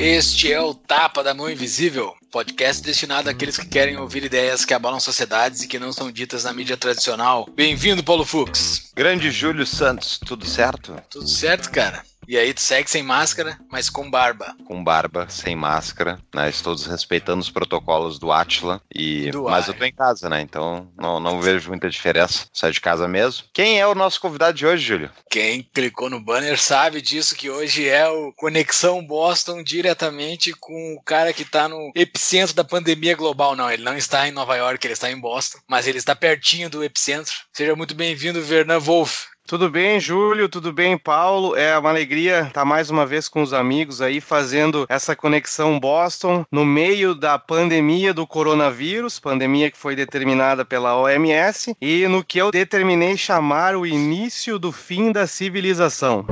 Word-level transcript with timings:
Este 0.00 0.52
é 0.52 0.60
o 0.60 0.72
Tapa 0.72 1.22
da 1.24 1.34
Mão 1.34 1.50
Invisível, 1.50 2.17
podcast 2.30 2.82
destinado 2.82 3.30
àqueles 3.30 3.56
que 3.56 3.66
querem 3.66 3.96
ouvir 3.96 4.24
ideias 4.24 4.64
que 4.64 4.74
abalam 4.74 5.00
sociedades 5.00 5.62
e 5.62 5.68
que 5.68 5.78
não 5.78 5.92
são 5.92 6.10
ditas 6.10 6.44
na 6.44 6.52
mídia 6.52 6.76
tradicional. 6.76 7.48
Bem-vindo, 7.54 8.04
Paulo 8.04 8.24
Fux. 8.24 8.90
Grande 8.94 9.30
Júlio 9.30 9.66
Santos, 9.66 10.18
tudo 10.18 10.44
certo? 10.44 10.94
Tudo 11.08 11.28
certo, 11.28 11.70
cara. 11.70 12.02
E 12.28 12.36
aí 12.36 12.52
tu 12.52 12.60
segue 12.60 12.90
sem 12.90 13.02
máscara, 13.02 13.58
mas 13.70 13.88
com 13.88 14.10
barba. 14.10 14.54
Com 14.66 14.84
barba, 14.84 15.26
sem 15.30 15.56
máscara, 15.56 16.20
né? 16.34 16.50
Estou 16.50 16.76
respeitando 16.76 17.40
os 17.40 17.48
protocolos 17.48 18.18
do 18.18 18.30
Atila 18.30 18.82
e 18.94 19.30
do 19.30 19.44
mas 19.44 19.64
ar. 19.64 19.70
eu 19.70 19.78
tô 19.78 19.84
em 19.86 19.94
casa, 19.94 20.28
né? 20.28 20.42
Então 20.42 20.92
não, 20.94 21.18
não 21.18 21.40
vejo 21.40 21.70
muita 21.70 21.88
diferença. 21.88 22.46
Sai 22.52 22.70
de 22.70 22.82
casa 22.82 23.08
mesmo. 23.08 23.44
Quem 23.54 23.80
é 23.80 23.86
o 23.86 23.94
nosso 23.94 24.20
convidado 24.20 24.58
de 24.58 24.66
hoje, 24.66 24.84
Júlio? 24.84 25.10
Quem 25.30 25.62
clicou 25.62 26.10
no 26.10 26.20
banner 26.20 26.60
sabe 26.60 27.00
disso 27.00 27.34
que 27.34 27.48
hoje 27.48 27.88
é 27.88 28.06
o 28.06 28.30
Conexão 28.36 29.02
Boston 29.02 29.62
diretamente 29.62 30.52
com 30.52 30.96
o 30.98 31.02
cara 31.02 31.32
que 31.32 31.46
tá 31.46 31.66
no 31.66 31.90
epicentro 31.94 32.54
da 32.54 32.62
pandemia 32.62 33.16
global. 33.16 33.56
Não, 33.56 33.70
ele 33.70 33.82
não 33.82 33.96
está 33.96 34.28
em 34.28 34.32
Nova 34.32 34.54
York, 34.54 34.86
ele 34.86 34.92
está 34.92 35.10
em 35.10 35.18
Boston, 35.18 35.60
mas 35.66 35.86
ele 35.86 35.96
está 35.96 36.14
pertinho 36.14 36.68
do 36.68 36.84
epicentro. 36.84 37.32
Seja 37.54 37.74
muito 37.74 37.94
bem-vindo, 37.94 38.42
Vernan 38.42 38.80
Wolf. 38.80 39.28
Tudo 39.48 39.70
bem, 39.70 39.98
Júlio? 39.98 40.46
Tudo 40.46 40.74
bem, 40.74 40.98
Paulo? 40.98 41.56
É 41.56 41.76
uma 41.78 41.88
alegria 41.88 42.40
estar 42.48 42.66
mais 42.66 42.90
uma 42.90 43.06
vez 43.06 43.30
com 43.30 43.40
os 43.40 43.54
amigos 43.54 44.02
aí 44.02 44.20
fazendo 44.20 44.84
essa 44.90 45.16
conexão 45.16 45.80
Boston 45.80 46.44
no 46.52 46.66
meio 46.66 47.14
da 47.14 47.38
pandemia 47.38 48.12
do 48.12 48.26
coronavírus, 48.26 49.18
pandemia 49.18 49.70
que 49.70 49.78
foi 49.78 49.96
determinada 49.96 50.66
pela 50.66 50.94
OMS 50.98 51.74
e 51.80 52.06
no 52.08 52.22
que 52.22 52.36
eu 52.36 52.50
determinei 52.50 53.16
chamar 53.16 53.74
o 53.74 53.86
início 53.86 54.58
do 54.58 54.70
fim 54.70 55.10
da 55.12 55.26
civilização. 55.26 56.26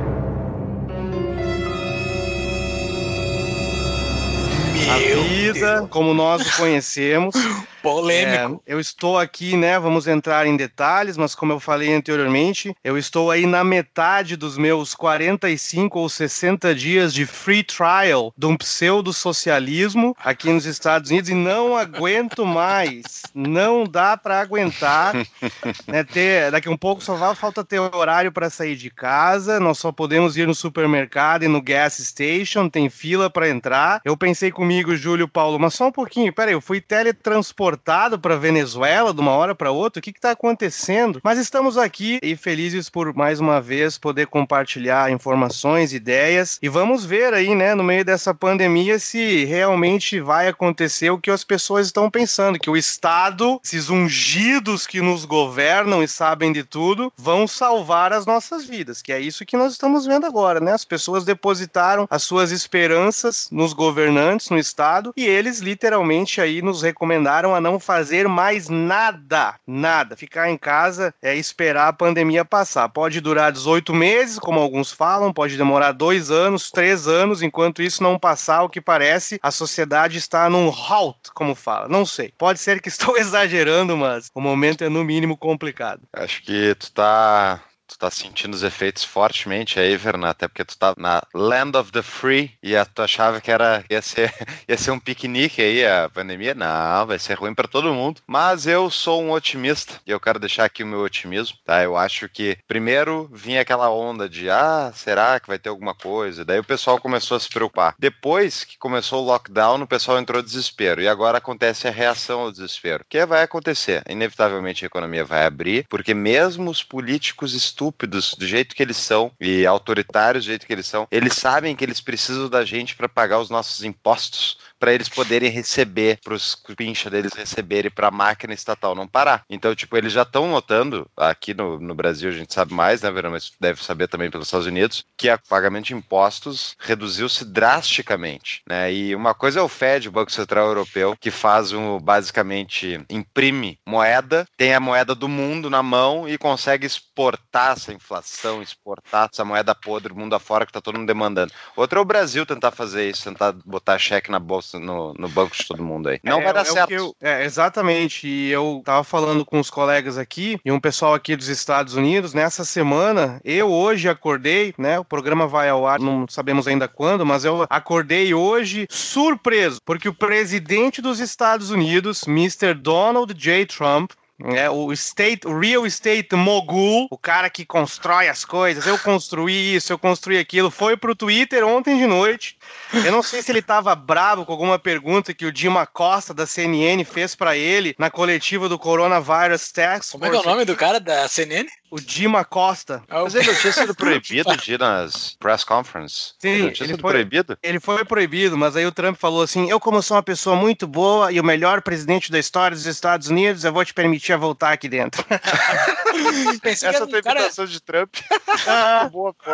Vida, 5.53 5.87
como 5.89 6.13
nós 6.13 6.47
o 6.47 6.57
conhecemos, 6.57 7.35
Polêmico. 7.87 8.61
É, 8.65 8.73
eu 8.73 8.81
estou 8.81 9.17
aqui, 9.17 9.55
né? 9.55 9.79
Vamos 9.79 10.07
entrar 10.07 10.45
em 10.45 10.57
detalhes, 10.57 11.15
mas 11.15 11.33
como 11.33 11.53
eu 11.53 11.59
falei 11.59 11.93
anteriormente, 11.93 12.75
eu 12.83 12.97
estou 12.97 13.31
aí 13.31 13.45
na 13.45 13.63
metade 13.63 14.35
dos 14.35 14.57
meus 14.57 14.93
45 14.93 15.97
ou 15.97 16.09
60 16.09 16.75
dias 16.75 17.13
de 17.13 17.25
free 17.25 17.63
trial 17.63 18.33
de 18.37 18.45
um 18.45 18.57
pseudo-socialismo 18.57 20.15
aqui 20.19 20.49
nos 20.49 20.65
Estados 20.65 21.11
Unidos 21.11 21.29
e 21.29 21.33
não 21.33 21.77
aguento 21.77 22.45
mais. 22.45 23.23
Não 23.33 23.85
dá 23.85 24.17
para 24.17 24.41
aguentar. 24.41 25.15
né, 25.87 26.03
ter, 26.03 26.51
daqui 26.51 26.67
a 26.67 26.71
um 26.71 26.77
pouco 26.77 27.01
só 27.01 27.15
vai 27.15 27.33
falta 27.35 27.63
ter 27.63 27.79
horário 27.79 28.33
para 28.33 28.49
sair 28.49 28.75
de 28.75 28.89
casa. 28.89 29.59
Nós 29.61 29.77
só 29.77 29.93
podemos 29.93 30.35
ir 30.35 30.45
no 30.45 30.55
supermercado 30.55 31.43
e 31.43 31.47
no 31.47 31.61
gas 31.61 31.97
station, 31.99 32.67
tem 32.67 32.89
fila 32.89 33.29
para 33.29 33.49
entrar. 33.49 34.01
Eu 34.03 34.17
pensei 34.17 34.51
comigo, 34.51 34.95
Júlio 34.95 35.27
Paulo, 35.37 35.59
mas 35.59 35.75
só 35.75 35.89
um 35.89 35.91
pouquinho. 35.91 36.33
Peraí, 36.33 36.53
eu 36.53 36.59
fui 36.59 36.81
teletransportado 36.81 38.17
para 38.17 38.35
Venezuela 38.35 39.13
de 39.13 39.21
uma 39.21 39.33
hora 39.33 39.53
para 39.53 39.69
outra? 39.69 39.99
O 39.99 40.01
que 40.01 40.09
está 40.09 40.31
acontecendo? 40.31 41.21
Mas 41.23 41.37
estamos 41.37 41.77
aqui 41.77 42.17
e 42.23 42.35
felizes 42.35 42.89
por 42.89 43.13
mais 43.13 43.39
uma 43.39 43.61
vez 43.61 43.99
poder 43.99 44.25
compartilhar 44.25 45.11
informações, 45.11 45.93
ideias 45.93 46.57
e 46.59 46.67
vamos 46.67 47.05
ver 47.05 47.35
aí, 47.35 47.53
né, 47.53 47.75
no 47.75 47.83
meio 47.83 48.03
dessa 48.03 48.33
pandemia, 48.33 48.97
se 48.97 49.45
realmente 49.45 50.19
vai 50.19 50.47
acontecer 50.47 51.11
o 51.11 51.19
que 51.19 51.29
as 51.29 51.43
pessoas 51.43 51.85
estão 51.85 52.09
pensando, 52.09 52.57
que 52.57 52.71
o 52.71 52.75
Estado, 52.75 53.61
esses 53.63 53.91
ungidos 53.91 54.87
que 54.87 55.01
nos 55.01 55.23
governam 55.23 56.01
e 56.01 56.07
sabem 56.07 56.51
de 56.51 56.63
tudo, 56.63 57.13
vão 57.15 57.47
salvar 57.47 58.11
as 58.11 58.25
nossas 58.25 58.65
vidas, 58.65 59.03
que 59.03 59.13
é 59.13 59.19
isso 59.19 59.45
que 59.45 59.55
nós 59.55 59.73
estamos 59.73 60.07
vendo 60.07 60.25
agora, 60.25 60.59
né? 60.59 60.71
As 60.71 60.83
pessoas 60.83 61.23
depositaram 61.23 62.07
as 62.09 62.23
suas 62.23 62.51
esperanças 62.51 63.47
nos 63.51 63.71
governantes, 63.71 64.49
no 64.49 64.57
Estado, 64.57 65.13
e 65.15 65.26
eles 65.27 65.59
literalmente 65.59 66.39
aí 66.41 66.61
nos 66.61 66.81
recomendaram 66.81 67.53
a 67.53 67.61
não 67.61 67.79
fazer 67.79 68.27
mais 68.27 68.69
nada, 68.69 69.55
nada. 69.65 70.15
Ficar 70.15 70.49
em 70.49 70.57
casa 70.57 71.13
é 71.21 71.35
esperar 71.35 71.87
a 71.87 71.93
pandemia 71.93 72.45
passar. 72.45 72.89
Pode 72.89 73.21
durar 73.21 73.51
18 73.51 73.93
meses, 73.93 74.39
como 74.39 74.59
alguns 74.59 74.91
falam, 74.91 75.33
pode 75.33 75.57
demorar 75.57 75.91
dois 75.91 76.31
anos, 76.31 76.71
três 76.71 77.07
anos. 77.07 77.41
Enquanto 77.41 77.81
isso 77.81 78.03
não 78.03 78.17
passar, 78.19 78.63
o 78.63 78.69
que 78.69 78.81
parece, 78.81 79.39
a 79.41 79.51
sociedade 79.51 80.17
está 80.17 80.49
num 80.49 80.69
halt, 80.69 81.31
como 81.33 81.55
fala. 81.55 81.87
Não 81.87 82.05
sei. 82.05 82.33
Pode 82.37 82.59
ser 82.59 82.81
que 82.81 82.89
estou 82.89 83.17
exagerando, 83.17 83.95
mas 83.97 84.29
o 84.33 84.41
momento 84.41 84.83
é 84.83 84.89
no 84.89 85.03
mínimo 85.03 85.37
complicado. 85.37 86.01
Acho 86.13 86.41
que 86.43 86.75
tu 86.75 86.91
tá 86.91 87.61
tu 87.87 87.97
tá 87.97 88.11
sentindo 88.11 88.53
os 88.53 88.63
efeitos 88.63 89.03
fortemente 89.03 89.79
aí, 89.79 89.95
Verna, 89.95 90.29
até 90.29 90.47
porque 90.47 90.65
tu 90.65 90.77
tá 90.77 90.93
na 90.97 91.23
Land 91.33 91.77
of 91.77 91.91
the 91.91 92.01
Free 92.01 92.51
e 92.61 92.75
a 92.75 92.85
tu 92.85 93.01
achava 93.01 93.39
que 93.39 93.49
era, 93.49 93.83
ia, 93.89 94.01
ser, 94.01 94.33
ia 94.67 94.77
ser 94.77 94.91
um 94.91 94.99
piquenique 94.99 95.61
aí 95.61 95.85
a 95.85 96.09
pandemia. 96.09 96.53
Não, 96.53 97.05
vai 97.07 97.17
ser 97.17 97.35
ruim 97.35 97.53
para 97.53 97.67
todo 97.67 97.93
mundo. 97.93 98.21
Mas 98.27 98.67
eu 98.67 98.89
sou 98.89 99.23
um 99.23 99.31
otimista 99.31 100.01
e 100.05 100.11
eu 100.11 100.19
quero 100.19 100.39
deixar 100.39 100.65
aqui 100.65 100.83
o 100.83 100.87
meu 100.87 100.99
otimismo, 100.99 101.57
tá? 101.65 101.81
Eu 101.81 101.95
acho 101.95 102.27
que 102.27 102.57
primeiro 102.67 103.29
vinha 103.33 103.61
aquela 103.61 103.89
onda 103.89 104.27
de, 104.27 104.49
ah, 104.49 104.91
será 104.93 105.39
que 105.39 105.47
vai 105.47 105.57
ter 105.57 105.69
alguma 105.69 105.95
coisa? 105.95 106.43
Daí 106.43 106.59
o 106.59 106.63
pessoal 106.63 106.99
começou 106.99 107.37
a 107.37 107.39
se 107.39 107.49
preocupar. 107.49 107.95
Depois 107.97 108.63
que 108.63 108.77
começou 108.77 109.23
o 109.23 109.25
lockdown, 109.25 109.81
o 109.81 109.87
pessoal 109.87 110.19
entrou 110.19 110.41
desespero 110.41 111.01
e 111.01 111.07
agora 111.07 111.37
acontece 111.37 111.87
a 111.87 111.91
reação 111.91 112.41
ao 112.41 112.51
desespero. 112.51 113.03
O 113.03 113.07
que 113.09 113.25
vai 113.25 113.43
acontecer? 113.43 114.03
Inevitavelmente 114.09 114.83
a 114.83 114.87
economia 114.87 115.23
vai 115.23 115.45
abrir, 115.45 115.85
porque 115.89 116.13
mesmo 116.13 116.69
os 116.69 116.83
políticos 116.83 117.53
estúpidos 117.77 118.33
do 118.33 118.47
jeito 118.47 118.75
que 118.75 118.81
eles 118.81 118.97
são 118.97 119.31
e 119.39 119.65
autoritários 119.65 120.45
do 120.45 120.47
jeito 120.47 120.65
que 120.65 120.73
eles 120.73 120.87
são, 120.87 121.07
eles 121.11 121.33
sabem 121.33 121.75
que 121.75 121.85
eles 121.85 122.01
precisam 122.01 122.49
da 122.49 122.65
gente 122.65 122.95
para 122.95 123.07
pagar 123.07 123.39
os 123.39 123.51
nossos 123.51 123.83
impostos 123.83 124.57
para 124.79 124.93
eles 124.93 125.09
poderem 125.09 125.49
receber, 125.49 126.19
para 126.23 126.33
os 126.33 126.55
pincha 126.75 127.09
deles 127.09 127.33
receberem 127.33 127.91
para 127.91 128.07
a 128.07 128.11
máquina 128.11 128.53
estatal 128.53 128.95
não 128.95 129.07
parar. 129.07 129.43
Então, 129.49 129.75
tipo, 129.75 129.97
eles 129.97 130.13
já 130.13 130.23
estão 130.23 130.49
notando, 130.49 131.09
aqui 131.15 131.53
no, 131.53 131.79
no 131.79 131.95
Brasil 131.95 132.29
a 132.29 132.33
gente 132.33 132.53
sabe 132.53 132.73
mais, 132.73 133.01
né, 133.01 133.11
Verão, 133.11 133.31
mas 133.31 133.51
deve 133.59 133.83
saber 133.83 134.07
também 134.07 134.29
pelos 134.29 134.47
Estados 134.47 134.67
Unidos, 134.67 135.05
que 135.15 135.31
o 135.31 135.39
pagamento 135.49 135.87
de 135.87 135.93
impostos 135.93 136.75
reduziu-se 136.79 137.45
drasticamente, 137.45 138.61
né? 138.67 138.91
E 138.91 139.15
uma 139.15 139.33
coisa 139.33 139.59
é 139.59 139.63
o 139.63 139.67
Fed, 139.67 140.07
o 140.07 140.11
Banco 140.11 140.31
Central 140.31 140.67
Europeu, 140.67 141.15
que 141.19 141.31
faz 141.31 141.71
um, 141.71 141.99
basicamente, 141.99 142.99
imprime 143.09 143.79
moeda, 143.85 144.47
tem 144.57 144.73
a 144.73 144.79
moeda 144.79 145.13
do 145.15 145.27
mundo 145.27 145.69
na 145.69 145.83
mão 145.83 146.27
e 146.27 146.37
consegue 146.37 146.85
exportar 146.85 147.73
essa 147.73 147.93
inflação, 147.93 148.61
exportar 148.61 149.29
essa 149.31 149.45
moeda 149.45 149.73
podre 149.73 150.13
do 150.13 150.19
mundo 150.19 150.35
afora 150.35 150.65
que 150.65 150.71
tá 150.71 150.81
todo 150.81 150.97
mundo 150.97 151.07
demandando. 151.07 151.51
Outro 151.75 151.99
é 151.99 152.01
o 152.01 152.05
Brasil 152.05 152.45
tentar 152.45 152.71
fazer 152.71 153.09
isso, 153.09 153.23
tentar 153.23 153.53
botar 153.65 153.97
cheque 153.97 154.31
na 154.31 154.39
bolsa 154.39 154.66
no, 154.73 155.13
no 155.13 155.29
banco 155.29 155.55
de 155.55 155.65
todo 155.65 155.83
mundo 155.83 156.09
aí. 156.09 156.19
Não 156.23 156.41
é, 156.41 156.43
vai 156.43 156.53
dar 156.53 156.61
é 156.61 156.65
certo. 156.65 156.91
Eu, 156.91 157.15
é, 157.21 157.43
exatamente. 157.45 158.27
E 158.27 158.49
eu 158.49 158.81
tava 158.83 159.03
falando 159.03 159.45
com 159.45 159.59
os 159.59 159.69
colegas 159.69 160.17
aqui 160.17 160.59
e 160.63 160.71
um 160.71 160.79
pessoal 160.79 161.13
aqui 161.13 161.35
dos 161.35 161.47
Estados 161.47 161.95
Unidos. 161.95 162.33
Nessa 162.33 162.63
semana, 162.65 163.39
eu 163.43 163.71
hoje 163.71 164.09
acordei, 164.09 164.73
né? 164.77 164.99
O 164.99 165.05
programa 165.05 165.47
vai 165.47 165.69
ao 165.69 165.87
ar, 165.87 165.99
não 165.99 166.27
sabemos 166.27 166.67
ainda 166.67 166.87
quando, 166.87 167.25
mas 167.25 167.45
eu 167.45 167.65
acordei 167.69 168.33
hoje 168.33 168.87
surpreso, 168.89 169.79
porque 169.85 170.09
o 170.09 170.13
presidente 170.13 171.01
dos 171.01 171.19
Estados 171.19 171.71
Unidos, 171.71 172.23
Mr. 172.27 172.73
Donald 172.73 173.33
J. 173.33 173.65
Trump, 173.65 174.11
é, 174.43 174.69
o 174.69 174.91
state, 174.93 175.47
o 175.47 175.59
real 175.59 175.85
estate 175.85 176.35
mogul, 176.35 177.07
o 177.09 177.17
cara 177.17 177.49
que 177.49 177.65
constrói 177.65 178.27
as 178.27 178.45
coisas, 178.45 178.85
eu 178.85 178.97
construí 178.99 179.75
isso, 179.75 179.91
eu 179.91 179.97
construí 179.97 180.37
aquilo, 180.37 180.69
foi 180.69 180.95
pro 180.95 181.15
Twitter 181.15 181.65
ontem 181.65 181.97
de 181.97 182.05
noite. 182.05 182.57
Eu 182.93 183.11
não 183.11 183.23
sei 183.23 183.41
se 183.41 183.51
ele 183.51 183.61
tava 183.61 183.95
bravo 183.95 184.45
com 184.45 184.51
alguma 184.51 184.77
pergunta 184.77 185.33
que 185.33 185.45
o 185.45 185.51
Dima 185.51 185.87
Costa 185.87 186.33
da 186.33 186.45
CNN 186.45 187.03
fez 187.03 187.35
para 187.35 187.57
ele 187.57 187.95
na 187.97 188.11
coletiva 188.11 188.69
do 188.69 188.77
Coronavirus 188.77 189.71
Task 189.71 190.11
Como 190.11 190.25
é 190.25 190.29
que 190.29 190.35
é 190.35 190.39
o 190.39 190.43
nome 190.43 190.65
do 190.65 190.75
cara 190.75 190.99
da 190.99 191.27
CNN? 191.27 191.67
O 191.89 191.99
Dima 191.99 192.43
Costa. 192.43 193.03
Mas 193.07 193.33
ele 193.35 193.47
não 193.47 193.55
tinha 193.55 193.73
sido 193.73 193.95
proibido 193.95 194.57
de 194.57 194.73
ir 194.73 194.79
nas 194.79 195.35
press 195.39 195.63
conference? 195.63 196.33
Sim, 196.39 196.49
ele 196.49 196.63
não 196.63 196.71
tinha 196.71 196.85
ele 196.85 196.93
sido 196.93 197.01
foi- 197.01 197.11
proibido? 197.11 197.57
Ele 197.63 197.79
foi 197.79 198.05
proibido, 198.05 198.57
mas 198.57 198.75
aí 198.75 198.85
o 198.85 198.91
Trump 198.91 199.17
falou 199.17 199.41
assim: 199.41 199.69
Eu, 199.69 199.79
como 199.79 200.01
sou 200.01 200.17
uma 200.17 200.23
pessoa 200.23 200.55
muito 200.55 200.85
boa 200.87 201.31
e 201.31 201.39
o 201.39 201.43
melhor 201.43 201.81
presidente 201.81 202.31
da 202.31 202.39
história 202.39 202.75
dos 202.75 202.85
Estados 202.85 203.27
Unidos, 203.29 203.63
eu 203.63 203.71
vou 203.71 203.85
te 203.85 203.93
permitir 203.93 204.33
a 204.33 204.37
voltar 204.37 204.71
aqui 204.73 204.89
dentro. 204.89 205.23
Essa 206.63 206.87
era 206.87 207.07
tua 207.07 207.19
um 207.19 207.21
cara, 207.21 207.49
de 207.49 207.81
Trump. 207.81 208.15
Boa, 209.11 209.33
pô. 209.33 209.51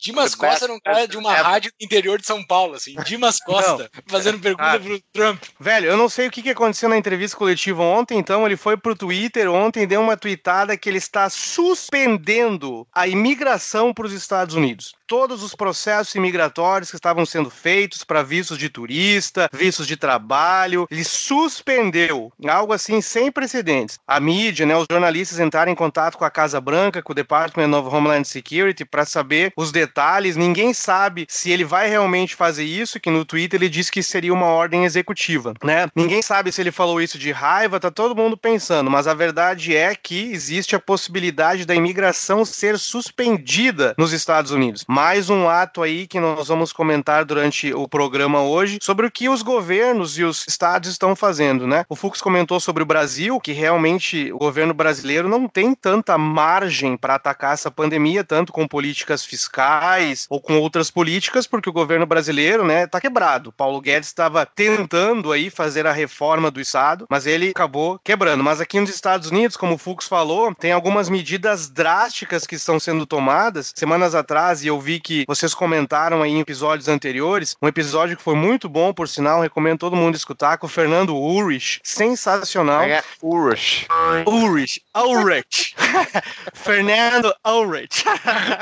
Dimas 0.00 0.32
The 0.32 0.36
Costa 0.36 0.64
era 0.64 0.72
um 0.72 0.80
cara 0.80 1.06
de 1.06 1.16
uma 1.16 1.34
rádio 1.34 1.70
do 1.78 1.84
interior 1.84 2.18
de 2.18 2.26
São 2.26 2.44
Paulo, 2.44 2.74
assim. 2.74 2.94
Dimas 3.04 3.38
Costa, 3.38 3.90
fazendo 4.06 4.38
pergunta 4.38 4.64
Cara. 4.64 4.80
pro 4.80 5.00
Trump. 5.12 5.42
Velho, 5.60 5.86
eu 5.86 5.96
não 5.96 6.08
sei 6.08 6.28
o 6.28 6.30
que 6.30 6.42
que 6.42 6.50
aconteceu 6.50 6.88
na 6.88 6.96
entrevista 6.96 7.36
coletiva 7.36 7.82
ontem, 7.82 8.18
então 8.18 8.44
ele 8.46 8.56
foi 8.56 8.76
pro 8.76 8.96
Twitter 8.96 9.50
ontem, 9.50 9.86
deu 9.86 10.00
uma 10.00 10.16
tweetada 10.16 10.76
que 10.76 10.88
ele 10.88 10.98
está 10.98 11.28
suspendendo 11.68 12.86
a 12.94 13.06
imigração 13.06 13.92
para 13.92 14.06
os 14.06 14.12
Estados 14.12 14.54
Unidos. 14.54 14.94
Todos 15.08 15.42
os 15.42 15.54
processos 15.54 16.14
imigratórios 16.14 16.90
que 16.90 16.96
estavam 16.96 17.24
sendo 17.24 17.48
feitos 17.48 18.04
para 18.04 18.22
vistos 18.22 18.58
de 18.58 18.68
turista, 18.68 19.48
vistos 19.54 19.86
de 19.86 19.96
trabalho, 19.96 20.86
ele 20.90 21.02
suspendeu. 21.02 22.30
Algo 22.46 22.74
assim 22.74 23.00
sem 23.00 23.32
precedentes. 23.32 23.98
A 24.06 24.20
mídia, 24.20 24.66
né, 24.66 24.76
os 24.76 24.84
jornalistas 24.90 25.40
entraram 25.40 25.72
em 25.72 25.74
contato 25.74 26.18
com 26.18 26.26
a 26.26 26.30
Casa 26.30 26.60
Branca, 26.60 27.02
com 27.02 27.12
o 27.12 27.14
Department 27.14 27.74
of 27.74 27.88
Homeland 27.88 28.28
Security, 28.28 28.84
para 28.84 29.06
saber 29.06 29.50
os 29.56 29.72
detalhes. 29.72 30.36
Ninguém 30.36 30.74
sabe 30.74 31.24
se 31.26 31.50
ele 31.50 31.64
vai 31.64 31.88
realmente 31.88 32.34
fazer 32.34 32.64
isso, 32.64 33.00
que 33.00 33.08
no 33.08 33.24
Twitter 33.24 33.58
ele 33.58 33.70
disse 33.70 33.90
que 33.90 34.02
seria 34.02 34.34
uma 34.34 34.48
ordem 34.48 34.84
executiva, 34.84 35.54
né? 35.64 35.88
Ninguém 35.96 36.20
sabe 36.20 36.52
se 36.52 36.60
ele 36.60 36.70
falou 36.70 37.00
isso 37.00 37.18
de 37.18 37.32
raiva, 37.32 37.80
tá 37.80 37.90
todo 37.90 38.14
mundo 38.14 38.36
pensando, 38.36 38.90
mas 38.90 39.06
a 39.06 39.14
verdade 39.14 39.74
é 39.74 39.94
que 39.94 40.30
existe 40.32 40.76
a 40.76 40.78
possibilidade 40.78 41.64
da 41.64 41.74
imigração 41.74 42.44
ser 42.44 42.78
suspendida 42.78 43.94
nos 43.96 44.12
Estados 44.12 44.50
Unidos. 44.50 44.84
Mais 44.98 45.30
um 45.30 45.48
ato 45.48 45.80
aí 45.80 46.08
que 46.08 46.18
nós 46.18 46.48
vamos 46.48 46.72
comentar 46.72 47.24
durante 47.24 47.72
o 47.72 47.86
programa 47.86 48.42
hoje 48.42 48.80
sobre 48.82 49.06
o 49.06 49.10
que 49.12 49.28
os 49.28 49.42
governos 49.42 50.18
e 50.18 50.24
os 50.24 50.44
estados 50.48 50.90
estão 50.90 51.14
fazendo, 51.14 51.68
né? 51.68 51.84
O 51.88 51.94
Fux 51.94 52.20
comentou 52.20 52.58
sobre 52.58 52.82
o 52.82 52.86
Brasil, 52.86 53.38
que 53.38 53.52
realmente 53.52 54.32
o 54.32 54.38
governo 54.38 54.74
brasileiro 54.74 55.28
não 55.28 55.46
tem 55.46 55.72
tanta 55.72 56.18
margem 56.18 56.96
para 56.96 57.14
atacar 57.14 57.54
essa 57.54 57.70
pandemia, 57.70 58.24
tanto 58.24 58.52
com 58.52 58.66
políticas 58.66 59.24
fiscais 59.24 60.26
ou 60.28 60.40
com 60.40 60.58
outras 60.58 60.90
políticas, 60.90 61.46
porque 61.46 61.70
o 61.70 61.72
governo 61.72 62.04
brasileiro, 62.04 62.66
né, 62.66 62.88
tá 62.88 63.00
quebrado. 63.00 63.52
Paulo 63.52 63.80
Guedes 63.80 64.08
estava 64.08 64.44
tentando 64.44 65.30
aí 65.30 65.48
fazer 65.48 65.86
a 65.86 65.92
reforma 65.92 66.50
do 66.50 66.60
Estado, 66.60 67.06
mas 67.08 67.24
ele 67.24 67.50
acabou 67.50 68.00
quebrando. 68.02 68.42
Mas 68.42 68.60
aqui 68.60 68.80
nos 68.80 68.90
Estados 68.90 69.30
Unidos, 69.30 69.56
como 69.56 69.74
o 69.74 69.78
Fux 69.78 70.08
falou, 70.08 70.52
tem 70.56 70.72
algumas 70.72 71.08
medidas 71.08 71.68
drásticas 71.68 72.44
que 72.44 72.56
estão 72.56 72.80
sendo 72.80 73.06
tomadas. 73.06 73.72
Semanas 73.76 74.12
atrás, 74.12 74.64
e 74.64 74.66
eu 74.66 74.87
vi 74.87 74.87
que 74.98 75.24
vocês 75.26 75.54
comentaram 75.54 76.22
aí 76.22 76.30
em 76.30 76.40
episódios 76.40 76.88
anteriores, 76.88 77.56
um 77.60 77.68
episódio 77.68 78.16
que 78.16 78.22
foi 78.22 78.34
muito 78.34 78.68
bom, 78.68 78.92
por 78.92 79.08
sinal, 79.08 79.42
recomendo 79.42 79.80
todo 79.80 79.96
mundo 79.96 80.14
escutar, 80.14 80.56
com 80.56 80.66
o 80.66 80.70
Fernando 80.70 81.16
Urich, 81.16 81.80
sensacional. 81.82 82.82
É 82.82 83.02
Urish. 83.22 83.86
Ulrich, 84.26 84.82
Ulrich. 84.96 85.74
Fernando 86.54 87.34
Ulrich. 87.46 88.04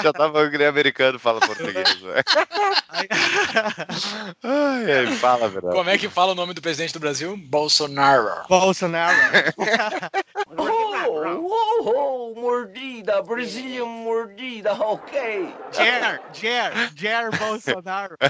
Já 0.03 0.13
tava 0.13 0.41
americano 0.69 1.19
fala 1.19 1.41
português. 1.41 1.95
velho. 1.95 2.17
Ai, 4.43 4.93
ai, 4.93 5.07
fala, 5.17 5.49
verdade. 5.49 5.75
Como 5.75 5.91
é 5.91 5.99
que 5.99 6.09
fala 6.09 6.33
o 6.33 6.35
nome 6.35 6.55
do 6.55 6.63
presidente 6.63 6.93
do 6.93 7.01
Brasil? 7.01 7.37
Bolsonaro. 7.37 8.47
Bolsonaro. 8.49 9.17
Oh, 10.59 11.51
oh, 11.51 12.33
oh, 12.35 12.41
mordida, 12.41 13.23
Brazilian 13.23 13.87
mordida, 13.87 14.73
ok. 14.73 15.55
Jair, 16.17 16.21
Jair, 16.33 16.93
Jair 16.95 17.39
Bolsonaro. 17.39 18.17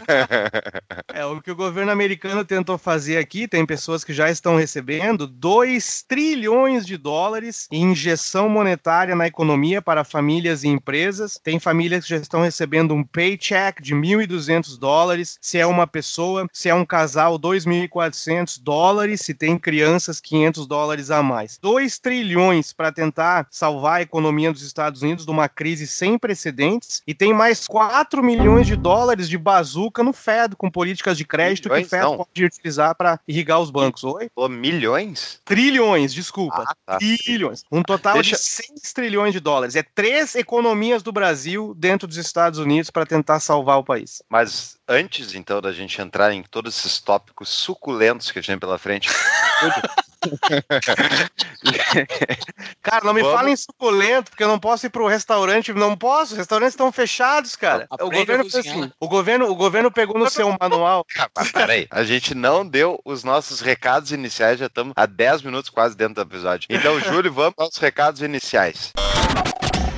É 1.15 1.25
o 1.25 1.41
que 1.41 1.51
o 1.51 1.57
governo 1.57 1.91
americano 1.91 2.45
tentou 2.45 2.77
fazer 2.77 3.17
aqui. 3.17 3.49
Tem 3.49 3.65
pessoas 3.65 4.05
que 4.05 4.13
já 4.13 4.31
estão 4.31 4.57
recebendo 4.57 5.27
2 5.27 6.05
trilhões 6.07 6.85
de 6.85 6.99
dólares 6.99 7.67
em 7.73 7.93
injeção 7.93 8.51
monetária 8.51 9.17
na 9.17 9.27
economia 9.27 9.81
para 9.81 10.05
famílias 10.05 10.63
e 10.63 10.69
empresas. 10.69 11.41
Tem 11.43 11.59
famílias 11.59 12.05
que 12.05 12.11
já 12.11 12.17
estão 12.17 12.43
recebendo 12.43 12.93
um 12.93 13.03
paycheck 13.03 13.83
de 13.83 13.95
1.200 13.95 14.79
dólares. 14.79 15.39
Se 15.41 15.59
é 15.59 15.65
uma 15.65 15.87
pessoa, 15.87 16.47
se 16.53 16.69
é 16.69 16.75
um 16.75 16.85
casal, 16.85 17.39
2.400 17.39 18.61
dólares. 18.63 19.23
Se 19.23 19.33
tem 19.33 19.59
crianças, 19.59 20.21
500 20.21 20.67
dólares 20.67 21.11
a 21.11 21.23
mais. 21.23 21.59
2 21.63 21.99
trilhões 21.99 22.75
para 22.75 22.93
tentar 22.93 23.47
salvar 23.51 24.01
a 24.01 24.03
economia 24.03 24.53
dos 24.53 24.63
Estados 24.63 25.01
Unidos 25.01 25.25
de 25.25 25.31
uma 25.31 25.49
crise 25.49 25.87
sem 25.87 26.19
precedentes. 26.19 27.01
E 27.07 27.15
tem 27.15 27.33
mais 27.33 27.67
4 27.77 28.23
milhões 28.23 28.67
de 28.67 28.75
dólares 28.75 29.29
de 29.29 29.37
bazuca 29.37 30.03
no 30.03 30.15
Fed, 30.15 30.57
com 30.57 30.71
políticas 30.71 31.19
de 31.19 31.27
crédito 31.27 31.65
que 31.69 31.75
o 31.75 31.77
Milhões, 31.77 31.91
Fed 31.91 32.03
não. 32.03 32.17
pode 32.17 32.43
utilizar 32.43 32.95
para 32.95 33.21
irrigar 33.29 33.61
os 33.61 33.71
bancos. 33.71 34.03
Oi? 34.03 34.31
Falou 34.35 34.49
milhões? 34.49 35.43
Trilhões, 35.45 36.15
desculpa. 36.15 36.65
Ah, 36.67 36.75
tá. 36.87 36.97
Trilhões. 36.97 37.65
Um 37.71 37.83
total 37.83 38.15
Deixa- 38.15 38.37
de 38.37 38.43
6 38.43 38.93
trilhões 38.95 39.35
de 39.35 39.41
dólares. 39.41 39.77
É 39.77 39.83
três 39.83 40.35
economias 40.37 41.03
do 41.03 41.13
Brasil 41.13 41.75
dentro 41.77 42.09
dos 42.09 42.17
Estados 42.17 42.59
Unidos 42.59 42.91
para 42.91 43.05
tentar 43.05 43.41
salvar 43.41 43.79
o 43.79 43.85
país. 43.85 44.23
Mas 44.27 44.79
antes, 44.89 45.35
então, 45.35 45.61
da 45.61 45.71
gente 45.71 46.01
entrar 46.01 46.33
em 46.33 46.43
todos 46.45 46.79
esses 46.79 46.99
tópicos 46.99 47.51
suculentos 47.51 48.31
que 48.31 48.39
a 48.39 48.41
gente 48.43 48.53
tem 48.53 48.59
pela 48.59 48.79
frente, 48.79 49.11
Cara, 52.83 53.05
não 53.05 53.15
me 53.15 53.23
Vamos. 53.23 53.37
falem 53.37 53.57
suculento, 53.57 54.31
porque 54.31 54.45
eu 54.45 54.49
não 54.49 54.59
posso 54.59 54.87
ir 54.87 54.91
pro 54.91 55.07
restaurante. 55.07 55.73
Não 55.73 55.97
posso, 55.97 56.33
os 56.33 56.39
restaurantes 56.39 56.75
estão 56.75 56.93
fechados, 56.93 57.57
cara. 57.57 57.87
Aprende 57.91 58.15
o 58.15 58.19
governo 58.19 58.51
fez 58.51 58.67
assim. 58.67 58.93
O 59.01 59.09
governo, 59.09 59.51
o 59.51 59.55
governo 59.55 59.91
pegou 59.91 60.19
no 60.19 60.29
seu 60.31 60.55
manual. 60.61 61.05
Ah, 61.39 61.45
peraí, 61.53 61.87
a 61.91 62.03
gente 62.03 62.35
não 62.35 62.67
deu 62.67 62.99
os 63.05 63.23
nossos 63.23 63.61
recados 63.61 64.11
iniciais, 64.11 64.59
já 64.59 64.67
estamos 64.67 64.95
há 64.97 65.07
10 65.07 65.43
minutos 65.43 65.69
quase 65.69 65.95
dentro 65.97 66.15
do 66.15 66.23
episódio. 66.23 66.67
Então, 66.71 66.99
Júlio, 67.05 67.33
vamos 67.33 67.55
aos 67.59 67.77
recados 67.77 68.23
iniciais. 68.23 68.93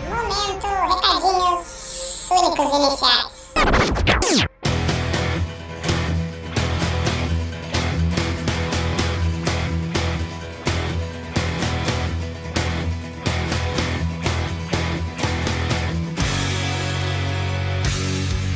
Momento, 0.08 0.66
recadinhos 0.66 2.28
únicos 2.30 3.37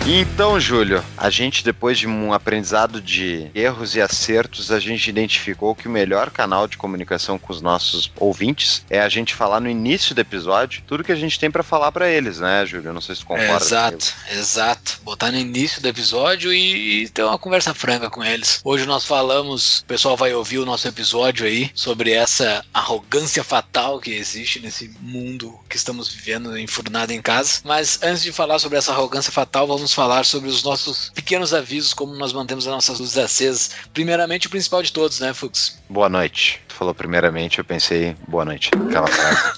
Então, 0.05 0.59
Júlio, 0.59 1.03
a 1.17 1.31
gente, 1.31 1.63
depois 1.63 1.97
de 1.97 2.09
um 2.09 2.33
aprendizado 2.33 3.01
de 3.01 3.49
erros 3.55 3.95
e 3.95 4.01
acertos, 4.01 4.73
a 4.73 4.81
gente 4.81 5.09
identificou 5.09 5.77
que 5.77 5.87
o 5.87 5.91
melhor 5.91 6.31
canal 6.31 6.67
de 6.67 6.77
comunicação 6.77 7.39
com 7.39 7.53
os 7.53 7.63
nossos 7.63 8.11
ouvintes 8.17 8.85
é 8.91 9.01
a 9.01 9.09
gente 9.09 9.33
falar 9.33 9.61
no 9.61 9.71
início 9.71 10.13
do 10.13 10.21
episódio 10.21 10.83
tudo 10.89 11.05
que 11.05 11.13
a 11.13 11.17
gente 11.17 11.39
tem 11.39 11.53
pra 11.53 11.63
falar 11.63 11.93
pra 11.93 12.11
eles, 12.11 12.41
né, 12.41 12.67
Júlio? 12.67 12.93
Não 12.93 13.01
sei 13.01 13.15
se 13.15 13.21
tu 13.21 13.29
concorda. 13.29 13.55
exato, 13.55 14.15
exato. 14.33 14.99
Botar 15.05 15.31
no 15.31 15.39
início 15.39 15.81
do 15.81 15.87
episódio 15.87 16.53
e, 16.53 17.05
e 17.05 17.09
ter 17.09 17.23
uma 17.23 17.39
conversa 17.39 17.73
franca 17.73 18.11
com 18.11 18.25
eles. 18.25 18.61
Hoje 18.65 18.85
nós 18.87 19.05
falamos, 19.05 19.81
o 19.81 19.85
pessoal 19.85 20.17
vai 20.17 20.35
ouvir 20.35 20.59
o 20.59 20.67
nosso 20.67 20.89
episódio 20.89 21.47
aí 21.47 21.71
sobre 21.75 22.11
essa 22.11 22.65
arrogância 22.75 23.45
fatal 23.45 24.01
que 24.01 24.11
existe 24.11 24.59
nesse 24.59 24.93
mundo 25.01 25.57
que 25.69 25.77
estamos 25.77 26.09
vivendo 26.09 26.59
enfurnado 26.59 27.13
em 27.13 27.23
casa. 27.23 27.61
Mas 27.65 28.01
antes 28.03 28.23
de 28.23 28.33
falar 28.33 28.59
sobre 28.59 28.79
essa 28.79 28.91
arrogância 28.91 29.31
fatal, 29.31 29.67
vamos 29.67 29.92
falar 29.95 30.25
sobre 30.25 30.49
os 30.49 30.63
nossos 30.63 31.11
pequenos 31.15 31.53
avisos, 31.55 31.95
como 31.95 32.15
nós 32.15 32.33
mantemos 32.33 32.67
as 32.67 32.73
nossas 32.73 32.99
luzes 32.99 33.19
acesas. 33.19 33.71
Primeiramente, 33.93 34.47
o 34.47 34.51
principal 34.51 34.83
de 34.83 34.93
todos, 34.93 35.21
né, 35.21 35.33
Fux? 35.35 35.79
Boa 35.89 36.09
noite. 36.09 36.61
Tu 36.69 36.75
falou 36.75 36.95
primeiramente, 36.95 37.59
eu 37.59 37.65
pensei, 37.65 38.17
boa 38.27 38.45
noite. 38.45 38.71
Aquela 38.89 39.07
frase. 39.07 39.53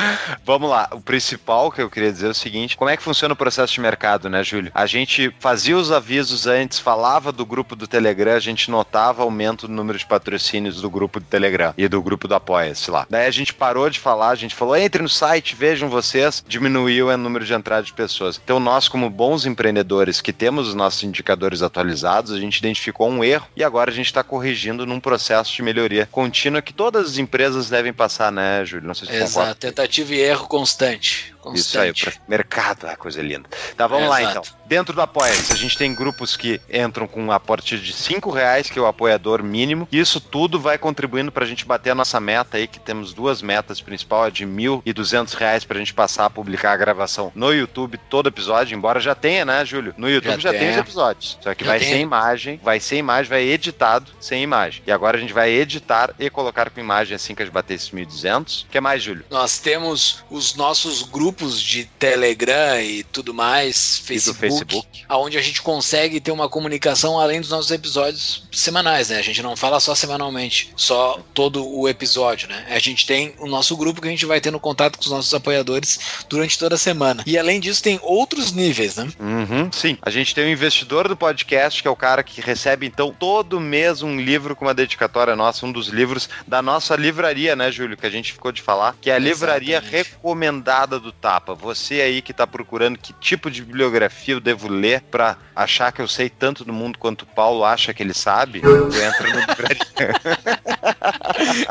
Vamos 0.50 0.68
lá, 0.68 0.88
o 0.90 1.00
principal 1.00 1.70
que 1.70 1.80
eu 1.80 1.88
queria 1.88 2.10
dizer 2.10 2.26
é 2.26 2.30
o 2.30 2.34
seguinte: 2.34 2.76
como 2.76 2.90
é 2.90 2.96
que 2.96 3.04
funciona 3.04 3.34
o 3.34 3.36
processo 3.36 3.72
de 3.72 3.80
mercado, 3.80 4.28
né, 4.28 4.42
Júlio? 4.42 4.72
A 4.74 4.84
gente 4.84 5.32
fazia 5.38 5.76
os 5.76 5.92
avisos 5.92 6.44
antes, 6.44 6.80
falava 6.80 7.30
do 7.30 7.46
grupo 7.46 7.76
do 7.76 7.86
Telegram, 7.86 8.34
a 8.34 8.40
gente 8.40 8.68
notava 8.68 9.22
aumento 9.22 9.68
do 9.68 9.72
número 9.72 9.96
de 9.96 10.04
patrocínios 10.04 10.82
do 10.82 10.90
grupo 10.90 11.20
do 11.20 11.26
Telegram 11.26 11.72
e 11.78 11.86
do 11.86 12.02
grupo 12.02 12.26
do 12.26 12.34
Apoia-se 12.34 12.90
lá. 12.90 13.06
Daí 13.08 13.28
a 13.28 13.30
gente 13.30 13.54
parou 13.54 13.88
de 13.88 14.00
falar, 14.00 14.30
a 14.30 14.34
gente 14.34 14.56
falou: 14.56 14.74
entre 14.74 15.00
no 15.00 15.08
site, 15.08 15.54
vejam 15.54 15.88
vocês, 15.88 16.44
diminuiu 16.48 17.10
o 17.10 17.16
número 17.16 17.44
de 17.44 17.54
entrada 17.54 17.84
de 17.84 17.92
pessoas. 17.92 18.40
Então, 18.42 18.58
nós, 18.58 18.88
como 18.88 19.08
bons 19.08 19.46
empreendedores 19.46 20.20
que 20.20 20.32
temos 20.32 20.66
os 20.66 20.74
nossos 20.74 21.04
indicadores 21.04 21.62
atualizados, 21.62 22.32
a 22.32 22.40
gente 22.40 22.56
identificou 22.56 23.08
um 23.08 23.22
erro 23.22 23.46
e 23.54 23.62
agora 23.62 23.92
a 23.92 23.94
gente 23.94 24.06
está 24.06 24.24
corrigindo 24.24 24.84
num 24.84 24.98
processo 24.98 25.54
de 25.54 25.62
melhoria 25.62 26.08
contínua 26.10 26.60
que 26.60 26.72
todas 26.72 27.10
as 27.10 27.18
empresas 27.18 27.70
devem 27.70 27.92
passar, 27.92 28.32
né, 28.32 28.64
Júlio? 28.64 28.88
Não 28.88 28.94
sei 28.94 29.06
se 29.06 29.12
tu 29.12 29.18
concorda. 29.26 29.42
Exato, 29.42 29.60
tentativa 29.60 30.12
e 30.12 30.18
erro 30.18 30.39
constante. 30.46 31.34
Isso 31.54 31.78
aí, 31.78 31.88
constante. 31.92 32.20
mercado, 32.28 32.86
ah, 32.86 32.96
coisa 32.96 33.22
linda. 33.22 33.48
Tá, 33.76 33.86
vamos 33.86 34.08
lá 34.08 34.22
Exato. 34.22 34.48
então. 34.48 34.59
Dentro 34.70 34.94
do 34.94 35.02
Apoia-se, 35.02 35.52
a 35.52 35.56
gente 35.56 35.76
tem 35.76 35.92
grupos 35.92 36.36
que 36.36 36.60
entram 36.72 37.08
com 37.08 37.32
a 37.32 37.40
partir 37.40 37.80
de 37.80 37.92
5 37.92 38.30
reais, 38.30 38.70
que 38.70 38.78
é 38.78 38.82
o 38.82 38.86
apoiador 38.86 39.42
mínimo. 39.42 39.88
E 39.90 39.98
isso 39.98 40.20
tudo 40.20 40.60
vai 40.60 40.78
contribuindo 40.78 41.32
pra 41.32 41.44
gente 41.44 41.64
bater 41.64 41.90
a 41.90 41.94
nossa 41.96 42.20
meta 42.20 42.56
aí, 42.56 42.68
que 42.68 42.78
temos 42.78 43.12
duas 43.12 43.42
metas 43.42 43.80
principal, 43.80 44.22
a 44.22 44.30
de 44.30 44.46
1.200 44.46 45.34
reais 45.34 45.64
pra 45.64 45.76
gente 45.76 45.92
passar 45.92 46.26
a 46.26 46.30
publicar 46.30 46.70
a 46.70 46.76
gravação 46.76 47.32
no 47.34 47.52
YouTube 47.52 47.98
todo 48.08 48.28
episódio, 48.28 48.76
embora 48.76 49.00
já 49.00 49.12
tenha, 49.12 49.44
né, 49.44 49.64
Júlio? 49.64 49.92
No 49.96 50.08
YouTube 50.08 50.40
já, 50.40 50.52
Já 50.52 50.58
tem 50.60 50.70
os 50.70 50.76
episódios. 50.76 51.36
Só 51.40 51.52
que 51.52 51.64
Já 51.64 51.70
vai 51.72 51.80
tem. 51.80 51.88
sem 51.88 52.02
imagem, 52.02 52.60
vai 52.62 52.78
sem 52.78 53.00
imagem, 53.00 53.28
vai 53.28 53.42
editado 53.42 54.12
sem 54.20 54.40
imagem. 54.40 54.84
E 54.86 54.92
agora 54.92 55.16
a 55.16 55.20
gente 55.20 55.32
vai 55.32 55.50
editar 55.50 56.14
e 56.16 56.30
colocar 56.30 56.70
com 56.70 56.78
imagem 56.78 57.16
assim 57.16 57.34
que 57.34 57.42
a 57.42 57.44
gente 57.44 57.52
bater 57.52 57.74
esses 57.74 57.90
1.200. 57.90 58.66
O 58.66 58.68
que 58.68 58.80
mais, 58.80 59.02
Júlio? 59.02 59.24
Nós 59.30 59.58
temos 59.58 60.22
os 60.30 60.54
nossos 60.54 61.02
grupos 61.02 61.60
de 61.60 61.86
Telegram 61.98 62.80
e 62.80 63.02
tudo 63.02 63.34
mais, 63.34 63.98
E 63.98 64.02
Facebook, 64.02 64.59
Facebook. 64.64 65.04
onde 65.10 65.38
a 65.38 65.42
gente 65.42 65.62
consegue 65.62 66.20
ter 66.20 66.30
uma 66.30 66.48
comunicação 66.48 67.18
além 67.18 67.40
dos 67.40 67.50
nossos 67.50 67.70
episódios 67.70 68.48
semanais, 68.52 69.08
né? 69.08 69.18
A 69.18 69.22
gente 69.22 69.42
não 69.42 69.56
fala 69.56 69.80
só 69.80 69.94
semanalmente, 69.94 70.72
só 70.76 71.20
todo 71.34 71.66
o 71.66 71.88
episódio, 71.88 72.48
né? 72.48 72.66
A 72.70 72.78
gente 72.78 73.06
tem 73.06 73.34
o 73.38 73.46
nosso 73.46 73.76
grupo 73.76 74.00
que 74.00 74.08
a 74.08 74.10
gente 74.10 74.26
vai 74.26 74.40
tendo 74.40 74.58
contato 74.58 74.96
com 74.96 75.04
os 75.04 75.10
nossos 75.10 75.32
apoiadores 75.32 75.98
durante 76.28 76.58
toda 76.58 76.74
a 76.74 76.78
semana. 76.78 77.22
E 77.26 77.38
além 77.38 77.60
disso, 77.60 77.82
tem 77.82 77.98
outros 78.02 78.52
níveis, 78.52 78.96
né? 78.96 79.08
Uhum, 79.18 79.70
sim. 79.72 79.96
A 80.02 80.10
gente 80.10 80.34
tem 80.34 80.44
o 80.44 80.50
investidor 80.50 81.08
do 81.08 81.16
podcast, 81.16 81.82
que 81.82 81.88
é 81.88 81.90
o 81.90 81.96
cara 81.96 82.22
que 82.22 82.40
recebe, 82.40 82.86
então, 82.86 83.14
todo 83.16 83.60
mês 83.60 84.02
um 84.02 84.20
livro 84.20 84.56
com 84.56 84.64
uma 84.64 84.74
dedicatória 84.74 85.36
nossa, 85.36 85.66
um 85.66 85.72
dos 85.72 85.88
livros 85.88 86.28
da 86.46 86.62
nossa 86.62 86.96
livraria, 86.96 87.54
né, 87.56 87.70
Júlio? 87.70 87.96
Que 87.96 88.06
a 88.06 88.10
gente 88.10 88.32
ficou 88.32 88.52
de 88.52 88.62
falar, 88.62 88.96
que 89.00 89.10
é 89.10 89.14
a 89.14 89.18
livraria 89.18 89.78
Exatamente. 89.78 90.10
recomendada 90.10 90.98
do 90.98 91.12
Tapa. 91.12 91.54
Você 91.54 92.00
aí 92.00 92.22
que 92.22 92.32
tá 92.32 92.46
procurando 92.46 92.98
que 92.98 93.12
tipo 93.14 93.50
de 93.50 93.62
bibliografia 93.62 94.34
eu 94.34 94.40
devo 94.50 94.68
ler 94.68 95.00
pra 95.02 95.36
achar 95.54 95.92
que 95.92 96.02
eu 96.02 96.08
sei 96.08 96.28
tanto 96.28 96.64
do 96.64 96.72
mundo 96.72 96.98
quanto 96.98 97.22
o 97.22 97.26
Paulo 97.26 97.64
acha 97.64 97.94
que 97.94 98.02
ele 98.02 98.14
sabe, 98.14 98.60
tu 98.60 98.68
entra 98.68 99.28
no 99.32 99.40
livraria. 99.40 99.80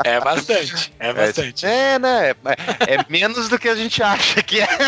É 0.04 0.18
bastante, 0.20 0.92
é 0.98 1.12
bastante. 1.12 1.64
É, 1.64 1.98
né? 1.98 2.30
É, 2.30 2.94
é 2.94 3.06
menos 3.08 3.48
do 3.48 3.58
que 3.58 3.68
a 3.68 3.74
gente 3.76 4.02
acha 4.02 4.42
que 4.42 4.60
é. 4.60 4.68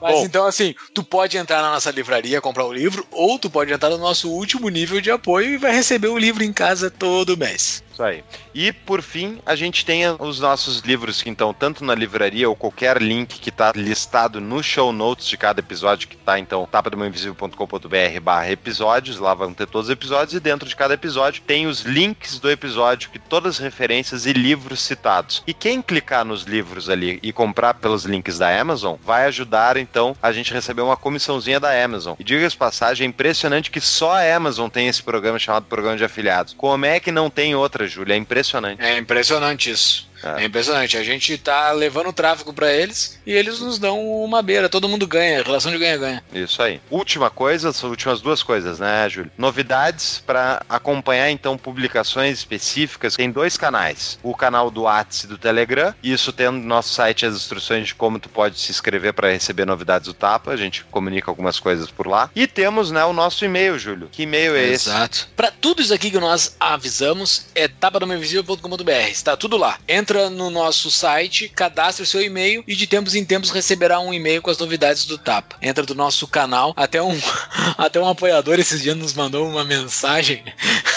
Mas 0.00 0.14
Bom. 0.14 0.24
então, 0.24 0.46
assim, 0.46 0.74
tu 0.94 1.02
pode 1.02 1.36
entrar 1.36 1.60
na 1.62 1.72
nossa 1.72 1.90
livraria, 1.90 2.40
comprar 2.40 2.64
o 2.64 2.72
livro, 2.72 3.04
ou 3.10 3.38
tu 3.38 3.50
pode 3.50 3.72
entrar 3.72 3.90
no 3.90 3.98
nosso 3.98 4.30
último 4.30 4.68
nível 4.68 5.00
de 5.00 5.10
apoio 5.10 5.50
e 5.50 5.56
vai 5.56 5.72
receber 5.72 6.08
o 6.08 6.18
livro 6.18 6.44
em 6.44 6.52
casa 6.52 6.90
todo 6.90 7.36
mês. 7.36 7.82
Isso 7.98 8.02
aí. 8.04 8.22
E 8.54 8.72
por 8.72 9.02
fim, 9.02 9.40
a 9.44 9.56
gente 9.56 9.84
tem 9.84 10.02
os 10.20 10.38
nossos 10.38 10.80
livros 10.80 11.20
que 11.20 11.28
então, 11.28 11.52
tanto 11.52 11.84
na 11.84 11.96
livraria 11.96 12.48
ou 12.48 12.54
qualquer 12.54 13.02
link 13.02 13.40
que 13.40 13.48
está 13.48 13.72
listado 13.74 14.40
no 14.40 14.62
show 14.62 14.92
notes 14.92 15.26
de 15.26 15.36
cada 15.36 15.58
episódio, 15.58 16.06
que 16.06 16.16
tá 16.16 16.38
então 16.38 16.66
tapadomainvisível.com.br 16.70 18.20
barra 18.22 18.52
episódios, 18.52 19.18
lá 19.18 19.34
vão 19.34 19.52
ter 19.52 19.66
todos 19.66 19.88
os 19.88 19.92
episódios, 19.92 20.34
e 20.34 20.40
dentro 20.40 20.68
de 20.68 20.76
cada 20.76 20.94
episódio 20.94 21.42
tem 21.42 21.66
os 21.66 21.80
links 21.80 22.38
do 22.38 22.48
episódio, 22.48 23.10
que 23.10 23.18
todas 23.18 23.56
as 23.56 23.58
referências 23.58 24.26
e 24.26 24.32
livros 24.32 24.80
citados. 24.80 25.42
E 25.44 25.52
quem 25.52 25.82
clicar 25.82 26.24
nos 26.24 26.44
livros 26.44 26.88
ali 26.88 27.18
e 27.20 27.32
comprar 27.32 27.74
pelos 27.74 28.04
links 28.04 28.38
da 28.38 28.60
Amazon, 28.60 28.94
vai 29.04 29.24
ajudar 29.26 29.76
então 29.76 30.16
a 30.22 30.30
gente 30.30 30.54
receber 30.54 30.82
uma 30.82 30.96
comissãozinha 30.96 31.58
da 31.58 31.84
Amazon. 31.84 32.14
E 32.16 32.22
diga-se 32.22 32.56
passagem, 32.56 33.06
é 33.06 33.08
impressionante 33.08 33.72
que 33.72 33.80
só 33.80 34.12
a 34.12 34.36
Amazon 34.36 34.68
tem 34.68 34.86
esse 34.86 35.02
programa 35.02 35.38
chamado 35.38 35.64
Programa 35.64 35.96
de 35.96 36.04
Afiliados. 36.04 36.54
Como 36.56 36.86
é 36.86 37.00
que 37.00 37.10
não 37.10 37.28
tem 37.28 37.56
outra, 37.56 37.87
Júlia? 37.88 38.14
É 38.14 38.16
impressionante. 38.16 38.82
É 38.82 38.98
impressionante 38.98 39.70
isso. 39.70 40.07
É. 40.22 40.42
É 40.42 40.44
impressionante. 40.44 40.96
A 40.96 41.02
gente 41.02 41.36
tá 41.38 41.70
levando 41.72 42.12
tráfego 42.12 42.52
pra 42.52 42.72
eles 42.72 43.18
e 43.26 43.32
eles 43.32 43.60
nos 43.60 43.78
dão 43.78 44.00
uma 44.00 44.42
beira. 44.42 44.68
Todo 44.68 44.88
mundo 44.88 45.06
ganha. 45.06 45.42
Relação 45.42 45.70
de 45.70 45.78
ganha-ganha. 45.78 46.22
Isso 46.32 46.62
aí. 46.62 46.80
Última 46.90 47.30
coisa, 47.30 47.68
as 47.68 47.82
últimas 47.82 48.20
duas 48.20 48.42
coisas, 48.42 48.78
né, 48.78 49.08
Júlio? 49.08 49.30
Novidades 49.36 50.22
para 50.26 50.62
acompanhar 50.68 51.30
então 51.30 51.56
publicações 51.56 52.38
específicas. 52.38 53.16
Tem 53.16 53.30
dois 53.30 53.56
canais: 53.56 54.18
o 54.22 54.34
canal 54.34 54.70
do 54.70 54.82
Whats 54.82 55.24
e 55.24 55.26
do 55.26 55.38
Telegram. 55.38 55.94
Isso 56.02 56.32
tendo 56.32 56.58
no 56.58 56.66
nosso 56.66 56.94
site 56.94 57.26
as 57.26 57.34
instruções 57.34 57.86
de 57.86 57.94
como 57.94 58.18
tu 58.18 58.28
pode 58.28 58.58
se 58.58 58.70
inscrever 58.70 59.12
para 59.12 59.30
receber 59.30 59.64
novidades 59.64 60.08
do 60.08 60.14
Tapa. 60.14 60.50
A 60.50 60.56
gente 60.56 60.84
comunica 60.84 61.30
algumas 61.30 61.58
coisas 61.60 61.90
por 61.90 62.06
lá. 62.06 62.30
E 62.34 62.46
temos, 62.46 62.90
né, 62.90 63.04
o 63.04 63.12
nosso 63.12 63.44
e-mail, 63.44 63.78
Júlio. 63.78 64.08
Que 64.10 64.22
e-mail 64.22 64.56
é 64.56 64.64
esse? 64.64 64.88
Exato. 64.88 65.28
Pra 65.36 65.50
tudo 65.50 65.82
isso 65.82 65.94
aqui 65.94 66.10
que 66.10 66.18
nós 66.18 66.56
avisamos, 66.58 67.46
é 67.54 67.68
tapadomainvisível.com.br. 67.68 68.90
Está 69.10 69.36
tudo 69.36 69.56
lá. 69.56 69.78
Entra 69.86 70.07
no 70.30 70.50
nosso 70.50 70.90
site, 70.90 71.48
cadastre 71.48 72.02
o 72.02 72.06
seu 72.06 72.22
e-mail 72.22 72.64
e 72.66 72.74
de 72.74 72.86
tempos 72.86 73.14
em 73.14 73.24
tempos 73.24 73.50
receberá 73.50 74.00
um 74.00 74.12
e-mail 74.12 74.40
com 74.40 74.50
as 74.50 74.58
novidades 74.58 75.04
do 75.04 75.18
Tapa. 75.18 75.56
Entra 75.60 75.84
do 75.84 75.94
nosso 75.94 76.26
canal. 76.26 76.72
Até 76.76 77.02
um, 77.02 77.18
até 77.76 78.00
um 78.00 78.08
apoiador 78.08 78.58
esses 78.58 78.82
dias 78.82 78.96
nos 78.96 79.12
mandou 79.12 79.48
uma 79.48 79.64
mensagem 79.64 80.42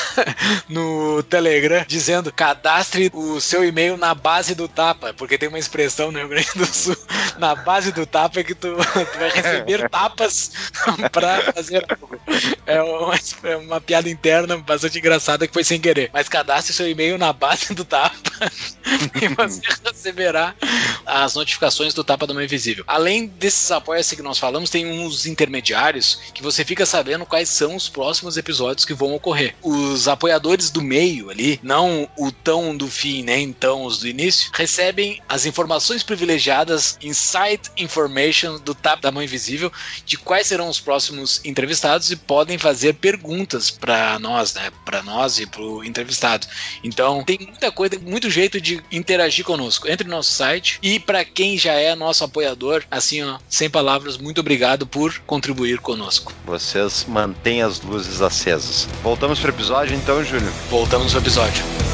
no 0.68 1.22
Telegram 1.24 1.84
dizendo 1.88 2.32
cadastre 2.32 3.12
o 3.14 3.40
seu 3.42 3.66
e-mail 3.66 3.98
na 3.98 4.14
base 4.14 4.56
do 4.56 4.68
Tapa, 4.68 5.14
porque 5.14 5.38
tem 5.38 5.50
uma 5.50 5.60
expressão 5.60 6.12
no 6.12 6.20
Rio 6.20 6.30
Grande 6.30 6.52
do 6.56 6.66
Sul, 6.66 6.98
na 7.38 7.56
base 7.56 7.92
do 7.92 8.06
Tapa 8.06 8.40
é 8.40 8.44
que 8.44 8.56
tu, 8.56 8.76
tu 8.76 9.20
vai 9.20 9.30
receber 9.30 9.88
tapas 9.92 10.52
pra 11.12 11.52
fazer 11.54 11.86
algo. 11.90 12.20
É 12.66 12.82
uma, 12.82 13.16
é 13.44 13.58
uma 13.58 13.82
piada 13.82 14.10
interna 14.10 14.58
bastante 14.58 14.98
engraçada 14.98 15.48
que 15.48 15.54
foi 15.54 15.64
sem 15.64 15.80
querer. 15.80 16.10
Mas 16.14 16.30
cadastre 16.30 16.74
seu 16.74 16.90
e-mail 16.90 17.18
na 17.18 17.34
base 17.34 17.74
do 17.74 17.84
Tapa 17.84 18.12
e 19.22 19.28
você 19.30 19.62
receberá 19.86 20.56
as 21.06 21.36
notificações 21.36 21.94
do 21.94 22.04
Tapa 22.04 22.28
do 22.28 22.34
Mãe 22.34 22.46
Invisível. 22.46 22.84
Além 22.88 23.28
desses 23.28 23.72
apoios 23.72 24.10
que 24.12 24.22
nós 24.22 24.38
falamos, 24.38 24.70
tem 24.70 24.86
uns 24.86 25.26
intermediários 25.26 26.20
que 26.34 26.44
você 26.44 26.64
fica 26.64 26.86
sabendo 26.86 27.26
quais 27.26 27.50
são 27.50 27.76
os 27.76 27.90
próximos 27.90 28.38
episódios 28.38 28.86
que 28.86 28.94
vão 28.94 29.14
ocorrer. 29.14 29.56
Os 29.62 30.08
apoiadores 30.08 30.70
do 30.70 30.82
meio 30.82 31.30
ali, 31.30 31.60
não 31.64 32.10
o 32.18 32.32
tão 32.32 32.76
do 32.76 32.88
fim, 32.88 33.24
nem 33.24 33.52
tão 33.52 33.84
os 33.84 34.00
do 34.00 34.08
início, 34.08 34.52
recebem 34.54 35.22
as 35.28 35.46
informações 35.46 36.04
privilegiadas, 36.04 36.98
Insight 37.02 37.72
Information 37.78 38.60
do 38.60 38.74
Tapa 38.74 39.02
da 39.02 39.12
Mãe 39.12 39.26
Invisível, 39.26 39.72
de 40.06 40.18
quais 40.18 40.48
serão 40.48 40.70
os 40.70 40.80
próximos 40.80 41.42
entrevistados 41.44 42.12
e 42.12 42.16
podem 42.16 42.58
fazer 42.58 42.96
perguntas 42.96 43.70
para 43.70 44.18
nós, 44.20 44.54
né? 44.54 44.72
Para 44.86 45.02
nós 45.04 45.40
e 45.40 45.46
pro 45.46 45.84
entrevistado. 45.84 46.48
Então, 46.84 47.24
tem 47.24 47.38
muita 47.40 47.72
coisa, 47.72 48.00
muito 48.00 48.30
jeito 48.30 48.60
de 48.60 48.82
interagir 48.92 49.46
conosco. 49.46 49.88
Entre 49.90 50.08
no 50.08 50.16
nosso 50.16 50.32
site 50.32 50.80
e 50.82 51.00
para 51.00 51.24
quem 51.24 51.58
já 51.58 51.74
é 51.74 51.96
nosso 51.96 52.24
apoiador, 52.24 52.84
assim, 52.90 53.22
ó, 53.24 53.38
sem 53.50 53.70
palavras, 53.70 54.18
muito 54.18 54.42
obrigado 54.42 54.86
por 54.86 55.20
contribuir 55.26 55.80
conosco. 55.80 56.34
Vocês 56.46 57.06
mantêm 57.08 57.62
as 57.62 57.82
luzes 57.82 58.22
acesas. 58.22 58.88
Voltamos 59.04 59.40
pro 59.40 59.50
episódio 59.50 59.96
então, 59.96 60.24
Júlio. 60.24 60.52
Voltamos 60.70 61.14
ao 61.14 61.22
episódio. 61.22 61.91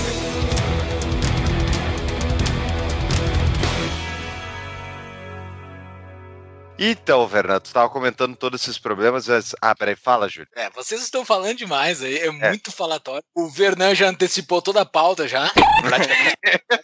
Então, 6.79 7.27
Fernando, 7.27 7.61
tu 7.63 7.73
tava 7.73 7.89
comentando 7.89 8.35
todos 8.35 8.61
esses 8.61 8.77
problemas. 8.77 9.27
mas- 9.27 9.55
Ah, 9.61 9.75
peraí, 9.75 9.95
fala, 9.95 10.29
Júlio. 10.29 10.47
É, 10.55 10.69
vocês 10.69 11.01
estão 11.01 11.25
falando 11.25 11.57
demais 11.57 12.03
aí, 12.03 12.19
é 12.19 12.29
muito 12.29 12.71
falatório. 12.71 13.23
O 13.35 13.49
Vernan 13.49 13.95
já 13.95 14.07
antecipou 14.09 14.61
toda 14.61 14.81
a 14.81 14.85
pauta 14.85 15.27
já. 15.27 15.49
Praticamente. 15.81 16.37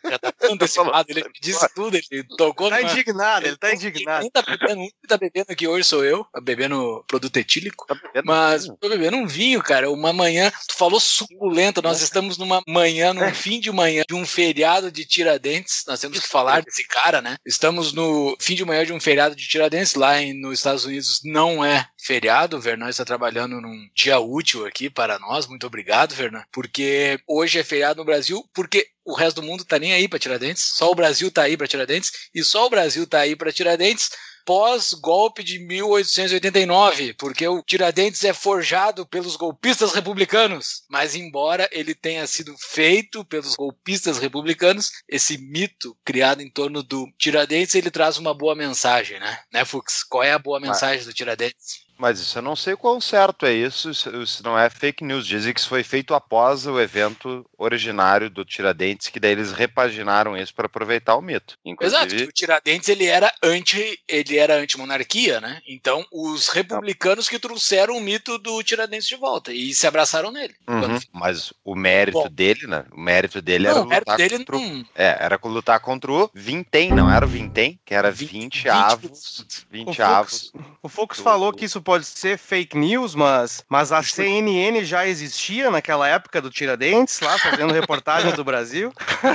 já 0.10 0.18
tá 0.20 0.33
antecipado, 0.54 1.06
ele 1.10 1.24
disse 1.42 1.68
tudo, 1.74 1.96
ele 1.96 2.24
tocou 2.38 2.70
Tá 2.70 2.80
numa- 2.80 2.92
indignado, 2.92 3.48
ele 3.48 3.58
tá 3.58 3.68
Quem 3.70 3.78
indignado. 3.78 4.30
tá 4.32 4.42
bebendo, 4.42 4.82
que 5.02 5.08
tá 5.08 5.18
bebendo 5.18 5.46
aqui 5.52 5.68
hoje 5.68 5.88
sou 5.88 6.04
eu, 6.04 6.24
tá 6.32 6.40
bebendo 6.42 7.04
produto 7.08 7.36
etílico. 7.38 7.86
Tá 7.88 7.96
bebendo? 7.96 8.26
Mas 8.26 8.68
tô 8.80 8.90
bebendo 8.90 9.18
um 9.18 9.28
vinho, 9.28 9.62
cara. 9.62 9.90
Uma 9.92 10.14
manhã, 10.14 10.52
tu 10.68 10.76
falou 10.76 11.00
suculento. 11.00 11.82
Nós 11.82 12.02
estamos 12.02 12.38
numa 12.38 12.62
manhã, 12.68 13.14
num 13.14 13.34
fim 13.34 13.60
de 13.60 13.72
manhã 13.72 14.04
de 14.08 14.16
um 14.16 14.26
feriado 14.26 14.92
de 14.92 15.06
Tiradentes. 15.06 15.84
Nós 15.88 16.00
temos 16.00 16.20
que 16.20 16.28
falar 16.28 16.62
desse 16.62 16.86
cara, 16.88 17.22
né? 17.22 17.38
Estamos 17.46 17.94
no 17.94 18.36
fim 18.40 18.56
de 18.56 18.66
manhã 18.66 18.86
de 18.86 18.94
um 18.94 19.00
feriado 19.00 19.36
de 19.36 19.48
Tiradentes. 19.48 19.96
Lá 19.96 20.22
em, 20.22 20.34
nos 20.34 20.60
Estados 20.60 20.86
Unidos 20.86 21.22
não 21.24 21.64
é 21.64 21.88
feriado. 22.02 22.58
O 22.58 22.60
Vernon 22.62 22.88
está 22.90 23.04
trabalhando 23.06 23.60
num 23.62 23.88
dia 23.96 24.20
útil 24.20 24.66
aqui 24.66 24.90
para 24.90 25.18
nós. 25.20 25.48
Muito 25.48 25.66
obrigado, 25.68 26.14
Vernon. 26.16 26.42
Porque 26.52 27.20
hoje 27.28 27.60
é 27.60 27.64
feriado 27.64 28.00
no 28.00 28.06
Brasil, 28.06 28.44
porque 28.54 28.88
o 29.06 29.14
resto 29.14 29.42
do 29.42 29.48
mundo 29.48 29.66
tá 29.66 29.78
nem 29.78 29.94
aí 29.94 30.08
para 30.08 30.20
Tiradentes. 30.20 30.64
Só 30.76 30.92
o 30.92 30.96
Brasil 30.96 31.32
tá 31.32 31.44
aí 31.44 31.58
para 31.58 31.68
Tiradentes. 31.68 32.12
E 32.34 32.44
só 32.44 32.66
o 32.66 32.70
Brasil 32.70 33.06
tá 33.06 33.20
aí 33.20 33.36
para 33.36 33.52
Tiradentes 33.52 34.10
pós-golpe 34.46 35.44
de 35.44 35.60
1889, 35.60 37.14
porque 37.14 37.48
o 37.48 37.62
Tiradentes 37.62 38.24
é 38.24 38.34
forjado 38.34 39.06
pelos 39.06 39.36
golpistas 39.36 39.94
republicanos. 39.94 40.84
Mas, 40.90 41.16
embora 41.16 41.68
ele 41.72 41.96
tenha 41.96 42.26
sido 42.28 42.56
feito 42.58 43.24
pelos 43.26 43.56
golpistas 43.56 44.18
republicanos, 44.20 44.92
esse 45.08 45.38
mito 45.38 45.96
criado 46.04 46.42
em 46.42 46.50
torno 46.50 46.84
do 46.84 47.08
Tiradentes, 47.18 47.76
ele 47.76 47.92
traz 47.92 48.18
uma 48.18 48.34
boa 48.34 48.56
mensagem, 48.56 49.20
né? 49.20 49.40
Né, 49.52 49.66
Fux? 49.66 50.04
Qual 50.04 50.24
é 50.24 50.34
a 50.34 50.40
boa 50.40 50.60
mensagem 50.60 51.06
do 51.06 51.14
Tiradentes? 51.14 51.84
Mas 52.04 52.20
isso 52.20 52.38
eu 52.38 52.42
não 52.42 52.54
sei 52.54 52.76
quão 52.76 53.00
certo 53.00 53.46
é 53.46 53.54
isso, 53.54 53.90
isso, 53.90 54.14
isso 54.22 54.44
não 54.44 54.60
é 54.60 54.70
fake 54.70 55.06
news. 55.06 55.26
Dizem 55.26 55.54
que 55.54 55.60
isso 55.62 55.70
foi 55.70 55.86
feito 55.86 56.14
após 56.14 56.68
o 56.68 56.78
evento 56.78 57.46
originário 57.58 58.30
do 58.30 58.44
Tiradentes, 58.44 59.08
que 59.08 59.22
daí 59.22 59.32
eles 59.32 59.54
repaginaram 59.54 60.36
isso 60.36 60.54
para 60.54 60.66
aproveitar 60.66 61.16
o 61.16 61.22
mito. 61.22 61.58
Exato, 61.80 62.04
Inclusive, 62.04 62.24
que 62.24 62.30
o 62.30 62.34
Tiradentes 62.34 62.90
ele 62.90 63.06
era 63.06 63.32
anti, 63.42 63.98
ele 64.06 64.38
era 64.38 64.56
anti-monarquia, 64.58 65.40
né? 65.40 65.62
Então, 65.66 66.06
os 66.12 66.50
republicanos 66.50 67.30
que 67.30 67.40
trouxeram 67.40 67.96
o 67.96 68.02
mito 68.02 68.38
do 68.38 68.62
Tiradentes 68.62 69.08
de 69.08 69.16
volta 69.16 69.54
e 69.54 69.74
se 69.74 69.88
abraçaram 69.88 70.30
nele. 70.30 70.56
Uhum, 70.68 70.80
Quando- 70.82 71.02
Mas 71.14 71.54
o 71.64 71.74
mérito 71.74 72.18
Bom. 72.18 72.30
dele, 72.30 72.68
né? 72.68 72.84
O 72.92 73.00
mérito 73.00 73.42
dele 73.42 73.70
Não, 73.70 73.90
era 73.90 74.00
lutar 74.00 74.18
dele 74.18 74.38
contra 74.40 74.58
o... 74.58 74.86
É, 74.94 75.18
era 75.22 75.40
lutar 75.42 75.80
contra 75.80 76.12
o 76.12 76.30
Vintém, 76.34 76.92
não 76.92 77.10
era 77.10 77.24
o 77.26 77.30
Vintém, 77.30 77.80
que 77.86 77.94
era 77.94 78.12
20, 78.12 78.64
20 78.64 78.68
avos. 78.70 79.40
O 79.40 79.72
20 79.72 79.86
Fux, 79.86 80.00
avos. 80.02 80.52
o 80.84 80.90
do- 80.90 81.24
falou 81.24 81.54
que 81.54 81.64
isso 81.64 81.82
pode 81.82 81.93
ser 82.02 82.38
fake 82.38 82.78
news, 82.78 83.14
mas, 83.14 83.64
mas 83.70 83.92
a 83.92 84.02
CNN 84.02 84.84
já 84.86 85.06
existia 85.06 85.70
naquela 85.70 86.08
época 86.08 86.42
do 86.42 86.50
Tiradentes, 86.50 87.20
lá 87.20 87.38
fazendo 87.38 87.74
reportagens 87.74 88.34
do 88.36 88.44
Brasil. 88.44 88.92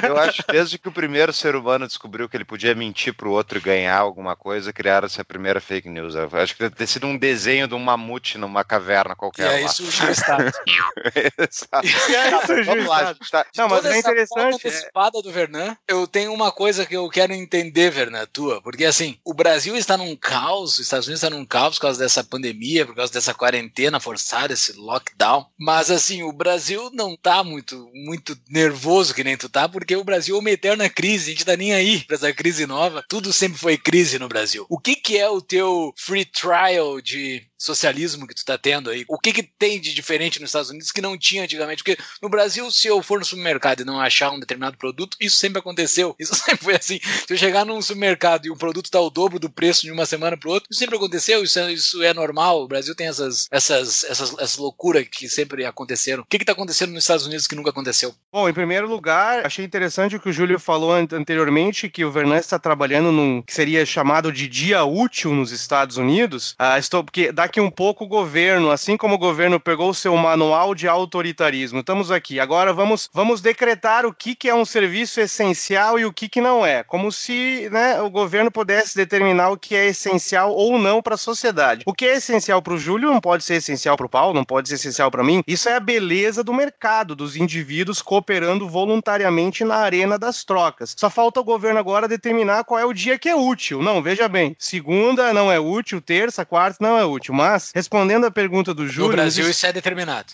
Eu 0.07 0.17
acho 0.17 0.43
que 0.43 0.53
desde 0.53 0.79
que 0.79 0.89
o 0.89 0.93
primeiro 0.93 1.33
ser 1.33 1.55
humano 1.55 1.87
descobriu 1.87 2.29
que 2.29 2.37
ele 2.37 2.45
podia 2.45 2.75
mentir 2.75 3.13
pro 3.15 3.31
outro 3.31 3.59
e 3.59 3.61
ganhar 3.61 3.99
alguma 3.99 4.35
coisa, 4.35 4.73
criaram-se 4.73 5.21
a 5.21 5.25
primeira 5.25 5.61
fake 5.61 5.89
news. 5.89 6.15
Eu 6.15 6.29
acho 6.33 6.55
que 6.55 6.63
deve 6.63 6.75
ter 6.75 6.87
sido 6.87 7.07
um 7.07 7.17
desenho 7.19 7.69
de 7.69 7.75
um 7.75 7.79
mamute 7.79 8.39
numa 8.39 8.65
caverna 8.65 9.13
E 9.13 9.17
qualquer. 9.17 9.49
aí 9.49 9.63
lá. 9.65 9.69
surgiu 9.69 10.09
o 10.09 10.11
Estado. 10.11 10.53
Exato. 11.39 11.87
E 12.11 12.17
aí 12.17 12.31
Tá, 12.31 12.47
surgiu 12.47 12.65
vamos 12.65 12.87
lá, 12.87 13.15
tá- 13.31 13.47
Não, 13.57 13.69
mas 13.69 13.79
Toda 13.83 13.89
é 13.95 13.99
essa 13.99 14.09
interessante. 14.11 14.39
é- 14.67 14.69
antecipada 14.69 15.23
do 15.23 15.31
Vernan, 15.31 15.77
eu 15.87 16.07
tenho 16.07 16.33
uma 16.33 16.51
coisa 16.53 16.87
que 16.87 16.97
eu 16.97 17.09
quero 17.09 17.33
entender, 17.33 17.91
Vernan, 17.91 18.27
tua, 18.33 18.61
porque 18.63 18.85
assim, 18.85 19.19
o 19.25 19.35
Brasil 19.35 19.77
está 19.77 19.97
num 19.97 20.15
caos, 20.17 20.73
os 20.75 20.79
Estados 20.81 21.07
Unidos 21.07 21.23
está 21.23 21.35
num 21.35 21.45
caos 21.45 21.77
por 21.77 21.83
causa 21.83 21.99
dessa 21.99 22.23
pandemia, 22.25 22.48
por 22.87 22.95
causa 22.95 23.13
dessa 23.13 23.35
quarentena 23.35 24.01
forçada, 24.01 24.55
esse 24.55 24.73
lockdown, 24.73 25.47
mas 25.59 25.91
assim, 25.91 26.23
o 26.23 26.33
Brasil 26.33 26.91
não 26.93 27.17
tá 27.17 27.43
muito, 27.43 27.91
muito 27.95 28.39
nervoso 28.49 29.15
que 29.15 29.25
nem 29.25 29.37
tu 29.37 29.49
tá, 29.49 29.69
porque 29.69 29.97
o 29.97 30.05
Brasil 30.05 30.37
é 30.37 30.39
uma 30.39 30.51
eterna 30.51 30.89
crise, 30.89 31.31
a 31.31 31.35
gente 31.35 31.45
tá 31.45 31.57
nem 31.57 31.75
aí 31.75 32.05
pra 32.05 32.17
essa 32.17 32.33
crise 32.33 32.67
nova, 32.67 33.05
tudo 33.09 33.33
sempre 33.33 33.59
foi 33.59 33.77
crise 33.77 34.19
no 34.19 34.29
Brasil. 34.29 34.67
O 34.69 34.79
que 34.79 34.97
que 34.97 35.17
é 35.17 35.29
o 35.29 35.41
teu 35.41 35.93
free 35.97 36.25
trial 36.25 37.01
de 37.01 37.48
socialismo 37.59 38.27
que 38.27 38.35
tu 38.35 38.45
tá 38.45 38.57
tendo 38.57 38.91
aí? 38.91 39.05
O 39.09 39.19
que 39.19 39.33
que 39.33 39.43
tem 39.43 39.81
de 39.81 39.93
diferente 39.95 40.41
nos 40.41 40.51
Estados 40.51 40.71
Unidos 40.71 40.93
que 40.93 41.01
não 41.01 41.19
tinha 41.19 41.43
antigamente? 41.43 41.83
Porque 41.83 42.01
no 42.23 42.29
Brasil, 42.29 42.71
se 42.71 42.87
eu 42.87 43.03
for 43.03 43.19
no 43.19 43.25
supermercado 43.25 43.81
e 43.81 43.85
não 43.85 44.01
achar 44.01 44.31
um 44.31 44.39
determinado 44.41 44.77
produto, 44.77 45.17
isso 45.21 45.37
sempre 45.37 45.59
aconteceu. 45.59 46.15
Isso 46.19 46.35
sempre 46.35 46.65
foi 46.65 46.77
assim. 46.77 47.01
Se 47.27 47.33
eu 47.33 47.37
chegar 47.37 47.65
num 47.65 47.81
supermercado 47.81 48.47
e 48.47 48.51
o 48.51 48.57
produto 48.57 48.91
tá 48.91 49.01
o 49.01 49.11
dobro 49.11 49.39
do 49.39 49.49
preço 49.51 49.83
de 49.83 49.91
uma 49.93 50.05
semana 50.07 50.37
pro 50.37 50.51
outro, 50.51 50.69
isso 50.71 50.79
sempre 50.79 50.97
aconteceu, 50.97 51.43
isso 51.43 51.59
é, 51.59 51.73
isso 51.73 52.03
é 52.03 52.13
normal. 52.13 52.63
O 52.63 52.69
Brasil 52.69 52.95
tem 52.95 53.07
essas, 53.07 53.47
essas, 53.51 54.05
essas, 54.05 54.33
essas 54.35 54.57
loucuras 54.57 55.07
que 55.11 55.29
sempre 55.29 55.65
aconteceram. 55.65 56.23
O 56.23 56.27
que 56.27 56.39
que 56.39 56.45
tá 56.45 56.53
acontecendo 56.53 56.93
nos 56.93 57.05
Estados 57.05 57.27
Unidos 57.27 57.47
que 57.47 57.55
nunca 57.55 57.71
aconteceu? 57.71 58.15
Bom, 58.33 58.49
em 58.49 58.53
primeiro 58.53 58.89
lugar, 58.89 59.47
achei 59.47 59.65
interessante 59.65 60.17
o 60.17 60.21
que 60.21 60.29
o 60.29 60.33
Júlio 60.33 60.59
falou 60.59 60.93
an- 60.93 61.07
anteriormente, 61.13 61.89
que 61.89 62.05
o 62.05 62.11
Vernan 62.13 62.37
está 62.39 62.59
trabalhando 62.59 63.11
num 63.13 63.41
que 63.43 63.55
seria 63.55 63.85
chamado 63.87 64.33
de 64.33 64.47
dia 64.49 64.85
útil 64.85 65.33
nos 65.35 65.51
Estados 65.53 65.97
Unidos. 65.97 66.55
Ah, 66.59 66.79
estou, 66.79 67.03
porque 67.05 67.33
daqui 67.49 67.63
um 67.63 67.71
pouco 67.71 68.05
o 68.05 68.07
governo, 68.07 68.71
assim 68.71 68.95
como 68.95 69.15
o 69.15 69.19
governo 69.19 69.59
pegou 69.59 69.89
o 69.89 69.95
seu 69.95 70.15
manual 70.15 70.75
de 70.75 70.87
autoritarismo, 70.87 71.81
estamos 71.81 72.11
aqui. 72.11 72.39
Agora 72.39 72.75
vamos, 72.75 73.09
vamos 73.11 73.41
decretar 73.41 74.05
o 74.05 74.13
que, 74.13 74.35
que 74.35 74.51
é 74.51 74.55
um 74.55 74.67
serviço 74.67 75.19
essencial 75.19 75.99
e 75.99 76.05
o 76.05 76.13
que, 76.13 76.29
que 76.29 76.43
não 76.43 76.65
é. 76.65 76.83
Como 76.83 77.11
se 77.11 77.67
né, 77.73 78.03
o 78.03 78.11
governo 78.11 78.51
pudesse 78.51 78.95
determinar 78.95 79.49
o 79.49 79.57
que 79.57 79.75
é 79.75 79.87
essencial 79.87 80.53
ou 80.53 80.79
não 80.79 81.01
para 81.01 81.15
a 81.15 81.19
sociedade. 81.19 81.85
O 81.87 81.95
que 81.95 82.05
é 82.05 82.17
essencial 82.17 82.61
para 82.61 82.75
o 82.75 82.79
Júlio 82.79 83.11
não 83.11 83.19
pode 83.19 83.43
ser 83.43 83.55
essencial 83.55 83.97
para 83.97 84.05
o 84.05 84.11
Paulo, 84.11 84.35
não 84.35 84.45
pode 84.45 84.69
ser 84.69 84.75
essencial 84.75 85.11
para 85.11 85.25
mim. 85.25 85.43
Isso 85.47 85.71
é 85.71 85.77
a 85.77 85.81
beleza 85.81 86.45
do 86.45 86.53
mercado, 86.53 87.17
dos 87.17 87.35
indivíduos 87.35 88.03
cooperando 88.03 88.69
voluntariamente 88.69 89.65
na 89.65 89.77
arena 89.77 90.19
das 90.19 90.45
trocas. 90.45 90.95
Só 90.99 91.09
falta 91.09 91.41
o 91.41 91.45
governo 91.45 91.81
agora 91.81 92.07
determinar 92.07 92.65
qual 92.65 92.79
é 92.79 92.85
o 92.85 92.93
dia 92.93 93.19
que 93.19 93.31
é 93.31 93.35
útil. 93.35 93.83
Não, 93.83 94.03
veja 94.03 94.29
bem, 94.29 94.55
segunda 94.59 95.33
não 95.33 95.51
é 95.51 95.59
útil, 95.59 95.99
terça, 96.03 96.45
quarta 96.45 96.77
não 96.81 96.99
é 96.99 97.07
útil. 97.07 97.33
Mas, 97.39 97.71
respondendo 97.73 98.27
a 98.27 98.33
pergunta 98.33 98.75
do 98.75 98.89
Júlio... 98.89 99.11
no 99.11 99.17
Brasil, 99.17 99.49
isso 99.49 99.65
é 99.65 99.73
determinado. 99.73 100.33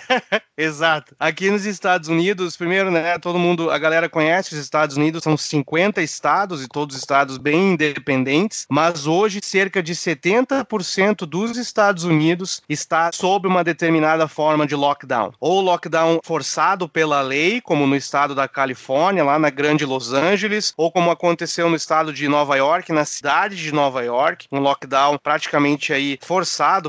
Exato. 0.56 1.14
Aqui 1.20 1.50
nos 1.50 1.66
Estados 1.66 2.08
Unidos, 2.08 2.56
primeiro, 2.56 2.90
né, 2.90 3.18
todo 3.18 3.38
mundo, 3.38 3.70
a 3.70 3.76
galera 3.76 4.08
conhece 4.08 4.54
os 4.54 4.58
Estados 4.58 4.96
Unidos, 4.96 5.22
são 5.22 5.36
50 5.36 6.00
estados 6.00 6.64
e 6.64 6.66
todos 6.66 6.96
estados 6.96 7.36
bem 7.36 7.74
independentes, 7.74 8.64
mas 8.70 9.06
hoje 9.06 9.40
cerca 9.44 9.82
de 9.82 9.94
70% 9.94 11.26
dos 11.26 11.58
Estados 11.58 12.04
Unidos 12.04 12.62
está 12.66 13.10
sob 13.12 13.46
uma 13.46 13.62
determinada 13.62 14.26
forma 14.26 14.66
de 14.66 14.74
lockdown. 14.74 15.32
Ou 15.38 15.60
lockdown 15.60 16.18
forçado 16.24 16.88
pela 16.88 17.20
lei, 17.20 17.60
como 17.60 17.86
no 17.86 17.94
estado 17.94 18.34
da 18.34 18.48
Califórnia, 18.48 19.22
lá 19.22 19.38
na 19.38 19.50
Grande 19.50 19.84
Los 19.84 20.14
Angeles, 20.14 20.72
ou 20.78 20.90
como 20.90 21.10
aconteceu 21.10 21.68
no 21.68 21.76
estado 21.76 22.10
de 22.10 22.26
Nova 22.26 22.56
York, 22.56 22.90
na 22.90 23.04
cidade 23.04 23.54
de 23.54 23.70
Nova 23.70 24.02
York, 24.02 24.46
um 24.50 24.60
lockdown 24.60 25.18
praticamente 25.22 25.92
aí 25.92 26.18
forçado 26.22 26.37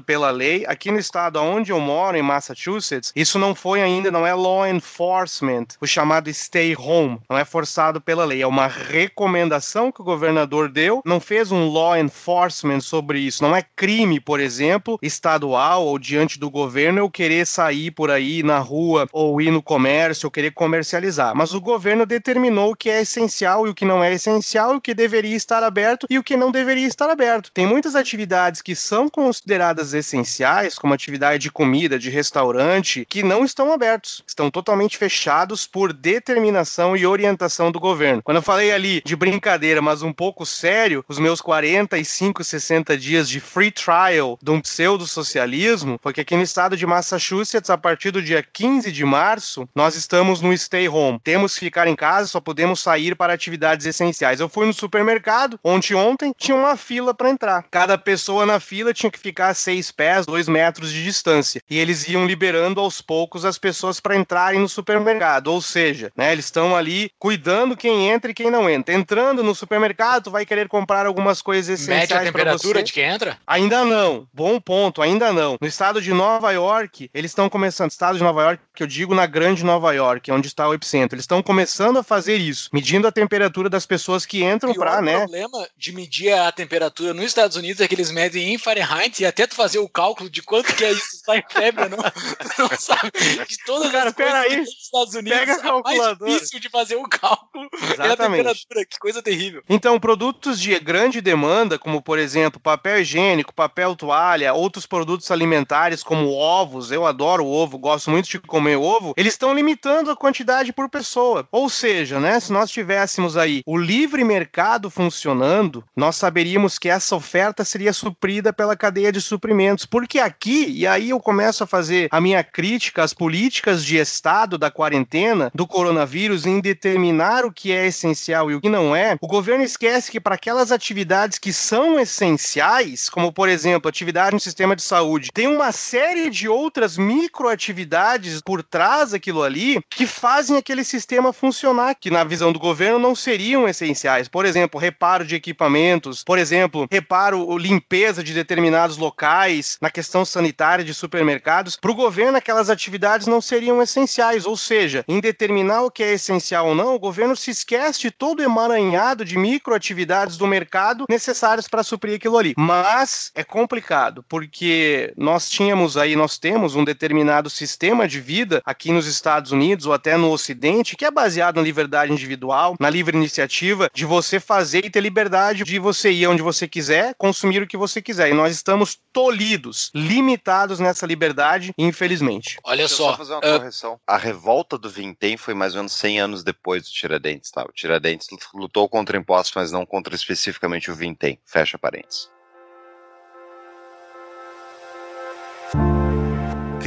pela 0.05 0.31
lei. 0.31 0.65
Aqui 0.67 0.91
no 0.91 0.99
estado 0.99 1.39
onde 1.41 1.71
eu 1.71 1.79
moro, 1.79 2.17
em 2.17 2.21
Massachusetts, 2.21 3.11
isso 3.15 3.39
não 3.39 3.55
foi 3.55 3.81
ainda, 3.81 4.11
não 4.11 4.25
é 4.25 4.33
law 4.33 4.67
enforcement, 4.67 5.67
o 5.81 5.87
chamado 5.87 6.31
stay 6.33 6.75
home, 6.75 7.19
não 7.29 7.37
é 7.37 7.45
forçado 7.45 8.01
pela 8.01 8.25
lei, 8.25 8.41
é 8.41 8.47
uma 8.47 8.67
recomendação 8.67 9.91
que 9.91 10.01
o 10.01 10.03
governador 10.03 10.69
deu, 10.69 11.01
não 11.05 11.19
fez 11.19 11.51
um 11.51 11.69
law 11.69 11.97
enforcement 11.97 12.81
sobre 12.81 13.19
isso, 13.19 13.43
não 13.43 13.55
é 13.55 13.63
crime, 13.75 14.19
por 14.19 14.39
exemplo, 14.39 14.99
estadual 15.01 15.85
ou 15.85 15.97
diante 15.97 16.39
do 16.39 16.49
governo 16.49 16.99
eu 16.99 17.09
querer 17.09 17.45
sair 17.45 17.91
por 17.91 18.11
aí 18.11 18.43
na 18.43 18.59
rua 18.59 19.07
ou 19.11 19.41
ir 19.41 19.51
no 19.51 19.61
comércio 19.61 20.27
ou 20.27 20.31
querer 20.31 20.51
comercializar, 20.51 21.35
mas 21.35 21.53
o 21.53 21.61
governo 21.61 22.05
determinou 22.05 22.71
o 22.71 22.75
que 22.75 22.89
é 22.89 23.01
essencial 23.01 23.67
e 23.67 23.69
o 23.69 23.75
que 23.75 23.85
não 23.85 24.03
é 24.03 24.13
essencial, 24.13 24.75
o 24.75 24.81
que 24.81 24.93
deveria 24.93 25.35
estar 25.35 25.63
aberto 25.63 26.07
e 26.09 26.17
o 26.17 26.23
que 26.23 26.37
não 26.37 26.51
deveria 26.51 26.87
estar 26.87 27.09
aberto. 27.09 27.51
Tem 27.53 27.65
muitas 27.65 27.95
atividades 27.95 28.61
que 28.61 28.75
são 28.75 29.09
consideradas 29.39 29.93
essenciais, 29.93 30.75
como 30.75 30.93
atividade 30.93 31.43
de 31.43 31.51
comida, 31.51 31.97
de 31.97 32.09
restaurante, 32.09 33.05
que 33.09 33.23
não 33.23 33.45
estão 33.45 33.71
abertos, 33.71 34.21
estão 34.27 34.51
totalmente 34.51 34.97
fechados 34.97 35.65
por 35.65 35.93
determinação 35.93 36.95
e 36.95 37.05
orientação 37.05 37.71
do 37.71 37.79
governo. 37.79 38.21
Quando 38.21 38.37
eu 38.37 38.43
falei 38.43 38.71
ali 38.71 39.01
de 39.03 39.15
brincadeira, 39.15 39.81
mas 39.81 40.01
um 40.01 40.11
pouco 40.11 40.45
sério, 40.45 41.03
os 41.07 41.17
meus 41.17 41.41
45, 41.41 42.43
60 42.43 42.97
dias 42.97 43.29
de 43.29 43.39
free 43.39 43.71
trial 43.71 44.37
de 44.41 44.51
um 44.51 44.61
pseudo-socialismo, 44.61 45.97
foi 46.01 46.13
que 46.13 46.21
aqui 46.21 46.35
no 46.35 46.43
estado 46.43 46.75
de 46.75 46.85
Massachusetts, 46.85 47.69
a 47.69 47.77
partir 47.77 48.11
do 48.11 48.21
dia 48.21 48.43
15 48.43 48.91
de 48.91 49.05
março, 49.05 49.67
nós 49.73 49.95
estamos 49.95 50.41
no 50.41 50.53
stay 50.53 50.87
home. 50.89 51.19
Temos 51.23 51.53
que 51.53 51.65
ficar 51.65 51.87
em 51.87 51.95
casa, 51.95 52.27
só 52.27 52.41
podemos 52.41 52.81
sair 52.81 53.15
para 53.15 53.33
atividades 53.33 53.85
essenciais. 53.85 54.39
Eu 54.39 54.49
fui 54.49 54.65
no 54.65 54.73
supermercado, 54.73 55.59
ontem 55.63 55.95
ontem, 55.95 56.33
tinha 56.37 56.55
uma 56.55 56.75
fila 56.75 57.13
para 57.13 57.29
entrar. 57.29 57.65
Cada 57.71 57.97
pessoa 57.97 58.45
na 58.45 58.59
fila 58.59 58.93
tinha 58.93 59.09
que 59.09 59.19
ficar 59.19 59.28
a 59.37 59.53
seis 59.53 59.91
pés, 59.91 60.25
dois 60.25 60.47
metros 60.47 60.91
de 60.91 61.03
distância. 61.03 61.61
E 61.69 61.77
eles 61.77 62.07
iam 62.07 62.25
liberando 62.25 62.79
aos 62.79 63.01
poucos 63.01 63.45
as 63.45 63.57
pessoas 63.57 63.99
para 63.99 64.15
entrarem 64.15 64.59
no 64.59 64.69
supermercado. 64.69 65.47
Ou 65.47 65.61
seja, 65.61 66.11
né, 66.15 66.31
eles 66.31 66.45
estão 66.45 66.75
ali 66.75 67.11
cuidando 67.19 67.77
quem 67.77 68.09
entra 68.09 68.31
e 68.31 68.33
quem 68.33 68.49
não 68.51 68.69
entra. 68.69 68.93
Entrando 68.93 69.43
no 69.43 69.53
supermercado, 69.55 70.25
tu 70.25 70.31
vai 70.31 70.45
querer 70.45 70.67
comprar 70.67 71.05
algumas 71.05 71.41
coisas 71.41 71.69
essenciais 71.79 72.01
Mede 72.09 72.13
a 72.13 72.21
temperatura 72.23 72.79
você. 72.79 72.83
de 72.85 72.93
quem 72.93 73.03
entra? 73.03 73.37
Ainda 73.45 73.83
não. 73.85 74.27
Bom 74.33 74.59
ponto, 74.59 75.01
ainda 75.01 75.31
não. 75.31 75.57
No 75.61 75.67
estado 75.67 76.01
de 76.01 76.13
Nova 76.13 76.51
York, 76.51 77.09
eles 77.13 77.31
estão 77.31 77.49
começando. 77.49 77.91
Estado 77.91 78.17
de 78.17 78.23
Nova 78.23 78.41
York, 78.43 78.63
que 78.75 78.83
eu 78.83 78.87
digo 78.87 79.13
na 79.15 79.25
grande 79.25 79.63
Nova 79.63 79.91
York, 79.93 80.31
onde 80.31 80.47
está 80.47 80.67
o 80.67 80.73
epicentro. 80.73 81.15
Eles 81.15 81.23
estão 81.23 81.41
começando 81.41 81.97
a 81.97 82.03
fazer 82.03 82.35
isso, 82.37 82.69
medindo 82.73 83.07
a 83.07 83.11
temperatura 83.11 83.69
das 83.69 83.85
pessoas 83.85 84.25
que 84.25 84.43
entram 84.43 84.71
O 84.71 84.75
pra, 84.75 85.01
né? 85.01 85.17
problema 85.19 85.67
de 85.77 85.91
medir 85.93 86.33
a 86.33 86.51
temperatura 86.51 87.13
nos 87.13 87.25
Estados 87.25 87.55
Unidos 87.57 87.81
é 87.81 87.87
que 87.87 87.95
eles 87.95 88.11
medem 88.11 88.53
em 88.53 88.57
Fahrenheit 88.57 89.08
e 89.19 89.25
até 89.25 89.45
tu 89.47 89.55
fazer 89.55 89.79
o 89.79 89.89
cálculo 89.89 90.29
de 90.29 90.41
quanto 90.41 90.73
que 90.75 90.85
é 90.85 90.91
isso, 90.91 91.17
se 91.17 91.23
tá 91.23 91.37
em 91.37 91.43
febre 91.49 91.83
ou 91.83 91.89
não, 91.89 91.97
não 92.59 92.69
sabe. 92.77 93.11
De 93.47 93.57
todas 93.65 93.91
Cara, 93.91 94.09
as 94.09 94.15
coisas 94.15 94.33
pera 94.33 94.45
que 94.47 94.53
aí. 94.53 94.59
nos 94.61 94.69
Estados 94.69 95.15
Unidos, 95.15 95.39
Pega 95.39 95.53
a 95.53 95.69
a 95.69 95.81
mais 95.81 96.17
difícil 96.17 96.59
de 96.59 96.69
fazer 96.69 96.95
o 96.95 97.03
cálculo 97.03 97.67
é 97.73 97.85
a 97.85 98.05
Exatamente. 98.05 98.37
temperatura. 98.37 98.85
Que 98.85 98.99
coisa 98.99 99.21
terrível. 99.21 99.63
Então, 99.67 99.99
produtos 99.99 100.59
de 100.59 100.77
grande 100.79 101.21
demanda, 101.21 101.77
como 101.79 102.01
por 102.01 102.19
exemplo 102.19 102.59
papel 102.59 103.01
higiênico, 103.01 103.53
papel 103.53 103.95
toalha, 103.95 104.53
outros 104.53 104.85
produtos 104.85 105.31
alimentares 105.31 106.03
como 106.03 106.33
ovos, 106.33 106.91
eu 106.91 107.05
adoro 107.05 107.45
ovo, 107.45 107.77
gosto 107.77 108.09
muito 108.11 108.29
de 108.29 108.39
comer 108.39 108.59
comer 108.59 108.75
ovo, 108.75 109.13
eles 109.15 109.33
estão 109.33 109.53
limitando 109.53 110.11
a 110.11 110.15
quantidade 110.17 110.73
por 110.73 110.89
pessoa. 110.89 111.47
Ou 111.49 111.69
seja, 111.69 112.19
né, 112.19 112.37
se 112.39 112.51
nós 112.51 112.69
tivéssemos 112.69 113.37
aí 113.37 113.63
o 113.65 113.77
livre 113.77 114.21
mercado 114.23 114.89
funcionando, 114.89 115.83
nós 115.95 116.17
saberíamos 116.17 116.77
que 116.77 116.89
essa 116.89 117.15
oferta 117.15 117.63
seria 117.63 117.93
suprida 117.93 118.51
pela 118.51 118.75
cadeia 118.75 118.98
de 119.11 119.21
suprimentos. 119.21 119.85
Porque 119.85 120.19
aqui, 120.19 120.65
e 120.69 120.85
aí 120.85 121.09
eu 121.09 121.19
começo 121.19 121.63
a 121.63 121.67
fazer 121.67 122.07
a 122.11 122.19
minha 122.19 122.43
crítica 122.43 123.03
às 123.03 123.13
políticas 123.13 123.83
de 123.83 123.97
Estado 123.97 124.57
da 124.57 124.69
quarentena, 124.69 125.51
do 125.53 125.65
coronavírus, 125.65 126.45
em 126.45 126.59
determinar 126.59 127.45
o 127.45 127.51
que 127.51 127.71
é 127.71 127.87
essencial 127.87 128.51
e 128.51 128.55
o 128.55 128.61
que 128.61 128.69
não 128.69 128.95
é, 128.95 129.17
o 129.21 129.27
governo 129.27 129.63
esquece 129.63 130.11
que 130.11 130.19
para 130.19 130.35
aquelas 130.35 130.71
atividades 130.71 131.37
que 131.37 131.53
são 131.53 131.99
essenciais, 131.99 133.09
como 133.09 133.31
por 133.31 133.49
exemplo, 133.49 133.89
atividade 133.89 134.33
no 134.33 134.39
sistema 134.39 134.75
de 134.75 134.81
saúde, 134.81 135.29
tem 135.33 135.47
uma 135.47 135.71
série 135.71 136.29
de 136.29 136.47
outras 136.47 136.97
microatividades 136.97 138.41
por 138.41 138.63
trás 138.63 139.11
daquilo 139.11 139.43
ali 139.43 139.81
que 139.89 140.05
fazem 140.05 140.57
aquele 140.57 140.83
sistema 140.83 141.33
funcionar, 141.33 141.95
que 141.95 142.09
na 142.11 142.23
visão 142.23 142.51
do 142.51 142.59
governo 142.59 142.99
não 142.99 143.15
seriam 143.15 143.67
essenciais. 143.67 144.27
Por 144.27 144.45
exemplo, 144.45 144.79
reparo 144.79 145.25
de 145.25 145.35
equipamentos, 145.35 146.23
por 146.23 146.37
exemplo, 146.37 146.87
reparo, 146.91 147.57
limpeza 147.57 148.23
de 148.23 148.33
determinados 148.33 148.88
locais, 148.97 149.77
na 149.81 149.89
questão 149.89 150.23
sanitária 150.23 150.83
de 150.83 150.93
supermercados. 150.93 151.75
Para 151.75 151.91
o 151.91 151.95
governo, 151.95 152.37
aquelas 152.37 152.69
atividades 152.69 153.27
não 153.27 153.41
seriam 153.41 153.81
essenciais, 153.81 154.45
ou 154.45 154.55
seja, 154.55 155.03
em 155.07 155.19
determinar 155.19 155.83
o 155.83 155.91
que 155.91 156.03
é 156.03 156.13
essencial 156.13 156.67
ou 156.67 156.75
não, 156.75 156.95
o 156.95 156.99
governo 156.99 157.35
se 157.35 157.51
esquece 157.51 158.01
de 158.01 158.11
todo 158.11 158.39
o 158.39 158.43
emaranhado 158.43 159.25
de 159.25 159.37
microatividades 159.37 160.37
do 160.37 160.47
mercado 160.47 161.05
necessárias 161.09 161.67
para 161.67 161.83
suprir 161.83 162.15
aquilo 162.15 162.37
ali. 162.37 162.53
Mas 162.57 163.31
é 163.35 163.43
complicado, 163.43 164.23
porque 164.27 165.13
nós 165.17 165.49
tínhamos 165.49 165.97
aí, 165.97 166.15
nós 166.15 166.37
temos 166.37 166.75
um 166.75 166.83
determinado 166.83 167.49
sistema 167.49 168.07
de 168.07 168.19
vida 168.19 168.61
aqui 168.65 168.91
nos 168.91 169.07
Estados 169.07 169.51
Unidos 169.51 169.85
ou 169.85 169.93
até 169.93 170.15
no 170.17 170.31
Ocidente 170.31 170.95
que 170.95 171.05
é 171.05 171.11
baseado 171.11 171.57
na 171.57 171.61
liberdade 171.61 172.11
individual, 172.11 172.75
na 172.79 172.89
livre 172.89 173.17
iniciativa 173.17 173.89
de 173.93 174.05
você 174.05 174.39
fazer 174.39 174.85
e 174.85 174.89
ter 174.89 175.01
liberdade 175.01 175.63
de 175.63 175.79
você 175.79 176.11
ir 176.11 176.27
onde 176.27 176.41
você 176.41 176.67
quiser, 176.67 177.13
consumir 177.17 177.61
o 177.61 177.67
que 177.67 177.77
você 177.77 178.01
quiser. 178.01 178.29
E 178.29 178.33
nós 178.33 178.53
estamos 178.53 178.78
tolhidos, 179.11 179.91
limitados 179.93 180.79
nessa 180.79 181.05
liberdade, 181.05 181.73
infelizmente. 181.77 182.57
Olha 182.63 182.79
Deixa 182.79 182.93
eu 182.93 182.97
só, 182.97 183.11
só 183.11 183.17
fazer 183.17 183.33
uma 183.33 183.39
ah, 183.39 183.59
correção. 183.59 183.99
A 184.05 184.17
revolta 184.17 184.77
do 184.77 184.89
Vintém 184.89 185.37
foi 185.37 185.53
mais 185.53 185.73
ou 185.73 185.79
menos 185.79 185.93
100 185.93 186.19
anos 186.19 186.43
depois 186.43 186.83
do 186.83 186.89
Tiradentes, 186.89 187.51
tá? 187.51 187.63
O 187.63 187.71
Tiradentes 187.71 188.27
lutou 188.53 188.87
contra 188.87 189.17
impostos, 189.17 189.53
mas 189.55 189.71
não 189.71 189.85
contra 189.85 190.15
especificamente 190.15 190.91
o 190.91 190.95
Vintém. 190.95 191.39
Fecha 191.45 191.77
parênteses. 191.77 192.29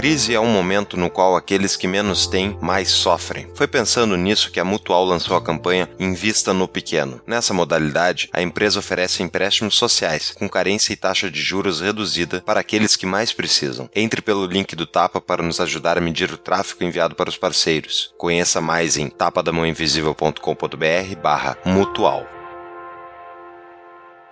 Crise 0.02 0.34
é 0.34 0.40
um 0.40 0.48
momento 0.48 0.96
no 0.96 1.08
qual 1.08 1.36
aqueles 1.36 1.76
que 1.76 1.86
menos 1.86 2.26
têm 2.26 2.58
mais 2.60 2.90
sofrem. 2.90 3.46
Foi 3.54 3.68
pensando 3.68 4.16
nisso 4.16 4.50
que 4.50 4.58
a 4.58 4.64
Mutual 4.64 5.04
lançou 5.04 5.36
a 5.36 5.40
campanha 5.40 5.88
Invista 5.96 6.52
no 6.52 6.66
Pequeno. 6.66 7.20
Nessa 7.24 7.54
modalidade, 7.54 8.28
a 8.32 8.42
empresa 8.42 8.80
oferece 8.80 9.22
empréstimos 9.22 9.76
sociais, 9.76 10.34
com 10.36 10.48
carência 10.48 10.92
e 10.92 10.96
taxa 10.96 11.30
de 11.30 11.40
juros 11.40 11.80
reduzida 11.80 12.42
para 12.44 12.58
aqueles 12.58 12.96
que 12.96 13.06
mais 13.06 13.32
precisam. 13.32 13.88
Entre 13.94 14.20
pelo 14.20 14.44
link 14.44 14.74
do 14.74 14.88
Tapa 14.88 15.20
para 15.20 15.40
nos 15.40 15.60
ajudar 15.60 15.96
a 15.96 16.00
medir 16.00 16.32
o 16.32 16.36
tráfego 16.36 16.82
enviado 16.82 17.14
para 17.14 17.30
os 17.30 17.36
parceiros. 17.36 18.12
Conheça 18.18 18.60
mais 18.60 18.96
em 18.96 19.08
tapadamãoinvisível.com.br 19.08 21.16
barra 21.22 21.56
mutual. 21.64 22.41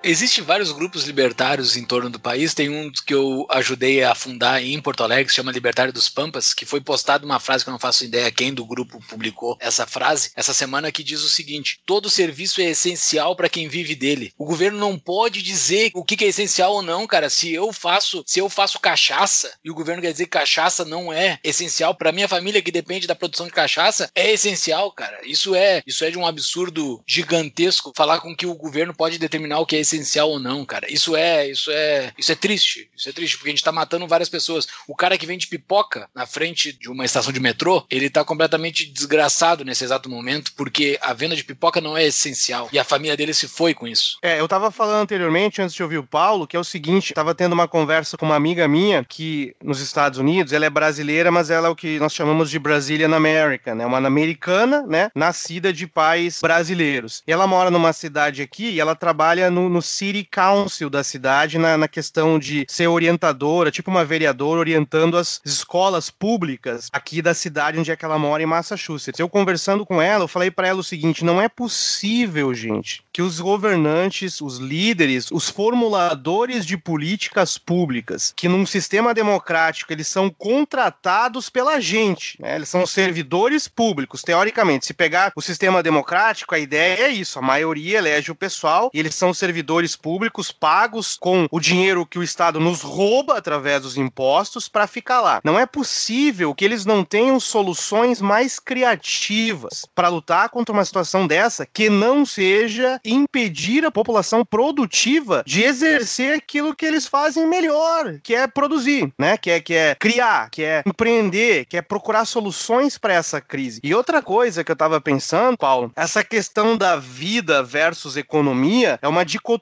Existem 0.03 0.43
vários 0.43 0.73
grupos 0.73 1.05
libertários 1.05 1.77
em 1.77 1.85
torno 1.85 2.09
do 2.09 2.19
país. 2.19 2.55
Tem 2.55 2.71
um 2.71 2.91
que 2.91 3.13
eu 3.13 3.47
ajudei 3.51 4.03
a 4.03 4.15
fundar 4.15 4.63
em 4.63 4.81
Porto 4.81 5.05
Alegre, 5.05 5.27
que 5.27 5.31
se 5.31 5.37
chama 5.37 5.53
Libertário 5.53 5.93
dos 5.93 6.09
Pampas, 6.09 6.55
que 6.55 6.65
foi 6.65 6.81
postado 6.81 7.27
uma 7.27 7.39
frase 7.39 7.65
que 7.65 7.69
eu 7.69 7.73
não 7.73 7.79
faço 7.79 8.05
ideia 8.05 8.31
quem 8.31 8.55
do 8.55 8.65
grupo 8.65 8.99
publicou 9.09 9.59
essa 9.61 9.87
frase 9.87 10.31
essa 10.35 10.55
semana 10.55 10.91
que 10.91 11.05
diz 11.05 11.23
o 11.23 11.29
seguinte: 11.29 11.81
todo 11.85 12.09
serviço 12.09 12.63
é 12.63 12.71
essencial 12.71 13.37
para 13.37 13.49
quem 13.49 13.69
vive 13.69 13.95
dele. 13.95 14.33
O 14.39 14.47
governo 14.47 14.79
não 14.79 14.99
pode 14.99 15.43
dizer 15.43 15.91
o 15.95 16.03
que 16.03 16.25
é 16.25 16.29
essencial 16.29 16.73
ou 16.73 16.83
não, 16.83 17.07
cara. 17.07 17.29
Se 17.29 17.53
eu 17.53 17.71
faço, 17.71 18.25
se 18.27 18.41
eu 18.41 18.49
faço 18.49 18.81
cachaça 18.81 19.53
e 19.63 19.71
o 19.71 19.75
governo 19.75 20.01
quer 20.01 20.13
dizer 20.13 20.25
que 20.25 20.31
cachaça 20.31 20.83
não 20.83 21.13
é 21.13 21.39
essencial 21.45 21.95
para 21.95 22.11
minha 22.11 22.29
família 22.29 22.63
que 22.63 22.73
depende 22.73 23.07
da 23.07 23.15
produção 23.15 23.47
de 23.47 23.53
cachaça, 23.53 24.11
é 24.15 24.33
essencial, 24.33 24.91
cara. 24.93 25.21
Isso 25.25 25.55
é, 25.55 25.83
isso 25.87 26.05
é 26.07 26.11
de 26.11 26.17
um 26.17 26.27
absurdo 26.27 27.03
gigantesco 27.07 27.93
falar 27.95 28.21
com 28.21 28.35
que 28.35 28.47
o 28.47 28.55
governo 28.55 28.95
pode 28.95 29.19
determinar 29.19 29.59
o 29.61 29.67
que 29.67 29.77
é 29.77 29.81
essencial 29.81 29.89
ou 30.24 30.38
não, 30.38 30.64
cara. 30.64 30.90
Isso 30.90 31.16
é, 31.16 31.48
isso 31.48 31.70
é, 31.70 32.12
isso 32.16 32.33
é 32.33 32.35
triste. 32.35 32.90
Isso 32.96 33.09
é 33.09 33.12
triste 33.12 33.37
porque 33.37 33.50
a 33.50 33.53
gente 33.53 33.64
tá 33.64 33.72
matando 33.72 34.07
várias 34.07 34.29
pessoas. 34.29 34.66
O 34.87 34.94
cara 34.94 35.16
que 35.16 35.26
vende 35.26 35.46
pipoca 35.46 36.09
na 36.14 36.26
frente 36.26 36.72
de 36.72 36.88
uma 36.88 37.05
estação 37.05 37.33
de 37.33 37.40
metrô, 37.40 37.85
ele 37.90 38.11
tá 38.11 38.24
completamente 38.24 38.85
desgraçado 38.87 39.64
nesse 39.64 39.85
exato 39.85 40.09
momento 40.09 40.53
porque 40.57 40.98
a 41.00 41.12
venda 41.12 41.37
de 41.37 41.44
pipoca 41.44 41.81
não 41.81 41.96
é 41.96 42.07
essencial 42.07 42.68
e 42.72 42.79
a 42.79 42.85
família 42.85 43.16
dele 43.16 43.35
se 43.35 43.48
foi 43.48 43.74
com 43.74 43.87
isso. 43.87 44.18
É, 44.22 44.40
eu 44.40 44.48
tava 44.48 44.70
falando 44.70 45.03
anteriormente, 45.03 45.62
antes 45.62 45.74
de 45.74 45.83
ouvir 45.83 45.98
o 45.98 46.07
Paulo, 46.07 46.46
que 46.46 46.57
é 46.57 46.61
o 46.61 46.64
seguinte, 46.64 47.14
tava 47.14 47.35
tendo 47.35 47.53
uma 47.53 47.68
conversa 47.68 48.16
com 48.16 48.26
uma 48.26 48.37
amiga 48.37 48.66
minha 48.68 49.05
que 49.05 49.55
nos 49.62 49.81
Estados 49.81 50.18
Unidos, 50.18 50.53
ela 50.53 50.66
é 50.66 50.70
brasileira, 50.70 51.31
mas 51.31 51.50
ela 51.50 51.68
é 51.68 51.70
o 51.70 51.76
que 51.76 51.98
nós 51.98 52.12
chamamos 52.12 52.50
de 52.50 52.59
Brazilian 52.59 53.14
American, 53.14 53.74
né? 53.74 53.87
Uma 53.87 53.98
americana, 53.98 54.85
né? 54.87 55.11
Nascida 55.14 55.72
de 55.72 55.87
pais 55.87 56.40
brasileiros. 56.40 57.22
E 57.26 57.33
ela 57.33 57.46
mora 57.46 57.70
numa 57.70 57.92
cidade 57.92 58.42
aqui 58.42 58.70
e 58.70 58.81
ela 58.81 58.94
trabalha 58.94 59.50
no, 59.50 59.68
no 59.68 59.80
City 59.83 60.25
Council 60.25 60.90
da 60.90 61.03
cidade 61.03 61.59
na, 61.59 61.77
na 61.77 61.88
questão 61.88 62.38
de 62.38 62.66
ser 62.69 62.87
orientadora, 62.88 63.71
tipo 63.71 63.90
uma 63.90 64.05
vereadora 64.05 64.61
orientando 64.61 65.16
as 65.16 65.40
escolas 65.45 66.11
públicas 66.11 66.88
aqui 66.93 67.23
da 67.23 67.35
cidade 67.35 67.79
onde 67.79 67.90
é 67.90 67.97
que 67.97 68.05
ela 68.05 68.19
mora, 68.19 68.43
em 68.43 68.47
Massachusetts. 68.47 69.19
Eu 69.19 69.29
conversando 69.29 69.87
com 69.87 70.01
ela, 70.01 70.25
eu 70.25 70.29
falei 70.29 70.51
para 70.51 70.69
ela 70.69 70.81
o 70.81 70.85
seguinte, 70.85 71.25
não 71.25 71.40
é 71.40 71.49
possível, 71.49 72.53
gente, 72.55 73.03
que 73.12 73.23
os 73.23 73.40
governantes, 73.40 74.40
os 74.40 74.59
líderes, 74.59 75.31
os 75.31 75.49
formuladores 75.49 76.64
de 76.66 76.77
políticas 76.77 77.59
públicas, 77.59 78.33
que 78.37 78.49
num 78.49 78.66
sistema 78.66 79.14
democrático 79.14 79.93
eles 79.93 80.09
são 80.09 80.31
contratados 80.31 81.51
pela 81.51 81.81
gente, 81.81 82.40
né? 82.40 82.57
Eles 82.57 82.69
são 82.69 82.87
servidores 82.87 83.69
públicos, 83.69 84.23
teoricamente. 84.23 84.87
Se 84.87 84.95
pegar 84.95 85.33
o 85.35 85.43
sistema 85.43 85.83
democrático, 85.83 86.55
a 86.55 86.59
ideia 86.59 87.05
é 87.05 87.09
isso, 87.09 87.38
a 87.38 87.43
maioria 87.43 87.99
elege 87.99 88.31
o 88.31 88.35
pessoal 88.35 88.90
e 88.93 88.99
eles 88.99 89.14
são 89.14 89.33
servidores 89.33 89.69
públicos 89.96 90.50
pagos 90.50 91.16
com 91.16 91.46
o 91.50 91.61
dinheiro 91.61 92.04
que 92.04 92.18
o 92.18 92.22
Estado 92.22 92.59
nos 92.59 92.83
rouba 92.83 93.38
através 93.38 93.83
dos 93.83 93.96
impostos 93.96 94.68
para 94.68 94.87
ficar 94.87 95.20
lá. 95.20 95.40
Não 95.44 95.59
é 95.59 95.64
possível 95.64 96.54
que 96.54 96.64
eles 96.64 96.85
não 96.85 97.04
tenham 97.04 97.38
soluções 97.38 98.20
mais 98.20 98.59
criativas 98.59 99.87
para 99.94 100.09
lutar 100.09 100.48
contra 100.48 100.72
uma 100.72 100.85
situação 100.85 101.26
dessa 101.26 101.64
que 101.64 101.88
não 101.88 102.26
seja 102.26 103.00
impedir 103.04 103.85
a 103.85 103.90
população 103.90 104.44
produtiva 104.44 105.44
de 105.46 105.62
exercer 105.62 106.35
aquilo 106.35 106.74
que 106.74 106.85
eles 106.85 107.06
fazem 107.06 107.46
melhor, 107.46 108.18
que 108.22 108.35
é 108.35 108.46
produzir, 108.46 109.12
né? 109.18 109.37
Que 109.37 109.50
é 109.50 109.61
que 109.61 109.74
é 109.74 109.94
criar, 109.94 110.50
que 110.50 110.62
é 110.62 110.83
empreender, 110.85 111.64
que 111.66 111.76
é 111.76 111.83
procurar 111.83 112.24
soluções 112.24 112.98
para 112.98 113.14
essa 113.14 113.40
crise. 113.40 113.80
E 113.83 113.94
outra 113.94 114.20
coisa 114.20 114.64
que 114.64 114.72
eu 114.72 114.76
tava 114.76 115.00
pensando, 115.00 115.56
Paulo, 115.56 115.92
essa 115.94 116.24
questão 116.24 116.76
da 116.76 116.96
vida 116.96 117.62
versus 117.62 118.16
economia 118.16 118.98
é 119.00 119.09
uma 119.09 119.24
dicotomia 119.24 119.60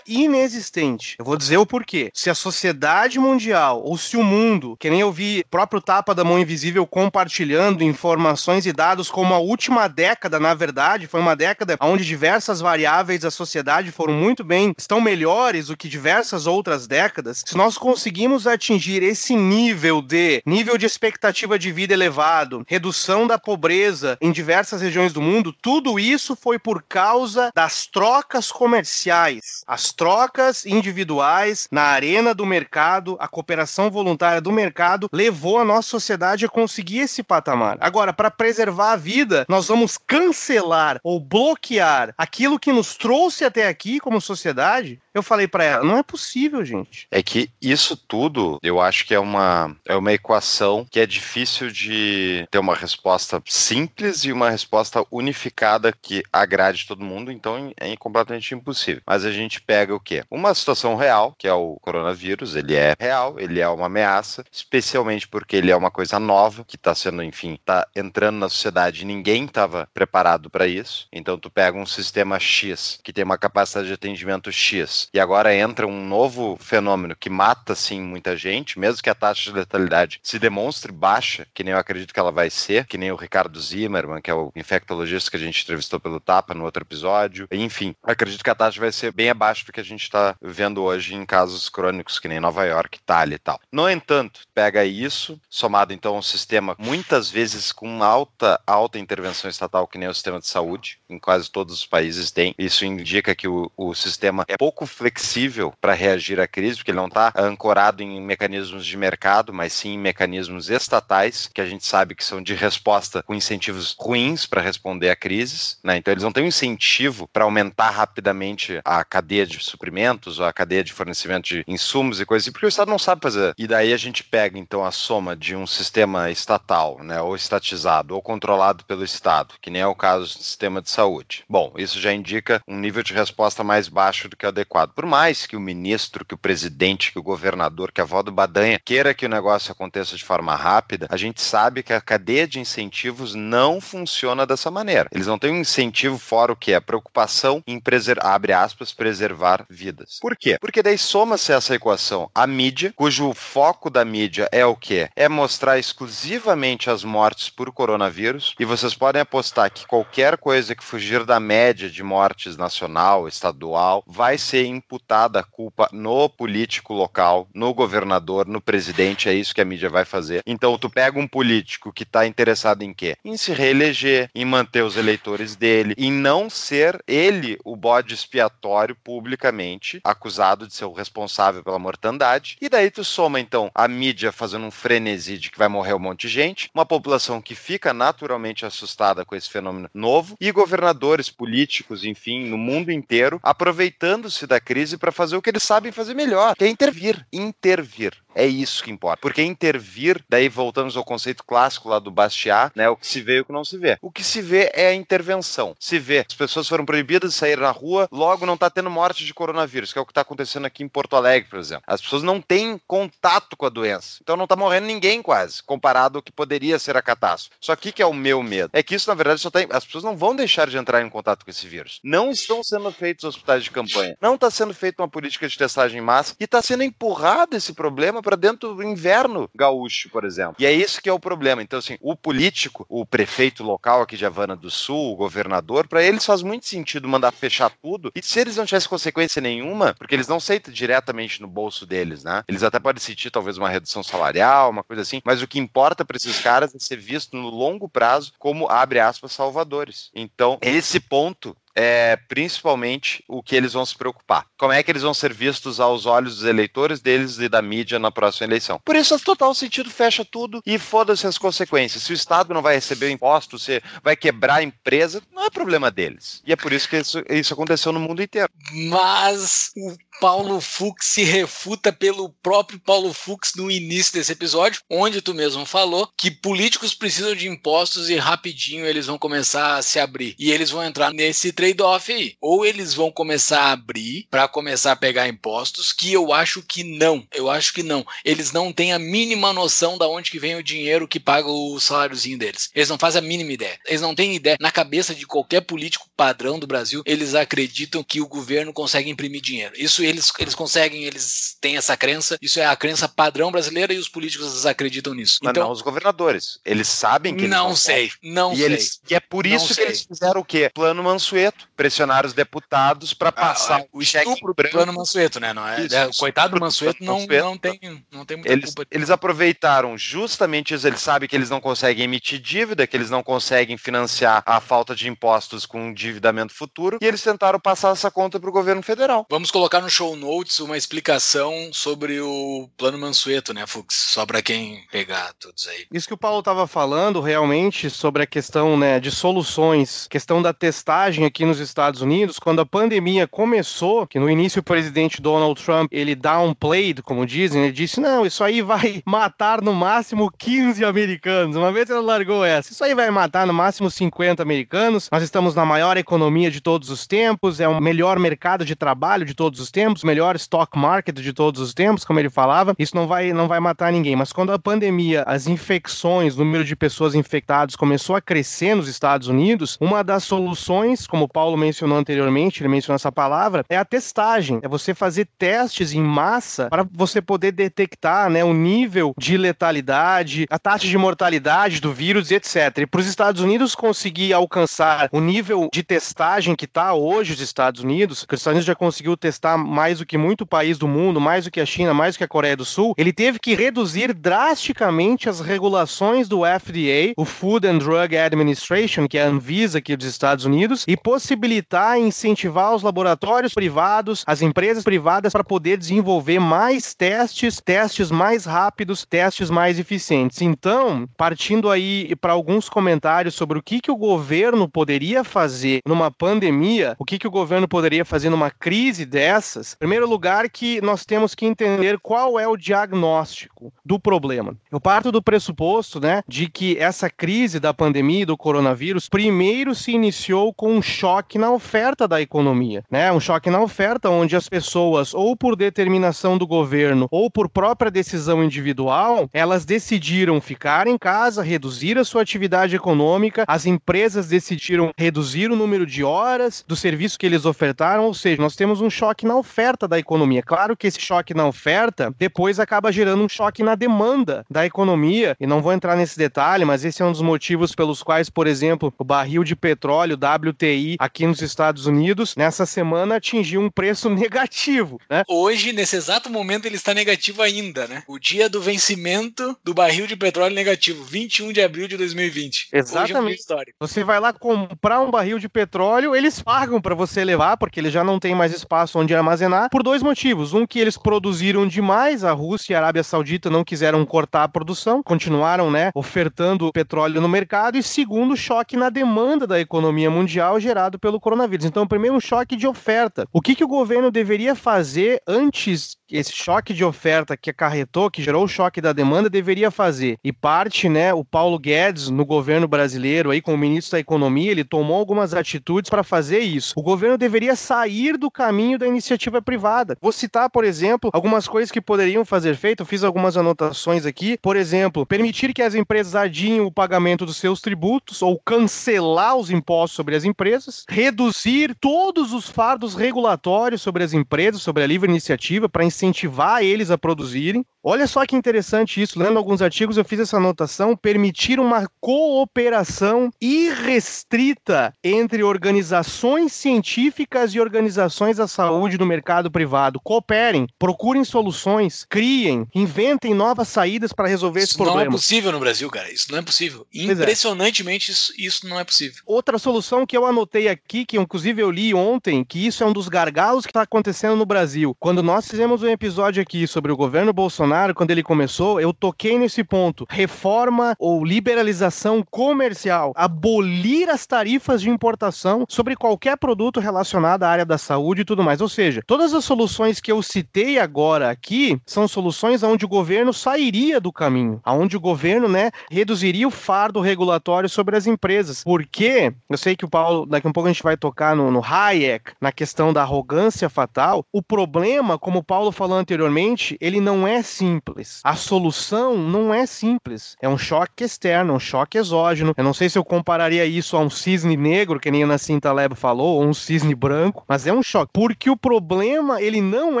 inexistente. 0.06 1.16
Eu 1.18 1.24
vou 1.24 1.36
dizer 1.36 1.56
o 1.56 1.66
porquê. 1.66 2.10
Se 2.14 2.30
a 2.30 2.34
sociedade 2.34 3.18
mundial 3.18 3.82
ou 3.82 3.96
se 3.96 4.16
o 4.16 4.22
mundo, 4.22 4.76
que 4.78 4.90
nem 4.90 5.00
eu 5.00 5.12
vi 5.12 5.44
próprio 5.50 5.80
Tapa 5.80 6.14
da 6.14 6.24
Mão 6.24 6.38
Invisível 6.38 6.86
compartilhando 6.86 7.82
informações 7.82 8.66
e 8.66 8.72
dados 8.72 9.10
como 9.10 9.34
a 9.34 9.38
última 9.38 9.88
década, 9.88 10.38
na 10.38 10.54
verdade, 10.54 11.06
foi 11.06 11.20
uma 11.20 11.36
década 11.36 11.76
onde 11.80 12.04
diversas 12.04 12.60
variáveis 12.60 13.20
da 13.20 13.30
sociedade 13.30 13.92
foram 13.92 14.14
muito 14.14 14.44
bem, 14.44 14.74
estão 14.76 15.00
melhores 15.00 15.68
do 15.68 15.76
que 15.76 15.88
diversas 15.88 16.46
outras 16.46 16.86
décadas. 16.86 17.42
Se 17.46 17.56
nós 17.56 17.78
conseguimos 17.78 18.46
atingir 18.46 19.02
esse 19.02 19.34
nível 19.36 20.02
de 20.02 20.42
nível 20.44 20.76
de 20.76 20.86
expectativa 20.86 21.58
de 21.58 21.72
vida 21.72 21.94
elevado, 21.94 22.64
redução 22.66 23.26
da 23.26 23.38
pobreza 23.38 24.18
em 24.20 24.32
diversas 24.32 24.80
regiões 24.80 25.12
do 25.12 25.22
mundo, 25.22 25.52
tudo 25.52 25.98
isso 25.98 26.36
foi 26.36 26.58
por 26.58 26.82
causa 26.82 27.50
das 27.54 27.86
trocas 27.86 28.50
comerciais, 28.50 29.45
as 29.66 29.92
trocas 29.92 30.64
individuais 30.66 31.68
na 31.70 31.82
arena 31.82 32.34
do 32.34 32.46
mercado, 32.46 33.16
a 33.20 33.28
cooperação 33.28 33.90
voluntária 33.90 34.40
do 34.40 34.52
mercado 34.52 35.08
levou 35.12 35.58
a 35.58 35.64
nossa 35.64 35.88
sociedade 35.88 36.44
a 36.44 36.48
conseguir 36.48 37.00
esse 37.00 37.22
patamar. 37.22 37.76
Agora, 37.80 38.12
para 38.12 38.30
preservar 38.30 38.92
a 38.92 38.96
vida, 38.96 39.44
nós 39.48 39.68
vamos 39.68 39.98
cancelar 39.98 40.98
ou 41.02 41.20
bloquear 41.20 42.14
aquilo 42.16 42.58
que 42.58 42.72
nos 42.72 42.96
trouxe 42.96 43.44
até 43.44 43.68
aqui 43.68 44.00
como 44.00 44.20
sociedade. 44.20 45.00
Eu 45.16 45.22
falei 45.22 45.48
para 45.48 45.64
ela, 45.64 45.82
não 45.82 45.96
é 45.96 46.02
possível, 46.02 46.62
gente. 46.62 47.08
É 47.10 47.22
que 47.22 47.48
isso 47.58 47.96
tudo, 47.96 48.58
eu 48.62 48.78
acho 48.78 49.06
que 49.06 49.14
é 49.14 49.18
uma, 49.18 49.74
é 49.86 49.96
uma 49.96 50.12
equação 50.12 50.86
que 50.90 51.00
é 51.00 51.06
difícil 51.06 51.70
de 51.70 52.46
ter 52.50 52.58
uma 52.58 52.74
resposta 52.74 53.42
simples 53.46 54.26
e 54.26 54.30
uma 54.30 54.50
resposta 54.50 55.02
unificada 55.10 55.90
que 55.90 56.22
agrade 56.30 56.86
todo 56.86 57.02
mundo, 57.02 57.32
então 57.32 57.72
é 57.80 57.96
completamente 57.96 58.54
impossível. 58.54 59.00
Mas 59.06 59.24
a 59.24 59.32
gente 59.32 59.58
pega 59.58 59.94
o 59.94 59.98
quê? 59.98 60.22
Uma 60.30 60.52
situação 60.54 60.96
real, 60.96 61.34
que 61.38 61.48
é 61.48 61.54
o 61.54 61.78
coronavírus, 61.80 62.54
ele 62.54 62.74
é 62.74 62.94
real, 63.00 63.40
ele 63.40 63.58
é 63.58 63.68
uma 63.70 63.86
ameaça, 63.86 64.44
especialmente 64.52 65.26
porque 65.26 65.56
ele 65.56 65.70
é 65.70 65.76
uma 65.76 65.90
coisa 65.90 66.20
nova, 66.20 66.62
que 66.62 66.76
está 66.76 66.94
sendo, 66.94 67.22
enfim, 67.22 67.54
está 67.54 67.88
entrando 67.96 68.36
na 68.36 68.50
sociedade 68.50 69.00
e 69.00 69.06
ninguém 69.06 69.46
estava 69.46 69.88
preparado 69.94 70.50
para 70.50 70.66
isso. 70.66 71.08
Então 71.10 71.38
tu 71.38 71.48
pega 71.48 71.78
um 71.78 71.86
sistema 71.86 72.38
X, 72.38 73.00
que 73.02 73.14
tem 73.14 73.24
uma 73.24 73.38
capacidade 73.38 73.88
de 73.88 73.94
atendimento 73.94 74.52
X, 74.52 75.05
e 75.12 75.20
agora 75.20 75.54
entra 75.54 75.86
um 75.86 76.06
novo 76.06 76.56
fenômeno 76.60 77.16
que 77.16 77.30
mata, 77.30 77.74
sim, 77.74 78.00
muita 78.00 78.36
gente, 78.36 78.78
mesmo 78.78 79.02
que 79.02 79.10
a 79.10 79.14
taxa 79.14 79.50
de 79.50 79.56
letalidade 79.56 80.20
se 80.22 80.38
demonstre 80.38 80.92
baixa, 80.92 81.46
que 81.54 81.64
nem 81.64 81.72
eu 81.72 81.78
acredito 81.78 82.12
que 82.12 82.20
ela 82.20 82.32
vai 82.32 82.50
ser, 82.50 82.86
que 82.86 82.98
nem 82.98 83.12
o 83.12 83.16
Ricardo 83.16 83.60
Zimmermann, 83.60 84.20
que 84.20 84.30
é 84.30 84.34
o 84.34 84.52
infectologista 84.54 85.30
que 85.30 85.36
a 85.36 85.40
gente 85.40 85.62
entrevistou 85.62 86.00
pelo 86.00 86.20
Tapa 86.20 86.54
no 86.54 86.64
outro 86.64 86.82
episódio. 86.82 87.48
Enfim, 87.50 87.94
acredito 88.02 88.42
que 88.42 88.50
a 88.50 88.54
taxa 88.54 88.80
vai 88.80 88.92
ser 88.92 89.12
bem 89.12 89.30
abaixo 89.30 89.66
do 89.66 89.72
que 89.72 89.80
a 89.80 89.84
gente 89.84 90.02
está 90.02 90.36
vendo 90.40 90.82
hoje 90.82 91.14
em 91.14 91.24
casos 91.24 91.68
crônicos, 91.68 92.18
que 92.18 92.28
nem 92.28 92.40
Nova 92.40 92.64
York, 92.64 92.98
Itália 92.98 93.36
e 93.36 93.38
tal. 93.38 93.60
No 93.70 93.88
entanto, 93.88 94.40
pega 94.54 94.84
isso, 94.84 95.40
somado 95.48 95.92
então 95.92 96.14
a 96.14 96.18
um 96.18 96.22
sistema 96.22 96.76
muitas 96.78 97.30
vezes 97.30 97.72
com 97.72 98.02
alta, 98.02 98.60
alta 98.66 98.98
intervenção 98.98 99.50
estatal, 99.50 99.86
que 99.86 99.98
nem 99.98 100.08
o 100.08 100.14
sistema 100.14 100.40
de 100.40 100.46
saúde, 100.46 100.98
em 101.08 101.18
quase 101.18 101.50
todos 101.50 101.74
os 101.74 101.86
países 101.86 102.30
tem. 102.30 102.54
Isso 102.58 102.84
indica 102.84 103.34
que 103.34 103.48
o, 103.48 103.70
o 103.76 103.94
sistema 103.94 104.44
é 104.48 104.56
pouco 104.56 104.86
flexível 104.96 105.74
para 105.80 105.92
reagir 105.92 106.40
à 106.40 106.48
crise, 106.48 106.76
porque 106.76 106.90
ele 106.90 106.96
não 106.96 107.06
está 107.06 107.32
ancorado 107.36 108.02
em 108.02 108.20
mecanismos 108.20 108.86
de 108.86 108.96
mercado, 108.96 109.52
mas 109.52 109.72
sim 109.74 109.90
em 109.90 109.98
mecanismos 109.98 110.70
estatais, 110.70 111.50
que 111.52 111.60
a 111.60 111.66
gente 111.66 111.84
sabe 111.84 112.14
que 112.14 112.24
são 112.24 112.42
de 112.42 112.54
resposta 112.54 113.22
com 113.22 113.34
incentivos 113.34 113.94
ruins 113.98 114.46
para 114.46 114.62
responder 114.62 115.10
a 115.10 115.16
crises. 115.16 115.78
Né? 115.84 115.98
Então, 115.98 116.12
eles 116.12 116.24
não 116.24 116.32
têm 116.32 116.44
um 116.44 116.48
incentivo 116.48 117.28
para 117.28 117.44
aumentar 117.44 117.90
rapidamente 117.90 118.80
a 118.84 119.04
cadeia 119.04 119.46
de 119.46 119.62
suprimentos, 119.62 120.38
ou 120.38 120.46
a 120.46 120.52
cadeia 120.52 120.82
de 120.82 120.92
fornecimento 120.92 121.46
de 121.48 121.64
insumos 121.68 122.20
e 122.20 122.26
coisas 122.26 122.44
assim, 122.44 122.52
porque 122.52 122.66
o 122.66 122.68
Estado 122.68 122.90
não 122.90 122.98
sabe 122.98 123.20
fazer. 123.22 123.54
E 123.58 123.66
daí 123.66 123.92
a 123.92 123.96
gente 123.98 124.24
pega, 124.24 124.58
então, 124.58 124.84
a 124.84 124.90
soma 124.90 125.36
de 125.36 125.54
um 125.54 125.66
sistema 125.66 126.30
estatal, 126.30 127.02
né, 127.02 127.20
ou 127.20 127.36
estatizado, 127.36 128.14
ou 128.14 128.22
controlado 128.22 128.84
pelo 128.84 129.04
Estado, 129.04 129.54
que 129.60 129.70
nem 129.70 129.82
é 129.82 129.86
o 129.86 129.94
caso 129.94 130.38
do 130.38 130.42
sistema 130.42 130.80
de 130.80 130.90
saúde. 130.90 131.44
Bom, 131.48 131.74
isso 131.76 132.00
já 132.00 132.12
indica 132.12 132.62
um 132.66 132.78
nível 132.78 133.02
de 133.02 133.12
resposta 133.12 133.62
mais 133.62 133.88
baixo 133.88 134.28
do 134.28 134.36
que 134.36 134.46
o 134.46 134.52
adequado. 134.86 134.92
Por 134.94 135.06
mais 135.06 135.46
que 135.46 135.56
o 135.56 135.60
ministro, 135.60 136.24
que 136.24 136.34
o 136.34 136.38
presidente, 136.38 137.12
que 137.12 137.18
o 137.18 137.22
governador, 137.22 137.92
que 137.92 138.00
a 138.00 138.04
avó 138.04 138.22
do 138.22 138.32
Badanha 138.32 138.80
queira 138.82 139.14
que 139.14 139.26
o 139.26 139.28
negócio 139.28 139.72
aconteça 139.72 140.16
de 140.16 140.24
forma 140.24 140.54
rápida, 140.54 141.06
a 141.10 141.16
gente 141.16 141.40
sabe 141.42 141.82
que 141.82 141.92
a 141.92 142.00
cadeia 142.00 142.46
de 142.46 142.60
incentivos 142.60 143.34
não 143.34 143.80
funciona 143.80 144.46
dessa 144.46 144.70
maneira. 144.70 145.08
Eles 145.12 145.26
não 145.26 145.38
têm 145.38 145.52
um 145.52 145.60
incentivo 145.60 146.18
fora 146.18 146.52
o 146.52 146.56
que 146.56 146.72
é 146.72 146.80
preocupação 146.80 147.62
em 147.66 147.78
preservar, 147.80 148.34
abre 148.34 148.52
aspas, 148.52 148.92
preservar 148.92 149.66
vidas. 149.68 150.18
Por 150.20 150.36
quê? 150.36 150.56
Porque 150.60 150.82
daí 150.82 150.98
soma-se 150.98 151.52
essa 151.52 151.74
equação 151.74 152.30
a 152.34 152.46
mídia, 152.46 152.92
cujo 152.94 153.32
foco 153.34 153.90
da 153.90 154.04
mídia 154.04 154.48
é 154.52 154.64
o 154.64 154.76
que? 154.76 155.08
É 155.16 155.28
mostrar 155.28 155.78
exclusivamente 155.78 156.90
as 156.90 157.04
mortes 157.04 157.48
por 157.48 157.72
coronavírus, 157.72 158.54
e 158.58 158.64
vocês 158.64 158.94
podem 158.94 159.22
apostar 159.22 159.70
que 159.70 159.86
qualquer 159.86 160.36
coisa 160.36 160.74
que 160.74 160.84
fugir 160.84 161.24
da 161.24 161.40
média 161.40 161.90
de 161.90 162.02
mortes 162.02 162.56
nacional, 162.56 163.26
estadual, 163.26 164.04
vai 164.06 164.38
ser 164.38 164.65
imputada 164.66 165.40
a 165.40 165.44
culpa 165.44 165.88
no 165.92 166.28
político 166.28 166.92
local, 166.92 167.48
no 167.54 167.72
governador, 167.72 168.46
no 168.46 168.60
presidente, 168.60 169.28
é 169.28 169.34
isso 169.34 169.54
que 169.54 169.60
a 169.60 169.64
mídia 169.64 169.88
vai 169.88 170.04
fazer. 170.04 170.42
Então, 170.46 170.76
tu 170.78 170.90
pega 170.90 171.18
um 171.18 171.26
político 171.26 171.92
que 171.92 172.02
está 172.02 172.26
interessado 172.26 172.82
em 172.82 172.92
quê? 172.92 173.16
Em 173.24 173.36
se 173.36 173.52
reeleger, 173.52 174.30
em 174.34 174.44
manter 174.44 174.82
os 174.82 174.96
eleitores 174.96 175.56
dele, 175.56 175.94
em 175.96 176.10
não 176.10 176.48
ser 176.50 177.02
ele 177.06 177.58
o 177.64 177.76
bode 177.76 178.14
expiatório 178.14 178.96
publicamente, 178.96 180.00
acusado 180.04 180.66
de 180.66 180.74
ser 180.74 180.84
o 180.84 180.92
responsável 180.92 181.62
pela 181.62 181.78
mortandade. 181.78 182.56
E 182.60 182.68
daí 182.68 182.90
tu 182.90 183.04
soma, 183.04 183.40
então, 183.40 183.70
a 183.74 183.86
mídia 183.88 184.32
fazendo 184.32 184.66
um 184.66 184.70
frenesi 184.70 185.38
de 185.38 185.50
que 185.50 185.58
vai 185.58 185.68
morrer 185.68 185.94
um 185.94 185.98
monte 185.98 186.22
de 186.22 186.28
gente, 186.28 186.70
uma 186.74 186.86
população 186.86 187.40
que 187.40 187.54
fica 187.54 187.92
naturalmente 187.92 188.64
assustada 188.64 189.24
com 189.24 189.34
esse 189.34 189.48
fenômeno 189.48 189.90
novo, 189.92 190.36
e 190.40 190.50
governadores, 190.52 191.30
políticos, 191.30 192.04
enfim, 192.04 192.48
no 192.48 192.58
mundo 192.58 192.90
inteiro, 192.90 193.40
aproveitando-se 193.42 194.46
da 194.46 194.55
crise 194.60 194.96
para 194.96 195.12
fazer 195.12 195.36
o 195.36 195.42
que 195.42 195.50
eles 195.50 195.62
sabem 195.62 195.92
fazer 195.92 196.14
melhor, 196.14 196.54
que 196.56 196.64
é 196.64 196.68
intervir. 196.68 197.26
Intervir. 197.32 198.12
É 198.36 198.46
isso 198.46 198.84
que 198.84 198.90
importa. 198.90 199.18
Porque 199.22 199.42
intervir, 199.42 200.22
daí 200.28 200.46
voltamos 200.46 200.94
ao 200.94 201.04
conceito 201.04 201.42
clássico 201.42 201.88
lá 201.88 201.98
do 201.98 202.10
Bastiat, 202.10 202.70
né? 202.76 202.86
O 202.86 202.94
que 202.94 203.06
se 203.06 203.22
vê 203.22 203.38
e 203.38 203.40
o 203.40 203.44
que 203.46 203.52
não 203.52 203.64
se 203.64 203.78
vê. 203.78 203.96
O 204.02 204.10
que 204.10 204.22
se 204.22 204.42
vê 204.42 204.70
é 204.74 204.88
a 204.88 204.94
intervenção. 204.94 205.74
Se 205.80 205.98
vê, 205.98 206.18
as 206.28 206.34
pessoas 206.34 206.68
foram 206.68 206.84
proibidas 206.84 207.30
de 207.30 207.36
sair 207.36 207.56
na 207.56 207.70
rua, 207.70 208.06
logo 208.12 208.44
não 208.44 208.52
está 208.52 208.68
tendo 208.68 208.90
morte 208.90 209.24
de 209.24 209.32
coronavírus, 209.32 209.90
que 209.90 209.98
é 209.98 210.02
o 210.02 210.04
que 210.04 210.12
está 210.12 210.20
acontecendo 210.20 210.66
aqui 210.66 210.82
em 210.82 210.88
Porto 210.88 211.16
Alegre, 211.16 211.48
por 211.48 211.58
exemplo. 211.58 211.84
As 211.86 212.02
pessoas 212.02 212.22
não 212.22 212.38
têm 212.38 212.78
contato 212.86 213.56
com 213.56 213.64
a 213.64 213.70
doença. 213.70 214.18
Então 214.20 214.36
não 214.36 214.44
está 214.44 214.54
morrendo 214.54 214.86
ninguém 214.86 215.22
quase, 215.22 215.62
comparado 215.62 216.18
ao 216.18 216.22
que 216.22 216.30
poderia 216.30 216.78
ser 216.78 216.94
a 216.94 217.00
catástrofe. 217.00 217.56
Só 217.58 217.74
que 217.74 217.90
que 217.90 218.02
é 218.02 218.06
o 218.06 218.12
meu 218.12 218.42
medo? 218.42 218.68
É 218.74 218.82
que 218.82 218.94
isso, 218.94 219.08
na 219.08 219.14
verdade, 219.14 219.40
só 219.40 219.50
tem. 219.50 219.66
As 219.70 219.86
pessoas 219.86 220.04
não 220.04 220.14
vão 220.14 220.36
deixar 220.36 220.68
de 220.68 220.76
entrar 220.76 221.00
em 221.00 221.08
contato 221.08 221.42
com 221.42 221.50
esse 221.50 221.66
vírus. 221.66 222.00
Não 222.04 222.30
estão 222.30 222.62
sendo 222.62 222.92
feitos 222.92 223.24
hospitais 223.24 223.64
de 223.64 223.70
campanha. 223.70 224.14
Não 224.20 224.34
está 224.34 224.45
sendo 224.50 224.74
feita 224.74 225.02
uma 225.02 225.08
política 225.08 225.48
de 225.48 225.56
testagem 225.56 225.98
em 225.98 226.04
massa 226.04 226.34
e 226.38 226.44
está 226.44 226.60
sendo 226.62 226.82
empurrado 226.82 227.56
esse 227.56 227.72
problema 227.72 228.22
para 228.22 228.36
dentro 228.36 228.74
do 228.74 228.82
inverno 228.82 229.48
gaúcho, 229.54 230.08
por 230.10 230.24
exemplo. 230.24 230.56
E 230.58 230.66
é 230.66 230.72
isso 230.72 231.00
que 231.00 231.08
é 231.08 231.12
o 231.12 231.20
problema. 231.20 231.62
Então, 231.62 231.78
assim, 231.78 231.96
o 232.00 232.16
político, 232.16 232.86
o 232.88 233.04
prefeito 233.04 233.62
local 233.62 234.02
aqui 234.02 234.16
de 234.16 234.26
Havana 234.26 234.56
do 234.56 234.70
Sul, 234.70 235.12
o 235.12 235.16
governador, 235.16 235.86
para 235.86 236.02
eles 236.02 236.24
faz 236.24 236.42
muito 236.42 236.66
sentido 236.66 237.08
mandar 237.08 237.32
fechar 237.32 237.70
tudo. 237.82 238.12
E 238.14 238.22
se 238.22 238.40
eles 238.40 238.56
não 238.56 238.66
tivessem 238.66 238.88
consequência 238.88 239.40
nenhuma, 239.40 239.94
porque 239.94 240.14
eles 240.14 240.28
não 240.28 240.36
aceitam 240.36 240.72
diretamente 240.72 241.40
no 241.40 241.48
bolso 241.48 241.86
deles, 241.86 242.24
né? 242.24 242.42
Eles 242.48 242.62
até 242.62 242.78
podem 242.78 243.02
sentir 243.02 243.30
talvez 243.30 243.58
uma 243.58 243.68
redução 243.68 244.02
salarial, 244.02 244.70
uma 244.70 244.84
coisa 244.84 245.02
assim, 245.02 245.20
mas 245.24 245.42
o 245.42 245.48
que 245.48 245.58
importa 245.58 246.04
para 246.04 246.16
esses 246.16 246.38
caras 246.40 246.74
é 246.74 246.78
ser 246.78 246.96
visto 246.96 247.36
no 247.36 247.48
longo 247.48 247.88
prazo 247.88 248.32
como, 248.38 248.68
abre 248.70 249.00
aspas, 249.00 249.32
salvadores. 249.32 250.10
Então, 250.14 250.58
esse 250.60 251.00
ponto 251.00 251.56
é 251.76 252.16
principalmente 252.16 253.22
o 253.28 253.42
que 253.42 253.54
eles 253.54 253.74
vão 253.74 253.84
se 253.84 253.94
preocupar. 253.94 254.46
Como 254.58 254.72
é 254.72 254.82
que 254.82 254.90
eles 254.90 255.02
vão 255.02 255.12
ser 255.12 255.32
vistos 255.34 255.78
aos 255.78 256.06
olhos 256.06 256.36
dos 256.36 256.44
eleitores 256.44 257.00
deles 257.00 257.38
e 257.38 257.48
da 257.48 257.60
mídia 257.60 257.98
na 257.98 258.10
próxima 258.10 258.46
eleição. 258.46 258.80
Por 258.84 258.96
isso, 258.96 259.18
total 259.20 259.54
sentido, 259.54 259.90
fecha 259.90 260.24
tudo 260.24 260.62
e 260.64 260.78
foda-se 260.78 261.26
as 261.26 261.36
consequências. 261.36 262.02
Se 262.02 262.12
o 262.12 262.14
Estado 262.14 262.54
não 262.54 262.62
vai 262.62 262.76
receber 262.76 263.10
imposto, 263.10 263.58
se 263.58 263.82
vai 264.02 264.16
quebrar 264.16 264.56
a 264.56 264.62
empresa, 264.62 265.22
não 265.32 265.44
é 265.44 265.50
problema 265.50 265.90
deles. 265.90 266.42
E 266.46 266.52
é 266.52 266.56
por 266.56 266.72
isso 266.72 266.88
que 266.88 266.96
isso, 266.96 267.22
isso 267.28 267.52
aconteceu 267.52 267.92
no 267.92 268.00
mundo 268.00 268.22
inteiro. 268.22 268.48
Mas 268.88 269.70
o 269.76 269.96
Paulo 270.20 270.60
Fux 270.60 271.06
se 271.06 271.24
refuta 271.24 271.92
pelo 271.92 272.30
próprio 272.42 272.80
Paulo 272.80 273.12
Fux 273.12 273.52
no 273.54 273.70
início 273.70 274.14
desse 274.14 274.32
episódio, 274.32 274.80
onde 274.90 275.20
tu 275.20 275.34
mesmo 275.34 275.66
falou 275.66 276.10
que 276.16 276.30
políticos 276.30 276.94
precisam 276.94 277.34
de 277.34 277.48
impostos 277.48 278.08
e 278.08 278.16
rapidinho 278.16 278.86
eles 278.86 279.06
vão 279.06 279.18
começar 279.18 279.76
a 279.76 279.82
se 279.82 279.98
abrir. 279.98 280.34
E 280.38 280.50
eles 280.50 280.70
vão 280.70 280.82
entrar 280.82 281.12
nesse 281.12 281.52
trade-off 281.52 282.10
aí. 282.12 282.34
Ou 282.40 282.64
eles 282.64 282.94
vão 282.94 283.10
começar 283.10 283.60
a 283.60 283.72
abrir 283.72 284.26
para 284.30 284.48
começar 284.48 284.92
a 284.92 284.96
pegar 284.96 285.28
impostos, 285.28 285.92
que 285.92 286.12
eu 286.12 286.32
acho 286.32 286.62
que 286.62 286.82
não. 286.82 287.26
Eu 287.34 287.50
acho 287.50 287.74
que 287.74 287.82
não. 287.82 288.04
Eles 288.24 288.52
não 288.52 288.72
têm 288.72 288.92
a 288.92 288.98
mínima 288.98 289.52
noção 289.52 289.98
da 289.98 290.08
onde 290.08 290.30
que 290.30 290.38
vem 290.38 290.56
o 290.56 290.62
dinheiro 290.62 291.08
que 291.08 291.20
paga 291.20 291.48
o 291.48 291.78
saláriozinho 291.78 292.38
deles. 292.38 292.70
Eles 292.74 292.88
não 292.88 292.98
fazem 292.98 293.18
a 293.18 293.24
mínima 293.24 293.52
ideia. 293.52 293.78
Eles 293.86 294.00
não 294.00 294.14
têm 294.14 294.34
ideia. 294.34 294.56
Na 294.60 294.70
cabeça 294.70 295.14
de 295.14 295.26
qualquer 295.26 295.60
político 295.60 296.08
padrão 296.16 296.58
do 296.58 296.66
Brasil, 296.66 297.02
eles 297.04 297.34
acreditam 297.34 298.02
que 298.02 298.20
o 298.20 298.28
governo 298.28 298.72
consegue 298.72 299.10
imprimir 299.10 299.42
dinheiro. 299.42 299.74
Isso 299.76 300.05
eles, 300.08 300.32
eles 300.38 300.54
conseguem, 300.54 301.04
eles 301.04 301.56
têm 301.60 301.76
essa 301.76 301.96
crença. 301.96 302.36
Isso 302.40 302.60
é 302.60 302.66
a 302.66 302.76
crença 302.76 303.08
padrão 303.08 303.50
brasileira 303.50 303.92
e 303.92 303.98
os 303.98 304.08
políticos 304.08 304.64
acreditam 304.66 305.14
nisso. 305.14 305.38
Mas 305.42 305.50
então, 305.50 305.64
não 305.64 305.72
os 305.72 305.82
governadores. 305.82 306.58
Eles 306.64 306.88
sabem 306.88 307.34
que 307.34 307.42
eles 307.44 307.50
não 307.50 307.68
conseguem. 307.68 308.10
sei, 308.10 308.30
não 308.32 308.52
E, 308.52 308.56
sei. 308.56 308.64
eles, 308.64 309.00
e 309.10 309.14
é 309.14 309.20
por 309.20 309.46
Não 309.46 309.56
isso 309.56 309.68
que 309.68 309.74
sei. 309.74 309.84
eles 309.86 310.02
fizeram 310.02 310.40
o 310.40 310.44
quê? 310.44 310.70
Plano 310.72 311.02
Mansueto. 311.02 311.68
Pressionaram 311.76 312.26
os 312.26 312.32
deputados 312.34 313.12
para 313.12 313.30
passar 313.32 313.80
Ah, 313.80 313.84
o 313.92 314.02
cheque 314.02 314.30
branco. 314.54 314.70
plano 314.70 314.92
Mansueto, 314.92 315.38
né? 315.40 315.52
Não 315.52 315.66
é, 315.66 315.82
Isso, 315.84 315.94
é, 315.96 316.10
coitado 316.18 316.54
do 316.54 316.60
Mansueto 316.60 317.02
não, 317.04 317.20
Mansueto. 317.20 317.44
não, 317.44 317.58
tem, 317.58 318.04
não 318.10 318.24
tem 318.24 318.36
muita 318.36 318.52
Eles, 318.52 318.66
culpa. 318.74 318.86
eles 318.90 319.10
aproveitaram 319.10 319.96
justamente 319.98 320.74
isso. 320.74 320.86
Eles 320.86 321.00
sabem 321.00 321.28
que 321.28 321.36
eles 321.36 321.50
não 321.50 321.60
conseguem 321.60 322.04
emitir 322.04 322.38
dívida, 322.38 322.86
que 322.86 322.96
eles 322.96 323.10
não 323.10 323.22
conseguem 323.22 323.76
financiar 323.76 324.42
a 324.46 324.60
falta 324.60 324.94
de 324.94 325.08
impostos 325.08 325.66
com 325.66 325.88
endividamento 325.88 326.54
futuro, 326.54 326.98
e 327.02 327.06
eles 327.06 327.22
tentaram 327.22 327.58
passar 327.60 327.92
essa 327.92 328.10
conta 328.10 328.38
para 328.40 328.48
o 328.48 328.52
governo 328.52 328.82
federal. 328.82 329.26
Vamos 329.30 329.50
colocar 329.50 329.80
no 329.80 329.90
show 329.96 330.14
notes 330.14 330.60
uma 330.60 330.76
explicação 330.76 331.70
sobre 331.72 332.20
o 332.20 332.68
plano 332.76 332.98
Mansueto, 332.98 333.54
né, 333.54 333.66
Fux? 333.66 333.94
Só 333.94 334.26
para 334.26 334.42
quem 334.42 334.82
pegar 334.92 335.32
todos 335.40 335.66
aí. 335.68 335.86
Isso 335.90 336.06
que 336.06 336.12
o 336.12 336.18
Paulo 336.18 336.40
estava 336.40 336.66
falando 336.66 337.18
realmente 337.18 337.88
sobre 337.88 338.22
a 338.22 338.26
questão 338.26 338.76
né, 338.76 339.00
de 339.00 339.10
soluções, 339.10 340.06
questão 340.06 340.42
da 340.42 340.52
testagem 340.52 341.24
aqui 341.24 341.46
nos 341.46 341.60
Estados 341.60 342.02
Unidos, 342.02 342.38
quando 342.38 342.60
a 342.60 342.66
pandemia 342.66 343.26
começou, 343.26 344.06
que 344.06 344.18
no 344.18 344.28
início 344.28 344.60
o 344.60 344.62
presidente 344.62 345.22
Donald 345.22 345.64
Trump 345.64 345.90
ele 345.90 346.14
downplayed, 346.14 347.00
como 347.00 347.24
dizem, 347.24 347.62
ele 347.62 347.72
disse: 347.72 347.98
não, 347.98 348.26
isso 348.26 348.44
aí 348.44 348.60
vai 348.60 349.00
matar 349.06 349.62
no 349.62 349.72
máximo 349.72 350.30
15 350.30 350.84
americanos. 350.84 351.56
Uma 351.56 351.72
vez 351.72 351.88
ele 351.88 352.00
largou 352.00 352.44
essa, 352.44 352.70
isso 352.70 352.84
aí 352.84 352.94
vai 352.94 353.10
matar 353.10 353.46
no 353.46 353.54
máximo 353.54 353.90
50 353.90 354.42
americanos. 354.42 355.08
Nós 355.10 355.22
estamos 355.22 355.54
na 355.54 355.64
maior 355.64 355.96
economia 355.96 356.50
de 356.50 356.60
todos 356.60 356.90
os 356.90 357.06
tempos, 357.06 357.60
é 357.60 357.66
o 357.66 357.80
melhor 357.80 358.18
mercado 358.18 358.62
de 358.62 358.76
trabalho 358.76 359.24
de 359.24 359.32
todos 359.32 359.58
os 359.58 359.70
tempos, 359.70 359.85
melhor 360.04 360.36
stock 360.36 360.78
market 360.78 361.16
de 361.20 361.32
todos 361.32 361.60
os 361.60 361.74
tempos, 361.74 362.04
como 362.04 362.18
ele 362.18 362.30
falava. 362.30 362.74
Isso 362.78 362.96
não 362.96 363.06
vai, 363.06 363.32
não 363.32 363.48
vai 363.48 363.60
matar 363.60 363.92
ninguém. 363.92 364.16
Mas 364.16 364.32
quando 364.32 364.52
a 364.52 364.58
pandemia, 364.58 365.22
as 365.26 365.46
infecções, 365.46 366.34
o 366.34 366.38
número 366.38 366.64
de 366.64 366.76
pessoas 366.76 367.14
infectadas 367.14 367.76
começou 367.76 368.16
a 368.16 368.20
crescer 368.20 368.74
nos 368.74 368.88
Estados 368.88 369.28
Unidos, 369.28 369.76
uma 369.80 370.02
das 370.02 370.24
soluções, 370.24 371.06
como 371.06 371.24
o 371.24 371.28
Paulo 371.28 371.56
mencionou 371.56 371.98
anteriormente, 371.98 372.62
ele 372.62 372.68
mencionou 372.68 372.96
essa 372.96 373.12
palavra, 373.12 373.64
é 373.68 373.76
a 373.76 373.84
testagem. 373.84 374.60
É 374.62 374.68
você 374.68 374.94
fazer 374.94 375.28
testes 375.38 375.92
em 375.92 376.02
massa 376.02 376.68
para 376.68 376.86
você 376.92 377.20
poder 377.20 377.52
detectar 377.52 378.30
né, 378.30 378.44
o 378.44 378.52
nível 378.52 379.14
de 379.18 379.36
letalidade, 379.36 380.46
a 380.50 380.58
taxa 380.58 380.86
de 380.86 380.98
mortalidade 380.98 381.80
do 381.80 381.92
vírus, 381.92 382.30
etc. 382.30 382.78
E 382.78 382.86
para 382.86 383.00
os 383.00 383.06
Estados 383.06 383.40
Unidos 383.40 383.74
conseguir 383.74 384.32
alcançar 384.32 385.08
o 385.12 385.20
nível 385.20 385.68
de 385.72 385.82
testagem 385.82 386.54
que 386.54 386.64
está 386.64 386.94
hoje 386.94 387.32
os 387.32 387.40
Estados 387.40 387.82
Unidos, 387.82 388.24
que 388.24 388.34
os 388.34 388.40
Estados 388.40 388.56
Unidos 388.56 388.66
já 388.66 388.74
conseguiu 388.74 389.16
testar 389.16 389.56
mais 389.76 389.98
do 389.98 390.06
que 390.06 390.16
muito 390.16 390.46
país 390.46 390.78
do 390.78 390.88
mundo, 390.88 391.20
mais 391.20 391.44
do 391.44 391.50
que 391.50 391.60
a 391.60 391.66
China, 391.66 391.92
mais 391.92 392.14
do 392.14 392.18
que 392.18 392.24
a 392.24 392.28
Coreia 392.28 392.56
do 392.56 392.64
Sul, 392.64 392.94
ele 392.96 393.12
teve 393.12 393.38
que 393.38 393.54
reduzir 393.54 394.14
drasticamente 394.14 395.28
as 395.28 395.38
regulações 395.38 396.28
do 396.28 396.44
FDA, 396.46 397.12
o 397.14 397.26
Food 397.26 397.68
and 397.68 397.76
Drug 397.76 398.16
Administration, 398.16 399.06
que 399.06 399.18
é 399.18 399.24
a 399.24 399.28
Anvisa 399.28 399.76
aqui 399.76 399.94
dos 399.94 400.06
Estados 400.06 400.46
Unidos, 400.46 400.86
e 400.88 400.96
possibilitar 400.96 401.98
e 401.98 402.04
incentivar 402.04 402.74
os 402.74 402.82
laboratórios 402.82 403.52
privados, 403.52 404.24
as 404.26 404.40
empresas 404.40 404.82
privadas 404.82 405.34
para 405.34 405.44
poder 405.44 405.76
desenvolver 405.76 406.38
mais 406.38 406.94
testes, 406.94 407.60
testes 407.62 408.10
mais 408.10 408.46
rápidos, 408.46 409.04
testes 409.04 409.50
mais 409.50 409.78
eficientes. 409.78 410.40
Então, 410.40 411.06
partindo 411.18 411.70
aí 411.70 412.16
para 412.16 412.32
alguns 412.32 412.70
comentários 412.70 413.34
sobre 413.34 413.58
o 413.58 413.62
que, 413.62 413.82
que 413.82 413.90
o 413.90 413.96
governo 413.96 414.66
poderia 414.66 415.22
fazer 415.22 415.80
numa 415.84 416.10
pandemia, 416.10 416.96
o 416.98 417.04
que, 417.04 417.18
que 417.18 417.28
o 417.28 417.30
governo 417.30 417.68
poderia 417.68 418.06
fazer 418.06 418.30
numa 418.30 418.50
crise 418.50 419.04
dessas, 419.04 419.65
em 419.74 419.78
primeiro 419.78 420.08
lugar 420.08 420.48
que 420.48 420.80
nós 420.80 421.04
temos 421.04 421.34
que 421.34 421.46
entender 421.46 421.98
qual 422.00 422.38
é 422.38 422.46
o 422.46 422.56
diagnóstico 422.56 423.72
do 423.84 423.98
problema. 423.98 424.56
Eu 424.70 424.80
parto 424.80 425.10
do 425.10 425.22
pressuposto, 425.22 426.00
né, 426.00 426.22
de 426.26 426.48
que 426.48 426.78
essa 426.78 427.10
crise 427.10 427.58
da 427.58 427.74
pandemia 427.74 428.26
do 428.26 428.36
coronavírus 428.36 429.08
primeiro 429.08 429.74
se 429.74 429.92
iniciou 429.92 430.52
com 430.52 430.72
um 430.72 430.82
choque 430.82 431.38
na 431.38 431.50
oferta 431.50 432.06
da 432.06 432.20
economia, 432.20 432.84
né? 432.90 433.12
Um 433.12 433.20
choque 433.20 433.50
na 433.50 433.60
oferta 433.60 434.10
onde 434.10 434.36
as 434.36 434.48
pessoas 434.48 435.14
ou 435.14 435.36
por 435.36 435.56
determinação 435.56 436.38
do 436.38 436.46
governo 436.46 437.08
ou 437.10 437.30
por 437.30 437.48
própria 437.48 437.90
decisão 437.90 438.42
individual, 438.42 439.28
elas 439.32 439.64
decidiram 439.64 440.40
ficar 440.40 440.86
em 440.86 440.98
casa, 440.98 441.42
reduzir 441.42 441.98
a 441.98 442.04
sua 442.04 442.22
atividade 442.22 442.76
econômica, 442.76 443.44
as 443.46 443.66
empresas 443.66 444.28
decidiram 444.28 444.92
reduzir 444.96 445.50
o 445.50 445.56
número 445.56 445.86
de 445.86 446.04
horas 446.04 446.64
do 446.66 446.76
serviço 446.76 447.18
que 447.18 447.26
eles 447.26 447.44
ofertaram, 447.44 448.04
ou 448.04 448.14
seja, 448.14 448.40
nós 448.40 448.56
temos 448.56 448.80
um 448.80 448.90
choque 448.90 449.26
na 449.26 449.36
oferta 449.36 449.45
da 449.88 449.98
economia. 449.98 450.42
Claro 450.42 450.76
que 450.76 450.86
esse 450.86 451.00
choque 451.00 451.34
na 451.34 451.46
oferta 451.46 452.14
depois 452.18 452.58
acaba 452.60 452.92
gerando 452.92 453.22
um 453.22 453.28
choque 453.28 453.62
na 453.62 453.74
demanda 453.74 454.44
da 454.50 454.66
economia, 454.66 455.36
e 455.40 455.46
não 455.46 455.62
vou 455.62 455.72
entrar 455.72 455.96
nesse 455.96 456.18
detalhe, 456.18 456.64
mas 456.64 456.84
esse 456.84 457.02
é 457.02 457.04
um 457.04 457.12
dos 457.12 457.22
motivos 457.22 457.74
pelos 457.74 458.02
quais, 458.02 458.28
por 458.28 458.46
exemplo, 458.46 458.92
o 458.98 459.04
barril 459.04 459.44
de 459.44 459.56
petróleo 459.56 460.16
WTI 460.16 460.96
aqui 460.98 461.26
nos 461.26 461.40
Estados 461.40 461.86
Unidos 461.86 462.34
nessa 462.36 462.66
semana 462.66 463.16
atingiu 463.16 463.60
um 463.60 463.70
preço 463.70 464.08
negativo, 464.10 465.00
né? 465.10 465.22
Hoje, 465.28 465.72
nesse 465.72 465.96
exato 465.96 466.30
momento, 466.30 466.66
ele 466.66 466.76
está 466.76 466.92
negativo 466.92 467.42
ainda, 467.42 467.86
né? 467.86 468.02
O 468.06 468.18
dia 468.18 468.48
do 468.48 468.60
vencimento 468.60 469.56
do 469.64 469.74
barril 469.74 470.06
de 470.06 470.16
petróleo 470.16 470.54
negativo, 470.54 471.04
21 471.04 471.52
de 471.52 471.62
abril 471.62 471.88
de 471.88 471.96
2020. 471.96 472.68
Exatamente. 472.72 473.42
É 473.50 473.54
um 473.54 473.56
você 473.80 474.02
vai 474.04 474.20
lá 474.20 474.32
comprar 474.32 475.00
um 475.00 475.10
barril 475.10 475.38
de 475.38 475.48
petróleo, 475.48 476.14
eles 476.14 476.40
pagam 476.42 476.80
para 476.80 476.94
você 476.94 477.24
levar, 477.24 477.56
porque 477.56 477.80
eles 477.80 477.92
já 477.92 478.02
não 478.02 478.18
tem 478.18 478.34
mais 478.34 478.52
espaço 478.52 478.98
onde 478.98 479.14
armazenar, 479.14 479.35
por 479.70 479.82
dois 479.82 480.02
motivos. 480.02 480.54
Um, 480.54 480.66
que 480.66 480.78
eles 480.78 480.96
produziram 480.96 481.66
demais, 481.66 482.24
a 482.24 482.32
Rússia 482.32 482.72
e 482.72 482.76
a 482.76 482.78
Arábia 482.78 483.02
Saudita 483.02 483.50
não 483.50 483.64
quiseram 483.64 484.04
cortar 484.04 484.44
a 484.44 484.48
produção, 484.48 485.02
continuaram, 485.02 485.70
né, 485.70 485.90
ofertando 485.94 486.72
petróleo 486.72 487.20
no 487.20 487.28
mercado. 487.28 487.78
E 487.78 487.82
segundo, 487.82 488.36
choque 488.36 488.76
na 488.76 488.90
demanda 488.90 489.46
da 489.46 489.60
economia 489.60 490.10
mundial 490.10 490.58
gerado 490.60 490.98
pelo 490.98 491.20
coronavírus. 491.20 491.66
Então, 491.66 491.86
primeiro, 491.86 492.16
um 492.16 492.20
choque 492.20 492.56
de 492.56 492.66
oferta. 492.66 493.26
O 493.32 493.40
que, 493.40 493.54
que 493.54 493.64
o 493.64 493.68
governo 493.68 494.10
deveria 494.10 494.54
fazer 494.54 495.20
antes 495.26 495.96
esse 496.10 496.32
choque 496.32 496.72
de 496.72 496.84
oferta 496.84 497.36
que 497.36 497.50
acarretou, 497.50 498.10
que 498.10 498.22
gerou 498.22 498.44
o 498.44 498.48
choque 498.48 498.80
da 498.80 498.92
demanda, 498.92 499.28
deveria 499.28 499.70
fazer. 499.70 500.18
E 500.22 500.32
parte, 500.32 500.88
né, 500.88 501.12
o 501.12 501.24
Paulo 501.24 501.58
Guedes, 501.58 502.08
no 502.08 502.24
governo 502.24 502.68
brasileiro, 502.68 503.30
aí 503.30 503.40
como 503.40 503.56
ministro 503.56 503.92
da 503.92 504.00
Economia, 504.00 504.50
ele 504.50 504.64
tomou 504.64 504.96
algumas 504.96 505.34
atitudes 505.34 505.90
para 505.90 506.04
fazer 506.04 506.40
isso. 506.40 506.74
O 506.76 506.82
governo 506.82 507.18
deveria 507.18 507.56
sair 507.56 508.16
do 508.16 508.30
caminho 508.30 508.78
da 508.78 508.86
iniciativa 508.86 509.25
privada. 509.42 509.96
Vou 510.00 510.12
citar, 510.12 510.50
por 510.50 510.64
exemplo, 510.64 511.10
algumas 511.12 511.46
coisas 511.46 511.70
que 511.70 511.80
poderiam 511.80 512.24
fazer 512.24 512.56
feito, 512.56 512.80
eu 512.82 512.86
fiz 512.86 513.04
algumas 513.04 513.36
anotações 513.36 514.06
aqui. 514.06 514.38
Por 514.42 514.56
exemplo, 514.56 515.06
permitir 515.06 515.52
que 515.52 515.62
as 515.62 515.74
empresas 515.74 516.14
adiem 516.14 516.60
o 516.60 516.70
pagamento 516.70 517.26
dos 517.26 517.36
seus 517.36 517.60
tributos 517.60 518.22
ou 518.22 518.40
cancelar 518.44 519.36
os 519.36 519.50
impostos 519.50 519.96
sobre 519.96 520.16
as 520.16 520.24
empresas, 520.24 520.84
reduzir 520.88 521.74
todos 521.80 522.32
os 522.32 522.48
fardos 522.48 522.94
regulatórios 522.94 523.82
sobre 523.82 524.04
as 524.04 524.12
empresas, 524.12 524.62
sobre 524.62 524.82
a 524.82 524.86
livre 524.86 525.10
iniciativa, 525.10 525.68
para 525.68 525.84
incentivar 525.84 526.62
eles 526.62 526.90
a 526.90 526.98
produzirem. 526.98 527.64
Olha 527.88 528.06
só 528.08 528.26
que 528.26 528.34
interessante 528.34 529.00
isso, 529.00 529.16
lendo 529.16 529.38
alguns 529.38 529.62
artigos 529.62 529.96
eu 529.96 530.04
fiz 530.04 530.18
essa 530.18 530.38
anotação, 530.38 530.96
permitir 530.96 531.60
uma 531.60 531.88
cooperação 532.00 533.30
irrestrita 533.40 534.92
entre 535.04 535.44
organizações 535.44 536.52
científicas 536.52 537.54
e 537.54 537.60
organizações 537.60 538.38
da 538.38 538.48
saúde 538.48 538.98
no 538.98 539.06
mercado 539.06 539.15
privado. 539.50 540.00
Cooperem, 540.00 540.66
procurem 540.78 541.24
soluções, 541.24 542.04
criem, 542.08 542.66
inventem 542.74 543.34
novas 543.34 543.68
saídas 543.68 544.12
para 544.12 544.28
resolver 544.28 544.60
isso 544.60 544.70
esse 544.70 544.76
problema. 544.76 545.02
Isso 545.02 545.10
não 545.10 545.14
é 545.14 545.18
possível 545.18 545.52
no 545.52 545.60
Brasil, 545.60 545.90
cara. 545.90 546.10
Isso 546.12 546.30
não 546.30 546.38
é 546.38 546.42
possível. 546.42 546.86
Pois 546.92 547.10
Impressionantemente, 547.10 548.10
é. 548.10 548.14
isso, 548.14 548.32
isso 548.36 548.68
não 548.68 548.78
é 548.78 548.84
possível. 548.84 549.22
Outra 549.26 549.58
solução 549.58 550.06
que 550.06 550.16
eu 550.16 550.26
anotei 550.26 550.68
aqui, 550.68 551.04
que 551.04 551.16
inclusive 551.18 551.62
eu 551.62 551.70
li 551.70 551.94
ontem, 551.94 552.44
que 552.44 552.66
isso 552.66 552.82
é 552.82 552.86
um 552.86 552.92
dos 552.92 553.08
gargalos 553.08 553.64
que 553.64 553.70
está 553.70 553.82
acontecendo 553.82 554.36
no 554.36 554.46
Brasil. 554.46 554.96
Quando 554.98 555.22
nós 555.22 555.48
fizemos 555.48 555.82
um 555.82 555.88
episódio 555.88 556.42
aqui 556.42 556.66
sobre 556.66 556.92
o 556.92 556.96
governo 556.96 557.32
Bolsonaro, 557.32 557.56
Bolsonaro, 557.66 557.94
quando 557.94 558.10
ele 558.10 558.22
começou, 558.22 558.80
eu 558.80 558.92
toquei 558.92 559.38
nesse 559.38 559.62
ponto. 559.62 560.06
Reforma 560.08 560.94
ou 560.98 561.24
liberalização 561.24 562.22
comercial, 562.22 563.12
abolir 563.16 564.10
as 564.10 564.26
tarifas 564.26 564.82
de 564.82 564.90
importação 564.90 565.64
sobre 565.68 565.96
qualquer 565.96 566.36
produto 566.36 566.80
relacionado 566.80 567.44
à 567.44 567.48
área 567.48 567.64
da 567.64 567.78
saúde 567.78 568.22
e 568.22 568.24
tudo 568.24 568.42
mais. 568.42 568.60
Ou 568.60 568.68
seja, 568.68 569.02
todas 569.06 569.34
as 569.34 569.44
soluções 569.44 570.00
que 570.00 570.10
eu 570.10 570.22
citei 570.22 570.78
agora 570.78 571.30
aqui 571.30 571.78
são 571.86 572.08
soluções 572.08 572.62
onde 572.62 572.84
o 572.84 572.88
governo 572.88 573.32
sairia 573.32 574.00
do 574.00 574.12
caminho, 574.12 574.60
onde 574.66 574.96
o 574.96 575.00
governo, 575.00 575.48
né, 575.48 575.70
reduziria 575.90 576.48
o 576.48 576.50
fardo 576.50 577.00
regulatório 577.00 577.68
sobre 577.68 577.96
as 577.96 578.06
empresas. 578.06 578.64
Porque 578.64 579.32
eu 579.48 579.58
sei 579.58 579.76
que 579.76 579.84
o 579.84 579.90
Paulo, 579.90 580.26
daqui 580.26 580.46
a 580.46 580.50
um 580.50 580.52
pouco 580.52 580.68
a 580.68 580.72
gente 580.72 580.82
vai 580.82 580.96
tocar 580.96 581.36
no, 581.36 581.50
no 581.50 581.62
Hayek, 581.64 582.32
na 582.40 582.50
questão 582.50 582.92
da 582.92 583.02
arrogância 583.02 583.68
fatal. 583.68 584.24
O 584.32 584.42
problema, 584.42 585.18
como 585.18 585.40
o 585.40 585.44
Paulo 585.44 585.70
falou 585.70 585.98
anteriormente, 585.98 586.76
ele 586.80 587.00
não 587.00 587.26
é 587.26 587.42
sim 587.42 587.66
simples. 587.66 588.20
A 588.24 588.34
solução 588.34 589.18
não 589.18 589.52
é 589.52 589.66
simples. 589.66 590.36
É 590.40 590.48
um 590.48 590.56
choque 590.56 591.04
externo, 591.04 591.54
um 591.54 591.58
choque 591.58 591.98
exógeno. 591.98 592.54
Eu 592.56 592.64
não 592.64 592.72
sei 592.72 592.88
se 592.88 592.98
eu 592.98 593.04
compararia 593.04 593.64
isso 593.64 593.96
a 593.96 594.00
um 594.00 594.08
cisne 594.08 594.56
negro, 594.56 595.00
que 595.00 595.10
nem 595.10 595.24
a 595.24 595.26
Nassim 595.26 595.58
Taleb 595.58 595.94
falou, 595.94 596.40
ou 596.40 596.44
um 596.44 596.54
cisne 596.54 596.94
branco, 596.94 597.44
mas 597.48 597.66
é 597.66 597.72
um 597.72 597.82
choque. 597.82 598.12
Porque 598.12 598.48
o 598.48 598.56
problema, 598.56 598.95
ele 599.02 599.60
não 599.60 600.00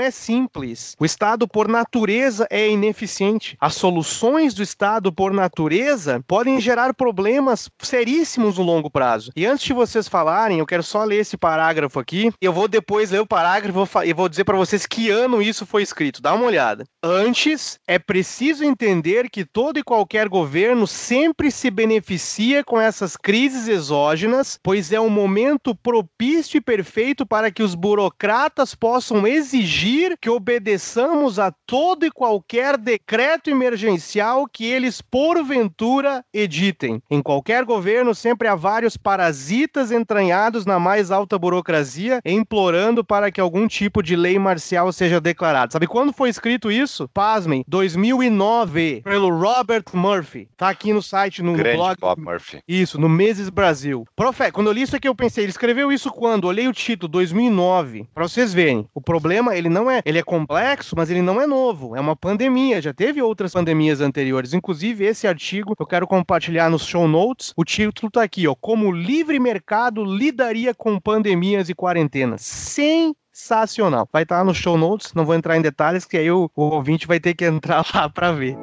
é 0.00 0.10
simples. 0.10 0.94
O 0.98 1.04
Estado, 1.04 1.46
por 1.48 1.68
natureza, 1.68 2.46
é 2.50 2.68
ineficiente. 2.68 3.56
As 3.60 3.74
soluções 3.74 4.54
do 4.54 4.62
Estado, 4.62 5.12
por 5.12 5.32
natureza, 5.32 6.22
podem 6.26 6.60
gerar 6.60 6.94
problemas 6.94 7.68
seríssimos 7.80 8.58
no 8.58 8.64
longo 8.64 8.90
prazo. 8.90 9.30
E 9.36 9.46
antes 9.46 9.64
de 9.64 9.72
vocês 9.72 10.08
falarem, 10.08 10.58
eu 10.58 10.66
quero 10.66 10.82
só 10.82 11.04
ler 11.04 11.20
esse 11.20 11.36
parágrafo 11.36 11.98
aqui. 11.98 12.32
Eu 12.40 12.52
vou 12.52 12.68
depois 12.68 13.10
ler 13.10 13.20
o 13.20 13.26
parágrafo 13.26 14.02
e 14.04 14.12
vou 14.12 14.28
dizer 14.28 14.44
para 14.44 14.56
vocês 14.56 14.86
que 14.86 15.10
ano 15.10 15.42
isso 15.42 15.66
foi 15.66 15.82
escrito. 15.82 16.22
Dá 16.22 16.34
uma 16.34 16.46
olhada. 16.46 16.84
Antes 17.02 17.78
é 17.86 17.98
preciso 17.98 18.64
entender 18.64 19.30
que 19.30 19.44
todo 19.44 19.78
e 19.78 19.82
qualquer 19.82 20.28
governo 20.28 20.86
sempre 20.86 21.50
se 21.50 21.70
beneficia 21.70 22.64
com 22.64 22.80
essas 22.80 23.16
crises 23.16 23.68
exógenas, 23.68 24.58
pois 24.62 24.92
é 24.92 25.00
um 25.00 25.10
momento 25.10 25.74
propício 25.74 26.58
e 26.58 26.60
perfeito 26.60 27.26
para 27.26 27.50
que 27.50 27.62
os 27.62 27.74
burocratas 27.74 28.74
possam 28.86 29.26
exigir 29.26 30.16
que 30.16 30.30
obedeçamos 30.30 31.40
a 31.40 31.50
todo 31.66 32.06
e 32.06 32.10
qualquer 32.10 32.78
decreto 32.78 33.50
emergencial 33.50 34.46
que 34.46 34.64
eles 34.64 35.00
porventura 35.02 36.24
editem. 36.32 37.02
Em 37.10 37.20
qualquer 37.20 37.64
governo 37.64 38.14
sempre 38.14 38.46
há 38.46 38.54
vários 38.54 38.96
parasitas 38.96 39.90
entranhados 39.90 40.64
na 40.64 40.78
mais 40.78 41.10
alta 41.10 41.36
burocracia 41.36 42.20
implorando 42.24 43.04
para 43.04 43.32
que 43.32 43.40
algum 43.40 43.66
tipo 43.66 44.00
de 44.04 44.14
lei 44.14 44.38
marcial 44.38 44.92
seja 44.92 45.20
declarada. 45.20 45.72
Sabe 45.72 45.88
quando 45.88 46.12
foi 46.12 46.28
escrito 46.28 46.70
isso? 46.70 47.08
Pasmem, 47.12 47.64
2009, 47.66 49.02
pelo 49.02 49.36
Robert 49.36 49.86
Murphy. 49.92 50.48
Tá 50.56 50.68
aqui 50.68 50.92
no 50.92 51.02
site, 51.02 51.42
no 51.42 51.54
Grande 51.54 51.76
blog. 51.76 51.96
Bob 51.98 52.20
Murphy. 52.20 52.60
Isso, 52.68 53.00
no 53.00 53.08
Meses 53.08 53.48
Brasil. 53.48 54.06
Profe, 54.14 54.52
quando 54.52 54.68
eu 54.68 54.72
li 54.72 54.82
isso 54.82 54.94
aqui, 54.94 55.08
eu 55.08 55.14
pensei, 55.14 55.42
ele 55.42 55.50
escreveu 55.50 55.90
isso 55.90 56.08
quando? 56.08 56.44
Olhei 56.44 56.68
o 56.68 56.72
título, 56.72 57.10
2009. 57.10 58.06
Pra 58.14 58.28
vocês 58.28 58.54
verem, 58.54 58.75
o 58.94 59.00
problema, 59.00 59.56
ele 59.56 59.68
não 59.68 59.90
é, 59.90 60.02
ele 60.04 60.18
é 60.18 60.22
complexo, 60.22 60.94
mas 60.96 61.10
ele 61.10 61.22
não 61.22 61.40
é 61.40 61.46
novo. 61.46 61.96
É 61.96 62.00
uma 62.00 62.16
pandemia, 62.16 62.80
já 62.80 62.92
teve 62.92 63.22
outras 63.22 63.52
pandemias 63.52 64.00
anteriores. 64.00 64.52
Inclusive, 64.52 65.04
esse 65.04 65.26
artigo 65.26 65.74
eu 65.78 65.86
quero 65.86 66.06
compartilhar 66.06 66.70
nos 66.70 66.84
show 66.84 67.06
notes. 67.06 67.52
O 67.56 67.64
título 67.64 68.10
tá 68.10 68.22
aqui, 68.22 68.46
ó, 68.46 68.54
como 68.54 68.88
o 68.88 68.92
livre 68.92 69.38
mercado 69.38 70.04
lidaria 70.04 70.74
com 70.74 70.98
pandemias 70.98 71.68
e 71.68 71.74
quarentenas. 71.74 72.42
Sensacional. 72.42 74.08
Vai 74.12 74.24
estar 74.24 74.44
no 74.44 74.54
show 74.54 74.76
notes, 74.76 75.14
não 75.14 75.24
vou 75.24 75.34
entrar 75.34 75.56
em 75.56 75.62
detalhes, 75.62 76.04
que 76.04 76.16
aí 76.16 76.30
o, 76.30 76.50
o 76.54 76.62
ouvinte 76.62 77.06
vai 77.06 77.20
ter 77.20 77.34
que 77.34 77.44
entrar 77.44 77.84
lá 77.94 78.08
pra 78.08 78.32
ver. 78.32 78.56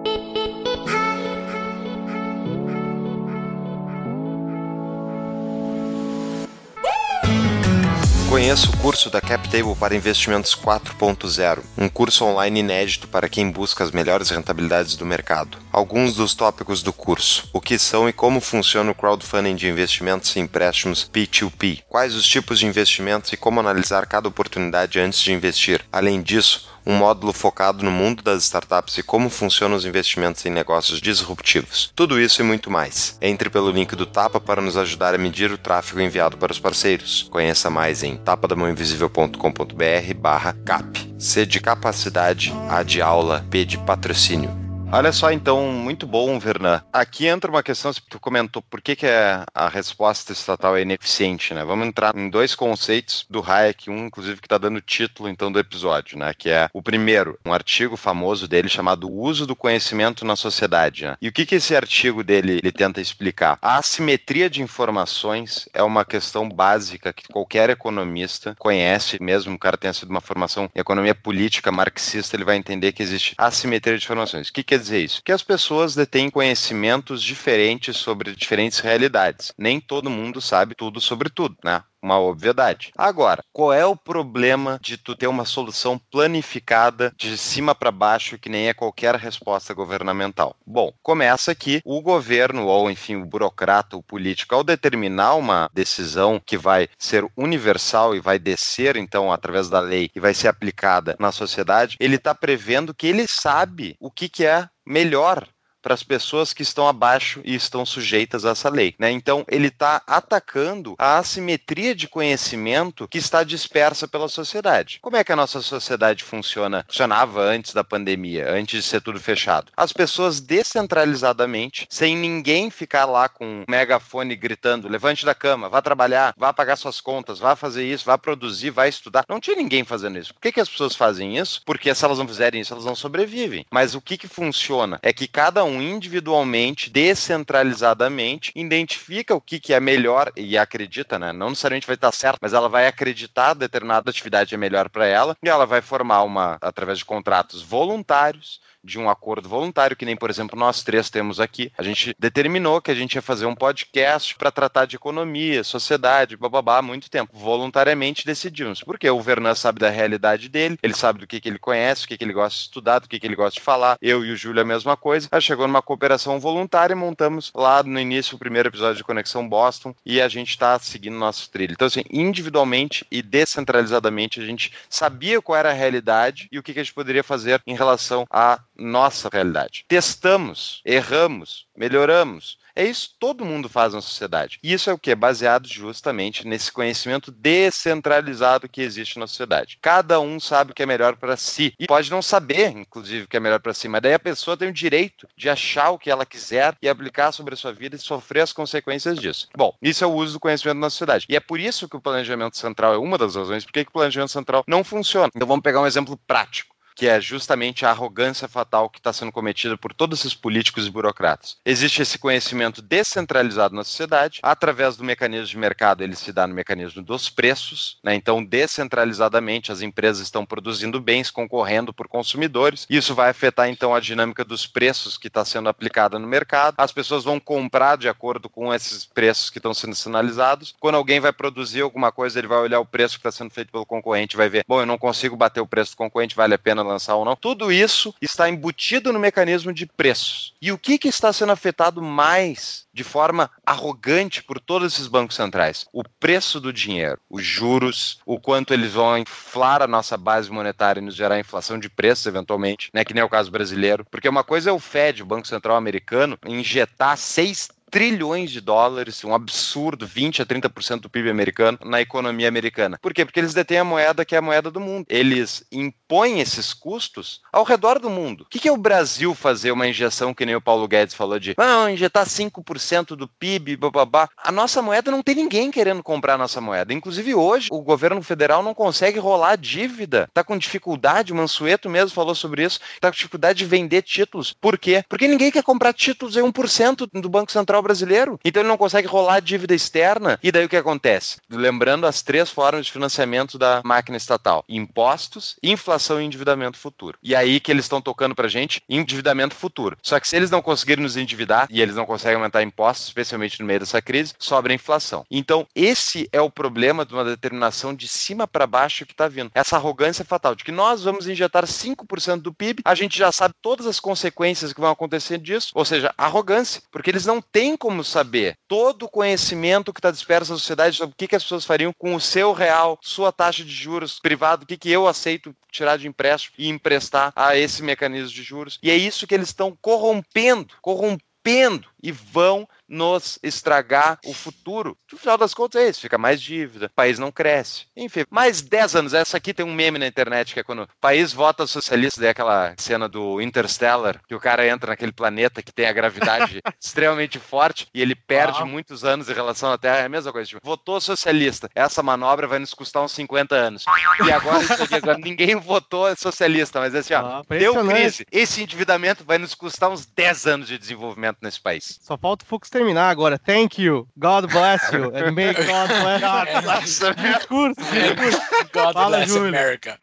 Conheça 8.44 8.70
o 8.70 8.78
curso 8.80 9.10
da 9.10 9.22
CapTable 9.22 9.74
para 9.74 9.96
Investimentos 9.96 10.54
4.0, 10.54 11.64
um 11.78 11.88
curso 11.88 12.26
online 12.26 12.60
inédito 12.60 13.08
para 13.08 13.30
quem 13.30 13.50
busca 13.50 13.86
as 13.86 13.92
melhores 13.92 14.30
rentabilidades 14.32 14.98
do 14.98 15.06
mercado. 15.06 15.58
Alguns 15.72 16.16
dos 16.16 16.34
tópicos 16.34 16.84
do 16.84 16.92
curso: 16.92 17.50
o 17.54 17.62
que 17.62 17.80
são 17.80 18.10
e 18.10 18.12
como 18.12 18.42
funciona 18.42 18.92
o 18.92 18.96
crowdfunding 18.96 19.56
de 19.56 19.70
investimentos 19.70 20.36
e 20.36 20.42
empréstimos 20.42 21.10
P2P, 21.10 21.84
quais 21.88 22.16
os 22.16 22.28
tipos 22.28 22.60
de 22.60 22.66
investimentos 22.66 23.32
e 23.32 23.38
como 23.38 23.62
analisar 23.62 24.06
cada 24.08 24.28
oportunidade 24.28 25.00
antes 25.00 25.22
de 25.22 25.32
investir. 25.32 25.80
Além 25.90 26.22
disso, 26.22 26.68
um 26.86 26.94
módulo 26.96 27.34
focado 27.34 27.84
no 27.84 27.92
mundo 27.92 28.22
das 28.24 28.44
startups 28.44 28.98
e 28.98 29.04
como 29.04 29.30
funcionam 29.30 29.78
os 29.78 29.86
investimentos 29.86 30.46
em 30.46 30.50
negócios 30.50 31.00
disruptivos. 31.00 31.92
Tudo 31.96 32.20
isso 32.20 32.42
e 32.42 32.46
muito 32.46 32.70
mais. 32.70 33.18
Entre 33.22 33.50
pelo 33.50 33.72
link 33.72 33.96
do 33.96 34.06
Tapa 34.06 34.40
para 34.40 34.62
nos 34.62 34.78
ajudar 34.78 35.16
a 35.16 35.18
medir 35.18 35.52
o 35.52 35.58
tráfego 35.58 36.02
enviado 36.02 36.38
para 36.38 36.52
os 36.52 36.60
parceiros. 36.60 37.28
Conheça 37.30 37.70
mais 37.70 38.04
em 38.04 38.18
tapadamãoinvisível.com.br 38.18 40.14
barra 40.18 40.54
cap. 40.66 41.14
C 41.18 41.46
de 41.46 41.60
capacidade, 41.60 42.54
A 42.70 42.84
de 42.84 43.02
aula, 43.02 43.46
P 43.50 43.66
de 43.66 43.78
patrocínio. 43.78 44.73
Olha 44.92 45.12
só, 45.12 45.32
então, 45.32 45.72
muito 45.72 46.06
bom, 46.06 46.38
Vernan. 46.38 46.84
Aqui 46.94 47.26
entra 47.26 47.50
uma 47.50 47.64
questão, 47.64 47.92
tu 48.08 48.20
comentou 48.20 48.62
por 48.62 48.80
que, 48.80 48.96
que 48.96 49.08
é 49.08 49.44
a 49.52 49.68
resposta 49.68 50.32
estatal 50.32 50.78
é 50.78 50.84
ineficiente, 50.84 51.52
né? 51.52 51.64
Vamos 51.66 51.88
entrar 51.88 52.16
em 52.16 52.30
dois 52.30 52.54
conceitos 52.54 53.26
do 53.28 53.44
Hayek, 53.44 53.90
um, 53.90 54.06
inclusive, 54.06 54.40
que 54.40 54.46
está 54.46 54.60
dando 54.60 54.80
título, 54.82 55.28
então, 55.28 55.52
do 55.52 55.58
episódio, 55.58 56.16
né? 56.16 56.32
Que 56.38 56.52
é 56.52 56.70
o 56.72 56.82
primeiro, 56.82 57.40
um 57.44 57.52
artigo 57.52 57.98
famoso 57.98 58.48
dele 58.48 58.70
chamado 58.70 59.10
O 59.10 59.20
Uso 59.20 59.48
do 59.48 59.56
Conhecimento 59.56 60.24
na 60.24 60.36
Sociedade, 60.36 61.06
né? 61.06 61.18
E 61.20 61.28
o 61.28 61.32
que, 61.32 61.44
que 61.44 61.56
esse 61.56 61.76
artigo 61.76 62.24
dele 62.24 62.60
ele 62.62 62.72
tenta 62.72 63.02
explicar? 63.02 63.58
A 63.64 63.78
assimetria 63.78 64.48
de 64.48 64.62
informações 64.62 65.68
é 65.74 65.82
uma 65.82 66.06
questão 66.06 66.48
básica 66.48 67.12
que 67.12 67.28
qualquer 67.28 67.72
economista 67.72 68.56
conhece, 68.60 69.18
mesmo 69.20 69.56
o 69.56 69.60
cara 69.60 69.76
tenha 69.76 69.94
sido 69.94 70.12
uma 70.12 70.22
formação 70.22 70.70
em 70.76 70.80
economia 70.80 71.16
política 71.16 71.72
marxista, 71.72 72.36
ele 72.36 72.46
vai 72.46 72.58
entender 72.58 72.92
que 72.92 73.02
existe 73.02 73.34
assimetria 73.40 73.98
de 73.98 74.06
informações. 74.06 74.50
O 74.50 74.54
que 74.54 74.62
quer 74.62 74.83
dizer 74.84 75.04
isso? 75.04 75.22
Que 75.24 75.32
as 75.32 75.44
pessoas 75.44 75.96
detêm 75.96 76.30
conhecimentos 76.30 77.24
diferentes 77.24 77.98
sobre 77.98 78.36
diferentes 78.36 78.80
realidades. 78.80 79.52
Nem 79.58 79.80
todo 79.82 80.10
mundo 80.10 80.42
sabe 80.42 80.76
tudo 80.76 81.02
sobre 81.02 81.30
tudo, 81.30 81.58
né? 81.64 81.84
Uma 82.04 82.20
obviedade. 82.20 82.92
Agora, 82.98 83.42
qual 83.54 83.72
é 83.72 83.86
o 83.86 83.96
problema 83.96 84.78
de 84.82 84.98
tu 84.98 85.16
ter 85.16 85.28
uma 85.28 85.46
solução 85.46 85.98
planificada 85.98 87.14
de 87.16 87.38
cima 87.38 87.74
para 87.74 87.92
baixo 87.92 88.38
que 88.38 88.50
nem 88.50 88.68
é 88.68 88.74
qualquer 88.74 89.16
resposta 89.16 89.74
governamental? 89.74 90.54
Bom, 90.68 90.92
começa 91.02 91.56
que 91.56 91.82
o 91.86 92.02
governo 92.02 92.68
ou 92.68 92.92
enfim 92.92 93.16
o 93.16 93.26
burocrata, 93.26 93.96
o 93.96 94.04
político, 94.04 94.54
ao 94.54 94.66
determinar 94.66 95.36
uma 95.36 95.70
decisão 95.74 96.42
que 96.46 96.58
vai 96.58 96.90
ser 97.00 97.26
universal 97.38 98.14
e 98.14 98.20
vai 98.20 98.38
descer 98.38 98.98
então 98.98 99.32
através 99.32 99.70
da 99.70 99.80
lei 99.80 100.12
e 100.14 100.20
vai 100.20 100.34
ser 100.34 100.50
aplicada 100.50 101.16
na 101.18 101.32
sociedade, 101.32 101.96
ele 102.02 102.18
está 102.18 102.36
prevendo 102.36 102.94
que 102.94 103.08
ele 103.08 103.26
sabe 103.30 103.96
o 103.98 104.12
que, 104.12 104.28
que 104.28 104.46
é 104.46 104.68
melhor 104.86 105.48
para 105.84 105.94
as 105.94 106.02
pessoas 106.02 106.54
que 106.54 106.64
estão 106.64 106.88
abaixo 106.88 107.42
e 107.44 107.54
estão 107.54 107.86
sujeitas 107.86 108.46
a 108.46 108.52
essa 108.52 108.70
lei. 108.70 108.96
Né? 108.98 109.12
Então, 109.12 109.46
ele 109.50 109.68
está 109.68 110.02
atacando 110.08 110.96
a 110.98 111.18
assimetria 111.18 111.94
de 111.94 112.08
conhecimento 112.08 113.08
que 113.08 113.18
está 113.18 113.44
dispersa 113.44 114.08
pela 114.08 114.30
sociedade. 114.30 115.00
Como 115.02 115.18
é 115.18 115.24
que 115.24 115.32
a 115.32 115.36
nossa 115.36 115.62
sociedade 115.62 116.24
funciona? 116.24 116.86
Funcionava 116.88 117.42
antes 117.42 117.74
da 117.74 117.84
pandemia, 117.84 118.50
antes 118.50 118.84
de 118.84 118.90
ser 118.90 119.02
tudo 119.02 119.20
fechado. 119.20 119.72
As 119.76 119.92
pessoas 119.92 120.40
descentralizadamente, 120.40 121.86
sem 121.90 122.16
ninguém 122.16 122.70
ficar 122.70 123.06
lá 123.06 123.28
com 123.28 123.46
um 123.46 123.66
megafone 123.68 124.36
gritando: 124.36 124.88
levante 124.88 125.26
da 125.26 125.36
cama, 125.36 125.68
vá 125.68 125.82
trabalhar, 125.82 126.34
vá 126.38 126.54
pagar 126.54 126.78
suas 126.78 127.02
contas, 127.02 127.40
vá 127.40 127.56
fazer 127.56 127.84
isso, 127.84 128.06
vá 128.06 128.18
produzir, 128.18 128.70
vá 128.70 128.88
estudar. 128.88 129.26
Não 129.28 129.40
tinha 129.40 129.56
ninguém 129.56 129.84
fazendo 129.84 130.18
isso. 130.18 130.34
Por 130.34 130.42
que, 130.42 130.54
que 130.54 130.62
as 130.62 130.70
pessoas 130.70 130.96
fazem 130.96 131.38
isso? 131.38 131.62
Porque 131.66 131.94
se 131.94 132.06
elas 132.06 132.18
não 132.18 132.28
fizerem 132.28 132.62
isso, 132.62 132.74
elas 132.74 132.86
não 132.86 132.96
sobrevivem. 132.96 133.66
Mas 133.70 133.96
o 133.96 134.02
que, 134.02 134.18
que 134.18 134.28
funciona 134.28 135.00
é 135.02 135.12
que 135.12 135.28
cada 135.28 135.64
um 135.64 135.73
individualmente, 135.82 136.90
descentralizadamente, 136.90 138.52
identifica 138.56 139.36
o 139.36 139.42
que, 139.42 139.60
que 139.60 139.74
é 139.74 139.80
melhor 139.80 140.32
e 140.36 140.58
acredita, 140.58 141.18
né? 141.18 141.32
Não 141.32 141.50
necessariamente 141.50 141.88
vai 141.88 141.96
estar 141.96 142.12
certo, 142.12 142.40
mas 142.42 142.54
ela 142.54 142.70
vai 142.70 142.88
acreditar 142.88 143.54
determinada 143.54 144.10
atividade 144.10 144.54
é 144.54 144.58
melhor 144.58 144.90
para 144.90 145.06
ela 145.06 145.38
e 145.44 145.50
ela 145.50 145.66
vai 145.66 145.82
formar 145.82 146.24
uma 146.24 146.58
através 146.62 147.00
de 147.00 147.06
contratos 147.06 147.62
voluntários 147.62 148.62
de 148.84 149.00
um 149.00 149.10
acordo 149.10 149.48
voluntário, 149.48 149.96
que 149.96 150.06
nem, 150.06 150.16
por 150.16 150.30
exemplo, 150.30 150.60
nós 150.60 150.84
três 150.84 151.10
temos 151.10 151.40
aqui. 151.40 151.72
A 151.78 151.84
gente 151.84 152.16
determinou 152.20 152.82
que 152.82 152.92
a 152.92 152.96
gente 152.96 153.16
ia 153.16 153.22
fazer 153.22 153.46
um 153.46 153.56
podcast 153.56 154.36
para 154.36 154.52
tratar 154.52 154.86
de 154.86 154.96
economia, 154.96 155.64
sociedade, 155.64 156.38
bababá, 156.38 156.80
há 156.80 156.82
muito 156.82 157.10
tempo. 157.10 157.38
Voluntariamente 157.38 158.26
decidimos. 158.26 158.82
Porque 158.82 159.10
o 159.10 159.22
Vernan 159.22 159.56
sabe 159.56 159.80
da 159.80 159.90
realidade 159.90 160.50
dele, 160.50 160.78
ele 160.84 160.94
sabe 160.94 161.20
do 161.20 161.28
que, 161.28 161.40
que 161.40 161.50
ele 161.50 161.60
conhece, 161.60 162.06
o 162.06 162.08
que, 162.08 162.18
que 162.18 162.24
ele 162.24 162.34
gosta 162.34 162.58
de 162.58 162.66
estudar, 162.66 163.00
do 163.00 163.08
que, 163.08 163.20
que 163.20 163.26
ele 163.26 163.36
gosta 163.36 163.60
de 163.60 163.66
falar. 163.66 163.98
Eu 164.02 164.26
e 164.26 164.32
o 164.32 164.36
Júlio 164.36 164.62
a 164.62 164.66
mesma 164.66 164.98
coisa. 164.98 165.28
Aí 165.32 165.42
chegou 165.42 165.68
numa 165.68 165.82
cooperação 165.82 166.40
voluntária 166.40 166.94
e 166.94 166.98
montamos 166.98 167.52
lá 167.56 167.82
no 167.84 168.00
início 168.00 168.36
o 168.36 168.40
primeiro 168.40 168.70
episódio 168.70 168.98
de 168.98 169.04
Conexão 169.04 169.48
Boston 169.48 169.96
e 170.06 170.22
a 170.22 170.28
gente 170.28 170.50
está 170.50 170.78
seguindo 170.80 171.18
nosso 171.18 171.50
trilho. 171.50 171.74
Então, 171.74 171.88
assim, 171.88 172.04
individualmente 172.12 173.06
e 173.10 173.22
descentralizadamente, 173.22 174.40
a 174.40 174.46
gente 174.46 174.72
sabia 174.90 175.42
qual 175.42 175.58
era 175.58 175.70
a 175.70 175.74
realidade 175.74 176.48
e 176.52 176.60
o 176.60 176.64
que, 176.64 176.74
que 176.74 176.80
a 176.80 176.84
gente 176.84 176.94
poderia 176.94 177.24
fazer 177.24 177.62
em 177.66 177.76
relação 177.76 178.26
a 178.30 178.60
nossa 178.78 179.30
realidade. 179.32 179.86
Testamos, 179.88 180.82
erramos, 180.86 181.68
melhoramos. 181.76 182.58
É 182.76 182.84
isso 182.84 183.10
que 183.10 183.20
todo 183.20 183.46
mundo 183.46 183.70
faz 183.70 183.94
na 183.94 184.02
sociedade. 184.02 184.60
E 184.64 184.74
isso 184.74 184.90
é 184.90 184.94
o 184.94 184.98
que? 184.98 185.14
Baseado 185.14 185.68
justamente 185.68 186.48
nesse 186.48 186.72
conhecimento 186.72 187.32
descentralizado 187.32 188.68
que 188.68 188.82
existe 188.82 189.20
na 189.20 189.28
sociedade. 189.28 189.78
Cada 189.80 190.20
um 190.20 190.40
sabe 190.40 190.72
o 190.72 190.74
que 190.74 190.82
é 190.82 190.86
melhor 190.86 191.16
para 191.16 191.38
si. 191.38 191.74
E 191.80 191.86
pode 191.86 192.10
não 192.10 192.22
saber, 192.22 192.72
inclusive, 192.72 193.26
o 193.26 193.28
que 193.28 193.38
é 193.38 193.40
melhor 193.40 193.60
para 193.60 193.76
si, 193.76 193.88
mas 193.88 194.02
daí 194.02 194.16
a 194.16 194.20
pessoa 194.20 194.58
tem 194.58 194.70
o 194.70 194.74
direito 194.74 195.28
de 195.38 195.50
achar 195.50 195.92
o 195.92 196.00
que 196.00 196.10
ela 196.10 196.26
quiser 196.26 196.76
e 196.82 196.90
aplicar 196.90 197.32
sobre 197.32 197.54
a 197.54 197.58
sua 197.58 197.72
vida 197.72 197.96
e 197.96 198.00
sofrer 198.00 198.42
as 198.42 198.52
consequências 198.52 199.20
disso. 199.20 199.48
Bom, 199.56 199.76
isso 199.80 200.04
é 200.04 200.08
o 200.08 200.14
uso 200.14 200.34
do 200.34 200.40
conhecimento 200.40 200.80
na 200.80 200.90
sociedade. 200.90 201.28
E 201.30 201.36
é 201.36 201.40
por 201.40 201.60
isso 201.60 201.88
que 201.88 201.96
o 201.96 202.02
planejamento 202.02 202.58
central 202.58 202.96
é 202.96 202.98
uma 202.98 203.20
das 203.20 203.36
razões 203.36 203.64
por 203.64 203.72
que 203.72 203.82
o 203.82 203.92
planejamento 203.92 204.32
central 204.32 204.64
não 204.68 204.84
funciona. 204.84 205.30
Então 205.36 205.48
vamos 205.48 205.62
pegar 205.62 205.80
um 205.80 205.88
exemplo 205.88 206.18
prático 206.26 206.73
que 206.96 207.08
é 207.08 207.20
justamente 207.20 207.86
a 207.86 207.90
arrogância 207.90 208.48
fatal 208.48 208.90
que 208.90 209.00
está 209.00 209.12
sendo 209.12 209.32
cometida 209.32 209.78
por 209.78 209.94
todos 209.94 210.20
esses 210.20 210.34
políticos 210.34 210.88
e 210.88 210.92
burocratas. 210.92 211.58
Existe 211.66 212.02
esse 212.02 212.18
conhecimento 212.18 212.82
descentralizado 212.82 213.76
na 213.76 213.84
sociedade, 213.84 214.40
através 214.44 214.96
do 214.96 215.04
mecanismo 215.04 215.48
de 215.48 215.58
mercado, 215.58 216.04
ele 216.04 216.16
se 216.16 216.32
dá 216.32 216.48
no 216.48 216.54
mecanismo 216.54 217.02
dos 217.02 217.30
preços, 217.30 217.98
né? 218.04 218.16
então 218.16 218.44
descentralizadamente 218.44 219.72
as 219.72 219.82
empresas 219.82 220.24
estão 220.24 220.46
produzindo 220.46 221.02
bens, 221.02 221.32
concorrendo 221.32 221.94
por 221.94 222.08
consumidores, 222.08 222.86
isso 222.90 223.16
vai 223.16 223.30
afetar 223.30 223.70
então 223.70 223.94
a 223.94 224.00
dinâmica 224.00 224.44
dos 224.46 224.68
preços 224.68 225.18
que 225.18 225.28
está 225.28 225.44
sendo 225.44 225.70
aplicada 225.70 226.20
no 226.20 226.28
mercado, 226.28 226.76
as 226.78 226.92
pessoas 226.92 227.24
vão 227.24 227.40
comprar 227.40 227.98
de 227.98 228.08
acordo 228.08 228.50
com 228.50 228.74
esses 228.74 229.06
preços 229.06 229.50
que 229.50 229.60
estão 229.60 229.74
sendo 229.74 229.96
sinalizados, 229.96 230.76
quando 230.80 230.96
alguém 230.96 231.20
vai 231.20 231.34
produzir 231.34 231.82
alguma 231.82 232.12
coisa, 232.12 232.40
ele 232.40 232.48
vai 232.48 232.60
olhar 232.60 232.80
o 232.80 232.86
preço 232.86 233.16
que 233.16 233.20
está 233.28 233.32
sendo 233.32 233.52
feito 233.52 233.72
pelo 233.72 233.86
concorrente, 233.86 234.38
vai 234.38 234.50
ver, 234.50 234.64
bom, 234.68 234.80
eu 234.80 234.86
não 234.86 234.98
consigo 234.98 235.36
bater 235.36 235.62
o 235.62 235.68
preço 235.68 235.92
do 235.92 235.98
concorrente, 235.98 236.36
vale 236.36 236.54
a 236.54 236.60
pena 236.60 236.83
lançar 236.84 237.16
ou 237.16 237.26
não. 237.26 237.36
Tudo 237.36 237.72
isso 237.72 238.14
está 238.22 238.50
embutido 238.50 239.12
no 239.12 239.20
mecanismo 239.20 239.74
de 239.74 239.86
preços. 239.86 240.54
E 240.62 240.72
o 240.72 240.78
que, 240.78 240.98
que 240.98 241.08
está 241.08 241.32
sendo 241.34 241.52
afetado 241.52 242.02
mais 242.02 242.86
de 242.94 243.04
forma 243.04 243.50
arrogante 243.66 244.44
por 244.44 244.60
todos 244.60 244.94
esses 244.94 245.08
bancos 245.08 245.36
centrais? 245.36 245.86
O 245.92 246.04
preço 246.04 246.60
do 246.60 246.72
dinheiro, 246.72 247.20
os 247.30 247.44
juros, 247.44 248.20
o 248.26 248.40
quanto 248.40 248.74
eles 248.74 248.94
vão 248.94 249.18
inflar 249.18 249.82
a 249.82 249.88
nossa 249.88 250.16
base 250.16 250.52
monetária 250.52 251.00
e 251.00 251.04
nos 251.04 251.16
gerar 251.16 251.40
inflação 251.40 251.80
de 251.80 251.90
preços, 251.90 252.26
eventualmente, 252.26 252.90
né? 252.94 253.04
Que 253.04 253.14
nem 253.14 253.22
é 253.22 253.26
o 253.26 253.30
caso 253.30 253.52
brasileiro. 253.52 254.06
Porque 254.10 254.30
uma 254.30 254.44
coisa 254.44 254.70
é 254.70 254.74
o 254.74 254.80
Fed, 254.80 255.24
o 255.24 255.26
Banco 255.26 255.48
Central 255.48 255.76
Americano, 255.76 256.38
injetar 256.46 257.18
6 257.18 257.70
trilhões 257.94 258.50
de 258.50 258.60
dólares, 258.60 259.24
um 259.24 259.36
absurdo, 259.36 260.08
20 260.08 260.42
a 260.42 260.46
30% 260.48 261.02
do 261.02 261.10
PIB 261.12 261.30
americano 261.30 261.78
na 261.86 262.02
economia 262.02 262.48
americana. 262.48 262.98
Por 263.00 263.14
quê? 263.14 263.24
Porque 263.24 263.40
eles 263.40 263.54
detêm 263.54 263.78
a 263.78 263.84
moeda 263.84 264.26
que 264.26 264.34
é 264.34 264.40
a 264.40 264.42
moeda 264.42 264.72
do 264.72 264.80
mundo. 264.80 265.06
Eles 265.08 265.64
impõem 265.72 266.40
esses 266.40 266.74
custos 266.74 267.40
ao 267.54 267.64
redor 267.64 268.00
do 268.00 268.10
mundo. 268.10 268.46
O 268.46 268.50
que 268.50 268.68
é 268.68 268.72
o 268.72 268.78
Brasil 268.78 269.36
fazer 269.36 269.72
uma 269.72 269.88
injeção 269.88 270.34
que 270.34 270.44
nem 270.44 270.56
o 270.56 270.62
Paulo 270.62 270.88
Guedes 270.88 271.14
falou 271.14 271.38
de 271.38 271.54
ah, 271.56 271.92
injetar 271.92 272.26
5% 272.26 273.16
do 273.16 273.28
PIB, 273.28 273.78
bababá. 273.78 274.28
A 274.44 274.52
nossa 274.52 274.82
moeda 274.82 275.12
não 275.12 275.22
tem 275.22 275.36
ninguém 275.36 275.70
querendo 275.70 276.02
comprar 276.02 276.34
a 276.34 276.40
nossa 276.40 276.60
moeda. 276.60 276.96
Inclusive 276.96 277.36
hoje, 277.36 277.68
o 277.72 277.84
governo 277.84 278.24
federal 278.24 278.64
não 278.64 278.74
consegue 278.74 279.20
rolar 279.20 279.56
dívida. 279.56 280.28
Tá 280.34 280.44
com 280.44 280.58
dificuldade, 280.58 281.32
o 281.32 281.36
Mansueto 281.36 281.92
mesmo 281.92 282.10
falou 282.10 282.34
sobre 282.34 282.64
isso, 282.66 282.80
tá 283.00 283.12
com 283.12 283.16
dificuldade 283.16 283.60
de 283.60 283.66
vender 283.66 284.02
títulos. 284.02 284.52
Por 284.52 284.80
quê? 284.80 285.04
Porque 285.08 285.28
ninguém 285.28 285.52
quer 285.52 285.62
comprar 285.62 285.94
títulos 285.94 286.36
em 286.36 286.42
1% 286.42 287.08
do 287.22 287.30
Banco 287.30 287.52
Central 287.52 287.83
brasileiro. 287.84 288.40
Então 288.44 288.62
ele 288.62 288.70
não 288.70 288.78
consegue 288.78 289.08
rolar 289.08 289.40
dívida 289.40 289.76
externa. 289.76 290.40
E 290.42 290.52
daí 290.52 290.66
o 290.66 290.70
que 290.70 290.78
acontece? 290.78 291.38
Lembrando 291.50 292.08
as 292.08 292.22
três 292.22 292.50
formas 292.50 292.86
de 292.86 292.92
financiamento 292.92 293.58
da 293.58 293.82
máquina 293.84 294.18
estatal: 294.18 294.64
impostos, 294.68 295.58
inflação 295.62 296.22
e 296.22 296.26
endividamento 296.26 296.78
futuro. 296.78 297.18
E 297.22 297.36
aí 297.36 297.60
que 297.60 297.72
eles 297.72 297.86
estão 297.86 298.02
tocando 298.02 298.36
pra 298.36 298.48
gente 298.48 298.82
endividamento 298.90 299.56
futuro. 299.56 299.98
Só 300.02 300.20
que 300.20 300.28
se 300.28 300.36
eles 300.36 300.50
não 300.50 300.62
conseguirem 300.62 301.04
nos 301.04 301.18
endividar 301.18 301.68
e 301.70 301.82
eles 301.82 301.96
não 301.96 302.06
conseguem 302.06 302.36
aumentar 302.36 302.64
impostos, 302.64 303.08
especialmente 303.08 303.60
no 303.60 303.66
meio 303.66 303.80
dessa 303.80 304.02
crise, 304.02 304.34
sobra 304.40 304.74
a 304.74 304.76
inflação. 304.76 305.26
Então, 305.30 305.68
esse 305.76 306.28
é 306.32 306.42
o 306.42 306.50
problema 306.50 307.06
de 307.06 307.14
uma 307.14 307.24
determinação 307.26 307.94
de 307.94 308.08
cima 308.08 308.48
para 308.48 308.68
baixo 308.68 309.06
que 309.06 309.14
está 309.14 309.28
vindo. 309.28 309.52
Essa 309.54 309.76
arrogância 309.76 310.26
fatal 310.26 310.56
de 310.56 310.64
que 310.64 310.72
nós 310.72 311.04
vamos 311.04 311.28
injetar 311.28 311.66
5% 311.66 312.42
do 312.42 312.54
PIB, 312.54 312.82
a 312.86 312.96
gente 312.96 313.18
já 313.18 313.32
sabe 313.32 313.56
todas 313.62 313.86
as 313.86 314.00
consequências 314.00 314.74
que 314.74 314.82
vão 314.82 314.92
acontecer 314.92 315.38
disso, 315.38 315.72
ou 315.74 315.86
seja, 315.86 316.14
arrogância, 316.18 316.82
porque 316.92 317.10
eles 317.10 317.26
não 317.26 317.42
têm 317.42 317.73
tem 317.74 317.78
como 317.78 318.04
saber 318.04 318.56
todo 318.68 319.04
o 319.04 319.10
conhecimento 319.10 319.92
que 319.92 320.00
está 320.00 320.12
disperso 320.12 320.52
na 320.52 320.60
sociedade 320.60 320.96
sobre 320.96 321.14
o 321.14 321.16
que, 321.18 321.28
que 321.28 321.36
as 321.36 321.44
pessoas 321.44 321.66
fariam 321.66 321.92
com 321.98 322.14
o 322.14 322.22
seu 322.22 322.54
real, 322.54 323.00
sua 323.02 323.32
taxa 323.32 323.64
de 323.64 323.72
juros 323.72 324.20
privado, 324.20 324.64
o 324.64 324.66
que, 324.66 324.78
que 324.78 324.92
eu 324.92 325.08
aceito 325.08 325.56
tirar 325.72 325.98
de 325.98 326.08
empréstimo 326.08 326.56
e 326.58 326.70
emprestar 326.70 327.34
a 327.36 327.58
esse 327.58 327.82
mecanismo 327.82 328.30
de 328.30 328.44
juros. 328.44 328.80
E 328.84 328.92
é 328.92 328.96
isso 328.96 329.26
que 329.26 329.34
eles 329.34 329.50
estão 329.50 329.76
corrompendo, 329.82 330.76
corrompendo 330.82 331.88
e 332.04 332.12
vão 332.12 332.68
nos 332.88 333.40
estragar 333.42 334.20
o 334.26 334.34
futuro. 334.34 334.96
No 335.12 335.18
final 335.18 335.38
das 335.38 335.54
contas 335.54 335.82
é 335.82 335.90
isso, 335.90 336.02
fica 336.02 336.18
mais 336.18 336.42
dívida, 336.42 336.88
o 336.88 336.96
país 336.96 337.18
não 337.18 337.32
cresce. 337.32 337.88
Enfim, 337.96 338.26
mais 338.30 338.62
10 338.62 338.96
anos. 338.96 339.14
Essa 339.14 339.38
aqui 339.38 339.54
tem 339.54 339.66
um 339.66 339.74
meme 339.74 339.98
na 339.98 340.06
internet 340.06 340.54
que 340.54 340.60
é 340.60 340.64
quando 340.64 340.84
o 340.84 340.88
país 341.00 341.32
vota 341.32 341.66
socialista, 341.66 342.20
daí 342.20 342.30
aquela 342.30 342.76
cena 342.78 343.08
do 343.08 343.42
Interstellar, 343.42 344.20
que 344.28 344.36
o 344.36 344.40
cara 344.40 344.68
entra 344.68 344.92
naquele 344.92 345.14
planeta 345.14 345.64
que 345.64 345.72
tem 345.72 345.88
a 345.88 345.94
gravidade 345.94 346.60
extremamente 346.80 347.40
forte 347.40 347.88
e 347.94 348.02
ele 348.02 348.16
perde 348.16 348.62
ah. 348.62 348.66
muitos 348.66 349.04
anos 349.04 349.30
em 349.30 349.34
relação 349.34 349.72
à 349.72 349.78
Terra. 349.78 350.00
É 350.00 350.06
a 350.06 350.10
mesma 350.10 350.32
coisa, 350.32 350.50
tipo, 350.50 350.62
votou 350.64 351.00
socialista. 351.00 351.70
Essa 351.74 352.04
manobra 352.04 352.48
vai 352.48 352.60
nos 352.60 352.74
custar 352.74 353.02
uns 353.02 353.14
50 353.14 353.56
anos. 353.56 353.86
E 354.26 354.32
agora, 354.32 354.62
isso 354.62 354.84
aqui, 354.84 354.96
agora 354.96 355.18
ninguém 355.18 355.56
votou 355.56 356.14
socialista, 356.16 356.80
mas 356.80 356.94
assim, 356.94 357.14
ó, 357.14 357.20
ah, 357.20 357.44
deu 357.48 357.86
crise. 357.88 358.26
Esse 358.32 358.62
endividamento 358.62 359.24
vai 359.24 359.38
nos 359.38 359.56
custar 359.56 359.90
uns 359.90 360.06
10 360.06 360.48
anos 360.48 360.68
de 360.68 360.78
desenvolvimento 360.78 361.38
nesse 361.42 361.62
país. 361.62 361.93
Só 362.02 362.18
falta 362.18 362.44
o 362.44 362.48
Fux 362.48 362.70
terminar 362.70 363.10
agora. 363.10 363.38
Thank 363.38 363.82
you. 363.82 364.08
God 364.18 364.52
bless 364.52 364.92
you. 364.92 365.12
And 365.16 365.32
may 365.32 365.54
God 365.54 366.64
bless 366.64 367.00
discurso, 367.00 367.82
discurso. 367.82 368.42
God 368.74 368.94
Fala, 368.94 369.18
bless 369.18 369.30
Júlio. 369.30 369.48
America. 369.50 370.00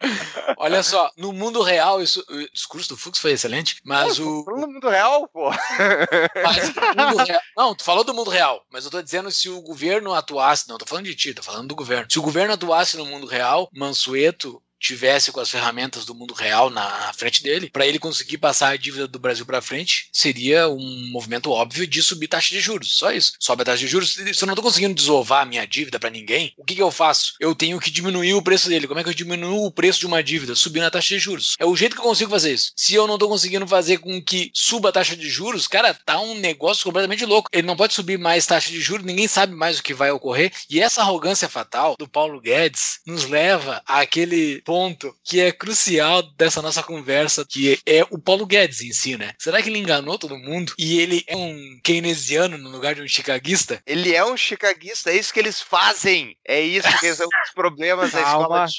Olha 0.57 0.83
só, 0.83 1.11
no 1.17 1.33
mundo 1.33 1.63
real, 1.63 2.03
isso, 2.03 2.25
o 2.29 2.53
discurso 2.53 2.91
do 2.91 2.97
Fux 2.97 3.19
foi 3.19 3.33
excelente, 3.33 3.81
mas 3.85 4.19
o. 4.19 4.45
No 4.47 4.67
mundo 4.67 4.89
real, 4.89 5.29
pô. 5.29 5.51
Mas 5.51 6.75
mundo 6.97 7.25
real, 7.25 7.41
não, 7.57 7.75
tu 7.75 7.85
falou 7.85 8.05
do 8.05 8.15
mundo 8.15 8.31
real, 8.31 8.65
mas 8.71 8.85
eu 8.85 8.91
tô 8.91 9.01
dizendo 9.03 9.31
se 9.31 9.49
o 9.49 9.61
governo 9.63 10.13
atuasse. 10.15 10.69
Não, 10.69 10.79
tô 10.79 10.87
falando 10.87 11.07
de 11.07 11.15
ti, 11.15 11.35
tô 11.35 11.43
falando 11.43 11.69
do 11.69 11.75
governo. 11.75 12.07
Se 12.11 12.19
o 12.19 12.23
governo 12.23 12.55
atuasse 12.55 12.97
no 12.97 13.07
mundo 13.07 13.27
real, 13.27 13.69
Mansueto 13.75 14.63
tivesse 14.81 15.31
com 15.31 15.41
as 15.41 15.51
ferramentas 15.51 16.05
do 16.05 16.15
mundo 16.15 16.35
real 16.35 16.71
na 16.71 17.13
frente 17.13 17.43
dele, 17.43 17.71
para 17.71 17.87
ele 17.87 17.99
conseguir 17.99 18.39
passar 18.39 18.71
a 18.71 18.77
dívida 18.77 19.07
do 19.07 19.19
Brasil 19.19 19.45
para 19.45 19.61
frente, 19.61 20.09
seria 20.13 20.69
um 20.69 21.11
movimento 21.13 21.51
óbvio 21.51 21.87
de 21.87 22.03
subir 22.03 22.29
taxa 22.29 22.55
de 22.55 22.61
juros. 22.61 22.97
Só 22.97 23.13
isso. 23.13 23.35
Sobe 23.39 23.63
a 23.63 23.65
taxa 23.67 23.79
de 23.79 23.87
juros. 23.87 24.15
Se 24.15 24.43
eu 24.43 24.47
não 24.47 24.55
estou 24.55 24.65
conseguindo 24.65 24.95
desovar 24.95 25.43
a 25.43 25.47
minha 25.47 25.67
dívida 25.67 25.99
para 26.01 26.11
ninguém, 26.11 26.53
o 26.57 26.65
que, 26.65 26.75
que 26.75 26.83
eu 26.83 26.91
faço? 26.91 27.35
Eu 27.39 27.55
tenho 27.55 27.79
que 27.79 27.91
diminuir 27.91 28.35
o 28.35 28.43
preço 28.43 28.69
dele. 28.69 28.87
Como 28.87 28.99
é 28.99 29.05
que 29.05 29.11
eu 29.11 29.15
diminuo 29.15 29.67
o 29.67 29.71
preço 29.71 30.01
de 30.01 30.07
uma 30.07 30.23
dívida? 30.23 30.55
Subindo 30.55 30.85
a 30.85 30.91
taxa 30.91 31.15
de 31.15 31.19
juros. 31.19 31.55
É 31.59 31.67
o 31.67 31.77
jeito 31.77 31.95
que 31.95 32.01
eu 32.01 32.07
consigo 32.07 32.31
fazer 32.31 32.53
isso. 32.53 32.73
Se 32.75 32.95
eu 32.95 33.07
não 33.07 33.15
estou 33.15 33.29
conseguindo 33.29 33.67
fazer 33.67 33.99
com 33.99 34.21
que 34.23 34.51
suba 34.55 34.89
a 34.89 34.93
taxa 34.93 35.15
de 35.15 35.29
juros, 35.29 35.69
cara, 35.69 35.93
tá 35.93 36.19
um 36.21 36.35
negócio 36.35 36.85
completamente 36.85 37.25
louco. 37.25 37.49
Ele 37.53 37.67
não 37.67 37.77
pode 37.77 37.93
subir 37.93 38.19
mais 38.19 38.47
taxa 38.47 38.71
de 38.71 38.81
juros, 38.81 39.05
ninguém 39.05 39.29
sabe 39.29 39.55
mais 39.55 39.79
o 39.79 39.83
que 39.83 39.93
vai 39.93 40.11
ocorrer. 40.11 40.53
E 40.69 40.81
essa 40.81 41.03
arrogância 41.03 41.49
fatal 41.49 41.97
do 41.99 42.09
Paulo 42.09 42.41
Guedes 42.41 43.01
nos 43.07 43.25
leva 43.25 43.83
àquele 43.87 44.63
ponto 44.71 45.13
que 45.25 45.41
é 45.41 45.51
crucial 45.51 46.23
dessa 46.23 46.63
nossa 46.63 46.81
conversa, 46.81 47.45
que 47.45 47.81
é 47.85 48.07
o 48.09 48.21
Paulo 48.21 48.47
Guedes 48.47 48.81
em 48.83 48.93
si, 48.93 49.17
né? 49.17 49.33
Será 49.37 49.61
que 49.61 49.69
ele 49.69 49.81
enganou 49.81 50.17
todo 50.17 50.39
mundo 50.39 50.73
e 50.79 51.01
ele 51.01 51.25
é 51.27 51.37
um 51.37 51.81
keynesiano 51.83 52.57
no 52.57 52.71
lugar 52.71 52.95
de 52.95 53.03
um 53.03 53.09
chicaguista? 53.09 53.83
Ele 53.85 54.15
é 54.15 54.25
um 54.25 54.37
chicaguista, 54.37 55.11
é 55.11 55.17
isso 55.17 55.35
que 55.35 55.41
eles 55.41 55.61
fazem. 55.61 56.37
É 56.47 56.61
isso 56.61 56.87
que 57.01 57.13
são 57.13 57.27
os 57.27 57.53
problemas 57.53 58.13
da 58.13 58.21
escola 58.21 58.67
de 58.67 58.77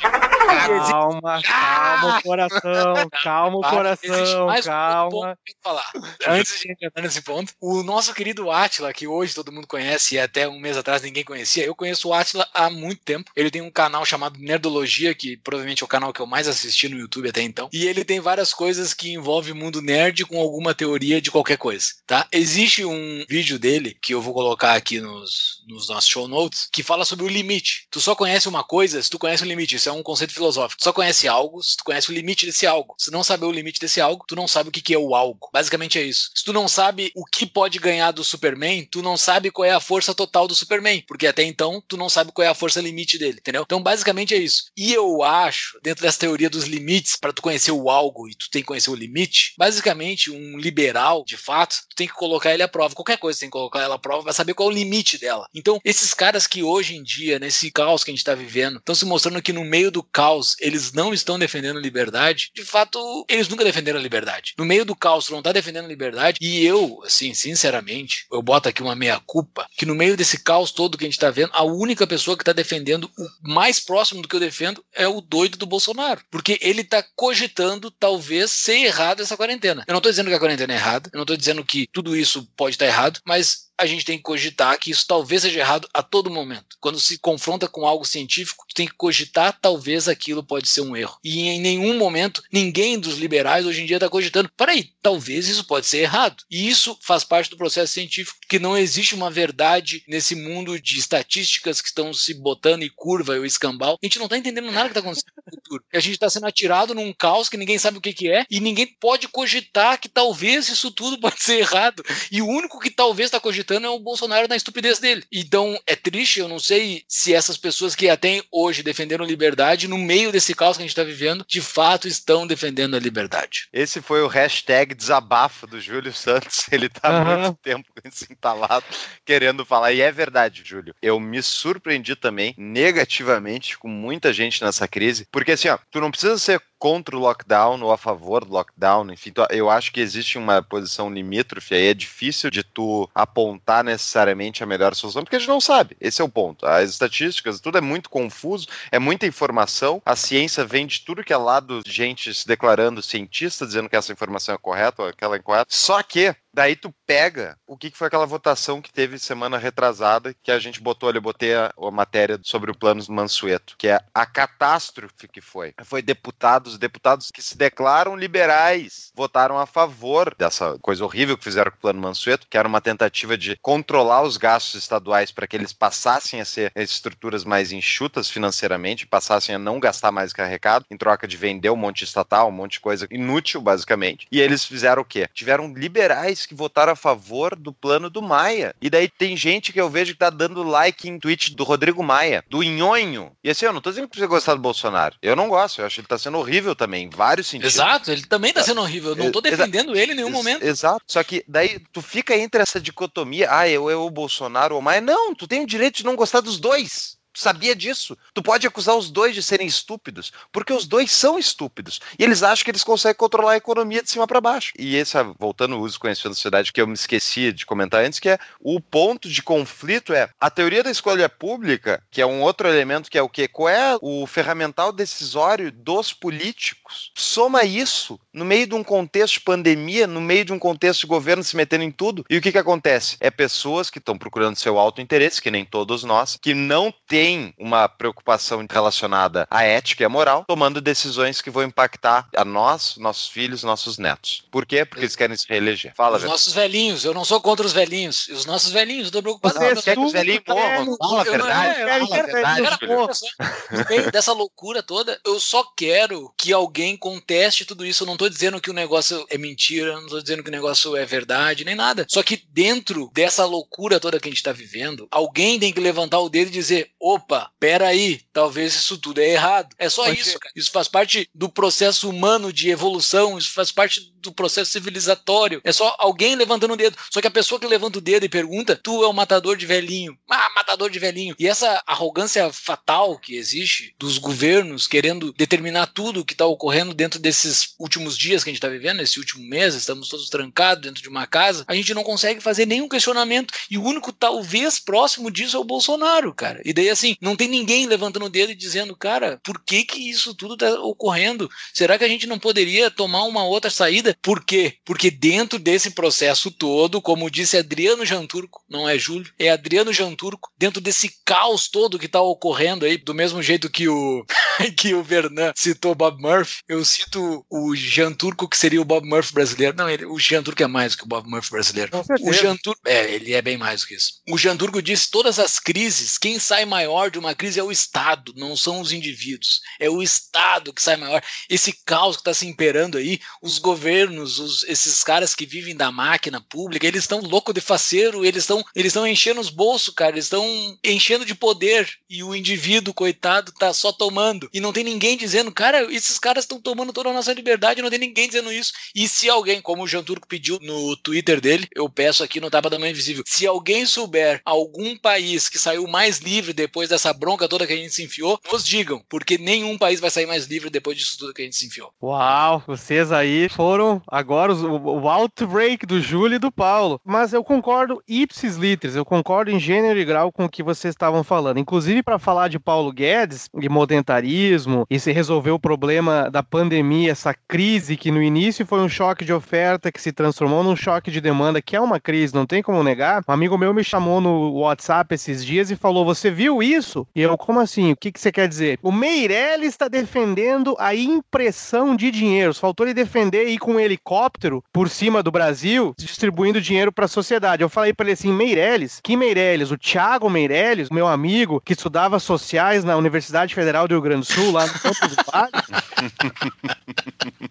Calma, 0.52 1.42
calma 1.44 2.18
o 2.18 2.22
coração, 2.24 3.10
calma 3.24 3.58
o 3.58 3.62
coração, 3.62 4.48
calma. 4.64 5.32
Um 5.32 5.36
falar. 5.64 5.90
Antes 6.28 6.60
de 6.60 6.72
entrar 6.72 7.02
nesse 7.02 7.22
ponto, 7.22 7.54
o 7.62 7.84
nosso 7.84 8.14
querido 8.14 8.52
Atila, 8.52 8.94
que 8.94 9.08
hoje 9.08 9.34
todo 9.34 9.52
mundo 9.52 9.68
conhece 9.68 10.16
e 10.16 10.20
até 10.20 10.48
um 10.48 10.60
mês 10.60 10.76
atrás 10.76 11.02
ninguém 11.02 11.24
conhecia, 11.24 11.66
eu 11.66 11.76
conheço 11.76 12.10
o 12.10 12.14
Atila 12.14 12.48
há 12.54 12.70
muito 12.70 13.02
tempo. 13.04 13.32
Ele 13.36 13.52
tem 13.52 13.62
um 13.62 13.72
canal 13.72 14.06
chamado 14.06 14.40
Nerdologia, 14.40 15.14
que 15.14 15.38
provavelmente 15.38 15.81
é 15.84 15.86
o 15.86 15.90
canal 15.90 16.14
que 16.14 16.20
eu 16.20 16.26
mais 16.26 16.48
assisti 16.48 16.88
no 16.88 16.98
YouTube 16.98 17.30
até 17.30 17.42
então. 17.42 17.70
E 17.72 17.86
ele 17.86 18.04
tem 18.04 18.20
várias 18.20 18.54
coisas 18.54 18.94
que 18.94 19.14
envolvem 19.14 19.54
mundo 19.54 19.82
nerd 19.82 20.26
com 20.26 20.40
alguma 20.40 20.74
teoria 20.74 21.22
de 21.22 21.32
qualquer 21.32 21.58
coisa, 21.58 21.88
tá? 22.06 22.28
Existe 22.32 22.84
um 22.86 23.26
vídeo 23.30 23.60
dele 23.60 23.98
que 24.02 24.14
eu 24.14 24.22
vou 24.22 24.34
colocar 24.34 24.74
aqui 24.74 25.00
nos, 25.00 25.64
nos 25.68 25.90
nossos 25.90 26.10
show 26.10 26.28
notes 26.28 26.68
que 26.72 26.84
fala 26.84 27.06
sobre 27.06 27.26
o 27.26 27.30
limite. 27.30 27.88
Tu 27.90 28.00
só 28.00 28.16
conhece 28.16 28.48
uma 28.48 28.64
coisa 28.64 29.02
se 29.02 29.10
tu 29.10 29.20
conhece 29.20 29.44
o 29.44 29.48
limite. 29.48 29.76
Isso 29.76 29.90
é 29.90 29.92
um 29.92 30.04
conceito 30.04 30.34
filosófico. 30.34 30.80
Tu 30.80 30.84
só 30.84 30.94
conhece 30.94 31.28
algo 31.28 31.62
se 31.62 31.78
tu 31.78 31.84
conhece 31.84 32.10
o 32.10 32.14
limite 32.14 32.46
desse 32.46 32.66
algo. 32.66 32.96
Se 32.98 33.12
não 33.12 33.24
saber 33.24 33.46
o 33.46 33.52
limite 33.52 33.80
desse 33.80 34.02
algo, 34.02 34.26
tu 34.28 34.36
não 34.36 34.48
sabe 34.48 34.70
o 34.70 34.72
que, 34.72 34.82
que 34.82 34.94
é 34.94 34.98
o 34.98 35.16
algo. 35.16 35.50
Basicamente 35.54 35.98
é 35.98 36.04
isso. 36.04 36.32
Se 36.36 36.44
tu 36.44 36.54
não 36.54 36.68
sabe 36.68 37.12
o 37.16 37.26
que 37.26 37.46
pode 37.46 37.80
ganhar 37.80 38.12
do 38.12 38.24
Superman, 38.24 38.86
tu 38.86 39.02
não 39.02 39.18
sabe 39.18 39.52
qual 39.52 39.66
é 39.66 39.72
a 39.72 39.80
força 39.80 40.14
total 40.14 40.48
do 40.48 40.56
Superman. 40.56 41.04
Porque 41.08 41.28
até 41.28 41.44
então, 41.44 41.82
tu 41.88 41.98
não 41.98 42.10
sabe 42.10 42.32
qual 42.32 42.46
é 42.46 42.50
a 42.50 42.56
força 42.56 42.82
limite 42.82 43.18
dele, 43.18 43.38
entendeu? 43.40 43.64
Então, 43.64 43.82
basicamente 43.82 44.34
é 44.34 44.38
isso. 44.38 44.66
E 44.76 44.94
eu 44.94 45.24
acho, 45.24 45.71
dentro 45.84 46.06
essa 46.06 46.20
teoria 46.20 46.50
dos 46.50 46.66
limites 46.66 47.16
para 47.16 47.34
tu 47.34 47.42
conhecer 47.42 47.72
o 47.72 47.90
algo 47.90 48.28
e 48.28 48.36
tu 48.36 48.50
tem 48.50 48.62
que 48.62 48.68
conhecer 48.68 48.90
o 48.90 48.96
limite, 48.96 49.54
basicamente 49.58 50.32
um 50.32 50.58
liberal, 50.58 51.24
de 51.26 51.38
fato, 51.38 51.76
tu 51.90 51.96
tem 51.96 52.08
que 52.08 52.14
colocar 52.14 52.54
ele 52.54 52.64
à 52.64 52.68
prova. 52.68 52.96
Qualquer 52.96 53.18
coisa 53.18 53.38
tu 53.38 53.42
tem 53.42 53.50
que 53.50 53.54
colocar 53.54 53.82
ela 53.82 53.96
à 53.96 54.00
prova 54.00 54.24
para 54.24 54.34
saber 54.34 54.54
qual 54.54 54.70
é 54.70 54.72
o 54.72 54.76
limite 54.76 55.18
dela. 55.18 55.48
Então, 55.54 55.80
esses 55.84 56.14
caras 56.14 56.48
que 56.48 56.64
hoje 56.64 56.96
em 56.96 57.04
dia, 57.04 57.40
nesse 57.40 57.72
caos 57.72 58.04
que 58.04 58.12
a 58.12 58.14
gente 58.14 58.20
está 58.20 58.36
vivendo, 58.36 58.78
estão 58.78 58.96
se 58.96 59.06
mostrando 59.06 59.42
que 59.42 59.54
no 59.54 59.64
meio 59.64 59.92
do 59.92 60.04
caos 60.04 60.56
eles 60.60 60.92
não 60.94 61.14
estão 61.14 61.38
defendendo 61.38 61.80
liberdade, 61.80 62.52
de 62.54 62.64
fato, 62.64 63.26
eles 63.30 63.48
nunca 63.48 63.64
defenderam 63.64 64.00
a 64.00 64.04
liberdade. 64.04 64.54
No 64.58 64.66
meio 64.66 64.86
do 64.86 64.96
caos, 64.96 65.26
tu 65.26 65.34
não 65.34 65.42
tá 65.42 65.52
defendendo 65.52 65.86
a 65.86 65.90
liberdade, 65.90 66.38
e 66.42 66.66
eu, 66.66 67.02
assim, 67.04 67.34
sinceramente, 67.34 68.26
eu 68.32 68.42
boto 68.42 68.70
aqui 68.70 68.82
uma 68.82 68.96
meia-culpa, 68.96 69.68
que 69.78 69.86
no 69.86 69.96
meio 69.96 70.18
desse 70.18 70.44
caos 70.44 70.72
todo 70.72 70.98
que 70.98 71.06
a 71.06 71.08
gente 71.08 71.20
tá 71.20 71.30
vendo, 71.30 71.52
a 71.54 71.64
única 71.64 72.06
pessoa 72.08 72.38
que 72.38 72.44
tá 72.44 72.54
defendendo 72.54 73.10
o 73.18 73.52
mais 73.52 73.80
próximo 73.80 74.22
do 74.22 74.28
que 74.28 74.36
eu 74.36 74.40
defendo 74.40 74.84
é 74.94 75.08
o 75.08 75.22
doido 75.22 75.58
do 75.62 75.66
Bolsonaro. 75.66 76.22
Porque 76.30 76.60
ele 76.62 76.82
está 76.82 77.04
cogitando 77.16 77.90
talvez 77.90 78.52
ser 78.52 78.78
errado 78.78 79.22
essa 79.22 79.38
quarentena. 79.38 79.84
Eu 79.88 79.94
não 79.94 80.00
estou 80.00 80.12
dizendo 80.12 80.28
que 80.28 80.36
a 80.36 80.40
quarentena 80.40 80.74
é 80.74 80.76
errada, 80.76 81.10
eu 81.14 81.18
não 81.18 81.24
estou 81.24 81.38
dizendo 81.38 81.64
que 81.64 81.88
tudo 81.92 82.16
isso 82.16 82.48
pode 82.58 82.76
estar 82.76 82.86
tá 82.86 82.92
errado, 82.92 83.20
mas 83.26 83.71
a 83.82 83.86
gente 83.88 84.06
tem 84.06 84.18
que 84.18 84.24
cogitar 84.24 84.78
que 84.80 84.92
isso 84.92 85.06
talvez 85.08 85.42
seja 85.42 85.60
errado 85.60 85.90
a 85.92 86.04
todo 86.04 86.30
momento. 86.30 86.78
Quando 86.80 87.00
se 87.00 87.18
confronta 87.18 87.68
com 87.68 87.86
algo 87.86 88.06
científico, 88.06 88.64
tu 88.68 88.76
tem 88.76 88.86
que 88.86 88.94
cogitar 88.94 89.58
talvez 89.60 90.08
aquilo 90.08 90.44
pode 90.44 90.68
ser 90.68 90.82
um 90.82 90.96
erro. 90.96 91.18
E 91.24 91.48
em 91.48 91.60
nenhum 91.60 91.98
momento 91.98 92.44
ninguém 92.52 93.00
dos 93.00 93.18
liberais 93.18 93.66
hoje 93.66 93.82
em 93.82 93.86
dia 93.88 93.98
está 93.98 94.08
cogitando, 94.08 94.52
peraí, 94.56 94.92
talvez 95.02 95.48
isso 95.48 95.66
pode 95.66 95.88
ser 95.88 96.00
errado. 96.00 96.44
E 96.50 96.70
isso 96.70 96.96
faz 97.02 97.24
parte 97.24 97.50
do 97.50 97.58
processo 97.58 97.94
científico, 97.94 98.40
que 98.48 98.60
não 98.60 98.78
existe 98.78 99.16
uma 99.16 99.32
verdade 99.32 100.04
nesse 100.08 100.36
mundo 100.36 100.80
de 100.80 101.00
estatísticas 101.00 101.82
que 101.82 101.88
estão 101.88 102.14
se 102.14 102.36
botando 102.36 102.84
em 102.84 102.92
curva 102.96 103.36
e 103.36 103.40
o 103.40 103.46
escambau. 103.46 103.98
A 104.02 104.06
gente 104.06 104.20
não 104.20 104.26
está 104.26 104.38
entendendo 104.38 104.72
nada 104.72 104.90
que 104.90 104.92
está 104.92 105.00
acontecendo 105.00 105.32
no 105.36 105.52
futuro. 105.52 105.84
E 105.92 105.98
a 105.98 106.00
gente 106.00 106.14
está 106.14 106.30
sendo 106.30 106.46
atirado 106.46 106.94
num 106.94 107.12
caos 107.14 107.50
que 107.50 107.58
ninguém 107.58 107.80
sabe 107.80 107.98
o 107.98 108.02
que, 108.02 108.14
que 108.14 108.30
é 108.30 108.46
e 108.50 108.60
ninguém 108.60 108.86
pode 108.86 109.28
cogitar 109.28 110.00
que 110.00 110.08
talvez 110.08 110.70
isso 110.70 110.92
tudo 110.92 111.20
pode 111.20 111.42
ser 111.42 111.60
errado. 111.60 112.04
E 112.32 112.42
o 112.42 112.48
único 112.48 112.80
que 112.80 112.92
talvez 112.92 113.28
está 113.28 113.40
cogitando 113.40 113.71
é 113.76 113.90
o 113.90 114.00
Bolsonaro 114.00 114.48
na 114.48 114.56
estupidez 114.56 115.00
dele. 115.00 115.24
Então 115.32 115.80
é 115.86 115.96
triste, 115.96 116.40
eu 116.40 116.48
não 116.48 116.60
sei 116.60 117.04
se 117.08 117.34
essas 117.34 117.58
pessoas 117.58 117.96
que 117.96 118.10
até 118.10 118.42
hoje 118.52 118.84
defenderam 118.84 119.26
liberdade, 119.26 119.88
no 119.88 119.98
meio 119.98 120.32
desse 120.32 120.54
caos 120.54 120.78
que 120.78 120.84
a 120.84 120.86
gente 120.86 120.92
está 120.92 121.04
vivendo, 121.04 121.46
de 121.48 121.62
fato 121.62 122.08
estão 122.08 122.48
defendendo 122.48 122.96
a 122.96 123.00
liberdade. 123.00 123.68
Esse 123.72 124.02
foi 124.02 124.22
o 124.22 124.28
hashtag 124.28 124.94
desabafo 124.96 125.68
do 125.68 125.80
Júlio 125.80 126.14
Santos. 126.14 126.66
Ele 126.72 126.90
tá 126.90 127.02
há 127.04 127.22
Aham. 127.22 127.42
muito 127.42 127.60
tempo 127.62 127.86
entalado 128.30 128.86
querendo 129.26 129.66
falar. 129.66 129.92
E 129.92 130.02
é 130.02 130.12
verdade, 130.12 130.64
Júlio. 130.66 130.94
Eu 131.02 131.20
me 131.20 131.42
surpreendi 131.42 132.16
também 132.16 132.54
negativamente 132.58 133.78
com 133.78 133.88
muita 133.88 134.34
gente 134.34 134.64
nessa 134.64 134.88
crise. 134.88 135.28
Porque 135.32 135.52
assim, 135.54 135.70
ó, 135.70 135.78
tu 135.90 136.00
não 136.00 136.12
precisa 136.12 136.38
ser 136.38 136.62
contra 136.82 137.16
o 137.16 137.20
lockdown 137.20 137.80
ou 137.84 137.92
a 137.92 137.98
favor 137.98 138.44
do 138.44 138.52
lockdown, 138.54 139.12
enfim, 139.14 139.30
tu- 139.32 139.46
eu 139.52 139.70
acho 139.70 139.92
que 139.92 140.02
existe 140.02 140.36
uma 140.40 140.64
posição 140.64 141.14
limítrofe 141.14 141.76
aí, 141.76 141.86
é 141.90 141.94
difícil 141.94 142.50
de 142.50 142.64
tu 142.64 143.08
apontar 143.14 143.84
necessariamente 143.84 144.64
a 144.64 144.66
melhor 144.66 144.96
solução, 144.96 145.24
porque 145.24 145.36
a 145.36 145.40
gente 145.40 145.48
não 145.48 145.62
sabe, 145.62 145.96
esse 146.02 146.24
é 146.24 146.26
o 146.26 146.30
ponto. 146.30 146.66
As 146.66 146.90
estatísticas, 146.90 147.60
tudo 147.60 147.78
é 147.78 147.82
muito 147.82 148.10
confuso, 148.10 148.66
é 148.92 148.98
muita 148.98 149.28
informação, 149.28 150.02
a 150.04 150.16
ciência 150.16 150.66
vem 150.66 150.88
de 150.88 151.02
tudo 151.02 151.24
que 151.24 151.32
é 151.32 151.38
lado, 151.38 151.84
gente 151.86 152.34
se 152.34 152.48
declarando 152.48 153.00
cientista, 153.04 153.68
dizendo 153.68 153.88
que 153.88 153.96
essa 153.96 154.12
informação 154.12 154.56
é 154.56 154.58
correta 154.58 155.04
ou 155.04 155.08
aquela 155.10 155.36
é 155.36 155.40
incorreta, 155.40 155.68
só 155.70 156.02
que 156.02 156.36
Daí 156.54 156.76
tu 156.76 156.94
pega 157.06 157.58
o 157.66 157.78
que 157.78 157.92
foi 157.94 158.08
aquela 158.08 158.26
votação 158.26 158.82
que 158.82 158.92
teve 158.92 159.18
semana 159.18 159.58
retrasada, 159.58 160.36
que 160.44 160.52
a 160.52 160.60
gente 160.60 160.82
botou 160.82 161.08
ali, 161.08 161.18
eu 161.18 161.22
botei 161.22 161.56
a, 161.56 161.74
a 161.78 161.92
matéria 161.92 162.40
sobre 162.44 162.70
o 162.70 162.78
plano 162.78 163.02
Mansueto, 163.10 163.76
que 163.78 163.88
é 163.88 164.00
a 164.14 164.26
catástrofe 164.26 165.28
que 165.28 165.40
foi. 165.40 165.74
Foi 165.84 166.02
deputados, 166.02 166.78
deputados 166.78 167.32
que 167.32 167.42
se 167.42 167.58
declaram 167.58 168.16
liberais, 168.16 169.12
votaram 169.16 169.58
a 169.58 169.66
favor 169.66 170.36
dessa 170.38 170.78
coisa 170.80 171.06
horrível 171.06 171.38
que 171.38 171.44
fizeram 171.44 171.72
com 171.72 171.78
o 171.78 171.82
plano 171.82 172.02
Mansueto, 172.02 172.48
que 172.50 172.58
era 172.58 172.68
uma 172.68 172.82
tentativa 172.82 173.38
de 173.38 173.58
controlar 173.62 174.24
os 174.24 174.36
gastos 174.36 174.76
estaduais 174.76 175.32
para 175.32 175.48
que 175.48 175.56
eles 175.56 175.72
passassem 175.72 176.42
a 176.42 176.46
ser 176.46 176.72
estruturas 176.76 177.46
mais 177.46 177.72
enxutas 177.72 178.30
financeiramente, 178.30 179.08
passassem 179.08 179.56
a 179.56 179.60
não 179.60 179.80
gastar 179.80 180.12
mais 180.12 180.34
que 180.34 180.42
arrecado, 180.42 180.86
em 180.92 180.98
troca 180.98 181.28
de 181.28 181.38
vender 181.38 181.70
um 181.70 181.78
monte 181.78 182.04
estatal, 182.04 182.50
um 182.50 182.52
monte 182.52 182.74
de 182.74 182.80
coisa 182.82 183.08
inútil, 183.10 183.62
basicamente. 183.62 184.28
E 184.32 184.42
eles 184.42 184.66
fizeram 184.66 185.02
o 185.02 185.06
quê? 185.06 185.30
Tiveram 185.34 185.74
liberais 185.74 186.41
que 186.46 186.56
votaram 186.56 186.94
a 186.94 186.96
favor 186.96 187.56
do 187.56 187.74
plano 187.74 188.10
do 188.10 188.22
Maia. 188.22 188.76
E 188.82 188.90
daí 188.90 189.08
tem 189.08 189.36
gente 189.36 189.72
que 189.72 189.80
eu 189.80 189.90
vejo 189.90 190.14
que 190.14 190.20
tá 190.20 190.30
dando 190.30 190.64
like 190.64 191.08
em 191.08 191.20
tweet 191.20 191.56
do 191.56 191.64
Rodrigo 191.64 192.04
Maia, 192.04 192.44
do 192.50 192.62
Nhonho. 192.64 193.32
E 193.44 193.50
assim, 193.50 193.66
eu 193.66 193.74
não 193.74 193.82
tô 193.82 193.90
dizendo 193.90 194.08
que 194.08 194.18
você 194.18 194.28
gostar 194.28 194.56
do 194.56 194.62
Bolsonaro. 194.62 195.16
Eu 195.22 195.36
não 195.36 195.48
gosto, 195.50 195.80
eu 195.82 195.86
acho 195.86 195.96
que 195.96 196.02
ele 196.02 196.08
tá 196.08 196.18
sendo 196.18 196.38
horrível 196.38 196.76
também, 196.76 197.06
em 197.06 197.10
vários 197.10 197.48
sentidos. 197.48 197.76
Exato, 197.76 198.12
ele 198.12 198.26
também 198.26 198.50
está 198.50 198.64
sendo 198.64 198.82
horrível. 198.82 199.12
Eu 199.12 199.16
não 199.16 199.28
estou 199.28 199.42
Exa- 199.46 199.58
defendendo 199.58 199.96
ele 199.96 200.14
em 200.14 200.16
nenhum 200.16 200.32
momento. 200.32 200.64
Exato. 200.64 201.02
Só 201.08 201.24
que 201.24 201.44
daí 201.48 201.80
tu 201.92 202.02
fica 202.02 202.36
entre 202.36 202.62
essa 202.62 202.80
dicotomia, 202.80 203.48
ah, 203.52 203.68
eu, 203.68 203.90
eu 203.90 204.06
o 204.06 204.10
Bolsonaro 204.12 204.76
ou 204.76 204.82
o 204.82 204.84
Maia. 204.84 205.02
Não, 205.02 205.34
tu 205.34 205.48
tem 205.48 205.64
o 205.64 205.68
direito 205.68 205.98
de 205.98 206.06
não 206.06 206.16
gostar 206.16 206.42
dos 206.42 206.60
dois. 206.60 207.18
Sabia 207.34 207.76
disso? 207.76 208.18
Tu 208.34 208.44
pode 208.44 208.68
acusar 208.68 208.96
os 208.96 209.10
dois 209.10 209.34
de 209.34 209.42
serem 209.42 209.66
estúpidos, 209.66 210.32
porque 210.52 210.74
os 210.74 210.86
dois 210.86 211.12
são 211.12 211.40
estúpidos. 211.40 212.00
E 212.20 212.24
eles 212.24 212.44
acham 212.44 212.64
que 212.66 212.72
eles 212.72 212.84
conseguem 212.84 213.16
controlar 213.16 213.54
a 213.54 213.58
economia 213.58 214.04
de 214.04 214.10
cima 214.10 214.28
para 214.28 214.42
baixo. 214.42 214.74
E 214.78 214.96
esse, 214.96 215.18
ah, 215.18 215.34
voltando 215.40 215.76
ao 215.76 215.82
uso 215.82 216.00
conhecimento 216.00 216.30
da 216.30 216.36
sociedade, 216.36 216.74
que 216.74 216.82
eu 216.82 216.88
me 216.88 216.94
esqueci 216.94 217.52
de 217.54 217.66
comentar 217.66 218.04
antes, 218.04 218.20
que 218.20 218.30
é 218.30 218.38
o 218.60 218.80
ponto 218.80 219.30
de 219.30 219.42
conflito 219.42 220.14
é 220.14 220.30
a 220.40 220.50
teoria 220.50 220.84
da 220.84 220.92
escolha 220.92 221.30
pública, 221.30 222.04
que 222.12 222.22
é 222.22 222.26
um 222.26 222.42
outro 222.42 222.68
elemento 222.68 223.10
que 223.10 223.18
é 223.18 223.22
o 223.22 223.30
quê? 223.30 223.48
Qual 223.48 223.70
é 223.70 223.98
o 224.02 224.26
ferramental 224.28 224.92
decisório 224.92 225.72
dos 225.72 226.12
políticos? 226.14 227.12
Soma 227.16 227.64
isso 227.64 228.20
no 228.34 228.44
meio 228.44 228.68
de 228.68 228.76
um 228.76 228.84
contexto 228.84 229.36
de 229.36 229.42
pandemia, 229.42 230.06
no 230.06 230.22
meio 230.22 230.44
de 230.44 230.54
um 230.54 230.60
contexto 230.60 231.02
de 231.02 231.08
governo 231.08 231.44
se 231.44 231.56
metendo 231.56 231.84
em 231.84 231.92
tudo. 231.92 232.26
E 232.30 232.38
o 232.38 232.42
que 232.42 232.52
que 232.52 232.58
acontece? 232.58 233.18
É 233.20 233.32
pessoas 233.32 233.90
que 233.90 234.00
estão 234.00 234.18
procurando 234.18 234.58
seu 234.58 234.78
alto 234.78 235.02
interesse, 235.02 235.42
que 235.42 235.52
nem 235.52 235.66
todos 235.66 236.04
nós, 236.04 236.38
que 236.42 236.54
não 236.54 236.94
têm 237.08 237.21
uma 237.58 237.88
preocupação 237.88 238.66
relacionada 238.70 239.48
à 239.50 239.64
ética 239.64 240.04
e 240.04 240.06
à 240.06 240.10
moral, 240.10 240.46
tomando 240.48 240.82
decisões 240.82 241.42
que 241.42 241.50
vão 241.50 241.64
impactar 241.64 242.28
a 242.36 242.44
nós, 242.46 242.96
nossos 242.98 243.28
filhos, 243.28 243.64
nossos 243.64 243.98
netos. 243.98 244.44
Por 244.52 244.66
quê? 244.66 244.86
Porque 244.86 245.04
eles 245.06 245.16
querem 245.16 245.36
se 245.38 245.48
reeleger. 245.48 245.94
Fala, 245.96 246.16
Os 246.18 246.22
velho. 246.24 246.32
nossos 246.32 246.54
velhinhos, 246.54 247.06
eu 247.06 247.14
não 247.14 247.24
sou 247.26 247.40
contra 247.42 247.66
os 247.66 247.74
velhinhos. 247.74 248.28
E 248.30 248.34
os 248.34 248.46
nossos 248.46 248.72
velhinhos, 248.72 249.08
eu 249.08 249.12
tô 249.12 249.22
preocupado. 249.22 249.56
Você 249.60 249.66
é 249.66 249.82
quer 249.82 249.96
que 249.96 250.02
os 250.02 250.12
velhinhos 250.12 250.44
morram? 250.48 250.98
Fala 250.98 251.22
a 251.22 251.24
verdade. 251.24 251.80
é, 251.80 252.00
Fala 252.00 252.16
a 252.16 252.24
verdade, 252.26 252.78
filho. 252.78 254.12
Dessa 254.12 254.34
loucura 254.34 254.82
toda, 254.84 255.20
eu 255.26 255.40
só 255.40 255.64
quero 255.76 256.32
que 256.38 256.52
alguém 256.54 256.96
conteste 256.98 257.66
tudo 257.66 257.86
isso. 257.86 258.04
Eu 258.04 258.08
não 258.08 258.18
tô 258.18 258.28
dizendo 258.30 258.60
que 258.62 258.70
o 258.70 258.74
negócio 258.74 259.26
é 259.30 259.38
mentira, 259.38 259.94
não 260.00 260.08
tô 260.08 260.22
dizendo 260.22 260.44
que 260.44 260.50
o 260.50 260.52
negócio 260.52 260.96
é 260.96 261.06
verdade, 261.06 261.64
nem 261.66 261.76
nada. 261.76 262.06
Só 262.10 262.24
que 262.24 262.42
dentro 262.52 263.10
dessa 263.14 263.46
loucura 263.46 264.00
toda 264.00 264.20
que 264.20 264.28
a 264.28 264.32
gente 264.32 264.44
tá 264.44 264.52
vivendo, 264.52 265.08
alguém 265.12 265.60
tem 265.60 265.72
que 265.74 265.80
levantar 265.80 266.20
o 266.20 266.30
dedo 266.30 266.48
e 266.48 266.52
dizer: 266.52 266.92
opa, 267.14 267.52
peraí, 267.60 268.22
talvez 268.32 268.76
isso 268.76 268.98
tudo 268.98 269.20
é 269.22 269.30
errado. 269.30 269.76
É 269.78 269.90
só 269.90 270.12
isso, 270.12 270.40
cara. 270.40 270.54
Isso 270.56 270.72
faz 270.72 270.88
parte 270.88 271.30
do 271.34 271.50
processo 271.50 272.10
humano 272.10 272.52
de 272.52 272.70
evolução, 272.70 273.38
isso 273.38 273.52
faz 273.54 273.72
parte 273.72 274.12
do 274.22 274.32
processo 274.32 274.72
civilizatório. 274.72 275.62
É 275.64 275.72
só 275.72 275.96
alguém 276.00 276.36
levantando 276.36 276.74
o 276.74 276.78
dedo. 276.78 276.96
Só 277.10 277.20
que 277.20 277.28
a 277.28 277.32
pessoa 277.32 277.60
que 277.60 277.68
levanta 277.68 277.98
o 277.98 278.02
dedo 278.02 278.26
e 278.26 278.30
pergunta: 278.30 278.80
tu 278.82 279.04
é 279.04 279.08
o 279.08 279.14
matador 279.14 279.58
de 279.58 279.66
velhinho. 279.66 280.18
Ah, 280.30 280.50
matador 280.56 280.90
de 280.90 281.00
velhinho. 281.00 281.36
E 281.38 281.48
essa 281.48 281.82
arrogância 281.86 282.52
fatal 282.54 283.18
que 283.18 283.36
existe 283.36 283.96
dos 284.00 284.18
governos 284.18 284.88
querendo 284.88 285.34
determinar 285.34 285.88
tudo 285.88 286.22
o 286.22 286.26
que 286.26 286.34
está 286.34 286.46
ocorrendo 286.46 286.94
dentro 286.94 287.20
desses 287.20 287.74
últimos 287.80 288.18
dias 288.18 288.44
que 288.44 288.50
a 288.50 288.54
gente 288.54 288.60
está 288.60 288.70
vivendo, 288.70 289.02
esse 289.02 289.20
último 289.20 289.44
mês, 289.48 289.76
estamos 289.76 290.08
todos 290.08 290.30
trancados 290.30 290.84
dentro 290.84 291.02
de 291.02 291.10
uma 291.10 291.26
casa, 291.26 291.66
a 291.68 291.76
gente 291.76 291.94
não 291.94 292.04
consegue 292.04 292.42
fazer 292.42 292.66
nenhum 292.66 292.88
questionamento. 292.88 293.54
E 293.70 293.78
o 293.78 293.84
único 293.84 294.12
talvez 294.12 294.80
próximo 294.80 295.32
disso 295.32 295.58
é 295.58 295.60
o 295.60 295.64
Bolsonaro, 295.64 296.34
cara. 296.34 296.62
E 296.64 296.74
daí, 296.74 296.90
assim, 297.02 297.16
não 297.20 297.36
tem 297.36 297.48
ninguém 297.48 297.88
levantando 297.88 298.26
o 298.26 298.30
dedo 298.30 298.52
e 298.52 298.56
dizendo, 298.56 298.96
cara, 298.96 299.40
por 299.44 299.62
que 299.64 299.84
que 299.84 300.10
isso 300.10 300.34
tudo 300.36 300.54
está 300.54 300.74
ocorrendo? 300.82 301.50
Será 301.74 301.98
que 301.98 302.04
a 302.04 302.08
gente 302.08 302.28
não 302.28 302.40
poderia 302.40 302.92
tomar 302.92 303.24
uma 303.24 303.44
outra 303.44 303.70
saída? 303.70 304.16
Por 304.22 304.44
quê? 304.44 304.76
Porque 304.86 305.10
dentro 305.10 305.58
desse 305.58 305.92
processo 305.92 306.52
todo, 306.52 307.02
como 307.02 307.30
disse 307.30 307.58
Adriano 307.58 308.06
Janturco, 308.06 308.64
não 308.70 308.88
é 308.88 308.98
Júlio, 308.98 309.32
é 309.40 309.50
Adriano 309.50 309.92
Janturco, 309.92 310.52
dentro 310.58 310.82
desse 310.82 311.16
caos 311.26 311.68
todo 311.68 312.00
que 312.00 312.06
está 312.06 312.22
ocorrendo 312.22 312.86
aí, 312.86 312.98
do 312.98 313.14
mesmo 313.14 313.42
jeito 313.42 313.70
que 313.70 313.88
o 313.88 314.24
que 314.78 314.94
o 314.94 315.04
Vernan 315.04 315.54
citou 315.56 315.96
Bob 315.96 316.22
Murphy, 316.22 316.62
eu 316.68 316.84
cito 316.86 317.46
o 317.50 317.76
Janturco 317.76 318.48
que 318.48 318.58
seria 318.58 318.82
o 318.82 318.86
Bob 318.86 319.08
Murphy 319.08 319.34
brasileiro. 319.34 319.76
Não, 319.78 319.90
ele, 319.90 320.06
o 320.06 320.20
Janturco 320.20 320.62
é 320.62 320.68
mais 320.68 320.94
do 320.94 321.00
que 321.00 321.04
o 321.04 321.08
Bob 321.08 321.28
Murphy 321.28 321.52
brasileiro. 321.52 321.92
O 322.22 322.34
Janturco, 322.34 322.82
é, 322.86 323.12
ele 323.14 323.34
é 323.34 323.42
bem 323.42 323.58
mais 323.58 323.82
do 323.82 323.88
que 323.88 323.96
isso. 323.96 324.22
O 324.30 324.38
Janturco 324.38 324.82
disse: 324.82 325.10
todas 325.10 325.40
as 325.40 325.60
crises, 325.60 326.18
quem 326.18 326.40
sai 326.40 326.66
maior 326.66 326.91
de 327.12 327.20
uma 327.20 327.34
crise 327.36 327.60
é 327.60 327.64
o 327.64 327.72
Estado, 327.72 328.34
não 328.36 328.56
são 328.56 328.82
os 328.82 328.92
indivíduos. 328.92 329.62
É 329.80 329.90
o 329.90 330.02
Estado 330.02 330.74
que 330.74 330.82
sai 330.82 330.96
maior. 330.98 331.22
Esse 331.50 331.74
caos 331.86 332.16
que 332.16 332.22
está 332.22 332.34
se 332.34 332.46
imperando 332.48 332.98
aí, 332.98 333.20
os 333.42 333.58
governos, 333.58 334.40
os- 334.40 334.64
esses 334.64 335.04
caras 335.04 335.34
que 335.36 335.46
vivem 335.46 335.76
da 335.76 335.92
máquina 335.92 336.42
pública, 336.42 336.86
eles 336.88 337.04
estão 337.04 337.20
louco 337.22 337.54
de 337.54 337.62
faceiro, 337.62 338.26
eles 338.26 338.44
estão 338.44 338.64
eles 338.76 338.96
enchendo 338.96 339.40
os 339.42 339.50
bolsos, 339.50 339.94
cara, 339.94 340.12
eles 340.12 340.26
estão 340.26 340.46
enchendo 340.84 341.26
de 341.26 341.34
poder 341.36 341.90
e 342.10 342.24
o 342.24 342.36
indivíduo, 342.36 342.94
coitado, 342.94 343.52
tá 343.54 343.74
só 343.74 343.92
tomando. 343.92 344.50
E 344.54 344.60
não 344.60 344.74
tem 344.74 344.84
ninguém 344.84 345.18
dizendo, 345.18 345.52
cara, 345.52 345.92
esses 345.94 346.20
caras 346.20 346.44
estão 346.44 346.60
tomando 346.62 346.94
toda 346.94 347.10
a 347.10 347.14
nossa 347.14 347.34
liberdade, 347.34 347.82
não 347.82 347.90
tem 347.90 348.00
ninguém 348.00 348.28
dizendo 348.28 348.52
isso. 348.52 348.74
E 348.94 349.08
se 349.08 349.30
alguém, 349.30 349.62
como 349.62 349.84
o 349.84 349.88
Jean 349.88 350.04
Turco 350.04 350.28
pediu 350.28 350.60
no 350.62 350.96
Twitter 350.98 351.40
dele, 351.42 351.68
eu 351.76 351.90
peço 351.90 352.24
aqui 352.24 352.40
no 352.40 352.50
Tapa 352.50 352.70
da 352.70 352.80
Mãe 352.80 352.92
Invisível, 352.92 353.24
se 353.26 353.46
alguém 353.48 353.86
souber 353.86 354.42
algum 354.46 354.96
país 354.98 355.48
que 355.50 355.60
saiu 355.60 355.88
mais 355.88 356.20
livre 356.20 356.54
depois 356.54 356.81
depois 356.82 356.90
dessa 356.90 357.14
bronca 357.14 357.48
toda 357.48 357.68
que 357.68 357.74
a 357.74 357.76
gente 357.76 357.94
se 357.94 358.04
enfiou, 358.04 358.40
nos 358.52 358.66
digam, 358.66 359.02
porque 359.08 359.38
nenhum 359.38 359.78
país 359.78 360.00
vai 360.00 360.10
sair 360.10 360.26
mais 360.26 360.46
livre 360.48 360.70
depois 360.70 360.98
disso 360.98 361.18
tudo 361.20 361.34
que 361.34 361.42
a 361.42 361.46
gente 361.46 361.56
se 361.56 361.68
enfiou. 361.68 361.94
Uau, 362.02 362.64
vocês 362.66 363.12
aí 363.12 363.48
foram 363.50 364.02
agora 364.08 364.52
os, 364.52 364.64
o, 364.64 364.78
o 364.78 365.08
outbreak 365.08 365.86
do 365.86 366.02
Júlio 366.02 366.38
e 366.38 366.40
do 366.40 366.52
Paulo. 366.52 367.00
Mas 367.06 367.34
eu 367.34 367.44
concordo 367.44 368.02
ipsis 368.08 368.56
litteris, 368.56 368.96
eu 368.96 369.06
concordo 369.06 369.52
em 369.52 369.60
gênero 369.60 370.00
e 370.00 370.06
grau 370.06 370.32
com 370.32 370.46
o 370.46 370.50
que 370.50 370.64
vocês 370.64 370.94
estavam 370.94 371.24
falando. 371.24 371.60
Inclusive, 371.60 372.02
para 372.02 372.18
falar 372.18 372.48
de 372.48 372.58
Paulo 372.58 372.92
Guedes 372.92 373.48
e 373.62 373.70
modentarismo 373.70 374.88
e 374.90 375.00
se 375.00 375.12
resolver 375.12 375.52
o 375.52 375.60
problema 375.60 376.32
da 376.32 376.42
pandemia, 376.42 377.12
essa 377.12 377.36
crise 377.48 377.96
que 377.96 378.10
no 378.10 378.24
início 378.24 378.66
foi 378.66 378.80
um 378.80 378.90
choque 378.90 379.24
de 379.24 379.34
oferta 379.34 379.92
que 379.92 380.02
se 380.02 380.12
transformou 380.12 380.64
num 380.64 380.76
choque 380.76 381.12
de 381.12 381.22
demanda, 381.22 381.62
que 381.62 381.76
é 381.76 381.82
uma 381.82 382.00
crise, 382.00 382.34
não 382.34 382.48
tem 382.48 382.64
como 382.64 382.84
negar. 382.84 383.24
Um 383.28 383.34
amigo 383.34 383.58
meu 383.58 383.74
me 383.74 383.84
chamou 383.84 384.20
no 384.20 384.54
WhatsApp 384.54 385.14
esses 385.14 385.46
dias 385.46 385.70
e 385.70 385.76
falou: 385.76 386.04
Você 386.06 386.32
viu 386.32 386.64
isso? 386.64 386.71
E 387.16 387.22
eu, 387.22 387.38
como 387.38 387.60
assim? 387.60 387.92
O 387.92 387.98
que, 387.98 388.12
que 388.12 388.20
você 388.20 388.32
quer 388.32 388.48
dizer? 388.48 388.80
O 388.82 388.92
Meirelles 388.92 389.70
está 389.70 389.88
defendendo 389.88 390.76
a 390.80 390.96
impressão 390.96 391.96
de 391.96 392.12
dinheiro. 392.12 392.54
Faltou 392.54 392.86
ele 392.86 392.94
defender 392.94 393.48
ir 393.48 393.58
com 393.58 393.74
um 393.74 393.80
helicóptero 393.80 394.64
por 394.72 394.90
cima 394.90 395.24
do 395.24 395.32
Brasil, 395.32 395.94
distribuindo 395.98 396.62
dinheiro 396.62 396.92
para 396.92 397.06
a 397.06 397.10
sociedade. 397.10 397.64
Eu 397.64 397.70
falei 397.70 397.94
para 397.94 398.06
ele 398.06 398.14
assim: 398.14 398.32
Meirelles, 398.32 399.00
que 399.04 399.18
Meirelles? 399.18 399.72
O 399.72 399.78
Thiago 399.78 400.30
Meirelles, 400.30 400.90
meu 400.90 401.08
amigo, 401.08 401.62
que 401.64 401.74
estudava 401.74 402.20
sociais 402.20 402.84
na 402.84 402.96
Universidade 402.96 403.54
Federal 403.54 403.88
do 403.88 403.94
Rio 403.94 404.02
Grande 404.02 404.28
do 404.28 404.34
Sul, 404.34 404.52
lá 404.52 404.66
no 404.66 404.74
Campos 404.74 405.16
Vale. 405.32 405.52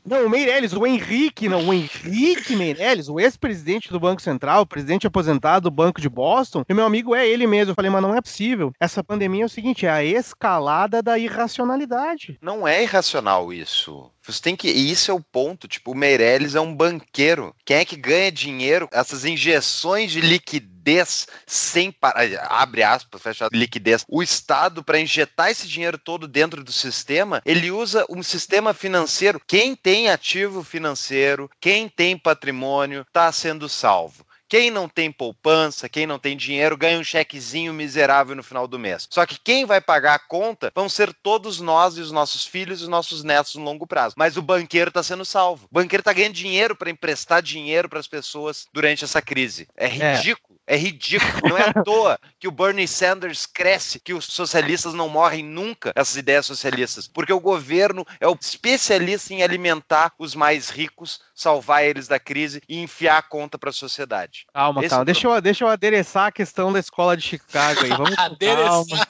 Não, 0.04 0.26
o 0.26 0.30
Meirelles, 0.30 0.72
o 0.72 0.86
Henrique, 0.86 1.48
não, 1.48 1.68
o 1.68 1.72
Henrique 1.72 2.56
Meirelles, 2.56 3.08
o 3.08 3.20
ex-presidente 3.20 3.90
do 3.90 4.00
Banco 4.00 4.20
Central, 4.20 4.66
presidente 4.66 5.06
aposentado 5.06 5.70
do 5.70 5.70
Banco 5.70 6.00
de 6.00 6.08
Boston, 6.08 6.64
e 6.68 6.74
meu 6.74 6.84
amigo 6.84 7.14
é 7.14 7.26
ele 7.28 7.46
mesmo. 7.46 7.70
Eu 7.70 7.74
falei, 7.76 7.90
mas 7.90 8.02
não 8.02 8.14
é 8.14 8.20
possível. 8.20 8.72
Essa 8.80 9.04
pandemia 9.10 9.42
é 9.42 9.46
o 9.46 9.48
seguinte, 9.48 9.86
é 9.86 9.90
a 9.90 10.04
escalada 10.04 11.02
da 11.02 11.18
irracionalidade. 11.18 12.38
Não 12.40 12.66
é 12.66 12.80
irracional 12.84 13.52
isso. 13.52 14.08
Você 14.22 14.40
tem 14.40 14.54
que. 14.54 14.68
E 14.68 14.88
isso 14.88 15.10
é 15.10 15.14
o 15.14 15.20
ponto. 15.20 15.66
Tipo, 15.66 15.90
o 15.90 15.96
Meirelles 15.96 16.54
é 16.54 16.60
um 16.60 16.72
banqueiro. 16.72 17.52
Quem 17.64 17.78
é 17.78 17.84
que 17.84 17.96
ganha 17.96 18.30
dinheiro? 18.30 18.88
Essas 18.92 19.24
injeções 19.24 20.12
de 20.12 20.20
liquidez 20.20 21.26
sem 21.44 21.90
parar. 21.90 22.24
Abre 22.50 22.84
aspas, 22.84 23.20
fecha 23.20 23.48
liquidez. 23.52 24.04
O 24.08 24.22
Estado, 24.22 24.84
para 24.84 25.00
injetar 25.00 25.50
esse 25.50 25.66
dinheiro 25.66 25.98
todo 25.98 26.28
dentro 26.28 26.62
do 26.62 26.70
sistema, 26.70 27.42
ele 27.44 27.72
usa 27.72 28.06
um 28.08 28.22
sistema 28.22 28.72
financeiro. 28.72 29.40
Quem 29.44 29.74
tem 29.74 30.08
ativo 30.08 30.62
financeiro, 30.62 31.50
quem 31.60 31.88
tem 31.88 32.16
patrimônio, 32.16 33.00
está 33.00 33.32
sendo 33.32 33.68
salvo. 33.68 34.24
Quem 34.50 34.68
não 34.68 34.88
tem 34.88 35.12
poupança, 35.12 35.88
quem 35.88 36.08
não 36.08 36.18
tem 36.18 36.36
dinheiro, 36.36 36.76
ganha 36.76 36.98
um 36.98 37.04
chequezinho 37.04 37.72
miserável 37.72 38.34
no 38.34 38.42
final 38.42 38.66
do 38.66 38.80
mês. 38.80 39.06
Só 39.08 39.24
que 39.24 39.38
quem 39.38 39.64
vai 39.64 39.80
pagar 39.80 40.14
a 40.14 40.18
conta 40.18 40.72
vão 40.74 40.88
ser 40.88 41.14
todos 41.14 41.60
nós 41.60 41.96
e 41.96 42.00
os 42.00 42.10
nossos 42.10 42.44
filhos 42.44 42.80
e 42.80 42.82
os 42.82 42.88
nossos 42.88 43.22
netos 43.22 43.54
no 43.54 43.62
longo 43.62 43.86
prazo. 43.86 44.16
Mas 44.18 44.36
o 44.36 44.42
banqueiro 44.42 44.88
está 44.88 45.04
sendo 45.04 45.24
salvo. 45.24 45.66
O 45.70 45.74
banqueiro 45.74 46.00
está 46.00 46.12
ganhando 46.12 46.34
dinheiro 46.34 46.74
para 46.74 46.90
emprestar 46.90 47.40
dinheiro 47.40 47.88
para 47.88 48.00
as 48.00 48.08
pessoas 48.08 48.66
durante 48.72 49.04
essa 49.04 49.22
crise. 49.22 49.68
É 49.76 49.86
ridículo. 49.86 50.58
É. 50.66 50.74
é 50.74 50.76
ridículo. 50.76 51.48
Não 51.48 51.56
é 51.56 51.68
à 51.70 51.72
toa 51.84 52.18
que 52.40 52.48
o 52.48 52.50
Bernie 52.50 52.88
Sanders 52.88 53.46
cresce, 53.46 54.00
que 54.00 54.12
os 54.12 54.24
socialistas 54.24 54.94
não 54.94 55.08
morrem 55.08 55.44
nunca, 55.44 55.92
essas 55.94 56.16
ideias 56.16 56.44
socialistas. 56.46 57.06
Porque 57.06 57.32
o 57.32 57.38
governo 57.38 58.04
é 58.18 58.26
o 58.26 58.36
especialista 58.40 59.32
em 59.32 59.44
alimentar 59.44 60.12
os 60.18 60.34
mais 60.34 60.70
ricos, 60.70 61.20
salvar 61.40 61.84
eles 61.84 62.06
da 62.06 62.18
crise 62.18 62.62
e 62.68 62.82
enfiar 62.82 63.18
a 63.18 63.22
conta 63.22 63.58
para 63.58 63.70
a 63.70 63.72
sociedade. 63.72 64.46
Calma, 64.52 64.80
Esse 64.80 64.90
calma. 64.90 65.02
é 65.02 65.04
Deixa 65.06 65.26
eu, 65.26 65.40
deixa 65.40 65.64
eu 65.64 65.68
adereçar 65.68 66.26
a 66.26 66.32
questão 66.32 66.72
da 66.72 66.78
escola 66.78 67.16
de 67.16 67.22
Chicago 67.22 67.80
aí. 67.82 67.88
Vamos 67.88 68.14
com 68.16 68.36
calma. 68.36 69.06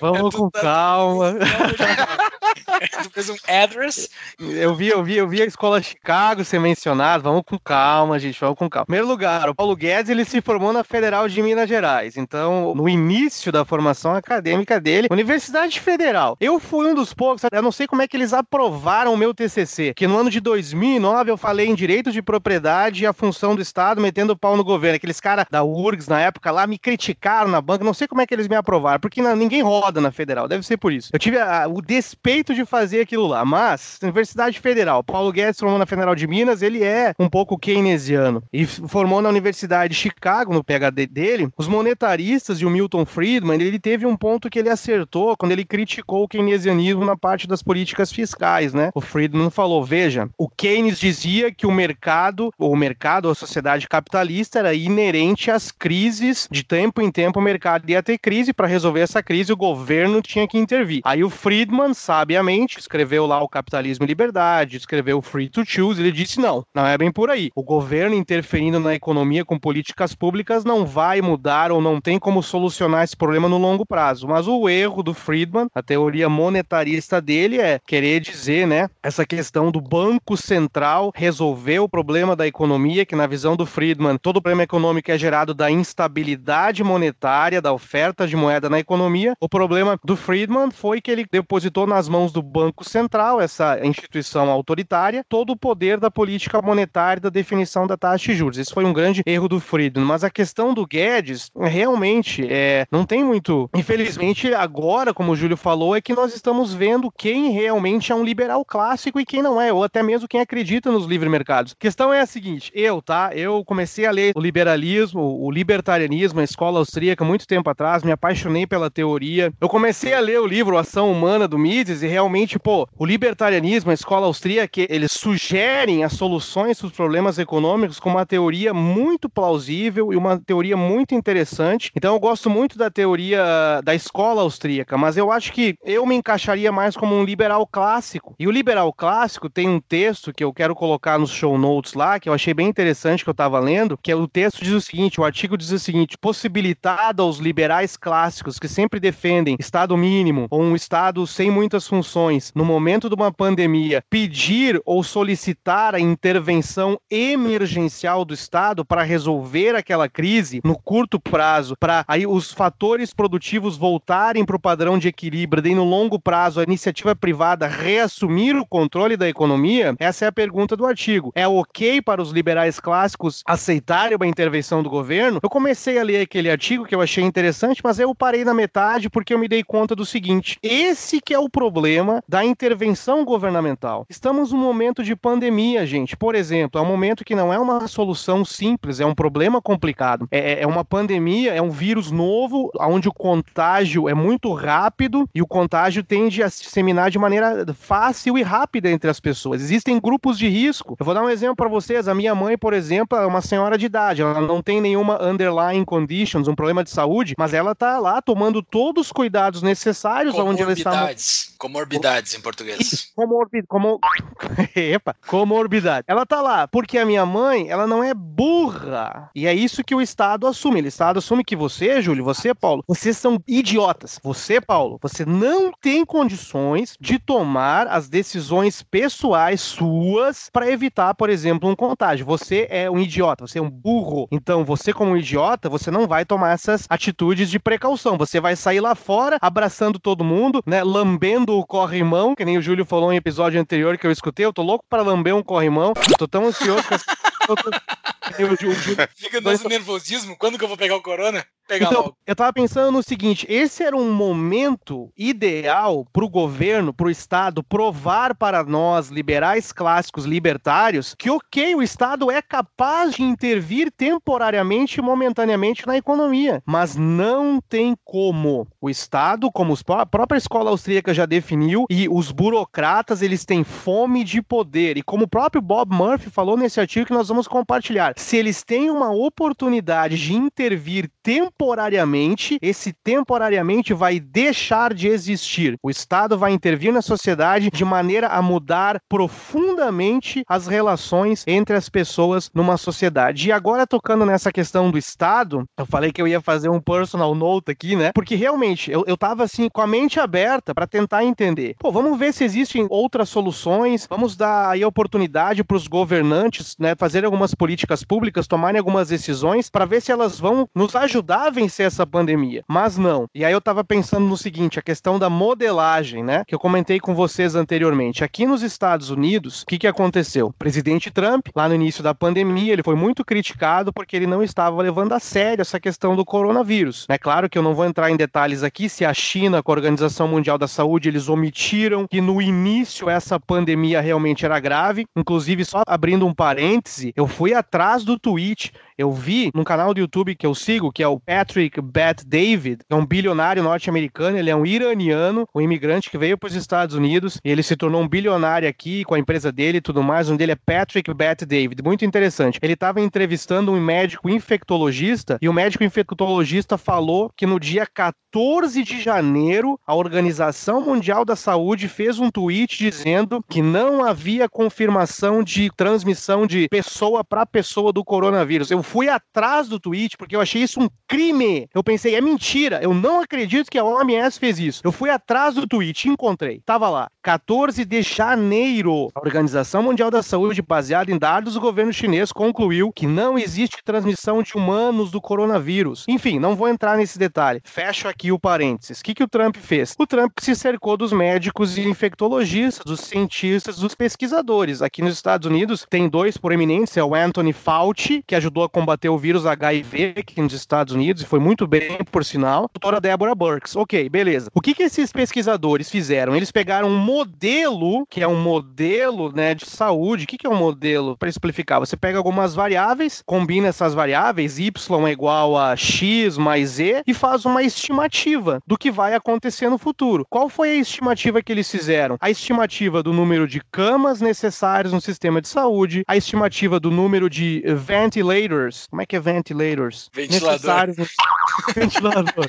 Vamos 0.00 0.34
com 0.34 0.50
calma. 0.50 1.34
tu 3.02 3.10
fez 3.10 3.28
um 3.28 3.36
address. 3.46 4.08
Eu 4.38 4.74
vi, 4.74 4.88
eu 4.88 5.04
vi, 5.04 5.16
eu 5.16 5.28
vi 5.28 5.42
a 5.42 5.44
escola 5.44 5.82
Chicago 5.82 6.44
ser 6.44 6.58
mencionada. 6.58 7.22
Vamos 7.22 7.42
com 7.46 7.58
calma, 7.58 8.18
gente. 8.18 8.40
Vamos 8.40 8.58
com 8.58 8.68
calma. 8.68 8.86
Primeiro 8.86 9.06
lugar, 9.06 9.48
o 9.48 9.54
Paulo 9.54 9.76
Guedes 9.76 10.10
ele 10.10 10.24
se 10.24 10.40
formou 10.40 10.72
na 10.72 10.82
Federal 10.82 11.28
de 11.28 11.42
Minas 11.42 11.68
Gerais. 11.68 12.16
Então, 12.16 12.74
no 12.74 12.88
início 12.88 13.52
da 13.52 13.64
formação 13.64 14.14
acadêmica 14.14 14.80
dele, 14.80 15.08
Universidade 15.10 15.80
Federal. 15.80 16.36
Eu 16.40 16.58
fui 16.58 16.86
um 16.86 16.94
dos 16.94 17.12
poucos, 17.12 17.42
eu 17.50 17.62
não 17.62 17.72
sei 17.72 17.86
como 17.86 18.02
é 18.02 18.08
que 18.08 18.16
eles 18.16 18.32
aprovaram 18.32 19.12
o 19.12 19.16
meu 19.16 19.34
TCC, 19.34 19.92
que 19.94 20.06
no 20.06 20.18
ano 20.18 20.30
de 20.30 20.40
2009 20.40 21.33
eu 21.34 21.38
falei 21.38 21.66
em 21.66 21.74
direito 21.74 22.12
de 22.12 22.22
propriedade 22.22 23.02
e 23.02 23.06
a 23.06 23.12
função 23.12 23.54
do 23.54 23.62
Estado 23.62 24.00
metendo 24.00 24.36
pau 24.36 24.56
no 24.56 24.64
governo. 24.64 24.96
Aqueles 24.96 25.20
caras 25.20 25.44
da 25.50 25.64
URGS 25.64 26.08
na 26.08 26.20
época 26.20 26.50
lá 26.50 26.66
me 26.66 26.78
criticaram 26.78 27.50
na 27.50 27.60
banca, 27.60 27.84
não 27.84 27.92
sei 27.92 28.06
como 28.06 28.20
é 28.20 28.26
que 28.26 28.32
eles 28.32 28.48
me 28.48 28.56
aprovaram, 28.56 29.00
porque 29.00 29.20
não, 29.20 29.34
ninguém 29.34 29.62
roda 29.62 30.00
na 30.00 30.12
Federal, 30.12 30.46
deve 30.46 30.64
ser 30.64 30.76
por 30.76 30.92
isso. 30.92 31.10
Eu 31.12 31.18
tive 31.18 31.38
a, 31.38 31.66
o 31.66 31.82
despeito 31.82 32.54
de 32.54 32.64
fazer 32.64 33.00
aquilo 33.00 33.26
lá, 33.26 33.44
mas 33.44 33.98
Universidade 34.02 34.60
Federal, 34.60 35.02
Paulo 35.02 35.32
Guedes 35.32 35.58
formou 35.58 35.78
na 35.78 35.86
Federal 35.86 36.14
de 36.14 36.26
Minas, 36.26 36.62
ele 36.62 36.84
é 36.84 37.14
um 37.18 37.28
pouco 37.28 37.58
keynesiano 37.58 38.42
e 38.52 38.64
formou 38.64 39.20
na 39.20 39.28
Universidade 39.28 39.94
de 39.94 40.00
Chicago, 40.00 40.54
no 40.54 40.62
PhD 40.62 41.06
dele, 41.06 41.48
os 41.56 41.66
monetaristas 41.66 42.60
e 42.60 42.64
o 42.64 42.70
Milton 42.70 43.04
Friedman, 43.04 43.60
ele 43.60 43.78
teve 43.78 44.06
um 44.06 44.16
ponto 44.16 44.48
que 44.48 44.58
ele 44.58 44.70
acertou 44.70 45.36
quando 45.36 45.52
ele 45.52 45.64
criticou 45.64 46.24
o 46.24 46.28
keynesianismo 46.28 47.04
na 47.04 47.16
parte 47.16 47.48
das 47.48 47.62
políticas 47.62 48.12
fiscais, 48.12 48.72
né? 48.72 48.90
O 48.94 49.00
Friedman 49.00 49.50
falou, 49.50 49.84
veja, 49.84 50.28
o 50.38 50.48
Keynes 50.48 50.98
dizia 50.98 51.23
que 51.56 51.66
o 51.66 51.72
mercado, 51.72 52.50
o 52.58 52.76
mercado, 52.76 53.30
a 53.30 53.34
sociedade 53.34 53.88
capitalista 53.88 54.58
era 54.58 54.74
inerente 54.74 55.50
às 55.50 55.70
crises, 55.70 56.48
de 56.50 56.62
tempo 56.62 57.00
em 57.00 57.10
tempo 57.10 57.40
o 57.40 57.42
mercado 57.42 57.88
ia 57.88 58.02
ter 58.02 58.18
crise, 58.18 58.52
para 58.52 58.66
resolver 58.66 59.00
essa 59.00 59.22
crise 59.22 59.52
o 59.52 59.56
governo 59.56 60.20
tinha 60.20 60.46
que 60.46 60.58
intervir. 60.58 61.00
Aí 61.04 61.24
o 61.24 61.30
Friedman, 61.30 61.94
sabiamente, 61.94 62.78
escreveu 62.78 63.26
lá 63.26 63.42
o 63.42 63.48
Capitalismo 63.48 64.04
e 64.04 64.08
Liberdade, 64.08 64.76
escreveu 64.76 65.22
Free 65.22 65.48
to 65.48 65.64
Choose, 65.64 66.00
ele 66.00 66.12
disse 66.12 66.40
não, 66.40 66.64
não 66.74 66.86
é 66.86 66.98
bem 66.98 67.10
por 67.10 67.30
aí. 67.30 67.50
O 67.54 67.62
governo 67.62 68.14
interferindo 68.14 68.78
na 68.78 68.94
economia 68.94 69.44
com 69.44 69.58
políticas 69.58 70.14
públicas 70.14 70.64
não 70.64 70.84
vai 70.84 71.20
mudar 71.20 71.72
ou 71.72 71.80
não 71.80 72.00
tem 72.00 72.18
como 72.18 72.42
solucionar 72.42 73.04
esse 73.04 73.16
problema 73.16 73.48
no 73.48 73.58
longo 73.58 73.86
prazo. 73.86 74.28
Mas 74.28 74.46
o 74.46 74.68
erro 74.68 75.02
do 75.02 75.14
Friedman, 75.14 75.68
a 75.74 75.82
teoria 75.82 76.28
monetarista 76.28 77.20
dele 77.20 77.60
é 77.60 77.80
querer 77.86 78.20
dizer, 78.20 78.66
né, 78.66 78.88
essa 79.02 79.24
questão 79.24 79.70
do 79.70 79.80
Banco 79.80 80.36
Central 80.36 81.12
resolver 81.14 81.78
o 81.78 81.88
problema 81.88 82.34
da 82.34 82.46
economia, 82.46 83.06
que 83.06 83.14
na 83.14 83.26
visão 83.26 83.56
do 83.56 83.64
Friedman, 83.64 84.18
todo 84.18 84.38
o 84.38 84.42
problema 84.42 84.64
econômico 84.64 85.10
é 85.10 85.16
gerado 85.16 85.54
da 85.54 85.70
instabilidade 85.70 86.82
monetária, 86.82 87.62
da 87.62 87.72
oferta 87.72 88.26
de 88.26 88.36
moeda 88.36 88.68
na 88.68 88.80
economia. 88.80 89.34
O 89.40 89.48
problema 89.48 89.98
do 90.04 90.16
Friedman 90.16 90.70
foi 90.70 91.00
que 91.00 91.10
ele 91.10 91.24
depositou 91.30 91.86
nas 91.86 92.08
mãos 92.08 92.32
do 92.32 92.42
Banco 92.42 92.84
Central, 92.84 93.40
essa 93.40 93.78
instituição 93.86 94.50
autoritária, 94.50 95.24
todo 95.28 95.50
o 95.50 95.56
poder 95.56 96.00
da 96.00 96.10
política 96.10 96.60
monetária 96.60 97.20
e 97.20 97.22
da 97.22 97.30
definição 97.30 97.86
da 97.86 97.96
taxa 97.96 98.32
de 98.32 98.38
juros. 98.38 98.58
Esse 98.58 98.74
foi 98.74 98.84
um 98.84 98.92
grande 98.92 99.22
erro 99.24 99.48
do 99.48 99.60
Friedman. 99.60 100.04
Mas 100.04 100.24
a 100.24 100.30
questão 100.30 100.74
do 100.74 100.86
Guedes, 100.86 101.50
realmente, 101.56 102.46
é, 102.50 102.86
não 102.90 103.04
tem 103.04 103.22
muito. 103.22 103.70
Infelizmente, 103.74 104.52
agora, 104.52 105.14
como 105.14 105.32
o 105.32 105.36
Júlio 105.36 105.56
falou, 105.56 105.94
é 105.94 106.00
que 106.00 106.12
nós 106.12 106.34
estamos 106.34 106.74
vendo 106.74 107.12
quem 107.16 107.50
realmente 107.52 108.10
é 108.10 108.14
um 108.14 108.24
liberal 108.24 108.64
clássico 108.64 109.20
e 109.20 109.24
quem 109.24 109.42
não 109.42 109.60
é, 109.60 109.72
ou 109.72 109.84
até 109.84 110.02
mesmo 110.02 110.28
quem 110.28 110.40
acredita 110.40 110.90
nos 110.94 111.06
livres 111.06 111.30
mercados. 111.30 111.72
A 111.72 111.76
questão 111.78 112.12
é 112.12 112.20
a 112.20 112.26
seguinte: 112.26 112.70
eu, 112.74 113.02
tá? 113.02 113.30
Eu 113.34 113.64
comecei 113.64 114.06
a 114.06 114.10
ler 114.10 114.32
o 114.34 114.40
liberalismo, 114.40 115.20
o 115.20 115.50
libertarianismo, 115.50 116.40
a 116.40 116.44
escola 116.44 116.78
austríaca, 116.78 117.24
muito 117.24 117.46
tempo 117.46 117.68
atrás, 117.68 118.02
me 118.02 118.12
apaixonei 118.12 118.66
pela 118.66 118.90
teoria. 118.90 119.52
Eu 119.60 119.68
comecei 119.68 120.14
a 120.14 120.20
ler 120.20 120.40
o 120.40 120.46
livro 120.46 120.78
Ação 120.78 121.10
Humana 121.10 121.46
do 121.48 121.58
Mises 121.58 122.02
e 122.02 122.06
realmente, 122.06 122.58
pô, 122.58 122.88
o 122.96 123.04
libertarianismo, 123.04 123.90
a 123.90 123.94
escola 123.94 124.26
austríaca, 124.26 124.80
eles 124.88 125.12
sugerem 125.12 126.04
as 126.04 126.14
soluções 126.14 126.78
para 126.78 126.86
os 126.86 126.92
problemas 126.92 127.38
econômicos 127.38 128.00
com 128.00 128.10
uma 128.10 128.24
teoria 128.24 128.72
muito 128.72 129.28
plausível 129.28 130.12
e 130.12 130.16
uma 130.16 130.38
teoria 130.38 130.76
muito 130.76 131.14
interessante. 131.14 131.90
Então 131.94 132.14
eu 132.14 132.20
gosto 132.20 132.48
muito 132.48 132.78
da 132.78 132.90
teoria 132.90 133.80
da 133.84 133.94
escola 133.94 134.42
austríaca, 134.42 134.96
mas 134.96 135.16
eu 135.16 135.30
acho 135.30 135.52
que 135.52 135.76
eu 135.84 136.06
me 136.06 136.14
encaixaria 136.14 136.70
mais 136.70 136.96
como 136.96 137.14
um 137.14 137.24
liberal 137.24 137.66
clássico. 137.66 138.34
E 138.38 138.46
o 138.46 138.50
liberal 138.50 138.92
clássico 138.92 139.50
tem 139.50 139.68
um 139.68 139.80
texto 139.80 140.32
que 140.32 140.44
eu 140.44 140.52
quero 140.52 140.74
colocar 140.84 141.18
nos 141.18 141.30
show 141.30 141.56
notes 141.56 141.94
lá, 141.94 142.20
que 142.20 142.28
eu 142.28 142.34
achei 142.34 142.52
bem 142.52 142.68
interessante 142.68 143.24
que 143.24 143.30
eu 143.30 143.32
estava 143.32 143.58
lendo, 143.58 143.98
que 144.02 144.12
é 144.12 144.14
o 144.14 144.28
texto 144.28 144.62
diz 144.62 144.74
o 144.74 144.80
seguinte, 144.82 145.18
o 145.18 145.24
artigo 145.24 145.56
diz 145.56 145.70
o 145.70 145.78
seguinte: 145.78 146.18
possibilitado 146.18 147.22
aos 147.22 147.38
liberais 147.38 147.96
clássicos 147.96 148.58
que 148.58 148.68
sempre 148.68 149.00
defendem 149.00 149.56
Estado 149.58 149.96
mínimo 149.96 150.46
ou 150.50 150.60
um 150.60 150.76
Estado 150.76 151.26
sem 151.26 151.50
muitas 151.50 151.88
funções 151.88 152.52
no 152.54 152.66
momento 152.66 153.08
de 153.08 153.14
uma 153.14 153.32
pandemia 153.32 154.02
pedir 154.10 154.78
ou 154.84 155.02
solicitar 155.02 155.94
a 155.94 156.00
intervenção 156.00 156.98
emergencial 157.10 158.22
do 158.22 158.34
Estado 158.34 158.84
para 158.84 159.02
resolver 159.02 159.74
aquela 159.74 160.06
crise 160.06 160.60
no 160.62 160.76
curto 160.76 161.18
prazo, 161.18 161.76
para 161.80 162.04
aí 162.06 162.26
os 162.26 162.52
fatores 162.52 163.14
produtivos 163.14 163.78
voltarem 163.78 164.44
para 164.44 164.56
o 164.56 164.60
padrão 164.60 164.98
de 164.98 165.08
equilíbrio, 165.08 165.62
daí 165.62 165.74
no 165.74 165.84
longo 165.84 166.20
prazo 166.20 166.60
a 166.60 166.64
iniciativa 166.64 167.16
privada 167.16 167.66
reassumir 167.66 168.54
o 168.54 168.66
controle 168.66 169.16
da 169.16 169.26
economia? 169.26 169.94
Essa 169.98 170.26
é 170.26 170.28
a 170.28 170.32
pergunta 170.32 170.73
do 170.76 170.86
artigo. 170.86 171.32
É 171.34 171.46
ok 171.46 172.02
para 172.02 172.22
os 172.22 172.30
liberais 172.30 172.80
clássicos 172.80 173.42
aceitarem 173.46 174.16
uma 174.16 174.26
intervenção 174.26 174.82
do 174.82 174.90
governo? 174.90 175.40
Eu 175.42 175.50
comecei 175.50 175.98
a 175.98 176.02
ler 176.02 176.22
aquele 176.22 176.50
artigo 176.50 176.84
que 176.84 176.94
eu 176.94 177.00
achei 177.00 177.24
interessante, 177.24 177.80
mas 177.82 177.98
eu 177.98 178.14
parei 178.14 178.44
na 178.44 178.54
metade 178.54 179.10
porque 179.10 179.32
eu 179.32 179.38
me 179.38 179.48
dei 179.48 179.62
conta 179.62 179.94
do 179.94 180.04
seguinte: 180.04 180.58
esse 180.62 181.20
que 181.20 181.34
é 181.34 181.38
o 181.38 181.48
problema 181.48 182.22
da 182.28 182.44
intervenção 182.44 183.24
governamental. 183.24 184.06
Estamos 184.08 184.52
num 184.52 184.58
momento 184.58 185.02
de 185.02 185.16
pandemia, 185.16 185.86
gente. 185.86 186.16
Por 186.16 186.34
exemplo, 186.34 186.80
é 186.80 186.82
um 186.82 186.86
momento 186.86 187.24
que 187.24 187.34
não 187.34 187.52
é 187.52 187.58
uma 187.58 187.86
solução 187.88 188.44
simples, 188.44 189.00
é 189.00 189.06
um 189.06 189.14
problema 189.14 189.60
complicado. 189.60 190.26
É, 190.30 190.62
é 190.62 190.66
uma 190.66 190.84
pandemia, 190.84 191.52
é 191.52 191.62
um 191.62 191.70
vírus 191.70 192.10
novo, 192.10 192.70
onde 192.80 193.08
o 193.08 193.12
contágio 193.12 194.08
é 194.08 194.14
muito 194.14 194.52
rápido 194.52 195.28
e 195.34 195.42
o 195.42 195.46
contágio 195.46 196.02
tende 196.02 196.42
a 196.42 196.50
se 196.50 196.62
disseminar 196.62 197.10
de 197.10 197.18
maneira 197.18 197.64
fácil 197.74 198.36
e 198.38 198.42
rápida 198.42 198.90
entre 198.90 199.10
as 199.10 199.20
pessoas. 199.20 199.62
Existem 199.62 200.00
grupos 200.00 200.38
de 200.38 200.48
risco. 200.48 200.63
Eu 200.98 201.04
vou 201.04 201.14
dar 201.14 201.22
um 201.22 201.30
exemplo 201.30 201.56
para 201.56 201.68
vocês. 201.68 202.08
A 202.08 202.14
minha 202.14 202.34
mãe, 202.34 202.56
por 202.56 202.72
exemplo, 202.72 203.18
é 203.18 203.26
uma 203.26 203.40
senhora 203.40 203.76
de 203.76 203.86
idade. 203.86 204.22
Ela 204.22 204.40
não 204.40 204.62
tem 204.62 204.80
nenhuma 204.80 205.22
underlying 205.22 205.84
conditions, 205.84 206.48
um 206.48 206.54
problema 206.54 206.84
de 206.84 206.90
saúde, 206.90 207.34
mas 207.38 207.54
ela 207.54 207.74
tá 207.74 207.98
lá 207.98 208.20
tomando 208.20 208.62
todos 208.62 209.06
os 209.06 209.12
cuidados 209.12 209.62
necessários 209.62 210.34
onde 210.38 210.62
ela 210.62 210.72
está. 210.72 210.90
Comorbidades. 210.90 211.54
Comorbidades 211.58 212.34
em 212.34 212.40
português. 212.40 213.12
Comorbid, 213.14 213.66
como... 213.66 213.98
Epa, 214.74 215.14
comorbidade. 215.26 216.04
Ela 216.06 216.26
tá 216.26 216.40
lá 216.40 216.66
porque 216.68 216.98
a 216.98 217.06
minha 217.06 217.24
mãe, 217.24 217.68
ela 217.68 217.86
não 217.86 218.02
é 218.02 218.14
burra. 218.14 219.30
E 219.34 219.46
é 219.46 219.54
isso 219.54 219.84
que 219.84 219.94
o 219.94 220.00
Estado 220.00 220.46
assume. 220.46 220.82
O 220.82 220.86
Estado 220.86 221.18
assume 221.18 221.44
que 221.44 221.56
você, 221.56 222.00
Júlio, 222.02 222.24
você, 222.24 222.54
Paulo, 222.54 222.84
vocês 222.86 223.16
são 223.16 223.42
idiotas. 223.46 224.18
Você, 224.22 224.60
Paulo, 224.60 224.98
você 225.00 225.24
não 225.24 225.72
tem 225.72 226.04
condições 226.04 226.96
de 227.00 227.18
tomar 227.18 227.86
as 227.86 228.08
decisões 228.08 228.82
pessoais 228.82 229.60
suas 229.60 230.48
para 230.54 230.70
evitar, 230.70 231.12
por 231.14 231.28
exemplo, 231.28 231.68
um 231.68 231.74
contágio. 231.74 232.24
Você 232.24 232.68
é 232.70 232.88
um 232.88 233.00
idiota, 233.00 233.44
você 233.44 233.58
é 233.58 233.62
um 233.62 233.68
burro. 233.68 234.28
Então, 234.30 234.64
você 234.64 234.92
como 234.92 235.10
um 235.10 235.16
idiota, 235.16 235.68
você 235.68 235.90
não 235.90 236.06
vai 236.06 236.24
tomar 236.24 236.52
essas 236.52 236.86
atitudes 236.88 237.50
de 237.50 237.58
precaução. 237.58 238.16
Você 238.16 238.40
vai 238.40 238.54
sair 238.54 238.78
lá 238.78 238.94
fora 238.94 239.36
abraçando 239.42 239.98
todo 239.98 240.22
mundo, 240.22 240.62
né, 240.64 240.84
lambendo 240.84 241.58
o 241.58 241.66
corrimão, 241.66 242.36
que 242.36 242.44
nem 242.44 242.56
o 242.56 242.62
Júlio 242.62 242.84
falou 242.84 243.12
em 243.12 243.16
episódio 243.16 243.60
anterior 243.60 243.98
que 243.98 244.06
eu 244.06 244.12
escutei. 244.12 244.46
Eu 244.46 244.52
tô 244.52 244.62
louco 244.62 244.84
para 244.88 245.02
lamber 245.02 245.34
um 245.34 245.42
corrimão. 245.42 245.92
Eu 246.08 246.16
tô 246.16 246.28
tão 246.28 246.46
ansioso 246.46 246.84
essa... 246.88 247.04
eu 247.48 247.56
tô... 247.56 247.70
Fica 249.16 249.40
nosso 249.40 249.68
nervosismo. 249.68 250.36
Quando 250.38 250.56
que 250.56 250.64
eu 250.64 250.68
vou 250.68 250.76
pegar 250.76 250.96
o 250.96 251.02
corona? 251.02 251.44
Pegar 251.66 251.86
então, 251.86 252.02
logo. 252.02 252.16
eu 252.26 252.36
tava 252.36 252.52
pensando 252.52 252.92
no 252.92 253.02
seguinte: 253.02 253.46
esse 253.48 253.82
era 253.82 253.96
um 253.96 254.12
momento 254.12 255.10
ideal 255.16 256.06
para 256.12 256.24
o 256.24 256.28
governo, 256.28 256.92
para 256.92 257.06
o 257.06 257.10
Estado, 257.10 257.62
provar 257.62 258.34
para 258.34 258.62
nós, 258.62 259.08
liberais 259.08 259.72
clássicos 259.72 260.26
libertários, 260.26 261.14
que, 261.18 261.30
ok, 261.30 261.74
o 261.74 261.82
Estado 261.82 262.30
é 262.30 262.42
capaz 262.42 263.14
de 263.14 263.22
intervir 263.22 263.90
temporariamente 263.90 265.00
e 265.00 265.02
momentaneamente 265.02 265.86
na 265.86 265.96
economia, 265.96 266.62
mas 266.66 266.96
não 266.96 267.60
tem 267.60 267.96
como. 268.04 268.66
O 268.80 268.90
Estado, 268.90 269.50
como 269.50 269.74
a 269.88 270.06
própria 270.06 270.38
escola 270.38 270.70
austríaca 270.70 271.14
já 271.14 271.24
definiu, 271.24 271.86
e 271.88 272.08
os 272.08 272.30
burocratas, 272.30 273.22
eles 273.22 273.44
têm 273.44 273.64
fome 273.64 274.22
de 274.22 274.42
poder. 274.42 274.98
E 274.98 275.02
como 275.02 275.24
o 275.24 275.28
próprio 275.28 275.62
Bob 275.62 275.94
Murphy 275.94 276.28
falou 276.30 276.56
nesse 276.56 276.78
artigo 276.78 277.06
que 277.06 277.12
nós 277.12 277.28
vamos 277.28 277.48
compartilhar, 277.48 278.12
se 278.16 278.36
eles 278.36 278.62
têm 278.62 278.90
uma 278.90 279.10
oportunidade 279.10 280.18
de 280.18 280.34
intervir 280.34 281.10
temporariamente, 281.24 282.58
esse 282.60 282.92
temporariamente 282.92 283.94
vai 283.94 284.20
deixar 284.20 284.92
de 284.92 285.08
existir. 285.08 285.78
O 285.82 285.88
Estado 285.88 286.36
vai 286.36 286.52
intervir 286.52 286.92
na 286.92 287.00
sociedade 287.00 287.70
de 287.70 287.84
maneira 287.84 288.28
a 288.28 288.42
mudar 288.42 289.00
profundamente 289.08 290.44
as 290.46 290.66
relações 290.66 291.42
entre 291.46 291.74
as 291.74 291.88
pessoas 291.88 292.50
numa 292.54 292.76
sociedade. 292.76 293.48
E 293.48 293.52
agora, 293.52 293.86
tocando 293.86 294.26
nessa 294.26 294.52
questão 294.52 294.90
do 294.90 294.98
Estado, 294.98 295.64
eu 295.78 295.86
falei 295.86 296.12
que 296.12 296.20
eu 296.20 296.28
ia 296.28 296.42
fazer 296.42 296.68
um 296.68 296.80
personal 296.80 297.34
note 297.34 297.70
aqui, 297.70 297.96
né? 297.96 298.12
Porque 298.14 298.34
realmente 298.34 298.90
eu, 298.90 299.02
eu 299.06 299.16
tava 299.16 299.44
assim 299.44 299.70
com 299.72 299.80
a 299.80 299.86
mente 299.86 300.20
aberta 300.20 300.74
para 300.74 300.86
tentar 300.86 301.24
entender. 301.24 301.74
Pô, 301.78 301.90
vamos 301.90 302.18
ver 302.18 302.34
se 302.34 302.44
existem 302.44 302.86
outras 302.90 303.30
soluções, 303.30 304.06
vamos 304.10 304.36
dar 304.36 304.68
aí 304.68 304.84
oportunidade 304.84 305.64
para 305.64 305.76
os 305.76 305.88
governantes, 305.88 306.76
né, 306.78 306.94
fazerem 306.98 307.24
algumas 307.24 307.54
políticas 307.54 308.04
públicas, 308.04 308.46
tomarem 308.46 308.78
algumas 308.78 309.08
decisões 309.08 309.70
para 309.70 309.86
ver 309.86 310.02
se 310.02 310.12
elas 310.12 310.38
vão 310.38 310.68
nos 310.74 310.94
ajudar 310.94 311.13
ajudar 311.14 311.46
a 311.46 311.50
vencer 311.50 311.86
essa 311.86 312.04
pandemia. 312.04 312.64
Mas 312.66 312.98
não. 312.98 313.28
E 313.32 313.44
aí 313.44 313.52
eu 313.52 313.60
tava 313.60 313.84
pensando 313.84 314.26
no 314.26 314.36
seguinte, 314.36 314.78
a 314.78 314.82
questão 314.82 315.16
da 315.16 315.30
modelagem, 315.30 316.24
né? 316.24 316.42
Que 316.46 316.54
eu 316.54 316.58
comentei 316.58 316.98
com 316.98 317.14
vocês 317.14 317.54
anteriormente. 317.54 318.24
Aqui 318.24 318.46
nos 318.46 318.62
Estados 318.62 319.10
Unidos, 319.10 319.62
o 319.62 319.66
que, 319.66 319.78
que 319.78 319.86
aconteceu? 319.86 320.46
O 320.46 320.52
presidente 320.52 321.10
Trump, 321.12 321.48
lá 321.54 321.68
no 321.68 321.74
início 321.74 322.02
da 322.02 322.14
pandemia, 322.14 322.72
ele 322.72 322.82
foi 322.82 322.96
muito 322.96 323.24
criticado 323.24 323.92
porque 323.92 324.16
ele 324.16 324.26
não 324.26 324.42
estava 324.42 324.82
levando 324.82 325.12
a 325.12 325.20
sério 325.20 325.62
essa 325.62 325.78
questão 325.78 326.16
do 326.16 326.24
coronavírus. 326.24 327.06
É 327.08 327.16
claro 327.16 327.48
que 327.48 327.56
eu 327.56 327.62
não 327.62 327.74
vou 327.74 327.84
entrar 327.84 328.10
em 328.10 328.16
detalhes 328.16 328.64
aqui 328.64 328.88
se 328.88 329.04
a 329.04 329.14
China, 329.14 329.62
com 329.62 329.70
a 329.70 329.76
Organização 329.76 330.26
Mundial 330.26 330.58
da 330.58 330.66
Saúde, 330.66 331.08
eles 331.08 331.28
omitiram 331.28 332.08
que 332.08 332.20
no 332.20 332.42
início 332.42 333.08
essa 333.08 333.38
pandemia 333.38 334.00
realmente 334.00 334.44
era 334.44 334.58
grave. 334.58 335.06
Inclusive, 335.16 335.64
só 335.64 335.82
abrindo 335.86 336.26
um 336.26 336.34
parêntese, 336.34 337.12
eu 337.14 337.28
fui 337.28 337.54
atrás 337.54 338.02
do 338.02 338.18
tweet 338.18 338.72
eu 338.96 339.12
vi 339.12 339.50
num 339.54 339.64
canal 339.64 339.92
do 339.92 340.00
YouTube 340.00 340.34
que 340.34 340.46
eu 340.46 340.54
sigo, 340.54 340.92
que 340.92 341.02
é 341.02 341.08
o 341.08 341.18
Patrick 341.18 341.80
Bet 341.80 342.24
David, 342.24 342.78
que 342.88 342.94
é 342.94 342.96
um 342.96 343.04
bilionário 343.04 343.62
norte-americano, 343.62 344.38
ele 344.38 344.50
é 344.50 344.56
um 344.56 344.64
iraniano, 344.64 345.46
um 345.54 345.60
imigrante 345.60 346.10
que 346.10 346.18
veio 346.18 346.38
para 346.38 346.46
os 346.46 346.54
Estados 346.54 346.94
Unidos, 346.94 347.38
e 347.44 347.50
ele 347.50 347.62
se 347.62 347.76
tornou 347.76 348.02
um 348.02 348.08
bilionário 348.08 348.68
aqui 348.68 349.04
com 349.04 349.14
a 349.14 349.18
empresa 349.18 349.50
dele 349.50 349.78
e 349.78 349.80
tudo 349.80 350.02
mais. 350.02 350.26
O 350.26 350.30
nome 350.30 350.38
dele 350.38 350.52
é 350.52 350.56
Patrick 350.56 351.12
Bet 351.12 351.44
David, 351.44 351.82
muito 351.82 352.04
interessante. 352.04 352.58
Ele 352.62 352.74
estava 352.74 353.00
entrevistando 353.00 353.72
um 353.72 353.80
médico 353.80 354.28
infectologista 354.28 355.38
e 355.42 355.48
o 355.48 355.52
médico 355.52 355.82
infectologista 355.82 356.78
falou 356.78 357.32
que 357.36 357.46
no 357.46 357.58
dia 357.58 357.86
14 357.86 358.82
de 358.82 359.00
janeiro 359.00 359.78
a 359.86 359.94
Organização 359.94 360.80
Mundial 360.80 361.24
da 361.24 361.34
Saúde 361.34 361.88
fez 361.88 362.18
um 362.18 362.30
tweet 362.30 362.78
dizendo 362.78 363.44
que 363.48 363.60
não 363.60 364.04
havia 364.04 364.48
confirmação 364.48 365.42
de 365.42 365.70
transmissão 365.76 366.46
de 366.46 366.68
pessoa 366.68 367.24
para 367.24 367.46
pessoa 367.46 367.92
do 367.92 368.04
coronavírus. 368.04 368.70
Eu 368.70 368.83
fui 368.84 369.08
atrás 369.08 369.68
do 369.68 369.80
tweet 369.80 370.16
porque 370.16 370.36
eu 370.36 370.40
achei 370.40 370.62
isso 370.62 370.80
um 370.80 370.88
crime. 371.08 371.68
Eu 371.74 371.82
pensei, 371.82 372.14
é 372.14 372.20
mentira. 372.20 372.80
Eu 372.82 372.94
não 372.94 373.20
acredito 373.20 373.70
que 373.70 373.78
a 373.78 373.84
OMS 373.84 374.38
fez 374.38 374.58
isso. 374.58 374.82
Eu 374.84 374.92
fui 374.92 375.10
atrás 375.10 375.54
do 375.54 375.66
tweet 375.66 376.08
encontrei. 376.08 376.60
Tava 376.64 376.88
lá. 376.88 377.08
14 377.24 377.86
de 377.86 378.02
janeiro. 378.02 379.10
A 379.14 379.18
Organização 379.18 379.82
Mundial 379.82 380.10
da 380.10 380.22
Saúde, 380.22 380.60
baseada 380.60 381.10
em 381.10 381.18
dados 381.18 381.54
do 381.54 381.60
governo 381.60 381.90
chinês, 381.90 382.30
concluiu 382.30 382.92
que 382.92 383.06
não 383.06 383.38
existe 383.38 383.82
transmissão 383.82 384.42
de 384.42 384.54
humanos 384.54 385.10
do 385.10 385.22
coronavírus. 385.22 386.04
Enfim, 386.06 386.38
não 386.38 386.54
vou 386.54 386.68
entrar 386.68 386.98
nesse 386.98 387.18
detalhe. 387.18 387.62
Fecho 387.64 388.08
aqui 388.08 388.30
o 388.30 388.38
parênteses. 388.38 389.00
O 389.00 389.02
que, 389.02 389.14
que 389.14 389.24
o 389.24 389.28
Trump 389.28 389.56
fez? 389.56 389.94
O 389.98 390.06
Trump 390.06 390.32
se 390.38 390.54
cercou 390.54 390.98
dos 390.98 391.14
médicos 391.14 391.78
e 391.78 391.88
infectologistas, 391.88 392.84
dos 392.84 393.00
cientistas, 393.00 393.78
dos 393.78 393.94
pesquisadores. 393.94 394.82
Aqui 394.82 395.00
nos 395.00 395.14
Estados 395.14 395.48
Unidos 395.48 395.86
tem 395.88 396.10
dois 396.10 396.36
proeminentes, 396.36 396.94
é 396.94 397.02
o 397.02 397.14
Anthony 397.14 397.54
Fauci, 397.54 398.22
que 398.26 398.34
ajudou 398.34 398.64
a 398.64 398.68
combater 398.68 399.08
o 399.08 399.16
vírus 399.16 399.46
HIV 399.46 400.16
aqui 400.18 400.42
nos 400.42 400.52
Estados 400.52 400.92
Unidos 400.92 401.22
e 401.22 401.26
foi 401.26 401.38
muito 401.38 401.66
bem, 401.66 402.04
por 402.12 402.22
sinal. 402.22 402.64
A 402.64 402.78
doutora 402.78 403.00
Deborah 403.00 403.34
Burks. 403.34 403.74
Ok, 403.76 404.10
beleza. 404.10 404.50
O 404.52 404.60
que, 404.60 404.74
que 404.74 404.82
esses 404.82 405.10
pesquisadores 405.10 405.90
fizeram? 405.90 406.36
Eles 406.36 406.52
pegaram 406.52 406.90
um 406.90 407.13
modelo, 407.14 408.04
que 408.10 408.20
é 408.20 408.26
um 408.26 408.40
modelo 408.40 409.32
né, 409.32 409.54
de 409.54 409.66
saúde. 409.66 410.24
O 410.24 410.26
que, 410.26 410.36
que 410.36 410.46
é 410.46 410.50
um 410.50 410.56
modelo? 410.56 411.16
Para 411.16 411.28
explicar, 411.28 411.78
você 411.78 411.96
pega 411.96 412.18
algumas 412.18 412.54
variáveis, 412.56 413.22
combina 413.24 413.68
essas 413.68 413.94
variáveis, 413.94 414.58
y 414.58 415.06
é 415.06 415.12
igual 415.12 415.56
a 415.56 415.76
x 415.76 416.36
mais 416.36 416.70
z, 416.70 417.02
e 417.06 417.14
faz 417.14 417.44
uma 417.44 417.62
estimativa 417.62 418.60
do 418.66 418.76
que 418.76 418.90
vai 418.90 419.14
acontecer 419.14 419.68
no 419.68 419.78
futuro. 419.78 420.26
Qual 420.28 420.48
foi 420.48 420.70
a 420.70 420.76
estimativa 420.76 421.40
que 421.40 421.52
eles 421.52 421.70
fizeram? 421.70 422.16
A 422.20 422.30
estimativa 422.30 423.00
do 423.00 423.12
número 423.12 423.46
de 423.46 423.60
camas 423.70 424.20
necessárias 424.20 424.92
no 424.92 425.00
sistema 425.00 425.40
de 425.40 425.46
saúde, 425.46 426.02
a 426.08 426.16
estimativa 426.16 426.80
do 426.80 426.90
número 426.90 427.30
de 427.30 427.62
ventilators. 427.76 428.88
Como 428.90 429.02
é 429.02 429.06
que 429.06 429.14
é 429.14 429.20
ventilators? 429.20 430.10
Ventilador. 430.12 430.94
Ventilador. 431.74 432.46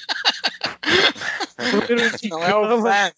Não 2.29 2.43
é 2.43 2.55
o 2.55 2.81
fan. 2.81 3.11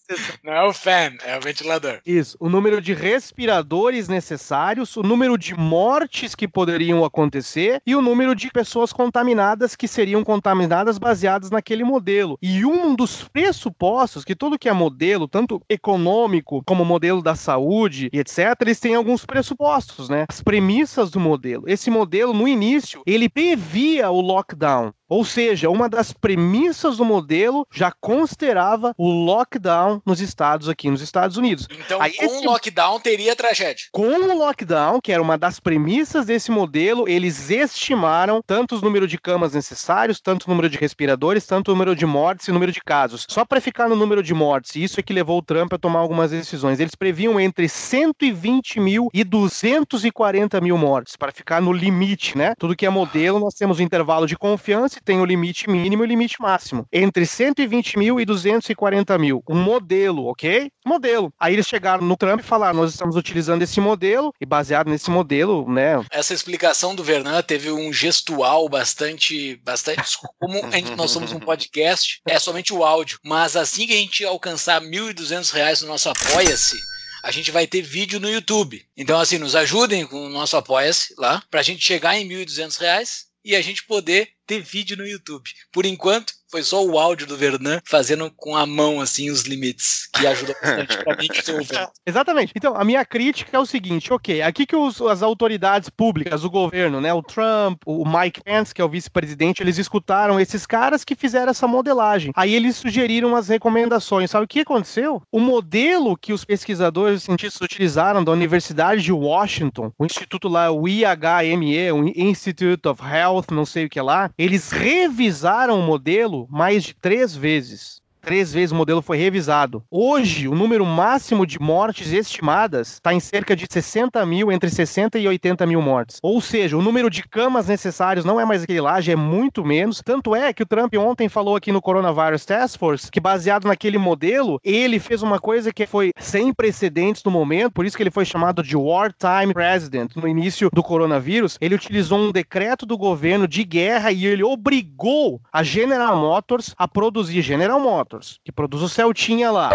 Não 0.43 0.53
é 0.53 0.63
o 0.63 0.73
fan, 0.73 1.17
é 1.23 1.36
o 1.37 1.41
ventilador. 1.41 1.99
Isso, 2.05 2.37
o 2.39 2.49
número 2.49 2.81
de 2.81 2.93
respiradores 2.93 4.07
necessários, 4.07 4.95
o 4.97 5.03
número 5.03 5.37
de 5.37 5.55
mortes 5.55 6.35
que 6.35 6.47
poderiam 6.47 7.03
acontecer 7.03 7.81
e 7.85 7.95
o 7.95 8.01
número 8.01 8.35
de 8.35 8.49
pessoas 8.51 8.91
contaminadas 8.93 9.75
que 9.75 9.87
seriam 9.87 10.23
contaminadas 10.23 10.97
baseadas 10.97 11.49
naquele 11.49 11.83
modelo. 11.83 12.37
E 12.41 12.65
um 12.65 12.95
dos 12.95 13.23
pressupostos 13.23 14.23
que 14.23 14.35
tudo 14.35 14.59
que 14.59 14.69
é 14.69 14.73
modelo, 14.73 15.27
tanto 15.27 15.61
econômico 15.69 16.61
como 16.65 16.85
modelo 16.85 17.21
da 17.21 17.35
saúde 17.35 18.09
e 18.11 18.19
etc, 18.19 18.55
eles 18.61 18.79
têm 18.79 18.95
alguns 18.95 19.25
pressupostos, 19.25 20.09
né? 20.09 20.25
As 20.27 20.41
premissas 20.41 21.09
do 21.09 21.19
modelo. 21.19 21.63
Esse 21.67 21.89
modelo 21.89 22.33
no 22.33 22.47
início, 22.47 23.01
ele 23.05 23.29
previa 23.29 24.09
o 24.09 24.21
lockdown. 24.21 24.93
Ou 25.09 25.23
seja, 25.23 25.69
uma 25.69 25.87
das 25.87 26.11
premissas 26.13 26.97
do 26.97 27.05
modelo 27.05 27.65
já 27.73 27.91
considerava 27.99 28.93
o 28.97 29.09
lockdown 29.09 30.01
nos 30.05 30.19
estados 30.19 30.67
aqui 30.69 30.89
nos 30.89 31.01
Estados 31.01 31.37
Unidos. 31.37 31.67
Então, 31.71 32.01
Aí 32.01 32.13
com 32.13 32.25
esse- 32.25 32.45
o 32.45 32.49
lockdown 32.51 32.99
teria 32.99 33.35
tragédia. 33.35 33.85
Com 33.91 34.07
o 34.07 34.37
lockdown, 34.37 34.99
que 35.01 35.11
era 35.11 35.21
uma 35.21 35.37
das 35.37 35.59
premissas 35.59 36.25
desse 36.25 36.51
modelo, 36.51 37.07
eles 37.07 37.49
estimaram 37.49 38.41
tanto 38.45 38.75
os 38.75 38.81
número 38.81 39.07
de 39.07 39.17
camas 39.17 39.53
necessários, 39.53 40.19
tanto 40.19 40.45
o 40.45 40.49
número 40.49 40.69
de 40.69 40.77
respiradores, 40.77 41.45
tanto 41.45 41.69
o 41.69 41.73
número 41.73 41.95
de 41.95 42.05
mortes 42.05 42.47
e 42.47 42.51
o 42.51 42.53
número 42.53 42.71
de 42.71 42.81
casos. 42.81 43.25
Só 43.29 43.45
para 43.45 43.61
ficar 43.61 43.87
no 43.87 43.95
número 43.95 44.21
de 44.21 44.33
mortes, 44.33 44.75
e 44.75 44.83
isso 44.83 44.99
é 44.99 45.03
que 45.03 45.13
levou 45.13 45.39
o 45.39 45.43
Trump 45.43 45.71
a 45.73 45.77
tomar 45.77 45.99
algumas 45.99 46.31
decisões. 46.31 46.79
Eles 46.79 46.95
previam 46.95 47.39
entre 47.39 47.69
120 47.69 48.79
mil 48.79 49.09
e 49.13 49.23
240 49.23 50.59
mil 50.61 50.77
mortes, 50.77 51.15
para 51.15 51.31
ficar 51.31 51.61
no 51.61 51.71
limite, 51.71 52.37
né? 52.37 52.53
Tudo 52.59 52.75
que 52.75 52.85
é 52.85 52.89
modelo, 52.89 53.39
nós 53.39 53.53
temos 53.53 53.79
o 53.79 53.81
intervalo 53.83 54.27
de 54.27 54.37
confiança 54.37 54.96
e 54.97 55.01
tem 55.01 55.19
o 55.19 55.25
limite 55.25 55.69
mínimo 55.69 56.03
e 56.03 56.05
o 56.05 56.07
limite 56.07 56.41
máximo. 56.41 56.85
Entre 56.91 57.25
120 57.25 57.97
mil 57.97 58.19
e 58.19 58.25
240 58.25 59.17
mil. 59.17 59.43
Um 59.49 59.55
modelo, 59.55 60.27
ok? 60.27 60.69
Modelo. 60.85 61.31
Aí 61.39 61.53
eles 61.53 61.67
chegaram 61.67 62.03
no 62.03 62.17
Trump 62.17 62.39
e 62.39 62.43
falaram: 62.43 62.79
nós 62.79 62.91
estamos 62.91 63.15
utilizando 63.15 63.61
esse 63.61 63.79
modelo, 63.79 64.33
e 64.39 64.45
baseado 64.45 64.89
nesse 64.89 65.09
modelo, 65.09 65.69
né? 65.71 66.03
Essa 66.11 66.33
explicação 66.33 66.95
do 66.95 67.03
Vernan 67.03 67.41
teve 67.41 67.71
um 67.71 67.91
gestual 67.93 68.67
bastante. 68.67 69.55
bastante 69.63 70.17
como 70.39 70.61
nós 70.95 71.11
somos 71.11 71.31
um 71.31 71.39
podcast, 71.39 72.21
é 72.27 72.39
somente 72.39 72.73
o 72.73 72.83
áudio. 72.83 73.19
Mas 73.23 73.55
assim 73.55 73.85
que 73.85 73.93
a 73.93 73.97
gente 73.97 74.25
alcançar 74.25 74.81
1.200 74.81 75.51
reais 75.51 75.81
no 75.81 75.87
nosso 75.87 76.09
Apoia-se, 76.09 76.77
a 77.23 77.31
gente 77.31 77.51
vai 77.51 77.67
ter 77.67 77.81
vídeo 77.81 78.19
no 78.19 78.29
YouTube. 78.29 78.85
Então, 78.95 79.19
assim, 79.19 79.37
nos 79.37 79.55
ajudem 79.55 80.05
com 80.05 80.25
o 80.25 80.29
nosso 80.29 80.55
Apoia-se 80.55 81.13
lá, 81.17 81.43
pra 81.49 81.61
gente 81.61 81.83
chegar 81.83 82.17
em 82.17 82.27
1.200 82.27 82.79
reais 82.79 83.26
e 83.47 83.55
a 83.55 83.61
gente 83.61 83.85
poder 83.85 84.29
ter 84.45 84.59
vídeo 84.59 84.97
no 84.97 85.07
YouTube. 85.07 85.49
Por 85.71 85.85
enquanto, 85.85 86.33
foi 86.49 86.63
só 86.63 86.83
o 86.85 86.97
áudio 86.97 87.27
do 87.27 87.35
Vernan 87.37 87.79
fazendo 87.85 88.31
com 88.35 88.55
a 88.55 88.65
mão, 88.65 89.01
assim, 89.01 89.29
os 89.29 89.41
limites, 89.43 90.07
que 90.13 90.25
ajuda 90.25 90.55
bastante 90.61 90.97
pra 91.03 91.15
mim 91.17 91.27
que 91.27 91.43
tô 91.43 91.53
ouvindo. 91.57 91.89
Exatamente. 92.05 92.53
Então, 92.55 92.75
a 92.75 92.83
minha 92.83 93.03
crítica 93.05 93.55
é 93.55 93.59
o 93.59 93.65
seguinte, 93.65 94.11
ok, 94.13 94.41
aqui 94.41 94.65
que 94.65 94.75
os- 94.75 95.01
as 95.01 95.21
autoridades 95.21 95.89
públicas, 95.89 96.43
o 96.43 96.49
governo, 96.49 96.99
né, 97.01 97.13
o 97.13 97.21
Trump, 97.21 97.81
o 97.85 98.03
Mike 98.07 98.41
Pence, 98.43 98.73
que 98.73 98.81
é 98.81 98.85
o 98.85 98.89
vice-presidente, 98.89 99.61
eles 99.61 99.77
escutaram 99.77 100.39
esses 100.39 100.65
caras 100.65 101.03
que 101.03 101.15
fizeram 101.15 101.49
essa 101.51 101.67
modelagem. 101.67 102.31
Aí 102.35 102.53
eles 102.53 102.75
sugeriram 102.77 103.35
as 103.35 103.47
recomendações. 103.49 104.31
Sabe 104.31 104.45
o 104.45 104.47
que 104.47 104.61
aconteceu? 104.61 105.21
O 105.31 105.39
modelo 105.39 106.17
que 106.17 106.33
os 106.33 106.45
pesquisadores 106.45 107.21
e 107.21 107.25
cientistas 107.25 107.61
utilizaram 107.61 108.23
da 108.23 108.31
Universidade 108.31 109.01
de 109.01 109.11
Washington, 109.11 109.91
o 109.97 110.05
instituto 110.05 110.47
lá, 110.47 110.71
o 110.71 110.87
IHME, 110.87 111.91
o 111.91 112.05
Institute 112.15 112.87
of 112.87 113.01
Health, 113.03 113.45
não 113.51 113.65
sei 113.65 113.85
o 113.85 113.89
que 113.89 113.99
lá, 114.01 114.29
eles 114.37 114.71
revisaram 114.71 115.79
o 115.79 115.83
modelo 115.83 116.36
mais 116.49 116.83
de 116.83 116.93
três 116.93 117.35
vezes. 117.35 118.01
Três 118.27 118.51
vezes 118.51 118.73
o 118.73 118.75
modelo 118.75 119.01
foi 119.01 119.17
revisado. 119.17 119.81
Hoje, 119.89 120.49
o 120.49 120.53
número 120.53 120.85
máximo 120.85 121.45
de 121.45 121.57
mortes 121.61 122.11
estimadas 122.11 122.95
está 122.95 123.13
em 123.13 123.21
cerca 123.21 123.55
de 123.55 123.65
60 123.71 124.25
mil, 124.25 124.51
entre 124.51 124.69
60 124.69 125.17
e 125.17 125.25
80 125.25 125.65
mil 125.65 125.81
mortes. 125.81 126.19
Ou 126.21 126.41
seja, 126.41 126.75
o 126.75 126.81
número 126.81 127.09
de 127.09 127.23
camas 127.23 127.67
necessários 127.67 128.25
não 128.25 128.37
é 128.37 128.43
mais 128.43 128.63
aquele 128.63 128.81
lá, 128.81 128.99
já 128.99 129.13
é 129.13 129.15
muito 129.15 129.63
menos. 129.63 130.01
Tanto 130.03 130.35
é 130.35 130.51
que 130.51 130.61
o 130.61 130.65
Trump 130.65 130.93
ontem 130.95 131.29
falou 131.29 131.55
aqui 131.55 131.71
no 131.71 131.81
Coronavirus 131.81 132.43
Task 132.43 132.77
Force 132.77 133.09
que, 133.09 133.21
baseado 133.21 133.63
naquele 133.63 133.97
modelo, 133.97 134.59
ele 134.61 134.99
fez 134.99 135.23
uma 135.23 135.39
coisa 135.39 135.71
que 135.71 135.85
foi 135.85 136.11
sem 136.19 136.53
precedentes 136.53 137.23
no 137.23 137.31
momento, 137.31 137.71
por 137.71 137.85
isso 137.85 137.95
que 137.95 138.03
ele 138.03 138.11
foi 138.11 138.25
chamado 138.25 138.61
de 138.61 138.75
Wartime 138.75 139.53
President 139.53 140.13
no 140.17 140.27
início 140.27 140.69
do 140.73 140.83
coronavírus. 140.83 141.57
Ele 141.61 141.75
utilizou 141.75 142.19
um 142.19 142.33
decreto 142.33 142.85
do 142.85 142.97
governo 142.97 143.47
de 143.47 143.63
guerra 143.63 144.11
e 144.11 144.25
ele 144.25 144.43
obrigou 144.43 145.39
a 145.49 145.63
General 145.63 146.17
Motors 146.17 146.75
a 146.77 146.89
produzir 146.89 147.41
General 147.41 147.79
Motors, 147.79 148.16
que 148.43 148.51
produz 148.51 148.81
o 148.81 148.89
Celtinha 148.89 149.51
lá. 149.51 149.69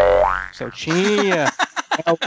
Celtinha. 0.53 1.47
é 2.05 2.13
o- 2.13 2.19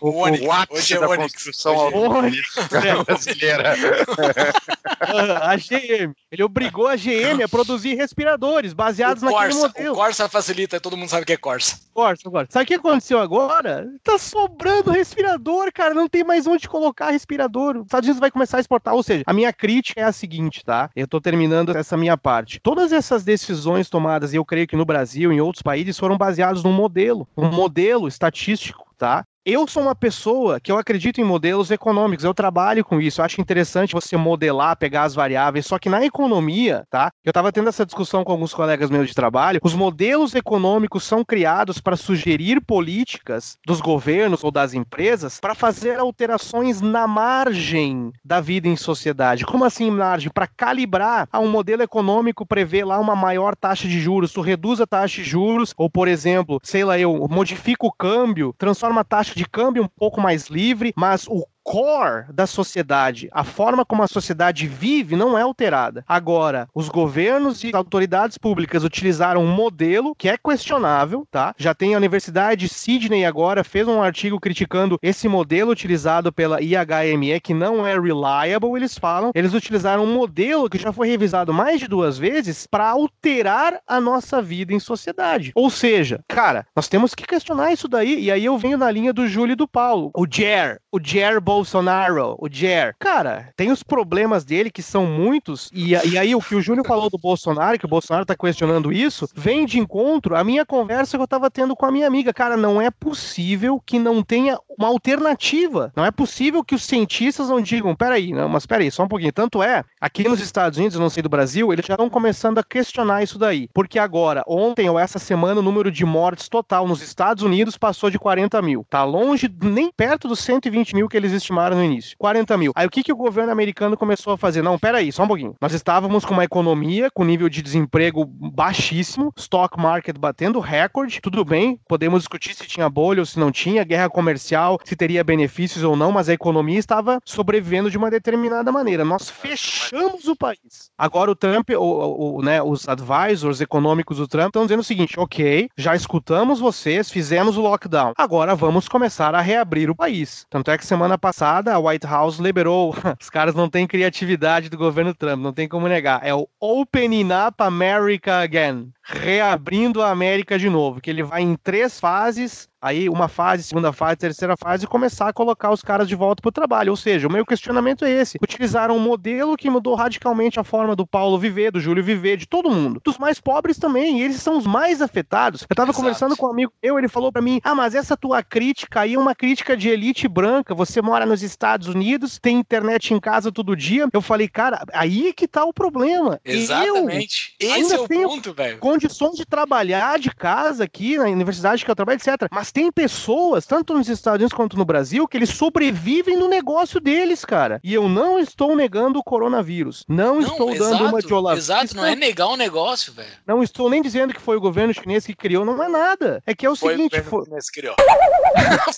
O 0.00 0.16
Onix. 0.22 0.44
O 0.44 0.52
ápice 0.52 0.78
Hoje 0.80 0.94
é 0.96 1.00
da 1.00 1.08
Onix. 1.08 1.32
construção 1.32 1.72
é- 1.72 1.76
automobilística 1.76 2.62
brasileira. 3.04 3.74
A 5.42 5.56
GM. 5.56 6.14
Ele 6.30 6.42
obrigou 6.42 6.86
a 6.86 6.96
GM 6.96 7.42
a 7.42 7.48
produzir 7.48 7.94
respiradores 7.94 8.72
baseados 8.72 9.22
O 9.22 9.26
naquele 9.26 9.52
Corsa, 9.52 9.68
modelo. 9.68 9.92
o 9.92 9.96
Corsa 9.96 10.28
facilita, 10.28 10.80
todo 10.80 10.96
mundo 10.96 11.08
sabe 11.08 11.22
o 11.22 11.26
que 11.26 11.32
é 11.32 11.36
Corsa. 11.36 11.78
Corsa, 11.92 12.22
agora. 12.26 12.46
Sabe 12.50 12.64
o 12.64 12.66
que 12.66 12.74
aconteceu 12.74 13.18
agora? 13.20 13.88
Tá 14.02 14.18
sobrando 14.18 14.90
respirador, 14.90 15.70
cara. 15.72 15.94
Não 15.94 16.08
tem 16.08 16.24
mais 16.24 16.46
onde 16.46 16.68
colocar 16.68 17.10
respirador. 17.10 17.76
Os 17.76 17.84
Estados 17.84 18.06
Unidos 18.06 18.20
vai 18.20 18.30
começar 18.30 18.56
a 18.56 18.60
exportar. 18.60 18.94
Ou 18.94 19.02
seja, 19.02 19.22
a 19.26 19.32
minha 19.32 19.52
crítica 19.52 20.00
é 20.00 20.04
a 20.04 20.12
seguinte, 20.12 20.64
tá? 20.64 20.90
Eu 20.96 21.06
tô 21.06 21.20
terminando 21.20 21.74
essa 21.76 21.96
minha 21.96 22.16
parte. 22.16 22.58
Todas 22.60 22.92
essas 22.92 23.22
decisões 23.24 23.88
tomadas, 23.88 24.32
e 24.32 24.36
eu 24.36 24.44
creio 24.44 24.66
que 24.66 24.76
no 24.76 24.84
Brasil 24.84 25.32
e 25.32 25.36
em 25.36 25.40
outros 25.40 25.62
países, 25.62 25.98
foram 25.98 26.16
baseadas 26.16 26.62
num 26.62 26.72
modelo. 26.72 27.28
Um 27.36 27.50
modelo 27.50 28.08
estatístico, 28.08 28.84
tá? 29.04 29.33
Eu 29.46 29.68
sou 29.68 29.82
uma 29.82 29.94
pessoa 29.94 30.58
que 30.58 30.72
eu 30.72 30.78
acredito 30.78 31.20
em 31.20 31.24
modelos 31.24 31.70
econômicos, 31.70 32.24
eu 32.24 32.32
trabalho 32.32 32.82
com 32.82 32.98
isso, 32.98 33.20
eu 33.20 33.26
acho 33.26 33.42
interessante 33.42 33.92
você 33.92 34.16
modelar, 34.16 34.74
pegar 34.74 35.02
as 35.02 35.14
variáveis, 35.14 35.66
só 35.66 35.78
que 35.78 35.90
na 35.90 36.02
economia, 36.02 36.86
tá? 36.88 37.10
Eu 37.22 37.28
estava 37.28 37.52
tendo 37.52 37.68
essa 37.68 37.84
discussão 37.84 38.24
com 38.24 38.32
alguns 38.32 38.54
colegas 38.54 38.88
meus 38.88 39.06
de 39.06 39.14
trabalho, 39.14 39.60
os 39.62 39.74
modelos 39.74 40.34
econômicos 40.34 41.04
são 41.04 41.22
criados 41.22 41.78
para 41.78 41.94
sugerir 41.94 42.58
políticas 42.62 43.58
dos 43.66 43.82
governos 43.82 44.42
ou 44.42 44.50
das 44.50 44.72
empresas 44.72 45.38
para 45.38 45.54
fazer 45.54 45.98
alterações 45.98 46.80
na 46.80 47.06
margem 47.06 48.12
da 48.24 48.40
vida 48.40 48.66
em 48.66 48.76
sociedade. 48.76 49.44
Como 49.44 49.66
assim 49.66 49.90
margem? 49.90 50.30
Para 50.32 50.46
calibrar 50.46 51.28
ah, 51.30 51.40
um 51.40 51.50
modelo 51.50 51.82
econômico 51.82 52.46
prevê 52.46 52.82
lá 52.82 52.98
uma 52.98 53.14
maior 53.14 53.54
taxa 53.54 53.86
de 53.86 54.00
juros, 54.00 54.32
tu 54.32 54.40
reduz 54.40 54.80
a 54.80 54.86
taxa 54.86 55.16
de 55.16 55.24
juros, 55.28 55.74
ou 55.76 55.90
por 55.90 56.08
exemplo, 56.08 56.58
sei 56.62 56.82
lá, 56.82 56.98
eu 56.98 57.28
modifico 57.28 57.88
o 57.88 57.92
câmbio, 57.92 58.54
transforma 58.56 59.02
a 59.02 59.04
taxa 59.04 59.33
de 59.34 59.44
câmbio 59.44 59.82
um 59.82 59.88
pouco 59.88 60.20
mais 60.20 60.46
livre, 60.46 60.92
mas 60.96 61.26
o 61.28 61.46
core 61.64 62.26
da 62.32 62.46
sociedade, 62.46 63.28
a 63.32 63.42
forma 63.42 63.84
como 63.84 64.02
a 64.02 64.06
sociedade 64.06 64.68
vive 64.68 65.16
não 65.16 65.36
é 65.36 65.42
alterada. 65.42 66.04
Agora, 66.06 66.68
os 66.74 66.88
governos 66.88 67.64
e 67.64 67.74
autoridades 67.74 68.36
públicas 68.36 68.84
utilizaram 68.84 69.42
um 69.42 69.50
modelo 69.50 70.14
que 70.14 70.28
é 70.28 70.36
questionável, 70.36 71.26
tá? 71.30 71.54
Já 71.56 71.74
tem 71.74 71.94
a 71.94 71.96
Universidade 71.96 72.60
de 72.60 72.68
Sydney 72.68 73.24
agora 73.24 73.64
fez 73.64 73.88
um 73.88 74.02
artigo 74.02 74.38
criticando 74.38 74.98
esse 75.02 75.26
modelo 75.28 75.70
utilizado 75.70 76.32
pela 76.32 76.60
IHME 76.60 77.40
que 77.40 77.54
não 77.54 77.86
é 77.86 77.98
reliable, 77.98 78.76
eles 78.76 78.98
falam. 78.98 79.32
Eles 79.34 79.54
utilizaram 79.54 80.04
um 80.04 80.12
modelo 80.12 80.68
que 80.68 80.78
já 80.78 80.92
foi 80.92 81.08
revisado 81.08 81.52
mais 81.52 81.80
de 81.80 81.88
duas 81.88 82.18
vezes 82.18 82.66
para 82.66 82.88
alterar 82.88 83.80
a 83.86 84.00
nossa 84.00 84.42
vida 84.42 84.72
em 84.72 84.78
sociedade. 84.78 85.52
Ou 85.54 85.70
seja, 85.70 86.20
cara, 86.28 86.66
nós 86.76 86.88
temos 86.88 87.14
que 87.14 87.26
questionar 87.26 87.72
isso 87.72 87.88
daí. 87.88 88.20
E 88.24 88.30
aí 88.30 88.44
eu 88.44 88.58
venho 88.58 88.76
na 88.76 88.90
linha 88.90 89.12
do 89.12 89.26
Júlio 89.26 89.54
e 89.54 89.56
do 89.56 89.66
Paulo. 89.66 90.10
O 90.14 90.26
Jair, 90.30 90.80
o 90.92 90.98
Jair 91.02 91.40
Bolsonaro, 91.40 91.53
o 91.60 92.48
Jair. 92.50 92.94
Cara, 92.98 93.50
tem 93.56 93.70
os 93.70 93.82
problemas 93.82 94.44
dele 94.44 94.70
que 94.70 94.82
são 94.82 95.06
muitos. 95.06 95.70
E, 95.72 95.90
e 95.90 96.18
aí 96.18 96.34
o 96.34 96.40
que 96.40 96.54
o 96.54 96.60
Júlio 96.60 96.84
falou 96.84 97.10
do 97.10 97.18
Bolsonaro, 97.18 97.78
que 97.78 97.86
o 97.86 97.88
Bolsonaro 97.88 98.24
tá 98.24 98.34
questionando 98.36 98.92
isso, 98.92 99.28
vem 99.34 99.66
de 99.66 99.78
encontro 99.78 100.36
à 100.36 100.44
minha 100.44 100.64
conversa 100.64 101.16
que 101.16 101.22
eu 101.22 101.28
tava 101.28 101.50
tendo 101.50 101.76
com 101.76 101.86
a 101.86 101.92
minha 101.92 102.06
amiga. 102.06 102.32
Cara, 102.32 102.56
não 102.56 102.80
é 102.80 102.90
possível 102.90 103.80
que 103.84 103.98
não 103.98 104.22
tenha 104.22 104.58
uma 104.78 104.88
alternativa. 104.88 105.92
Não 105.96 106.04
é 106.04 106.10
possível 106.10 106.64
que 106.64 106.74
os 106.74 106.84
cientistas 106.84 107.48
não 107.48 107.60
digam, 107.60 107.94
peraí, 107.94 108.32
não, 108.32 108.48
mas 108.48 108.66
peraí, 108.66 108.90
só 108.90 109.04
um 109.04 109.08
pouquinho. 109.08 109.32
Tanto 109.32 109.62
é, 109.62 109.84
aqui 110.00 110.28
nos 110.28 110.40
Estados 110.40 110.78
Unidos, 110.78 110.98
não 110.98 111.10
sei 111.10 111.22
do 111.22 111.28
Brasil, 111.28 111.72
eles 111.72 111.86
já 111.86 111.94
estão 111.94 112.10
começando 112.10 112.58
a 112.58 112.64
questionar 112.64 113.22
isso 113.22 113.38
daí. 113.38 113.68
Porque 113.72 113.98
agora, 113.98 114.42
ontem 114.46 114.88
ou 114.88 114.98
essa 114.98 115.18
semana, 115.18 115.60
o 115.60 115.62
número 115.62 115.90
de 115.90 116.04
mortes 116.04 116.48
total 116.48 116.86
nos 116.86 117.02
Estados 117.02 117.42
Unidos 117.42 117.76
passou 117.76 118.10
de 118.10 118.18
40 118.18 118.60
mil. 118.62 118.86
Tá 118.88 119.04
longe, 119.04 119.52
nem 119.62 119.90
perto 119.90 120.28
dos 120.28 120.40
120 120.40 120.94
mil 120.94 121.08
que 121.08 121.16
eles 121.16 121.32
estimaram 121.44 121.76
no 121.76 121.84
início. 121.84 122.16
40 122.18 122.56
mil. 122.56 122.72
Aí 122.74 122.86
o 122.86 122.90
que, 122.90 123.02
que 123.02 123.12
o 123.12 123.16
governo 123.16 123.52
americano 123.52 123.96
começou 123.96 124.32
a 124.32 124.38
fazer? 124.38 124.62
Não, 124.62 124.78
peraí, 124.78 125.12
só 125.12 125.24
um 125.24 125.28
pouquinho. 125.28 125.54
Nós 125.60 125.72
estávamos 125.72 126.24
com 126.24 126.34
uma 126.34 126.44
economia 126.44 127.10
com 127.12 127.24
nível 127.24 127.48
de 127.48 127.62
desemprego 127.62 128.24
baixíssimo, 128.24 129.32
stock 129.36 129.78
market 129.78 130.18
batendo 130.18 130.60
recorde, 130.60 131.20
tudo 131.20 131.44
bem, 131.44 131.78
podemos 131.88 132.20
discutir 132.20 132.54
se 132.54 132.66
tinha 132.66 132.88
bolha 132.88 133.20
ou 133.20 133.26
se 133.26 133.38
não 133.38 133.52
tinha, 133.52 133.84
guerra 133.84 134.08
comercial 134.08 134.78
se 134.84 134.96
teria 134.96 135.22
benefícios 135.22 135.84
ou 135.84 135.96
não, 135.96 136.10
mas 136.10 136.28
a 136.28 136.32
economia 136.32 136.78
estava 136.78 137.20
sobrevivendo 137.24 137.90
de 137.90 137.98
uma 137.98 138.10
determinada 138.10 138.72
maneira. 138.72 139.04
Nós 139.04 139.28
fechamos 139.28 140.26
o 140.26 140.36
país. 140.36 140.90
Agora 140.96 141.30
o 141.30 141.36
Trump, 141.36 141.70
o, 141.70 142.38
o, 142.38 142.42
né, 142.42 142.62
os 142.62 142.88
advisors 142.88 143.60
econômicos 143.60 144.18
do 144.18 144.28
Trump 144.28 144.48
estão 144.48 144.62
dizendo 144.62 144.80
o 144.80 144.84
seguinte: 144.84 145.18
ok, 145.18 145.68
já 145.76 145.94
escutamos 145.94 146.60
vocês, 146.60 147.10
fizemos 147.10 147.56
o 147.56 147.62
lockdown. 147.62 148.12
Agora 148.16 148.54
vamos 148.54 148.88
começar 148.88 149.34
a 149.34 149.40
reabrir 149.40 149.90
o 149.90 149.96
país. 149.96 150.46
Tanto 150.48 150.70
é 150.70 150.78
que 150.78 150.86
semana 150.86 151.18
passada 151.18 151.33
a 151.42 151.78
White 151.78 152.06
House 152.06 152.38
liberou. 152.38 152.94
Os 153.20 153.30
caras 153.30 153.54
não 153.54 153.68
têm 153.68 153.86
criatividade 153.86 154.68
do 154.68 154.76
governo 154.76 155.14
Trump, 155.14 155.42
não 155.42 155.52
tem 155.52 155.68
como 155.68 155.88
negar. 155.88 156.20
É 156.22 156.34
o 156.34 156.48
Opening 156.60 157.28
Up 157.46 157.56
America 157.58 158.40
Again 158.40 158.92
reabrindo 159.04 160.02
a 160.02 160.10
América 160.10 160.58
de 160.58 160.68
novo, 160.70 161.00
que 161.00 161.10
ele 161.10 161.22
vai 161.22 161.42
em 161.42 161.56
três 161.56 162.00
fases 162.00 162.68
aí 162.84 163.08
uma 163.08 163.28
fase, 163.28 163.62
segunda 163.62 163.92
fase, 163.92 164.16
terceira 164.16 164.56
fase, 164.58 164.84
e 164.84 164.86
começar 164.86 165.28
a 165.28 165.32
colocar 165.32 165.70
os 165.70 165.80
caras 165.80 166.06
de 166.06 166.14
volta 166.14 166.42
para 166.42 166.50
o 166.50 166.52
trabalho. 166.52 166.90
Ou 166.90 166.96
seja, 166.96 167.26
o 167.26 167.32
meu 167.32 167.46
questionamento 167.46 168.04
é 168.04 168.10
esse: 168.10 168.38
utilizaram 168.42 168.96
um 168.96 169.00
modelo 169.00 169.56
que 169.56 169.70
mudou 169.70 169.94
radicalmente 169.94 170.60
a 170.60 170.64
forma 170.64 170.94
do 170.94 171.06
Paulo 171.06 171.38
viver, 171.38 171.72
do 171.72 171.80
Júlio 171.80 172.04
viver, 172.04 172.36
de 172.36 172.46
todo 172.46 172.70
mundo. 172.70 173.00
Dos 173.02 173.16
mais 173.16 173.40
pobres 173.40 173.78
também, 173.78 174.20
e 174.20 174.22
eles 174.22 174.36
são 174.36 174.58
os 174.58 174.66
mais 174.66 175.00
afetados. 175.00 175.62
Eu 175.62 175.68
estava 175.70 175.94
conversando 175.94 176.36
com 176.36 176.46
um 176.46 176.50
amigo 176.50 176.72
eu, 176.82 176.98
ele 176.98 177.08
falou 177.08 177.32
para 177.32 177.40
mim: 177.40 177.60
ah, 177.64 177.74
mas 177.74 177.94
essa 177.94 178.16
tua 178.16 178.42
crítica 178.42 179.00
aí 179.00 179.14
é 179.14 179.18
uma 179.18 179.34
crítica 179.34 179.74
de 179.74 179.88
elite 179.88 180.28
branca, 180.28 180.74
você 180.74 181.00
mora 181.00 181.24
nos 181.24 181.42
Estados 181.42 181.88
Unidos, 181.88 182.38
tem 182.38 182.58
internet 182.58 183.14
em 183.14 183.20
casa 183.20 183.50
todo 183.50 183.74
dia. 183.74 184.06
Eu 184.12 184.20
falei, 184.20 184.48
cara, 184.48 184.84
aí 184.92 185.32
que 185.32 185.48
tá 185.48 185.64
o 185.64 185.72
problema. 185.72 186.38
Exatamente. 186.44 187.54
Eu 187.58 187.76
Esse 187.76 187.94
é 187.94 187.98
o 187.98 188.08
ponto, 188.08 188.52
velho. 188.52 188.78
Condições 188.94 189.34
de 189.34 189.44
trabalhar 189.44 190.20
de 190.20 190.30
casa 190.30 190.84
aqui 190.84 191.18
na 191.18 191.24
universidade 191.24 191.84
que 191.84 191.90
eu 191.90 191.96
trabalho, 191.96 192.16
etc. 192.16 192.48
Mas 192.48 192.70
tem 192.70 192.92
pessoas, 192.92 193.66
tanto 193.66 193.92
nos 193.92 194.08
Estados 194.08 194.36
Unidos 194.36 194.52
quanto 194.52 194.78
no 194.78 194.84
Brasil, 194.84 195.26
que 195.26 195.36
eles 195.36 195.50
sobrevivem 195.50 196.36
no 196.36 196.46
negócio 196.46 197.00
deles, 197.00 197.44
cara. 197.44 197.80
E 197.82 197.92
eu 197.92 198.08
não 198.08 198.38
estou 198.38 198.76
negando 198.76 199.18
o 199.18 199.24
coronavírus. 199.24 200.04
Não, 200.08 200.40
não 200.40 200.42
estou 200.42 200.72
exato, 200.72 200.90
dando 200.92 201.08
uma 201.08 201.20
de 201.20 201.34
olavista. 201.34 201.72
Exato, 201.72 201.96
não 201.96 202.06
é 202.06 202.14
negar 202.14 202.46
o 202.46 202.52
um 202.52 202.56
negócio, 202.56 203.12
velho. 203.12 203.32
Não 203.44 203.64
estou 203.64 203.90
nem 203.90 204.00
dizendo 204.00 204.32
que 204.32 204.40
foi 204.40 204.56
o 204.56 204.60
governo 204.60 204.94
chinês 204.94 205.26
que 205.26 205.34
criou, 205.34 205.64
não 205.64 205.82
é 205.82 205.88
nada. 205.88 206.40
É 206.46 206.54
que 206.54 206.64
é 206.64 206.70
o 206.70 206.76
foi 206.76 206.94
seguinte. 206.94 207.18
O 207.18 207.24
governo 207.24 207.30
foi... 207.30 207.44
chinês 207.46 207.70
que 207.70 207.80
criou. 207.80 207.96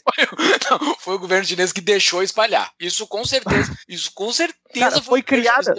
foi, 0.05 0.49
não, 0.71 0.95
foi 0.97 1.15
o 1.15 1.19
governo 1.19 1.45
chinês 1.47 1.73
que 1.73 1.81
deixou 1.81 2.23
espalhar. 2.23 2.71
Isso 2.79 3.07
com 3.07 3.25
certeza. 3.25 3.75
Isso 3.89 4.13
com 4.15 4.31
certeza 4.31 4.67
Cara, 4.79 4.91
foi, 4.97 5.03
foi 5.03 5.23
criada. 5.23 5.75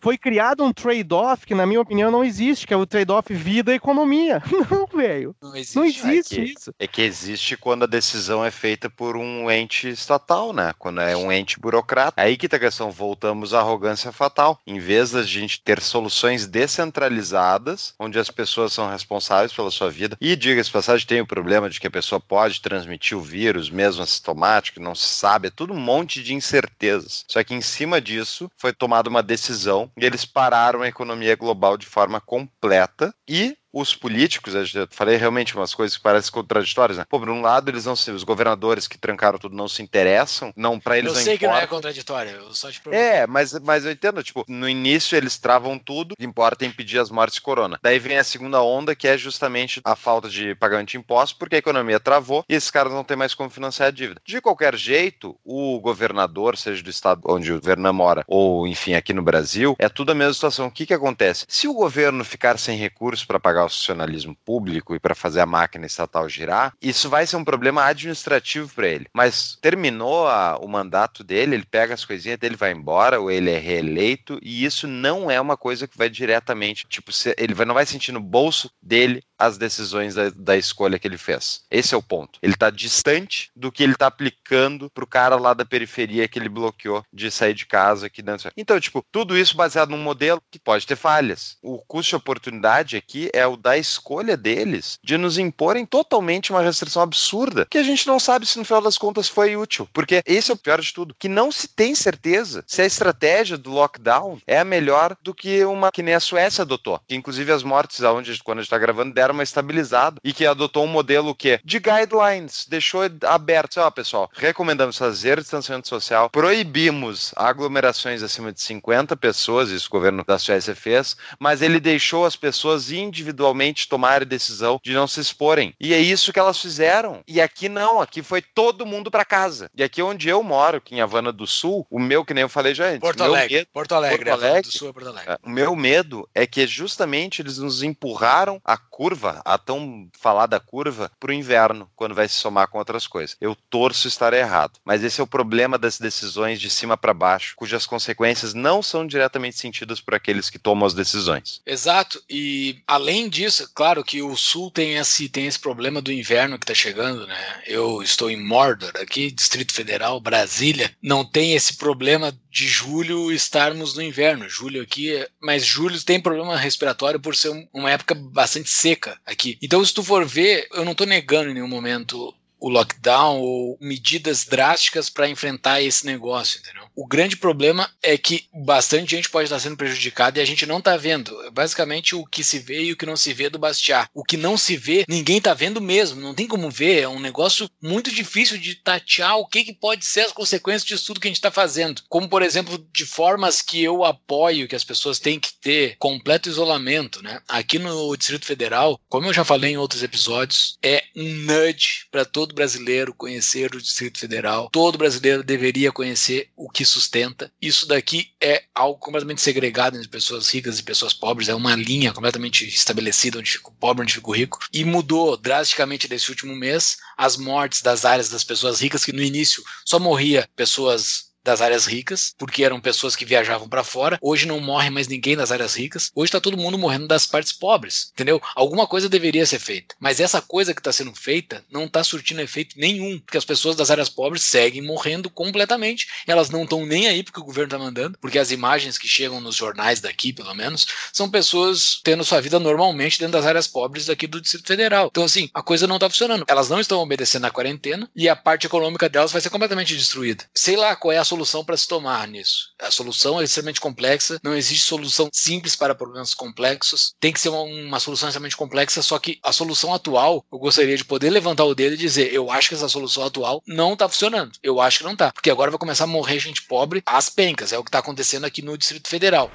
Foi 0.00 0.18
criado 0.18 0.64
um 0.64 0.72
trade-off 0.72 1.46
que, 1.46 1.54
na 1.54 1.66
minha 1.66 1.80
opinião, 1.80 2.10
não 2.10 2.24
existe, 2.24 2.66
que 2.66 2.74
é 2.74 2.76
o 2.76 2.86
trade-off 2.86 3.32
vida 3.56 3.72
e 3.72 3.76
economia. 3.76 4.42
Não, 4.70 4.86
velho. 4.86 5.34
Não 5.40 5.56
existe, 5.56 5.76
não 5.76 5.84
existe 5.84 6.34
é 6.34 6.44
que, 6.44 6.52
isso. 6.52 6.74
É 6.80 6.86
que 6.86 7.02
existe 7.02 7.56
quando 7.56 7.84
a 7.84 7.86
decisão 7.86 8.44
é 8.44 8.50
feita 8.50 8.90
por 8.90 9.16
um 9.16 9.50
ente 9.50 9.88
estatal, 9.88 10.52
né? 10.52 10.74
Quando 10.78 11.00
é 11.00 11.16
um 11.16 11.32
ente 11.32 11.58
burocrata. 11.58 12.20
Aí 12.20 12.36
que 12.36 12.48
tá 12.48 12.56
a 12.56 12.60
questão. 12.60 12.90
Voltamos 12.90 13.54
à 13.54 13.60
arrogância 13.60 14.12
fatal. 14.12 14.60
Em 14.66 14.78
vez 14.78 15.12
da 15.12 15.22
gente 15.22 15.62
ter 15.62 15.80
soluções 15.80 16.46
descentralizadas, 16.46 17.94
onde 17.98 18.18
as 18.18 18.30
pessoas 18.30 18.72
são 18.72 18.90
responsáveis 18.90 19.52
pela 19.52 19.70
sua 19.70 19.90
vida, 19.90 20.16
e 20.20 20.36
diga-se 20.36 20.70
passagem, 20.70 21.06
tem 21.06 21.20
o 21.20 21.26
problema 21.26 21.70
de 21.70 21.80
que 21.80 21.86
a 21.86 21.90
pessoa 21.90 22.20
pode 22.20 22.60
transmitir 22.60 23.16
o 23.16 23.22
vírus, 23.22 23.70
mesmo 23.70 24.02
assintomático, 24.02 24.80
não 24.80 24.94
se 24.94 25.06
sabe, 25.06 25.48
é 25.48 25.50
tudo 25.50 25.72
um 25.72 25.80
monte 25.80 26.22
de 26.22 26.34
incertezas. 26.34 27.24
Só 27.28 27.42
que 27.42 27.54
em 27.54 27.60
cima 27.60 28.00
disso 28.00 28.50
foi 28.56 28.72
tomada 28.72 29.08
uma 29.08 29.22
decisão 29.22 29.90
e 29.96 30.04
eles 30.04 30.24
pararam 30.24 30.82
a 30.82 30.88
economia 30.88 31.36
global 31.36 31.76
de 31.76 31.86
forma 31.86 32.20
completa 32.20 33.14
e 33.28 33.45
os 33.80 33.94
políticos, 33.94 34.54
eu 34.54 34.88
falei 34.90 35.16
realmente 35.16 35.54
umas 35.54 35.74
coisas 35.74 35.96
que 35.96 36.02
parecem 36.02 36.32
contraditórias, 36.32 36.96
né? 36.96 37.04
Pô, 37.08 37.18
por 37.18 37.28
um 37.28 37.42
lado, 37.42 37.70
eles 37.70 37.84
não 37.84 37.94
se, 37.94 38.10
os 38.10 38.24
governadores 38.24 38.88
que 38.88 38.96
trancaram 38.96 39.38
tudo 39.38 39.54
não 39.54 39.68
se 39.68 39.82
interessam, 39.82 40.50
não 40.56 40.80
para 40.80 40.96
eles 40.96 41.10
eu 41.10 41.14
não 41.14 41.22
sei 41.22 41.34
importa. 41.34 41.52
que 41.54 41.58
não 41.58 41.62
é 41.62 41.66
contraditório, 41.66 42.30
eu 42.30 42.54
só 42.54 42.70
te 42.70 42.80
pergunto. 42.80 43.02
É, 43.02 43.26
mas, 43.26 43.52
mas 43.60 43.84
eu 43.84 43.92
entendo, 43.92 44.22
tipo, 44.22 44.44
no 44.48 44.66
início 44.66 45.14
eles 45.14 45.38
travam 45.38 45.78
tudo, 45.78 46.14
importa 46.18 46.64
impedir 46.64 46.98
as 46.98 47.10
mortes 47.10 47.34
de 47.34 47.42
corona. 47.42 47.78
Daí 47.82 47.98
vem 47.98 48.16
a 48.16 48.24
segunda 48.24 48.62
onda, 48.62 48.94
que 48.94 49.06
é 49.06 49.18
justamente 49.18 49.80
a 49.84 49.94
falta 49.94 50.28
de 50.28 50.54
pagamento 50.54 50.88
de 50.88 50.96
impostos, 50.96 51.36
porque 51.38 51.56
a 51.56 51.58
economia 51.58 52.00
travou 52.00 52.44
e 52.48 52.54
esses 52.54 52.70
caras 52.70 52.92
não 52.92 53.04
têm 53.04 53.16
mais 53.16 53.34
como 53.34 53.50
financiar 53.50 53.88
a 53.88 53.92
dívida. 53.92 54.22
De 54.24 54.40
qualquer 54.40 54.74
jeito, 54.74 55.36
o 55.44 55.78
governador, 55.80 56.56
seja 56.56 56.82
do 56.82 56.90
estado 56.90 57.20
onde 57.26 57.52
o 57.52 57.60
governo 57.60 57.92
mora, 57.92 58.24
ou 58.26 58.66
enfim, 58.66 58.94
aqui 58.94 59.12
no 59.12 59.22
Brasil, 59.22 59.76
é 59.78 59.88
tudo 59.88 60.12
a 60.12 60.14
mesma 60.14 60.32
situação. 60.32 60.66
O 60.66 60.70
que 60.70 60.86
que 60.86 60.94
acontece? 60.94 61.44
Se 61.46 61.68
o 61.68 61.74
governo 61.74 62.24
ficar 62.24 62.58
sem 62.58 62.76
recursos 62.78 63.24
para 63.24 63.38
pagar 63.38 63.65
o 63.66 63.70
funcionalismo 63.70 64.36
público 64.44 64.94
e 64.94 64.98
para 64.98 65.14
fazer 65.14 65.40
a 65.40 65.46
máquina 65.46 65.86
estatal 65.86 66.28
girar, 66.28 66.72
isso 66.80 67.08
vai 67.08 67.26
ser 67.26 67.36
um 67.36 67.44
problema 67.44 67.84
administrativo 67.84 68.72
para 68.74 68.88
ele. 68.88 69.06
Mas 69.12 69.58
terminou 69.60 70.26
a, 70.26 70.58
o 70.58 70.68
mandato 70.68 71.22
dele, 71.22 71.56
ele 71.56 71.66
pega 71.68 71.94
as 71.94 72.04
coisinhas 72.04 72.38
dele, 72.38 72.56
vai 72.56 72.72
embora, 72.72 73.20
ou 73.20 73.30
ele 73.30 73.50
é 73.50 73.58
reeleito, 73.58 74.38
e 74.42 74.64
isso 74.64 74.86
não 74.86 75.30
é 75.30 75.40
uma 75.40 75.56
coisa 75.56 75.86
que 75.86 75.98
vai 75.98 76.08
diretamente, 76.08 76.86
tipo, 76.88 77.10
ele 77.36 77.54
não 77.64 77.74
vai 77.74 77.86
sentir 77.86 78.12
no 78.12 78.20
bolso 78.20 78.70
dele 78.82 79.22
as 79.38 79.58
decisões 79.58 80.14
da, 80.14 80.30
da, 80.30 80.56
escolha 80.56 80.98
que 80.98 81.06
ele 81.06 81.18
fez. 81.18 81.62
Esse 81.70 81.94
é 81.94 81.96
o 81.96 82.02
ponto. 82.02 82.38
Ele 82.42 82.54
está 82.54 82.70
distante 82.70 83.50
do 83.54 83.70
que 83.70 83.82
ele 83.82 83.92
está 83.92 84.06
aplicando 84.06 84.90
pro 84.90 85.06
cara 85.06 85.36
lá 85.36 85.54
da 85.54 85.64
periferia 85.64 86.28
que 86.28 86.38
ele 86.38 86.48
bloqueou 86.48 87.04
de 87.12 87.30
sair 87.30 87.54
de 87.54 87.66
casa 87.66 88.06
aqui 88.06 88.22
dentro. 88.22 88.50
Então, 88.56 88.78
tipo, 88.80 89.04
tudo 89.12 89.36
isso 89.36 89.56
baseado 89.56 89.90
num 89.90 90.02
modelo 90.02 90.40
que 90.50 90.58
pode 90.58 90.86
ter 90.86 90.96
falhas. 90.96 91.56
O 91.62 91.78
custo 91.78 92.10
de 92.10 92.16
oportunidade 92.16 92.96
aqui 92.96 93.30
é 93.32 93.46
o 93.46 93.56
da 93.56 93.76
escolha 93.76 94.36
deles 94.36 94.98
de 95.02 95.16
nos 95.16 95.38
imporem 95.38 95.84
totalmente 95.84 96.50
uma 96.50 96.62
restrição 96.62 97.02
absurda 97.02 97.66
que 97.70 97.78
a 97.78 97.82
gente 97.82 98.06
não 98.06 98.18
sabe 98.18 98.46
se 98.46 98.58
no 98.58 98.64
final 98.64 98.82
das 98.82 98.98
contas 98.98 99.28
foi 99.28 99.56
útil. 99.56 99.88
Porque 99.92 100.22
esse 100.26 100.50
é 100.50 100.54
o 100.54 100.58
pior 100.58 100.80
de 100.80 100.92
tudo, 100.92 101.14
que 101.18 101.28
não 101.28 101.50
se 101.52 101.68
tem 101.68 101.94
certeza 101.94 102.64
se 102.66 102.82
a 102.82 102.86
estratégia 102.86 103.56
do 103.58 103.70
lockdown 103.70 104.38
é 104.46 104.58
a 104.58 104.64
melhor 104.64 105.16
do 105.22 105.34
que 105.34 105.64
uma 105.64 105.90
que 105.90 106.02
nem 106.02 106.14
a 106.14 106.20
Suécia 106.20 106.62
adotou. 106.62 107.00
Que 107.06 107.14
inclusive 107.14 107.52
as 107.52 107.62
mortes, 107.62 108.02
aonde 108.02 108.42
quando 108.42 108.58
a 108.58 108.62
gente 108.62 108.68
está 108.68 108.78
gravando, 108.78 109.14
deram 109.14 109.25
uma 109.30 109.42
estabilizada 109.42 110.20
e 110.22 110.32
que 110.32 110.46
adotou 110.46 110.84
um 110.84 110.88
modelo 110.88 111.34
que 111.34 111.60
de 111.64 111.78
guidelines, 111.78 112.66
deixou 112.68 113.02
aberto, 113.24 113.78
ó, 113.78 113.90
pessoal, 113.90 114.30
recomendamos 114.34 114.96
fazer 114.96 115.40
distanciamento 115.40 115.88
social, 115.88 116.30
proibimos 116.30 117.32
aglomerações 117.36 118.22
acima 118.22 118.52
de 118.52 118.60
50 118.60 119.16
pessoas, 119.16 119.70
isso 119.70 119.88
o 119.88 119.90
governo 119.90 120.24
da 120.26 120.38
Suécia 120.38 120.74
fez, 120.74 121.16
mas 121.38 121.62
ele 121.62 121.80
deixou 121.80 122.24
as 122.24 122.36
pessoas 122.36 122.90
individualmente 122.90 123.88
tomarem 123.88 124.26
decisão 124.26 124.80
de 124.82 124.92
não 124.92 125.06
se 125.06 125.20
exporem. 125.20 125.74
E 125.80 125.94
é 125.94 125.98
isso 125.98 126.32
que 126.32 126.38
elas 126.38 126.60
fizeram. 126.60 127.22
E 127.26 127.40
aqui 127.40 127.68
não, 127.68 128.00
aqui 128.00 128.22
foi 128.22 128.42
todo 128.42 128.86
mundo 128.86 129.10
para 129.10 129.24
casa. 129.24 129.70
E 129.74 129.82
aqui 129.82 130.02
onde 130.02 130.28
eu 130.28 130.42
moro, 130.42 130.78
aqui 130.78 130.94
em 130.94 131.00
Havana 131.00 131.32
do 131.32 131.46
Sul, 131.46 131.86
o 131.90 131.98
meu, 131.98 132.24
que 132.24 132.34
nem 132.34 132.42
eu 132.42 132.48
falei 132.48 132.74
já 132.74 132.86
antes, 132.86 133.00
Porto 133.00 133.22
Alegre, 133.22 133.56
medo, 133.56 133.68
Porto 133.72 133.94
Alegre, 133.94 134.24
Porto 134.24 134.44
Alegre, 134.44 134.62
do 134.62 134.72
Sul 134.72 134.88
é 134.88 134.92
Porto 134.92 135.08
Alegre. 135.08 135.36
O 135.44 135.50
meu 135.50 135.74
medo 135.76 136.28
é 136.34 136.46
que 136.46 136.66
justamente 136.66 137.42
eles 137.42 137.58
nos 137.58 137.82
empurraram 137.82 138.60
a 138.64 138.76
curva 138.76 139.15
curva, 139.16 139.40
a 139.44 139.56
tão 139.56 140.08
falada 140.20 140.60
curva, 140.60 141.10
para 141.18 141.30
o 141.30 141.34
inverno, 141.34 141.90
quando 141.96 142.14
vai 142.14 142.28
se 142.28 142.34
somar 142.34 142.68
com 142.68 142.78
outras 142.78 143.06
coisas. 143.06 143.36
Eu 143.40 143.56
torço 143.70 144.06
estar 144.06 144.32
errado. 144.32 144.78
Mas 144.84 145.02
esse 145.02 145.20
é 145.20 145.24
o 145.24 145.26
problema 145.26 145.78
das 145.78 145.98
decisões 145.98 146.60
de 146.60 146.68
cima 146.68 146.96
para 146.96 147.14
baixo, 147.14 147.54
cujas 147.56 147.86
consequências 147.86 148.52
não 148.52 148.82
são 148.82 149.06
diretamente 149.06 149.58
sentidas 149.58 150.00
por 150.00 150.14
aqueles 150.14 150.50
que 150.50 150.58
tomam 150.58 150.86
as 150.86 150.94
decisões. 150.94 151.62
Exato. 151.64 152.22
E 152.28 152.82
além 152.86 153.28
disso, 153.28 153.70
claro 153.74 154.04
que 154.04 154.22
o 154.22 154.36
Sul 154.36 154.70
tem 154.70 154.96
esse, 154.96 155.28
tem 155.28 155.46
esse 155.46 155.58
problema 155.58 156.02
do 156.02 156.12
inverno 156.12 156.58
que 156.58 156.64
está 156.64 156.74
chegando, 156.74 157.26
né? 157.26 157.62
Eu 157.66 158.02
estou 158.02 158.30
em 158.30 158.36
Mordor, 158.42 158.92
aqui, 159.00 159.30
Distrito 159.30 159.72
Federal, 159.72 160.20
Brasília, 160.20 160.94
não 161.02 161.24
tem 161.24 161.54
esse 161.54 161.76
problema 161.76 162.36
de 162.50 162.66
julho 162.66 163.30
estarmos 163.30 163.94
no 163.94 164.02
inverno. 164.02 164.48
Julho 164.48 164.82
aqui, 164.82 165.26
mas 165.40 165.64
julho 165.64 166.02
tem 166.02 166.20
problema 166.20 166.56
respiratório 166.56 167.20
por 167.20 167.36
ser 167.36 167.52
uma 167.72 167.90
época 167.90 168.14
bastante 168.14 168.70
seca 168.70 169.05
aqui. 169.24 169.58
Então, 169.60 169.84
se 169.84 169.92
tu 169.92 170.02
for 170.02 170.24
ver, 170.24 170.68
eu 170.72 170.84
não 170.84 170.92
estou 170.92 171.06
negando 171.06 171.50
em 171.50 171.54
nenhum 171.54 171.68
momento 171.68 172.34
o 172.66 172.68
lockdown 172.68 173.40
ou 173.40 173.78
medidas 173.80 174.44
drásticas 174.44 175.08
para 175.08 175.28
enfrentar 175.28 175.80
esse 175.80 176.04
negócio, 176.04 176.58
entendeu? 176.58 176.84
O 176.96 177.06
grande 177.06 177.36
problema 177.36 177.88
é 178.02 178.18
que 178.18 178.46
bastante 178.52 179.14
gente 179.14 179.30
pode 179.30 179.44
estar 179.44 179.60
sendo 179.60 179.76
prejudicada 179.76 180.38
e 180.38 180.42
a 180.42 180.44
gente 180.44 180.66
não 180.66 180.78
está 180.78 180.96
vendo. 180.96 181.36
Basicamente 181.52 182.16
o 182.16 182.24
que 182.24 182.42
se 182.42 182.58
vê 182.58 182.84
e 182.84 182.92
o 182.92 182.96
que 182.96 183.06
não 183.06 183.16
se 183.16 183.32
vê 183.32 183.48
do 183.48 183.58
Bastiat. 183.58 184.08
O 184.12 184.24
que 184.24 184.36
não 184.36 184.56
se 184.56 184.76
vê, 184.76 185.04
ninguém 185.08 185.38
está 185.38 185.54
vendo 185.54 185.80
mesmo, 185.80 186.20
não 186.20 186.34
tem 186.34 186.48
como 186.48 186.68
ver, 186.68 187.02
é 187.02 187.08
um 187.08 187.20
negócio 187.20 187.70
muito 187.80 188.10
difícil 188.10 188.58
de 188.58 188.74
tatear 188.74 189.36
o 189.36 189.46
que, 189.46 189.62
que 189.62 189.74
pode 189.74 190.04
ser 190.04 190.22
as 190.22 190.32
consequências 190.32 190.84
disso 190.84 191.06
tudo 191.06 191.20
que 191.20 191.28
a 191.28 191.30
gente 191.30 191.36
está 191.36 191.52
fazendo. 191.52 192.02
Como, 192.08 192.28
por 192.28 192.42
exemplo, 192.42 192.84
de 192.92 193.06
formas 193.06 193.62
que 193.62 193.80
eu 193.80 194.02
apoio 194.02 194.66
que 194.66 194.74
as 194.74 194.84
pessoas 194.84 195.20
têm 195.20 195.38
que 195.38 195.52
ter 195.60 195.96
completo 195.98 196.48
isolamento, 196.48 197.22
né? 197.22 197.40
Aqui 197.46 197.78
no 197.78 198.16
Distrito 198.16 198.46
Federal, 198.46 198.98
como 199.08 199.26
eu 199.26 199.32
já 199.32 199.44
falei 199.44 199.72
em 199.72 199.76
outros 199.76 200.02
episódios, 200.02 200.76
é 200.82 201.04
um 201.14 201.32
nudge 201.44 202.06
para 202.10 202.24
todo 202.24 202.55
brasileiro 202.56 203.14
conhecer 203.14 203.74
o 203.74 203.80
Distrito 203.80 204.18
Federal, 204.18 204.68
todo 204.72 204.98
brasileiro 204.98 205.44
deveria 205.44 205.92
conhecer 205.92 206.50
o 206.56 206.68
que 206.68 206.84
sustenta. 206.84 207.52
Isso 207.62 207.86
daqui 207.86 208.32
é 208.42 208.64
algo 208.74 208.98
completamente 208.98 209.40
segregado 209.40 209.96
entre 209.96 210.08
pessoas 210.08 210.48
ricas 210.50 210.78
e 210.78 210.82
pessoas 210.82 211.14
pobres, 211.14 211.48
é 211.48 211.54
uma 211.54 211.76
linha 211.76 212.12
completamente 212.12 212.66
estabelecida 212.66 213.38
onde 213.38 213.52
fica 213.52 213.68
o 213.68 213.72
pobre, 213.72 214.02
onde 214.02 214.14
fica 214.14 214.28
o 214.28 214.34
rico, 214.34 214.58
e 214.72 214.84
mudou 214.84 215.36
drasticamente 215.36 216.08
nesse 216.08 216.30
último 216.30 216.56
mês 216.56 216.96
as 217.16 217.36
mortes 217.36 217.82
das 217.82 218.04
áreas 218.04 218.28
das 218.28 218.42
pessoas 218.42 218.80
ricas, 218.80 219.04
que 219.04 219.12
no 219.12 219.22
início 219.22 219.62
só 219.84 219.98
morria 219.98 220.48
pessoas 220.56 221.26
das 221.46 221.62
áreas 221.62 221.86
ricas, 221.86 222.34
porque 222.36 222.64
eram 222.64 222.80
pessoas 222.80 223.14
que 223.14 223.24
viajavam 223.24 223.68
para 223.68 223.84
fora. 223.84 224.18
Hoje 224.20 224.46
não 224.46 224.60
morre 224.60 224.90
mais 224.90 225.06
ninguém 225.06 225.36
das 225.36 225.52
áreas 225.52 225.74
ricas. 225.74 226.10
Hoje 226.14 226.28
está 226.28 226.40
todo 226.40 226.56
mundo 226.56 226.76
morrendo 226.76 227.06
das 227.06 227.24
partes 227.24 227.52
pobres, 227.52 228.10
entendeu? 228.12 228.42
Alguma 228.54 228.86
coisa 228.86 229.08
deveria 229.08 229.46
ser 229.46 229.58
feita. 229.58 229.94
Mas 229.98 230.20
essa 230.20 230.42
coisa 230.42 230.74
que 230.74 230.80
está 230.80 230.92
sendo 230.92 231.14
feita 231.14 231.64
não 231.70 231.84
está 231.84 232.02
surtindo 232.04 232.40
efeito 232.40 232.78
nenhum, 232.78 233.18
porque 233.20 233.38
as 233.38 233.44
pessoas 233.44 233.76
das 233.76 233.90
áreas 233.90 234.08
pobres 234.08 234.42
seguem 234.42 234.82
morrendo 234.82 235.30
completamente. 235.30 236.08
Elas 236.26 236.50
não 236.50 236.64
estão 236.64 236.84
nem 236.84 237.06
aí 237.06 237.22
porque 237.22 237.40
o 237.40 237.44
governo 237.44 237.68
está 237.68 237.78
mandando, 237.78 238.18
porque 238.20 238.38
as 238.38 238.50
imagens 238.50 238.98
que 238.98 239.08
chegam 239.08 239.40
nos 239.40 239.54
jornais 239.54 240.00
daqui, 240.00 240.32
pelo 240.32 240.54
menos, 240.54 240.86
são 241.12 241.30
pessoas 241.30 242.00
tendo 242.02 242.24
sua 242.24 242.40
vida 242.40 242.58
normalmente 242.58 243.18
dentro 243.18 243.34
das 243.34 243.46
áreas 243.46 243.68
pobres 243.68 244.06
daqui 244.06 244.26
do 244.26 244.40
Distrito 244.40 244.66
Federal. 244.66 245.08
Então, 245.10 245.24
assim, 245.24 245.48
a 245.54 245.62
coisa 245.62 245.86
não 245.86 245.96
está 245.96 246.10
funcionando. 246.10 246.44
Elas 246.48 246.68
não 246.68 246.80
estão 246.80 246.98
obedecendo 246.98 247.44
à 247.44 247.50
quarentena 247.50 248.10
e 248.16 248.28
a 248.28 248.34
parte 248.34 248.66
econômica 248.66 249.08
delas 249.08 249.30
vai 249.30 249.40
ser 249.40 249.50
completamente 249.50 249.96
destruída. 249.96 250.44
Sei 250.52 250.76
lá 250.76 250.96
qual 250.96 251.12
é 251.12 251.18
a 251.18 251.24
solução 251.24 251.35
para 251.64 251.76
se 251.76 251.88
tomar 251.88 252.26
nisso. 252.28 252.70
A 252.80 252.90
solução 252.90 253.40
é 253.40 253.44
extremamente 253.44 253.80
complexa, 253.80 254.38
não 254.42 254.54
existe 254.54 254.84
solução 254.84 255.28
simples 255.32 255.76
para 255.76 255.94
problemas 255.94 256.34
complexos, 256.34 257.14
tem 257.20 257.32
que 257.32 257.40
ser 257.40 257.48
uma, 257.48 257.62
uma 257.62 258.00
solução 258.00 258.28
extremamente 258.28 258.56
complexa, 258.56 259.02
só 259.02 259.18
que 259.18 259.38
a 259.42 259.52
solução 259.52 259.92
atual, 259.92 260.44
eu 260.52 260.58
gostaria 260.58 260.96
de 260.96 261.04
poder 261.04 261.30
levantar 261.30 261.64
o 261.64 261.74
dedo 261.74 261.94
e 261.94 261.98
dizer, 261.98 262.32
eu 262.32 262.50
acho 262.50 262.68
que 262.68 262.74
essa 262.74 262.88
solução 262.88 263.24
atual 263.24 263.62
não 263.66 263.94
está 263.94 264.08
funcionando. 264.08 264.52
Eu 264.62 264.80
acho 264.80 264.98
que 264.98 265.04
não 265.04 265.12
está, 265.12 265.32
porque 265.32 265.50
agora 265.50 265.70
vai 265.70 265.78
começar 265.78 266.04
a 266.04 266.08
morrer 266.08 266.38
gente 266.38 266.62
pobre 266.62 267.02
às 267.04 267.28
pencas, 267.28 267.72
é 267.72 267.78
o 267.78 267.84
que 267.84 267.88
está 267.88 267.98
acontecendo 267.98 268.44
aqui 268.44 268.62
no 268.62 268.76
Distrito 268.76 269.08
Federal. 269.08 269.50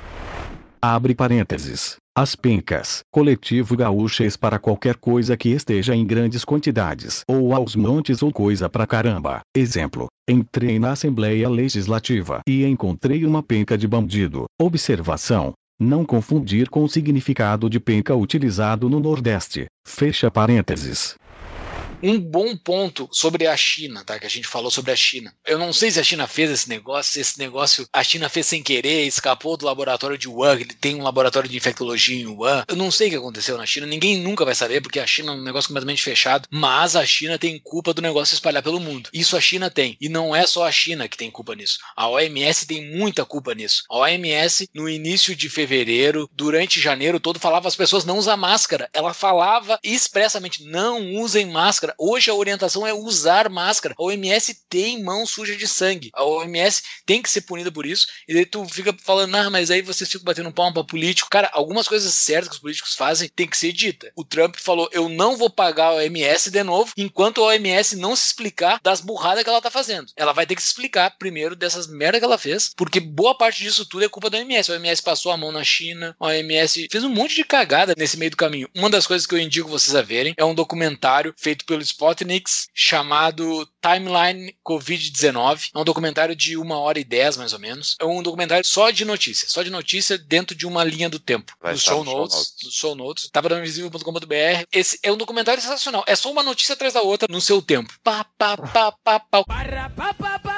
Abre 0.83 1.13
parênteses. 1.13 1.97
As 2.17 2.35
pencas, 2.35 3.01
coletivo 3.11 3.77
gaúchês 3.77 4.35
para 4.35 4.57
qualquer 4.57 4.95
coisa 4.95 5.37
que 5.37 5.49
esteja 5.49 5.95
em 5.95 6.03
grandes 6.03 6.43
quantidades, 6.43 7.21
ou 7.27 7.53
aos 7.53 7.75
montes 7.75 8.23
ou 8.23 8.33
coisa 8.33 8.67
pra 8.67 8.87
caramba. 8.87 9.41
Exemplo: 9.55 10.07
entrei 10.27 10.79
na 10.79 10.93
Assembleia 10.93 11.47
Legislativa 11.47 12.41
e 12.47 12.65
encontrei 12.65 13.23
uma 13.27 13.43
penca 13.43 13.77
de 13.77 13.87
bandido. 13.87 14.45
Observação: 14.59 15.53
não 15.79 16.03
confundir 16.03 16.67
com 16.67 16.83
o 16.83 16.89
significado 16.89 17.69
de 17.69 17.79
penca 17.79 18.15
utilizado 18.15 18.89
no 18.89 18.99
Nordeste. 18.99 19.67
Fecha 19.87 20.31
parênteses. 20.31 21.13
Um 22.03 22.19
bom 22.19 22.57
ponto 22.57 23.07
sobre 23.11 23.45
a 23.45 23.55
China, 23.55 24.03
tá? 24.03 24.19
Que 24.19 24.25
a 24.25 24.29
gente 24.29 24.47
falou 24.47 24.71
sobre 24.71 24.91
a 24.91 24.95
China. 24.95 25.33
Eu 25.45 25.59
não 25.59 25.71
sei 25.71 25.91
se 25.91 25.99
a 25.99 26.03
China 26.03 26.27
fez 26.27 26.49
esse 26.49 26.67
negócio, 26.67 27.13
se 27.13 27.19
esse 27.19 27.37
negócio 27.37 27.87
a 27.93 28.03
China 28.03 28.27
fez 28.27 28.47
sem 28.47 28.63
querer, 28.63 29.05
escapou 29.05 29.55
do 29.55 29.65
laboratório 29.65 30.17
de 30.17 30.27
Wuhan, 30.27 30.55
ele 30.55 30.73
tem 30.73 30.95
um 30.95 31.03
laboratório 31.03 31.49
de 31.49 31.55
infectologia 31.55 32.19
em 32.19 32.25
Wuhan. 32.25 32.63
Eu 32.67 32.75
não 32.75 32.89
sei 32.89 33.07
o 33.07 33.11
que 33.11 33.17
aconteceu 33.17 33.57
na 33.57 33.65
China, 33.65 33.85
ninguém 33.85 34.17
nunca 34.17 34.43
vai 34.43 34.55
saber, 34.55 34.81
porque 34.81 34.99
a 34.99 35.05
China 35.05 35.31
é 35.31 35.35
um 35.35 35.43
negócio 35.43 35.67
completamente 35.67 36.01
fechado, 36.01 36.47
mas 36.51 36.95
a 36.95 37.05
China 37.05 37.37
tem 37.37 37.59
culpa 37.59 37.93
do 37.93 38.01
negócio 38.01 38.33
espalhar 38.33 38.63
pelo 38.63 38.79
mundo. 38.79 39.09
Isso 39.13 39.37
a 39.37 39.41
China 39.41 39.69
tem. 39.69 39.95
E 40.01 40.09
não 40.09 40.35
é 40.35 40.47
só 40.47 40.65
a 40.65 40.71
China 40.71 41.07
que 41.07 41.17
tem 41.17 41.29
culpa 41.29 41.53
nisso. 41.53 41.79
A 41.95 42.07
OMS 42.07 42.65
tem 42.65 42.95
muita 42.95 43.25
culpa 43.25 43.53
nisso. 43.53 43.83
A 43.89 43.97
OMS, 43.97 44.67
no 44.73 44.89
início 44.89 45.35
de 45.35 45.49
fevereiro, 45.49 46.29
durante 46.33 46.81
janeiro 46.81 47.19
todo, 47.19 47.39
falava 47.39 47.67
as 47.67 47.75
pessoas 47.75 48.05
não 48.05 48.17
usar 48.17 48.37
máscara. 48.37 48.89
Ela 48.93 49.13
falava 49.13 49.79
expressamente, 49.83 50.63
não 50.63 51.13
usem 51.15 51.45
máscara. 51.45 51.90
Hoje 51.97 52.29
a 52.29 52.33
orientação 52.33 52.85
é 52.85 52.93
usar 52.93 53.49
máscara. 53.49 53.95
A 53.97 54.03
OMS 54.03 54.53
tem 54.69 55.03
mão 55.03 55.25
suja 55.25 55.55
de 55.55 55.67
sangue. 55.67 56.11
A 56.13 56.23
OMS 56.23 56.81
tem 57.05 57.21
que 57.21 57.29
ser 57.29 57.41
punida 57.41 57.71
por 57.71 57.85
isso. 57.85 58.07
E 58.27 58.33
daí 58.33 58.45
tu 58.45 58.65
fica 58.65 58.95
falando, 59.03 59.35
ah, 59.35 59.49
mas 59.49 59.71
aí 59.71 59.81
vocês 59.81 60.09
ficam 60.09 60.25
batendo 60.25 60.51
palma 60.51 60.73
pra 60.73 60.83
político. 60.83 61.29
Cara, 61.29 61.49
algumas 61.53 61.87
coisas 61.87 62.13
certas 62.13 62.49
que 62.49 62.55
os 62.55 62.61
políticos 62.61 62.95
fazem 62.95 63.29
tem 63.35 63.47
que 63.47 63.57
ser 63.57 63.71
dita. 63.71 64.11
O 64.15 64.23
Trump 64.23 64.55
falou, 64.57 64.89
eu 64.91 65.09
não 65.09 65.37
vou 65.37 65.49
pagar 65.49 65.87
a 65.87 65.95
OMS 65.95 66.49
de 66.49 66.63
novo, 66.63 66.93
enquanto 66.97 67.41
a 67.41 67.47
OMS 67.47 67.95
não 67.95 68.15
se 68.15 68.27
explicar 68.27 68.79
das 68.83 69.01
burradas 69.01 69.43
que 69.43 69.49
ela 69.49 69.61
tá 69.61 69.71
fazendo. 69.71 70.11
Ela 70.15 70.33
vai 70.33 70.45
ter 70.45 70.55
que 70.55 70.61
se 70.61 70.69
explicar 70.69 71.17
primeiro 71.17 71.55
dessas 71.55 71.87
merda 71.87 72.19
que 72.19 72.25
ela 72.25 72.37
fez, 72.37 72.71
porque 72.75 72.99
boa 72.99 73.35
parte 73.37 73.63
disso 73.63 73.85
tudo 73.85 74.05
é 74.05 74.09
culpa 74.09 74.29
da 74.29 74.37
OMS. 74.37 74.71
A 74.71 74.75
OMS 74.75 75.01
passou 75.01 75.31
a 75.31 75.37
mão 75.37 75.51
na 75.51 75.63
China, 75.63 76.15
a 76.19 76.27
OMS 76.27 76.87
fez 76.91 77.03
um 77.03 77.09
monte 77.09 77.35
de 77.35 77.43
cagada 77.43 77.93
nesse 77.97 78.17
meio 78.17 78.31
do 78.31 78.37
caminho. 78.37 78.69
Uma 78.75 78.89
das 78.89 79.07
coisas 79.07 79.25
que 79.27 79.33
eu 79.33 79.39
indico 79.39 79.69
vocês 79.69 79.95
a 79.95 80.01
verem 80.01 80.33
é 80.37 80.45
um 80.45 80.55
documentário 80.55 81.33
feito 81.37 81.65
pelo 81.65 81.80
Spotniks 81.83 82.67
chamado 82.73 83.67
Timeline 83.81 84.55
Covid-19. 84.65 85.69
É 85.73 85.79
um 85.79 85.83
documentário 85.83 86.35
de 86.35 86.57
uma 86.57 86.77
hora 86.77 86.99
e 86.99 87.03
dez, 87.03 87.37
mais 87.37 87.53
ou 87.53 87.59
menos. 87.59 87.95
É 87.99 88.05
um 88.05 88.21
documentário 88.21 88.65
só 88.65 88.89
de 88.91 89.05
notícia, 89.05 89.47
só 89.49 89.63
de 89.63 89.69
notícia 89.69 90.17
dentro 90.17 90.55
de 90.55 90.65
uma 90.65 90.83
linha 90.83 91.09
do 91.09 91.19
tempo. 91.19 91.53
Vai 91.61 91.73
estar 91.73 91.91
show 91.91 92.03
no 92.03 92.11
show 92.11 92.19
notes, 92.19 92.35
notes. 92.35 92.55
nos 92.63 92.73
show 92.73 92.95
notes. 92.95 93.29
Esse 94.71 94.99
é 95.03 95.11
um 95.11 95.17
documentário 95.17 95.61
sensacional. 95.61 96.03
É 96.07 96.15
só 96.15 96.31
uma 96.31 96.43
notícia 96.43 96.73
atrás 96.73 96.93
da 96.93 97.01
outra 97.01 97.27
no 97.29 97.41
seu 97.41 97.61
tempo. 97.61 97.93
Pá, 98.03 98.25
pá, 98.37 98.57
pá, 98.57 98.91
pá, 99.03 99.19
pá. 99.19 99.39
o 99.39 99.43
que 99.43 99.53
que 100.39 100.50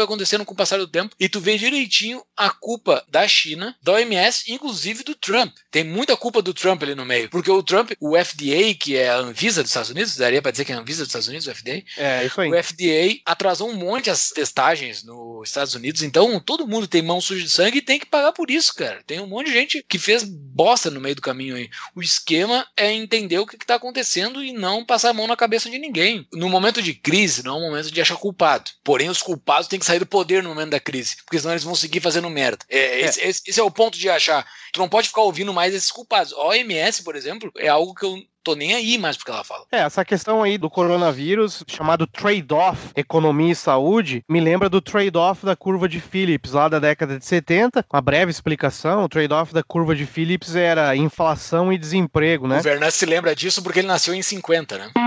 foi 0.00 0.04
acontecendo 0.04 0.44
com 0.44 0.54
o 0.54 0.56
passar 0.56 0.78
do 0.78 0.88
tempo 0.88 1.14
e 1.20 1.28
tu 1.28 1.40
vê 1.40 1.58
direitinho 1.58 2.22
a 2.36 2.48
culpa 2.50 3.04
da 3.08 3.26
China, 3.28 3.76
da 3.82 3.92
OMS, 3.92 4.50
inclusive 4.50 5.04
do 5.04 5.14
Trump. 5.14 5.54
Tem 5.70 5.84
muita 5.84 6.16
culpa 6.16 6.40
do 6.40 6.54
Trump 6.54 6.82
ali 6.82 6.94
no 6.94 7.04
meio, 7.04 7.28
porque 7.28 7.50
o 7.50 7.62
Trump, 7.62 7.92
o 8.00 8.16
FDA, 8.16 8.74
que 8.78 8.96
é 8.96 9.10
a 9.10 9.16
Anvisa 9.18 9.62
dos 9.62 9.70
Estados 9.70 9.90
Unidos, 9.90 10.16
daria 10.16 10.40
pra 10.40 10.50
dizer 10.50 10.64
que 10.64 10.72
é 10.72 10.74
a 10.74 10.78
Anvisa 10.78 11.00
dos 11.02 11.08
Estados 11.08 11.28
Unidos, 11.28 11.46
o 11.46 11.54
FDA, 11.54 11.82
É, 11.96 12.24
isso 12.24 12.40
aí. 12.40 12.50
o 12.50 12.62
FDA 12.62 13.20
atrasou 13.26 13.68
um 13.68 13.74
monte 13.74 14.08
as 14.10 14.30
testagens 14.30 15.04
Estados 15.48 15.74
Unidos, 15.74 16.02
então 16.02 16.38
todo 16.40 16.66
mundo 16.66 16.86
tem 16.86 17.02
mão 17.02 17.20
suja 17.20 17.42
de 17.42 17.50
sangue 17.50 17.78
e 17.78 17.82
tem 17.82 17.98
que 17.98 18.06
pagar 18.06 18.32
por 18.32 18.50
isso, 18.50 18.74
cara. 18.74 19.02
Tem 19.06 19.20
um 19.20 19.26
monte 19.26 19.46
de 19.46 19.52
gente 19.52 19.84
que 19.88 19.98
fez 19.98 20.22
bosta 20.24 20.90
no 20.90 21.00
meio 21.00 21.14
do 21.14 21.22
caminho 21.22 21.56
aí. 21.56 21.68
O 21.94 22.02
esquema 22.02 22.66
é 22.76 22.92
entender 22.92 23.38
o 23.38 23.46
que 23.46 23.56
está 23.56 23.76
acontecendo 23.76 24.42
e 24.42 24.52
não 24.52 24.84
passar 24.84 25.10
a 25.10 25.14
mão 25.14 25.26
na 25.26 25.36
cabeça 25.36 25.70
de 25.70 25.78
ninguém. 25.78 26.26
No 26.32 26.48
momento 26.48 26.82
de 26.82 26.94
crise, 26.94 27.42
não 27.44 27.54
é 27.54 27.58
um 27.58 27.70
momento 27.70 27.90
de 27.90 28.00
achar 28.00 28.16
culpado. 28.16 28.70
Porém, 28.84 29.08
os 29.08 29.22
culpados 29.22 29.68
têm 29.68 29.78
que 29.78 29.86
sair 29.86 29.98
do 29.98 30.06
poder 30.06 30.42
no 30.42 30.50
momento 30.50 30.70
da 30.70 30.80
crise, 30.80 31.16
porque 31.24 31.38
senão 31.38 31.52
eles 31.52 31.64
vão 31.64 31.74
seguir 31.74 32.00
fazendo 32.00 32.28
merda. 32.30 32.64
É, 32.68 33.00
Esse, 33.02 33.20
esse- 33.22 33.42
esse 33.46 33.60
é 33.60 33.62
o 33.62 33.70
ponto 33.70 33.98
de 33.98 34.08
achar. 34.08 34.46
Tu 34.72 34.78
não 34.80 34.88
pode 34.88 35.08
ficar 35.08 35.22
ouvindo 35.22 35.52
mais 35.52 35.74
esses 35.74 35.90
culpados. 35.90 36.32
A 36.32 36.44
OMS, 36.46 37.02
por 37.02 37.16
exemplo, 37.16 37.50
é 37.56 37.68
algo 37.68 37.94
que 37.94 38.04
eu 38.04 38.16
tô 38.42 38.54
nem 38.54 38.74
aí 38.74 38.98
mais 38.98 39.16
porque 39.16 39.30
ela 39.30 39.44
fala. 39.44 39.64
É, 39.72 39.80
essa 39.80 40.04
questão 40.04 40.42
aí 40.42 40.58
do 40.58 40.70
coronavírus, 40.70 41.64
chamado 41.66 42.06
trade-off 42.06 42.90
economia 42.96 43.52
e 43.52 43.56
saúde, 43.56 44.24
me 44.28 44.40
lembra 44.40 44.68
do 44.68 44.80
trade-off 44.80 45.44
da 45.44 45.56
curva 45.56 45.88
de 45.88 46.00
Phillips, 46.00 46.52
lá 46.52 46.68
da 46.68 46.78
década 46.78 47.18
de 47.18 47.24
70. 47.24 47.84
Uma 47.92 48.00
breve 48.00 48.30
explicação, 48.30 49.04
o 49.04 49.08
trade-off 49.08 49.52
da 49.52 49.62
curva 49.62 49.94
de 49.94 50.06
Phillips 50.06 50.54
era 50.54 50.94
inflação 50.96 51.72
e 51.72 51.78
desemprego, 51.78 52.46
né? 52.46 52.60
O 52.60 52.66
Werner 52.66 52.92
se 52.92 53.06
lembra 53.06 53.34
disso 53.34 53.62
porque 53.62 53.80
ele 53.80 53.88
nasceu 53.88 54.14
em 54.14 54.22
50, 54.22 54.78
né? 54.78 54.90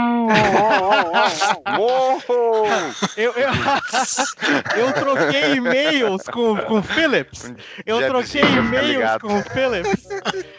Eu, 3.18 3.34
eu, 3.34 3.50
eu 4.78 4.94
troquei 4.94 5.54
e-mails 5.56 6.24
com, 6.24 6.56
com 6.58 6.80
o 6.80 6.84
Phillips. 6.84 7.54
Eu 7.86 8.06
troquei 8.08 8.42
e-mails 8.42 9.18
com 9.22 9.40
o 9.40 9.44
Phillips. 9.44 10.08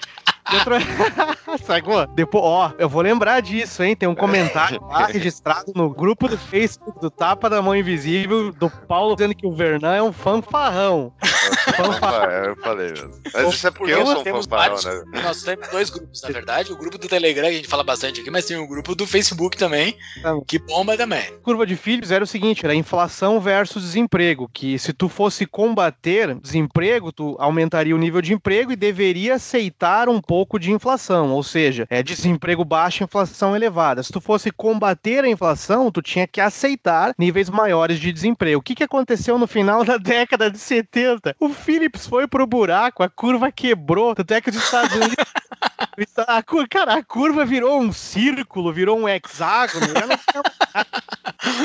Eu 0.54 0.64
tro... 0.64 1.58
Sacou? 1.64 2.06
Depois, 2.08 2.44
ó, 2.44 2.72
eu 2.78 2.88
vou 2.88 3.02
lembrar 3.02 3.40
disso, 3.40 3.82
hein? 3.82 3.94
Tem 3.94 4.08
um 4.08 4.14
comentário 4.14 4.80
lá 4.82 5.06
registrado 5.12 5.72
no 5.74 5.88
grupo 5.90 6.28
do 6.28 6.36
Facebook 6.36 7.00
do 7.00 7.10
Tapa 7.10 7.48
da 7.48 7.62
Mão 7.62 7.76
Invisível 7.76 8.52
do 8.52 8.68
Paulo 8.68 9.14
dizendo 9.14 9.34
que 9.34 9.46
o 9.46 9.54
Vernan 9.54 9.94
é 9.94 10.02
um 10.02 10.12
fanfarrão. 10.12 11.12
Fanfarrão, 11.76 12.44
Eu 12.44 12.56
falei 12.56 12.90
mesmo. 12.90 13.10
Mas 13.32 13.54
isso 13.54 13.66
é 13.66 13.70
porque 13.70 13.92
eu 13.92 14.00
nós 14.00 14.08
sou 14.10 14.20
um 14.20 14.24
temos 14.24 14.46
fanfarrão, 14.46 15.04
né? 15.06 15.22
Nós 15.22 15.42
temos 15.42 15.68
dois 15.68 15.90
grupos, 15.90 16.22
na 16.22 16.28
verdade. 16.30 16.72
O 16.72 16.76
grupo 16.76 16.98
do 16.98 17.08
Telegram, 17.08 17.44
que 17.44 17.50
a 17.54 17.56
gente 17.56 17.68
fala 17.68 17.82
bastante 17.84 18.20
aqui, 18.20 18.30
mas 18.30 18.44
tem 18.46 18.56
o 18.56 18.66
grupo 18.66 18.94
do 18.94 19.06
Facebook 19.06 19.56
também, 19.56 19.96
Tá. 20.22 20.34
que 20.46 20.58
bomba 20.58 20.96
também. 20.96 21.22
Curva 21.42 21.66
de 21.66 21.76
Phillips 21.76 22.10
era 22.10 22.22
o 22.24 22.26
seguinte, 22.26 22.64
era 22.64 22.74
inflação 22.74 23.40
versus 23.40 23.82
desemprego, 23.82 24.48
que 24.52 24.78
se 24.78 24.92
tu 24.92 25.08
fosse 25.08 25.46
combater 25.46 26.34
desemprego, 26.36 27.12
tu 27.12 27.36
aumentaria 27.38 27.94
o 27.94 27.98
nível 27.98 28.20
de 28.20 28.32
emprego 28.32 28.72
e 28.72 28.76
deveria 28.76 29.34
aceitar 29.34 30.08
um 30.08 30.20
pouco 30.20 30.43
de 30.58 30.70
inflação, 30.72 31.30
ou 31.32 31.42
seja, 31.42 31.86
é 31.90 32.02
desemprego 32.02 32.64
baixo, 32.64 33.02
inflação 33.02 33.56
elevada. 33.56 34.02
Se 34.02 34.12
tu 34.12 34.20
fosse 34.20 34.50
combater 34.50 35.24
a 35.24 35.28
inflação, 35.28 35.90
tu 35.90 36.00
tinha 36.02 36.26
que 36.26 36.40
aceitar 36.40 37.14
níveis 37.18 37.48
maiores 37.50 37.98
de 37.98 38.12
desemprego. 38.12 38.60
O 38.60 38.62
que, 38.62 38.74
que 38.74 38.84
aconteceu 38.84 39.38
no 39.38 39.46
final 39.46 39.84
da 39.84 39.96
década 39.96 40.50
de 40.50 40.58
70? 40.58 41.34
O 41.40 41.48
Phillips 41.48 42.06
foi 42.06 42.26
pro 42.28 42.46
buraco, 42.46 43.02
a 43.02 43.08
curva 43.08 43.50
quebrou, 43.50 44.14
tanto 44.14 44.32
é 44.34 44.40
que 44.40 44.50
os 44.50 44.56
Estados 44.56 44.94
Unidos 44.94 45.16
a, 46.28 46.42
cur- 46.42 46.68
cara, 46.68 46.94
a 46.94 47.02
curva 47.02 47.44
virou 47.44 47.80
um 47.80 47.92
círculo, 47.92 48.72
virou 48.72 48.98
um 48.98 49.08
hexágono. 49.08 49.86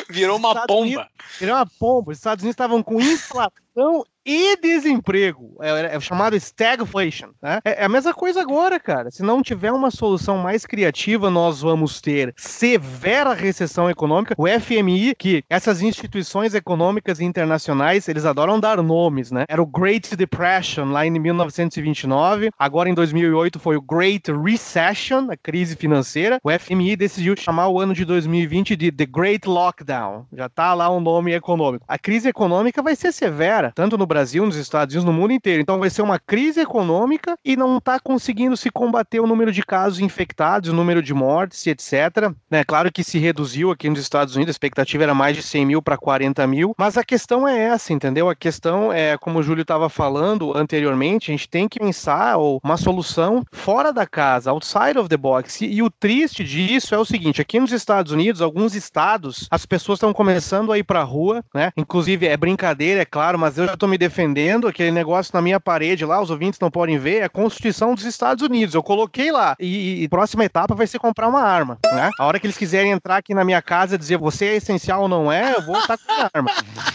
Virou 0.10 0.38
uma 0.38 0.49
Estados 0.49 0.68
pomba. 0.68 0.81
Unidos- 0.85 1.06
Virou 1.39 1.56
uma 1.56 1.65
pomba. 1.80 2.11
Os 2.11 2.18
Estados 2.18 2.43
Unidos 2.43 2.53
estavam 2.53 2.84
com 2.84 2.99
inflação 2.99 4.03
e 4.25 4.57
desemprego. 4.57 5.55
É, 5.61 5.95
é 5.95 5.99
chamado 5.99 6.35
stagflation. 6.35 7.29
Né? 7.41 7.59
É, 7.63 7.81
é 7.81 7.85
a 7.85 7.89
mesma 7.89 8.13
coisa 8.13 8.41
agora, 8.41 8.79
cara. 8.79 9.11
Se 9.11 9.23
não 9.23 9.41
tiver 9.41 9.71
uma 9.71 9.91
solução 9.91 10.37
mais 10.37 10.65
criativa, 10.65 11.29
nós 11.29 11.61
vamos 11.61 12.01
ter 12.01 12.33
severa 12.37 13.33
recessão 13.33 13.89
econômica. 13.89 14.35
O 14.37 14.47
FMI, 14.47 15.15
que 15.15 15.43
essas 15.49 15.81
instituições 15.81 16.53
econômicas 16.53 17.19
internacionais, 17.19 18.07
eles 18.07 18.25
adoram 18.25 18.59
dar 18.59 18.81
nomes, 18.81 19.31
né? 19.31 19.45
Era 19.47 19.61
o 19.61 19.65
Great 19.65 20.15
Depression 20.15 20.85
lá 20.91 21.05
em 21.05 21.11
1929. 21.11 22.49
Agora 22.57 22.89
em 22.89 22.93
2008 22.93 23.59
foi 23.59 23.77
o 23.77 23.81
Great 23.81 24.31
Recession, 24.31 25.27
a 25.31 25.37
crise 25.37 25.75
financeira. 25.75 26.39
O 26.43 26.51
FMI 26.51 26.95
decidiu 26.95 27.35
chamar 27.37 27.67
o 27.69 27.79
ano 27.79 27.93
de 27.93 28.05
2020 28.05 28.75
de 28.75 28.91
The 28.91 29.05
Great 29.05 29.47
Lockdown. 29.47 30.25
Já 30.33 30.49
tá 30.49 30.73
lá 30.73 30.89
um 30.89 30.99
nome 30.99 31.33
econômico. 31.33 31.85
A 31.87 31.97
crise 31.97 32.29
econômica 32.29 32.81
vai 32.81 32.95
ser 32.95 33.11
severa, 33.11 33.71
tanto 33.75 33.97
no 33.97 34.05
Brasil, 34.10 34.45
nos 34.45 34.57
Estados 34.57 34.95
Unidos, 34.95 35.06
no 35.06 35.14
mundo 35.14 35.31
inteiro. 35.31 35.61
Então 35.61 35.80
vai 35.80 35.90
ser 35.90 36.02
uma 36.02 36.19
crise 36.19 36.60
econômica 36.60 37.38
e 37.45 37.56
não 37.56 37.80
tá 37.80 37.99
conseguindo 37.99 38.57
se 38.57 38.69
combater 38.69 39.19
o 39.19 39.27
número 39.27 39.52
de 39.52 39.64
casos 39.64 39.99
infectados, 39.99 40.69
o 40.69 40.73
número 40.73 41.02
de 41.02 41.14
mortes, 41.14 41.65
etc. 41.68 42.34
É 42.49 42.64
claro 42.64 42.91
que 42.91 43.03
se 43.03 43.19
reduziu 43.19 43.72
aqui 43.72 43.90
nos 43.90 43.99
Estados 43.99 44.36
Unidos, 44.36 44.49
a 44.49 44.56
expectativa 44.57 45.03
era 45.03 45.14
mais 45.14 45.38
de 45.38 45.44
100 45.44 45.65
mil 45.65 45.81
para 45.81 45.98
40 45.98 46.45
mil, 46.48 46.73
mas 46.77 46.98
a 46.98 47.03
questão 47.03 47.48
é 47.48 47.57
essa, 47.57 47.94
entendeu? 47.94 48.27
A 48.27 48.36
questão 48.36 48.91
é, 48.91 49.18
como 49.18 49.40
o 49.40 49.44
Júlio 49.44 49.61
estava 49.61 49.90
falando 49.90 50.57
anteriormente, 50.57 51.30
a 51.30 51.34
gente 51.34 51.48
tem 51.48 51.68
que 51.68 51.80
pensar 51.80 52.38
uma 52.38 52.77
solução 52.77 53.44
fora 53.52 53.94
da 53.94 54.07
casa, 54.07 54.49
outside 54.49 54.98
of 54.98 55.07
the 55.07 55.18
box. 55.18 55.64
E, 55.64 55.76
e 55.76 55.84
o 55.84 55.90
triste 55.90 56.44
disso 56.44 56.95
é 56.95 56.98
o 56.98 57.06
seguinte: 57.06 57.41
aqui 57.41 57.60
nos 57.60 57.72
Estados 57.72 58.11
Unidos, 58.11 58.41
alguns 58.41 58.73
estados, 58.73 59.48
as 59.52 59.65
pessoas 59.65 59.98
estão 59.98 60.11
começando 60.11 60.72
a 60.72 60.77
ir 60.77 60.84
para 60.84 61.02
a 61.02 61.03
rua, 61.03 61.44
né? 61.53 61.72
Inclusive 61.77 62.27
é 62.27 62.36
brincadeira, 62.36 63.02
é 63.02 63.06
claro, 63.06 63.38
mas 63.38 63.57
eu 63.57 63.68
já 63.68 63.73
estou 63.73 63.88
me 63.88 63.98
defendendo. 63.99 64.67
Aquele 64.67 64.91
negócio 64.91 65.31
na 65.34 65.41
minha 65.41 65.59
parede 65.59 66.05
lá, 66.05 66.21
os 66.21 66.30
ouvintes 66.30 66.59
não 66.59 66.71
podem 66.71 66.97
ver, 66.97 67.17
é 67.17 67.23
a 67.26 67.30
Constituição 67.30 67.93
dos 67.93 68.05
Estados 68.05 68.43
Unidos. 68.43 68.73
Eu 68.73 68.81
coloquei 68.81 69.31
lá. 69.31 69.55
E, 69.59 70.03
e 70.03 70.09
próxima 70.09 70.45
etapa 70.45 70.73
vai 70.73 70.88
ser 70.88 70.97
comprar 70.97 71.27
uma 71.27 71.41
arma, 71.41 71.77
né? 71.84 72.09
A 72.17 72.26
hora 72.26 72.39
que 72.39 72.47
eles 72.47 72.57
quiserem 72.57 72.91
entrar 72.91 73.17
aqui 73.17 73.34
na 73.34 73.43
minha 73.43 73.61
casa 73.61 73.95
e 73.95 73.97
dizer 73.97 74.17
você 74.17 74.45
é 74.45 74.55
essencial 74.55 75.03
ou 75.03 75.07
não 75.07 75.31
é, 75.31 75.55
eu 75.55 75.61
vou 75.61 75.77
estar 75.77 75.97
com 75.97 76.11
a 76.11 76.30
arma. 76.34 76.51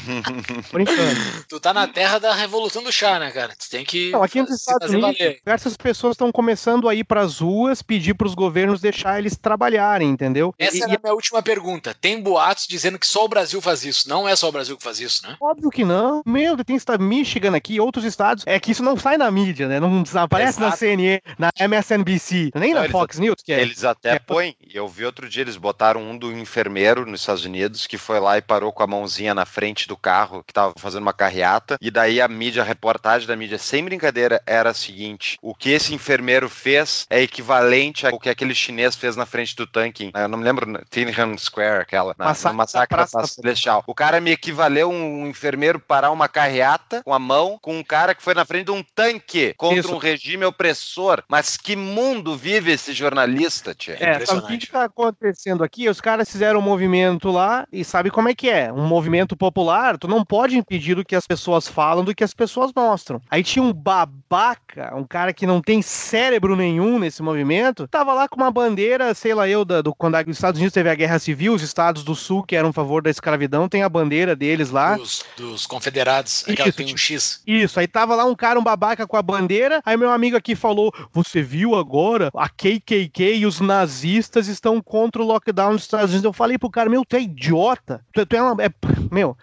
Brincando. 0.72 1.44
Tu 1.48 1.60
tá 1.60 1.72
na 1.72 1.86
terra 1.86 2.18
da 2.18 2.35
revolução 2.35 2.82
do 2.82 2.90
chá, 2.90 3.18
né, 3.18 3.31
cara? 3.31 3.55
Tu 3.56 3.70
tem 3.70 3.85
que. 3.85 4.10
Não, 4.10 4.22
aqui 4.22 4.40
nos 4.40 4.51
Estados 4.51 4.90
Unidos, 4.90 5.18
valer. 5.18 5.39
diversas 5.39 5.76
pessoas 5.76 6.14
estão 6.14 6.32
começando 6.32 6.89
a 6.89 6.94
ir 6.94 7.05
para 7.05 7.20
as 7.20 7.39
ruas 7.39 7.82
pedir 7.82 8.14
para 8.14 8.26
os 8.26 8.35
governos 8.35 8.81
deixar 8.81 9.18
eles 9.18 9.36
trabalharem, 9.36 10.09
entendeu? 10.09 10.55
Essa 10.59 10.76
e, 10.76 10.81
é 10.81 10.85
a 10.85 11.01
minha 11.02 11.14
última 11.14 11.43
pergunta. 11.43 11.94
Tem 11.94 12.20
boatos 12.20 12.66
dizendo 12.66 12.98
que 12.98 13.06
só 13.06 13.24
o 13.24 13.28
Brasil 13.28 13.60
faz 13.60 13.85
isso. 13.85 14.09
Não 14.09 14.28
é 14.28 14.35
só 14.35 14.48
o 14.48 14.52
Brasil 14.52 14.76
que 14.76 14.82
faz 14.82 15.01
isso, 15.01 15.26
né? 15.26 15.36
Óbvio 15.40 15.70
que 15.70 15.85
não. 15.85 16.22
Meu, 16.24 16.56
tem 16.64 16.76
estado 16.94 17.04
Michigan 17.04 17.56
aqui, 17.56 17.80
outros 17.80 18.04
estados. 18.04 18.44
É 18.46 18.58
que 18.58 18.70
isso 18.70 18.82
não 18.82 18.96
sai 18.96 19.16
na 19.16 19.30
mídia, 19.30 19.68
né? 19.68 19.80
Não 19.80 20.04
aparece 20.16 20.58
Exato. 20.58 20.70
na 20.70 20.76
CNN, 20.76 21.20
na 21.38 21.50
MSNBC, 21.58 22.50
nem 22.54 22.74
não, 22.74 22.82
na 22.82 22.88
Fox 22.88 23.18
News. 23.18 23.36
Que 23.44 23.52
é, 23.52 23.60
eles 23.60 23.84
até 23.84 24.14
é... 24.14 24.18
põem. 24.18 24.54
Eu 24.72 24.88
vi 24.88 25.04
outro 25.04 25.28
dia, 25.28 25.42
eles 25.42 25.56
botaram 25.56 26.02
um 26.02 26.16
do 26.16 26.32
enfermeiro 26.32 27.06
nos 27.06 27.20
Estados 27.20 27.44
Unidos 27.44 27.86
que 27.86 27.98
foi 27.98 28.20
lá 28.20 28.38
e 28.38 28.42
parou 28.42 28.72
com 28.72 28.82
a 28.82 28.86
mãozinha 28.86 29.34
na 29.34 29.44
frente 29.44 29.86
do 29.88 29.96
carro 29.96 30.42
que 30.44 30.52
tava 30.52 30.74
fazendo 30.78 31.02
uma 31.02 31.12
carreata. 31.12 31.76
E 31.80 31.90
daí 31.90 32.20
a 32.20 32.28
mídia, 32.28 32.62
a 32.62 32.66
reportagem 32.66 33.26
da 33.26 33.36
mídia, 33.36 33.58
sem 33.58 33.84
brincadeira, 33.84 34.40
era 34.46 34.70
a 34.70 34.74
seguinte: 34.74 35.38
o 35.42 35.54
que 35.54 35.70
esse 35.70 35.94
enfermeiro 35.94 36.48
fez 36.48 37.06
é 37.10 37.20
equivalente 37.20 38.06
ao 38.06 38.18
que 38.18 38.28
aquele 38.28 38.54
chinês 38.54 38.96
fez 38.96 39.16
na 39.16 39.26
frente 39.26 39.54
do 39.56 39.66
tanque. 39.66 40.10
Eu 40.14 40.28
não 40.28 40.38
me 40.38 40.44
lembro, 40.44 40.80
Tiananmen 40.90 41.38
Square, 41.38 41.82
aquela, 41.82 42.14
na, 42.18 42.26
massacre, 42.26 42.52
no 42.52 42.58
massacre 42.58 42.96
da 42.96 43.06
Praça 43.06 43.26
Celestial. 43.26 43.82
O 43.86 43.94
cara 43.94 44.20
me 44.20 44.30
equivaleu 44.30 44.90
um 44.90 45.26
enfermeiro 45.26 45.78
parar 45.78 46.10
uma 46.10 46.28
carreata 46.28 46.84
com 47.05 47.12
a 47.12 47.19
mão 47.19 47.59
com 47.61 47.78
um 47.78 47.85
cara 47.85 48.15
que 48.15 48.23
foi 48.23 48.35
na 48.35 48.44
frente 48.44 48.66
de 48.66 48.70
um 48.70 48.85
tanque 48.94 49.55
contra 49.56 49.81
Isso. 49.81 49.94
um 49.94 49.98
regime 49.98 50.44
opressor. 50.44 51.23
Mas 51.28 51.56
que 51.56 51.77
mundo 51.77 52.36
vive 52.36 52.73
esse 52.73 52.93
jornalista, 52.93 53.74
tia? 53.74 53.97
É, 54.01 54.24
sabe 54.24 54.40
o 54.40 54.47
que 54.47 54.65
está 54.65 54.85
acontecendo 54.85 55.65
aqui? 55.65 55.89
Os 55.89 56.01
caras 56.01 56.31
fizeram 56.31 56.61
um 56.61 56.62
movimento 56.62 57.31
lá 57.31 57.66
e 57.73 57.85
sabe 57.85 58.11
como 58.11 58.28
é 58.28 58.35
que 58.35 58.48
é? 58.48 58.73
Um 58.73 58.86
movimento 58.86 59.36
popular, 59.36 59.98
tu 59.98 60.09
não 60.09 60.24
pode 60.24 60.56
impedir 60.56 60.94
do 60.94 61.05
que 61.05 61.16
as 61.16 61.27
pessoas 61.27 61.69
falam, 61.69 62.05
do 62.05 62.15
que 62.15 62.24
as 62.24 62.35
pessoas 62.35 62.73
mostram. 62.74 63.20
Aí 63.31 63.43
tinha 63.43 63.62
um 63.62 63.73
babaca, 63.73 64.94
um 64.94 65.05
cara 65.05 65.32
que 65.32 65.47
não 65.47 65.61
tem 65.61 65.82
cérebro 65.82 66.56
nenhum 66.56 66.98
nesse 66.98 67.23
movimento, 67.23 67.89
tava 67.89 68.12
lá 68.12 68.28
com 68.28 68.36
uma 68.36 68.51
bandeira, 68.51 69.15
sei 69.15 69.35
lá 69.35 69.48
eu, 69.48 69.65
da, 69.65 69.82
do, 69.82 69.94
quando 69.94 70.15
os 70.15 70.36
Estados 70.36 70.59
Unidos 70.59 70.74
teve 70.74 70.89
a 70.89 70.94
Guerra 70.94 71.19
Civil, 71.19 71.55
os 71.55 71.62
estados 71.62 72.05
do 72.05 72.15
Sul 72.15 72.43
que 72.43 72.56
eram 72.56 72.70
a 72.70 72.73
favor 72.73 73.02
da 73.02 73.11
escravidão, 73.11 73.69
tem 73.69 73.82
a 73.82 73.89
bandeira 73.89 74.36
deles 74.36 74.70
lá. 74.70 74.97
Dos, 74.97 75.24
dos 75.36 75.66
confederados, 75.66 76.44
aquela 76.48 76.70
que 76.70 76.73
tem 76.74 76.92
um 76.92 76.96
X. 76.96 77.42
Isso, 77.46 77.78
aí 77.78 77.86
tava 77.86 78.14
lá 78.14 78.24
um 78.24 78.34
cara, 78.34 78.59
um 78.59 78.64
babaca 78.64 79.06
com 79.06 79.16
a 79.16 79.22
bandeira, 79.22 79.80
aí 79.84 79.96
meu 79.96 80.10
amigo 80.10 80.36
aqui 80.36 80.55
falou, 80.55 80.92
você 81.12 81.42
viu 81.42 81.74
agora? 81.74 82.30
A 82.34 82.48
KKK 82.48 83.36
e 83.36 83.46
os 83.46 83.60
nazistas 83.60 84.48
estão 84.48 84.80
contra 84.80 85.22
o 85.22 85.26
lockdown 85.26 85.72
dos 85.72 85.82
Estados 85.82 86.10
Unidos. 86.10 86.24
Eu 86.24 86.32
falei 86.32 86.59
pro 86.59 86.70
cara, 86.70 86.90
meu, 86.90 87.05
tu 87.05 87.16
é 87.16 87.22
idiota? 87.22 88.05
Tu, 88.12 88.26
tu 88.26 88.36
é 88.36 88.42
uma... 88.42 88.62
É, 88.62 88.68
meu... 89.10 89.36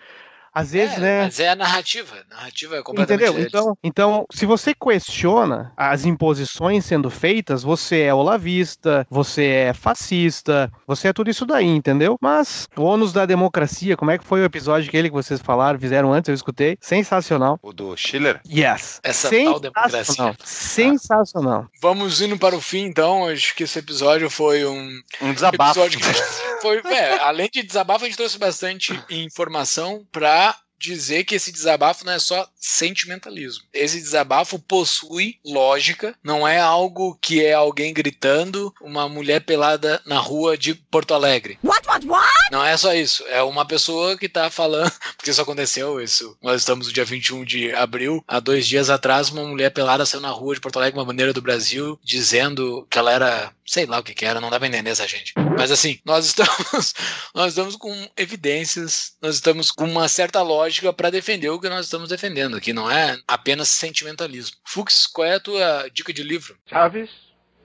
Às 0.53 0.71
vezes, 0.71 0.97
é, 0.97 0.99
né? 0.99 1.23
Mas 1.23 1.39
é 1.39 1.49
a 1.49 1.55
narrativa. 1.55 2.15
A 2.29 2.35
narrativa 2.35 2.77
é 2.77 2.83
completamente 2.83 3.23
Entendeu? 3.23 3.45
Então, 3.47 3.77
então, 3.83 4.25
se 4.33 4.45
você 4.45 4.73
questiona 4.73 5.71
as 5.77 6.05
imposições 6.05 6.85
sendo 6.85 7.09
feitas, 7.09 7.63
você 7.63 8.01
é 8.01 8.13
olavista, 8.13 9.05
você 9.09 9.45
é 9.45 9.73
fascista, 9.73 10.71
você 10.85 11.09
é 11.09 11.13
tudo 11.13 11.29
isso 11.29 11.45
daí, 11.45 11.67
entendeu? 11.67 12.17
Mas 12.21 12.67
o 12.75 12.83
ônus 12.83 13.13
da 13.13 13.25
democracia, 13.25 13.95
como 13.95 14.11
é 14.11 14.17
que 14.17 14.25
foi 14.25 14.41
o 14.41 14.45
episódio 14.45 14.89
aquele 14.89 15.09
que 15.09 15.15
vocês 15.15 15.39
falaram, 15.41 15.79
fizeram 15.79 16.11
antes, 16.11 16.29
eu 16.29 16.35
escutei? 16.35 16.77
Sensacional. 16.81 17.59
O 17.61 17.71
do 17.71 17.95
Schiller? 17.95 18.41
Yes. 18.45 18.99
Essa 19.03 19.29
tal 19.29 19.59
democracia. 19.59 20.35
Sensacional. 20.43 21.67
Vamos 21.81 22.21
indo 22.21 22.37
para 22.37 22.55
o 22.55 22.61
fim, 22.61 22.85
então. 22.85 23.27
Acho 23.27 23.55
que 23.55 23.63
esse 23.63 23.79
episódio 23.79 24.29
foi 24.29 24.65
um. 24.65 25.01
Um 25.21 25.33
desabafo. 25.33 25.79
Episódio 25.79 25.99
que 25.99 26.05
foi, 26.61 26.81
é, 26.85 27.19
além 27.19 27.49
de 27.51 27.63
desabafo, 27.63 28.05
a 28.05 28.07
gente 28.07 28.17
trouxe 28.17 28.37
bastante 28.37 28.93
informação 29.09 30.05
para 30.11 30.55
dizer 30.81 31.23
que 31.23 31.35
esse 31.35 31.51
desabafo 31.51 32.03
não 32.05 32.13
é 32.13 32.19
só 32.19 32.47
sentimentalismo. 32.55 33.63
Esse 33.71 33.99
desabafo 34.01 34.57
possui 34.57 35.37
lógica, 35.45 36.15
não 36.23 36.47
é 36.47 36.59
algo 36.59 37.17
que 37.21 37.45
é 37.45 37.53
alguém 37.53 37.93
gritando, 37.93 38.73
uma 38.81 39.07
mulher 39.07 39.41
pelada 39.41 40.01
na 40.05 40.17
rua 40.17 40.57
de 40.57 40.73
Porto 40.73 41.13
Alegre. 41.13 41.59
What, 41.63 41.87
what, 41.87 42.07
what? 42.07 42.31
Não 42.51 42.65
é 42.65 42.75
só 42.75 42.93
isso, 42.93 43.23
é 43.27 43.43
uma 43.43 43.65
pessoa 43.65 44.17
que 44.17 44.27
tá 44.27 44.49
falando, 44.49 44.91
porque 45.15 45.29
isso 45.29 45.41
aconteceu, 45.41 46.01
isso. 46.01 46.35
Nós 46.41 46.61
estamos 46.61 46.87
no 46.87 46.93
dia 46.93 47.05
21 47.05 47.45
de 47.45 47.71
abril, 47.73 48.23
há 48.27 48.39
dois 48.39 48.67
dias 48.67 48.89
atrás, 48.89 49.29
uma 49.29 49.45
mulher 49.45 49.69
pelada 49.69 50.05
saiu 50.05 50.21
na 50.21 50.31
rua 50.31 50.55
de 50.55 50.61
Porto 50.61 50.77
Alegre, 50.77 50.99
uma 50.99 51.05
bandeira 51.05 51.31
do 51.31 51.41
Brasil, 51.41 51.99
dizendo 52.03 52.87
que 52.89 52.97
ela 52.97 53.11
era 53.11 53.53
sei 53.71 53.85
lá 53.85 53.99
o 53.99 54.03
que, 54.03 54.13
que 54.13 54.25
era, 54.25 54.41
não 54.41 54.49
dá 54.49 54.59
pra 54.59 54.67
entender 54.67 54.89
essa 54.89 55.07
gente. 55.07 55.33
Mas 55.57 55.71
assim, 55.71 55.97
nós 56.05 56.25
estamos, 56.25 56.93
nós 57.33 57.47
estamos 57.47 57.77
com 57.77 57.89
evidências, 58.17 59.15
nós 59.21 59.35
estamos 59.35 59.71
com 59.71 59.85
uma 59.85 60.09
certa 60.09 60.41
lógica 60.41 60.91
para 60.91 61.09
defender 61.09 61.49
o 61.49 61.59
que 61.59 61.69
nós 61.69 61.85
estamos 61.85 62.09
defendendo, 62.09 62.59
que 62.59 62.73
não 62.73 62.91
é 62.91 63.17
apenas 63.25 63.69
sentimentalismo. 63.69 64.57
Fux, 64.65 65.07
qual 65.07 65.25
é 65.25 65.35
a 65.35 65.39
tua 65.39 65.87
dica 65.93 66.11
de 66.11 66.21
livro? 66.21 66.57
Chaves, 66.67 67.09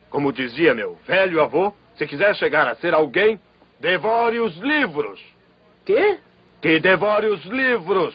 como 0.08 0.32
dizia 0.32 0.72
meu 0.74 0.96
velho 1.08 1.42
avô, 1.42 1.74
se 1.98 2.06
quiser 2.06 2.36
chegar 2.36 2.68
a 2.68 2.76
ser 2.76 2.94
alguém, 2.94 3.40
devore 3.80 4.38
os 4.38 4.54
livros. 4.58 5.18
Quê? 5.84 6.20
Que 6.62 6.78
devore 6.78 7.26
os 7.26 7.44
livros. 7.46 8.14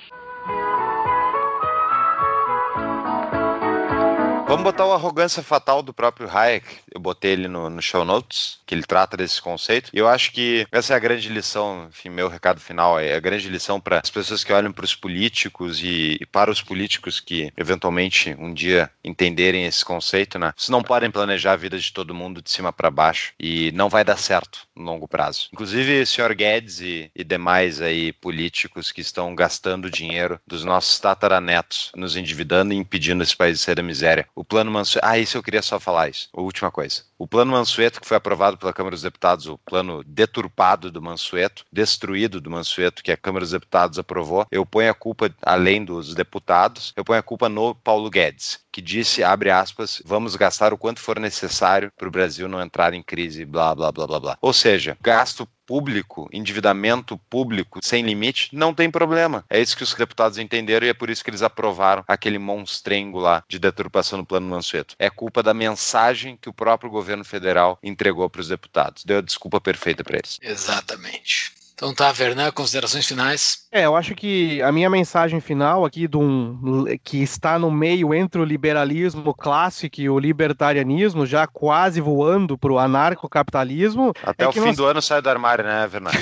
Vamos 4.52 4.66
botar 4.66 4.86
o 4.86 4.92
arrogância 4.92 5.42
fatal 5.42 5.82
do 5.82 5.94
próprio 5.94 6.30
Hayek. 6.30 6.66
Eu 6.94 7.00
botei 7.00 7.32
ele 7.32 7.48
no, 7.48 7.70
no, 7.70 7.82
show 7.82 8.04
notes, 8.04 8.60
que 8.68 8.76
ele 8.76 8.84
trata 8.84 9.16
desse 9.16 9.42
conceito. 9.42 9.90
E 9.94 9.98
eu 9.98 10.10
acho 10.10 10.34
que 10.34 10.68
essa 10.70 10.92
é 10.94 10.98
a 10.98 11.00
grande 11.00 11.30
lição, 11.30 11.88
enfim, 11.88 12.10
meu 12.10 12.28
recado 12.28 12.60
final 12.60 13.00
é 13.00 13.16
a 13.16 13.20
grande 13.22 13.48
lição 13.48 13.80
para 13.80 14.02
as 14.04 14.10
pessoas 14.10 14.44
que 14.44 14.52
olham 14.52 14.74
para 14.74 14.84
os 14.84 14.94
políticos 14.94 15.82
e, 15.82 16.18
e, 16.20 16.26
para 16.26 16.52
os 16.52 16.62
políticos 16.62 17.22
que 17.22 17.50
eventualmente 17.56 18.36
um 18.38 18.54
dia 18.54 18.92
entenderem 19.02 19.64
esse 19.64 19.86
conceito, 19.86 20.38
né? 20.38 20.52
Vocês 20.58 20.68
não 20.68 20.84
podem 20.84 21.10
planejar 21.10 21.54
a 21.54 21.56
vida 21.56 21.80
de 21.80 21.94
todo 21.94 22.14
mundo 22.14 22.42
de 22.42 22.52
cima 22.52 22.74
para 22.74 22.92
baixo 22.92 23.32
e 23.40 23.72
não 23.72 23.88
vai 23.88 24.04
dar 24.04 24.18
certo 24.18 24.68
no 24.76 24.84
longo 24.84 25.08
prazo. 25.08 25.48
Inclusive, 25.54 26.02
o 26.02 26.06
senhor 26.06 26.36
Guedes 26.36 26.82
e, 26.82 27.10
e 27.16 27.24
demais 27.24 27.80
aí 27.80 28.12
políticos 28.12 28.92
que 28.92 29.00
estão 29.00 29.34
gastando 29.34 29.90
dinheiro 29.90 30.42
dos 30.46 30.66
nossos 30.66 31.00
tataranetos, 31.00 31.90
nos 31.96 32.18
endividando 32.18 32.74
e 32.74 32.78
impedindo 32.78 33.24
esse 33.24 33.38
país 33.38 33.60
de 33.60 33.64
ser 33.64 33.76
da 33.76 33.82
miséria 33.82 34.28
plano 34.44 34.72
Mansur. 34.72 35.02
Ah, 35.04 35.18
isso 35.18 35.38
eu 35.38 35.44
queria 35.44 35.62
só 35.62 35.80
falar 35.80 36.10
isso. 36.10 36.30
A 36.34 36.42
última 36.42 36.72
coisa. 36.72 37.04
O 37.22 37.28
plano 37.28 37.52
Mansueto, 37.52 38.02
que 38.02 38.08
foi 38.08 38.18
aprovado 38.18 38.58
pela 38.58 38.74
Câmara 38.74 38.96
dos 38.96 39.04
Deputados, 39.04 39.46
o 39.46 39.56
plano 39.56 40.04
deturpado 40.04 40.92
do 40.92 41.04
Mansueto, 41.04 41.64
destruído 41.72 42.42
do 42.42 42.50
Mansueto, 42.50 43.04
que 43.04 43.12
a 43.12 43.16
Câmara 43.16 43.46
dos 43.46 43.52
Deputados 43.52 44.00
aprovou, 44.00 44.48
eu 44.50 44.66
ponho 44.66 44.90
a 44.90 44.94
culpa, 44.96 45.32
além 45.44 45.86
dos 45.86 46.16
deputados, 46.16 46.92
eu 46.98 47.06
ponho 47.06 47.20
a 47.20 47.24
culpa 47.24 47.48
no 47.48 47.76
Paulo 47.76 48.10
Guedes, 48.10 48.62
que 48.72 48.82
disse, 48.82 49.24
abre 49.24 49.52
aspas, 49.52 50.02
vamos 50.04 50.36
gastar 50.36 50.74
o 50.74 50.80
quanto 50.80 51.00
for 51.00 51.20
necessário 51.20 51.92
para 51.96 52.08
o 52.08 52.12
Brasil 52.12 52.48
não 52.48 52.60
entrar 52.60 52.92
em 52.96 53.04
crise, 53.04 53.46
blá, 53.46 53.76
blá, 53.76 53.92
blá, 53.92 54.08
blá, 54.08 54.20
blá. 54.20 54.38
Ou 54.42 54.52
seja, 54.52 54.98
gasto 55.00 55.48
público, 55.72 56.28
endividamento 56.34 57.18
público 57.30 57.80
sem 57.82 58.04
limite, 58.04 58.50
não 58.52 58.74
tem 58.74 58.92
problema. 58.92 59.46
É 59.50 59.58
isso 59.58 59.78
que 59.78 59.84
os 59.84 59.94
deputados 59.94 60.38
entenderam 60.38 60.86
e 60.86 60.90
é 60.90 60.94
por 60.94 61.10
isso 61.10 61.24
que 61.24 61.30
eles 61.30 61.42
aprovaram 61.42 62.04
aquele 62.06 62.38
monstrengo 62.38 63.20
lá 63.20 63.42
de 63.48 63.58
deturpação 63.58 64.18
no 64.18 64.26
plano 64.26 64.50
Mansueto. 64.50 64.96
É 65.00 65.10
culpa 65.10 65.42
da 65.42 65.54
mensagem 65.54 66.38
que 66.42 66.50
o 66.50 66.54
próprio 66.54 66.92
governo 66.92 67.11
federal 67.24 67.78
entregou 67.84 68.30
para 68.30 68.42
os 68.42 68.48
deputados. 68.48 69.04
Deu 69.06 69.20
a 69.20 69.22
desculpa 69.22 69.60
perfeita 69.62 70.04
para 70.04 70.18
eles. 70.18 70.40
Exatamente. 70.42 71.52
Então 71.74 71.96
tá, 71.96 72.12
Vernan, 72.12 72.52
considerações 72.52 73.08
finais. 73.08 73.66
É, 73.72 73.86
eu 73.88 73.96
acho 73.96 74.14
que 74.14 74.62
a 74.62 74.72
minha 74.72 74.88
mensagem 74.88 75.42
final 75.42 75.84
aqui 75.84 76.08
de 76.08 76.16
um, 76.16 76.86
que 77.04 77.24
está 77.24 77.58
no 77.58 77.72
meio 77.72 78.14
entre 78.14 78.40
o 78.40 78.46
liberalismo 78.46 79.34
clássico 79.34 80.00
e 80.00 80.08
o 80.08 80.20
libertarianismo, 80.20 81.26
já 81.26 81.48
quase 81.48 82.00
voando 82.00 82.56
para 82.56 82.72
o 82.72 82.78
anarcocapitalismo. 82.78 84.14
Até 84.22 84.44
é 84.44 84.48
o 84.48 84.52
que 84.54 84.60
fim 84.60 84.68
nós- 84.68 84.78
do 84.78 84.86
ano 84.86 85.02
sai 85.02 85.24
do 85.24 85.30
armário, 85.32 85.64
né, 85.66 85.90
Fernando? 85.90 86.20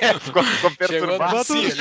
É, 0.00 0.14
ficou, 0.20 0.44
ficou 0.44 0.70
Chegou 0.86 1.08
perturbado. 1.18 1.54
no 1.54 1.62
né? 1.62 1.72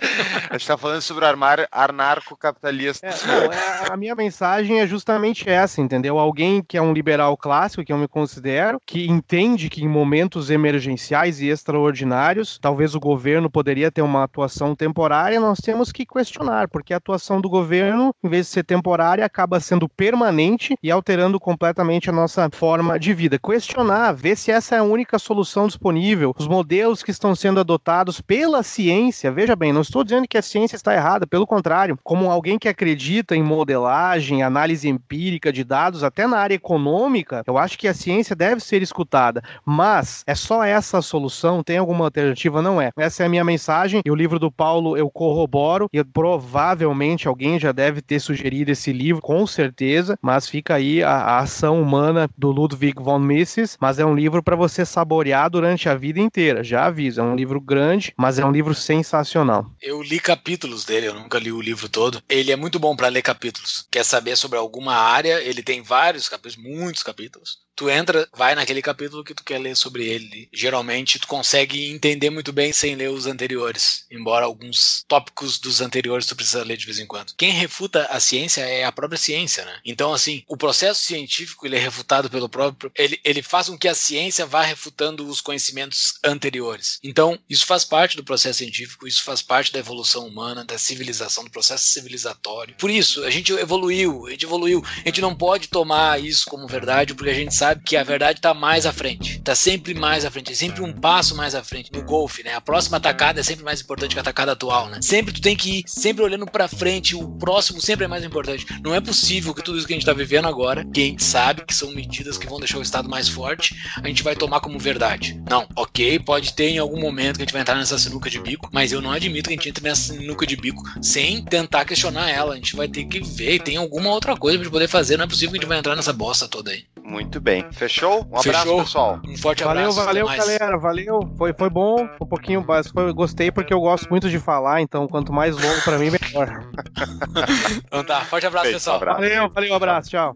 A 0.50 0.58
gente 0.58 0.66
tá 0.66 0.76
falando 0.76 1.00
sobre 1.02 1.24
o 1.24 1.28
armário 1.28 1.66
anarcocapitalista. 1.70 3.06
É, 3.06 3.26
não, 3.26 3.52
é, 3.52 3.92
a 3.92 3.96
minha 3.96 4.14
mensagem 4.14 4.80
é 4.80 4.86
justamente 4.86 5.48
essa, 5.48 5.80
entendeu? 5.80 6.18
Alguém 6.18 6.62
que 6.62 6.76
é 6.76 6.82
um 6.82 6.92
liberal 6.92 7.36
clássico, 7.36 7.84
que 7.84 7.92
eu 7.92 7.98
me 7.98 8.08
considero, 8.08 8.80
que 8.86 9.08
entende 9.08 9.68
que 9.68 9.84
em 9.84 9.88
momentos 9.88 10.50
emergenciais 10.50 11.40
e 11.40 11.48
extraordinários, 11.48 12.58
talvez 12.60 12.94
o 12.94 13.00
governo 13.00 13.50
poderia 13.50 13.90
ter 13.90 14.02
uma 14.02 14.24
atuação 14.24 14.74
temporária, 14.74 15.40
nós 15.40 15.58
temos 15.58 15.90
que 15.90 16.06
questionar, 16.06 16.68
porque 16.68 16.94
a 16.94 16.98
atuação 16.98 17.40
do 17.40 17.48
governo, 17.48 18.14
em 18.22 18.28
vez 18.28 18.46
de 18.46 18.52
ser 18.52 18.64
temporária, 18.64 19.24
acaba 19.24 19.60
sendo 19.60 19.88
permanente 19.88 20.76
e 20.82 20.90
alterando 20.90 21.38
completamente 21.40 22.10
a 22.10 22.12
nossa 22.12 22.48
forma 22.52 22.98
de 22.98 23.14
vida. 23.14 23.38
Questionar, 23.38 24.12
ver 24.12 24.36
se 24.36 24.50
essa 24.50 24.76
é 24.76 24.78
a 24.78 24.82
única 24.82 25.18
solução 25.18 25.66
disponível, 25.66 26.34
os 26.38 26.48
modelos 26.48 27.02
que 27.02 27.10
estão 27.10 27.34
sendo 27.34 27.60
adotados 27.60 28.20
pela 28.20 28.62
ciência, 28.62 29.30
veja 29.30 29.54
bem, 29.54 29.72
não 29.72 29.83
estou 29.84 30.02
dizendo 30.02 30.26
que 30.28 30.36
a 30.36 30.42
ciência 30.42 30.76
está 30.76 30.94
errada, 30.94 31.26
pelo 31.26 31.46
contrário, 31.46 31.98
como 32.02 32.30
alguém 32.30 32.58
que 32.58 32.68
acredita 32.68 33.36
em 33.36 33.42
modelagem, 33.42 34.42
análise 34.42 34.88
empírica 34.88 35.52
de 35.52 35.62
dados, 35.62 36.02
até 36.02 36.26
na 36.26 36.38
área 36.38 36.54
econômica, 36.54 37.42
eu 37.46 37.56
acho 37.56 37.78
que 37.78 37.88
a 37.88 37.94
ciência 37.94 38.34
deve 38.34 38.60
ser 38.60 38.82
escutada, 38.82 39.42
mas 39.64 40.24
é 40.26 40.34
só 40.34 40.64
essa 40.64 40.98
a 40.98 41.02
solução? 41.02 41.62
Tem 41.62 41.78
alguma 41.78 42.04
alternativa? 42.04 42.62
Não 42.62 42.80
é. 42.80 42.90
Essa 42.96 43.22
é 43.22 43.26
a 43.26 43.28
minha 43.28 43.44
mensagem 43.44 44.02
e 44.04 44.10
o 44.10 44.14
livro 44.14 44.38
do 44.38 44.50
Paulo 44.50 44.96
eu 44.96 45.10
corroboro 45.10 45.88
e 45.92 46.02
provavelmente 46.02 47.28
alguém 47.28 47.58
já 47.58 47.72
deve 47.72 48.00
ter 48.00 48.20
sugerido 48.20 48.70
esse 48.70 48.92
livro, 48.92 49.22
com 49.22 49.46
certeza, 49.46 50.18
mas 50.20 50.48
fica 50.48 50.74
aí 50.74 51.02
a, 51.02 51.10
a 51.10 51.38
ação 51.40 51.80
humana 51.80 52.28
do 52.36 52.50
Ludwig 52.50 53.02
von 53.02 53.18
Mises, 53.18 53.76
mas 53.80 53.98
é 53.98 54.04
um 54.04 54.14
livro 54.14 54.42
para 54.42 54.56
você 54.56 54.84
saborear 54.84 55.50
durante 55.50 55.88
a 55.88 55.94
vida 55.94 56.20
inteira, 56.20 56.62
já 56.64 56.86
aviso, 56.86 57.20
é 57.20 57.24
um 57.24 57.36
livro 57.36 57.60
grande, 57.60 58.12
mas 58.16 58.38
é 58.38 58.44
um 58.44 58.52
livro 58.52 58.74
sensacional. 58.74 59.63
Eu 59.80 60.02
li 60.02 60.20
capítulos 60.20 60.84
dele, 60.84 61.08
eu 61.08 61.14
nunca 61.14 61.38
li 61.38 61.52
o 61.52 61.60
livro 61.60 61.88
todo. 61.88 62.22
Ele 62.28 62.52
é 62.52 62.56
muito 62.56 62.78
bom 62.78 62.94
para 62.96 63.08
ler 63.08 63.22
capítulos. 63.22 63.86
Quer 63.90 64.04
saber 64.04 64.36
sobre 64.36 64.58
alguma 64.58 64.94
área? 64.94 65.40
Ele 65.42 65.62
tem 65.62 65.82
vários 65.82 66.28
capítulos, 66.28 66.56
muitos 66.56 67.02
capítulos. 67.02 67.63
Tu 67.76 67.90
entra, 67.90 68.28
vai 68.32 68.54
naquele 68.54 68.80
capítulo 68.80 69.24
que 69.24 69.34
tu 69.34 69.42
quer 69.42 69.58
ler 69.58 69.76
sobre 69.76 70.06
ele. 70.06 70.48
Geralmente 70.52 71.18
tu 71.18 71.26
consegue 71.26 71.90
entender 71.90 72.30
muito 72.30 72.52
bem 72.52 72.72
sem 72.72 72.94
ler 72.94 73.10
os 73.10 73.26
anteriores, 73.26 74.06
embora 74.10 74.46
alguns 74.46 75.04
tópicos 75.08 75.58
dos 75.58 75.80
anteriores 75.80 76.26
tu 76.26 76.36
precisa 76.36 76.62
ler 76.62 76.76
de 76.76 76.86
vez 76.86 76.98
em 76.98 77.06
quando. 77.06 77.34
Quem 77.36 77.50
refuta 77.50 78.06
a 78.06 78.20
ciência 78.20 78.62
é 78.62 78.84
a 78.84 78.92
própria 78.92 79.18
ciência, 79.18 79.64
né? 79.64 79.80
Então 79.84 80.12
assim, 80.12 80.44
o 80.46 80.56
processo 80.56 81.02
científico 81.02 81.66
ele 81.66 81.76
é 81.76 81.80
refutado 81.80 82.30
pelo 82.30 82.48
próprio, 82.48 82.92
ele, 82.96 83.20
ele 83.24 83.42
faz 83.42 83.68
com 83.68 83.76
que 83.76 83.88
a 83.88 83.94
ciência 83.94 84.46
vá 84.46 84.62
refutando 84.62 85.26
os 85.26 85.40
conhecimentos 85.40 86.14
anteriores. 86.24 87.00
Então 87.02 87.38
isso 87.50 87.66
faz 87.66 87.84
parte 87.84 88.16
do 88.16 88.24
processo 88.24 88.58
científico, 88.58 89.06
isso 89.06 89.24
faz 89.24 89.42
parte 89.42 89.72
da 89.72 89.80
evolução 89.80 90.26
humana, 90.26 90.64
da 90.64 90.78
civilização, 90.78 91.44
do 91.44 91.50
processo 91.50 91.84
civilizatório. 91.84 92.76
Por 92.78 92.90
isso 92.90 93.24
a 93.24 93.30
gente 93.30 93.52
evoluiu, 93.52 94.26
a 94.26 94.30
gente 94.30 94.44
evoluiu. 94.44 94.84
A 95.04 95.08
gente 95.08 95.20
não 95.20 95.34
pode 95.34 95.68
tomar 95.68 96.22
isso 96.22 96.46
como 96.46 96.68
verdade 96.68 97.14
porque 97.14 97.30
a 97.30 97.34
gente 97.34 97.54
sabe 97.54 97.63
que 97.84 97.96
a 97.96 98.02
verdade 98.02 98.38
está 98.38 98.52
mais 98.52 98.86
à 98.86 98.92
frente. 98.92 99.38
Está 99.38 99.54
sempre 99.54 99.94
mais 99.94 100.24
à 100.24 100.30
frente, 100.30 100.52
é 100.52 100.54
sempre 100.54 100.82
um 100.82 100.92
passo 100.92 101.36
mais 101.36 101.54
à 101.54 101.62
frente. 101.62 101.92
No 101.92 102.02
golfe, 102.02 102.42
né? 102.42 102.54
A 102.54 102.60
próxima 102.60 102.96
atacada 102.96 103.40
é 103.40 103.42
sempre 103.42 103.64
mais 103.64 103.80
importante 103.80 104.12
que 104.14 104.18
a 104.18 104.22
atacada 104.22 104.52
atual, 104.52 104.88
né? 104.88 104.98
Sempre 105.00 105.32
tu 105.32 105.40
tem 105.40 105.56
que 105.56 105.78
ir, 105.78 105.84
sempre 105.86 106.24
olhando 106.24 106.46
para 106.46 106.66
frente, 106.66 107.14
o 107.14 107.28
próximo 107.28 107.80
sempre 107.80 108.04
é 108.04 108.08
mais 108.08 108.24
importante. 108.24 108.66
Não 108.82 108.94
é 108.94 109.00
possível 109.00 109.54
que 109.54 109.62
tudo 109.62 109.78
isso 109.78 109.86
que 109.86 109.92
a 109.92 109.96
gente 109.96 110.06
tá 110.06 110.12
vivendo 110.12 110.48
agora, 110.48 110.84
que 110.84 111.00
a 111.00 111.04
gente 111.04 111.24
sabe 111.24 111.64
que 111.64 111.74
são 111.74 111.92
medidas 111.92 112.36
que 112.36 112.46
vão 112.46 112.58
deixar 112.58 112.78
o 112.78 112.82
Estado 112.82 113.08
mais 113.08 113.28
forte, 113.28 113.74
a 114.02 114.08
gente 114.08 114.22
vai 114.22 114.34
tomar 114.34 114.60
como 114.60 114.78
verdade. 114.78 115.40
Não, 115.48 115.66
ok, 115.76 116.18
pode 116.18 116.54
ter 116.54 116.70
em 116.70 116.78
algum 116.78 117.00
momento 117.00 117.36
que 117.36 117.42
a 117.42 117.44
gente 117.44 117.52
vai 117.52 117.62
entrar 117.62 117.76
nessa 117.76 117.98
sinuca 117.98 118.28
de 118.28 118.40
bico, 118.40 118.68
mas 118.72 118.92
eu 118.92 119.00
não 119.00 119.12
admito 119.12 119.48
que 119.48 119.54
a 119.54 119.56
gente 119.56 119.68
entre 119.68 119.84
nessa 119.84 120.12
sinuca 120.12 120.46
de 120.46 120.56
bico 120.56 120.82
sem 121.02 121.44
tentar 121.44 121.84
questionar 121.84 122.30
ela. 122.30 122.54
A 122.54 122.56
gente 122.56 122.76
vai 122.76 122.88
ter 122.88 123.04
que 123.04 123.20
ver, 123.20 123.60
tem 123.60 123.76
alguma 123.76 124.10
outra 124.10 124.36
coisa 124.36 124.58
pra 124.58 124.64
gente 124.64 124.72
poder 124.72 124.88
fazer, 124.88 125.16
não 125.16 125.24
é 125.24 125.28
possível 125.28 125.52
que 125.52 125.58
a 125.58 125.60
gente 125.60 125.68
vai 125.68 125.78
entrar 125.78 125.96
nessa 125.96 126.12
bosta 126.12 126.48
toda 126.48 126.70
aí. 126.70 126.84
Muito 127.02 127.40
bem. 127.40 127.53
Fechou? 127.72 128.20
Um 128.30 128.38
abraço, 128.38 128.42
Fechou. 128.42 128.78
pessoal. 128.80 129.20
Um 129.26 129.36
forte 129.36 129.64
Valeu, 129.64 129.82
abraço. 129.90 130.04
valeu, 130.04 130.26
mais. 130.26 130.38
galera. 130.38 130.78
Valeu. 130.78 131.20
Foi, 131.36 131.52
foi 131.52 131.70
bom. 131.70 132.08
Um 132.20 132.26
pouquinho, 132.26 132.64
mas 132.66 132.88
foi, 132.88 133.12
gostei 133.12 133.50
porque 133.50 133.72
eu 133.72 133.80
gosto 133.80 134.08
muito 134.10 134.28
de 134.28 134.38
falar, 134.38 134.80
então 134.80 135.06
quanto 135.06 135.32
mais 135.32 135.54
longo 135.56 135.80
pra 135.82 135.98
mim, 135.98 136.10
melhor. 136.10 136.64
Então 137.86 138.02
tá, 138.04 138.20
forte 138.22 138.46
abraço, 138.46 138.64
Feito, 138.66 138.76
pessoal. 138.76 138.96
abraço. 138.96 139.20
Valeu, 139.20 139.50
valeu, 139.50 139.74
abraço, 139.74 140.10
tchau. 140.10 140.34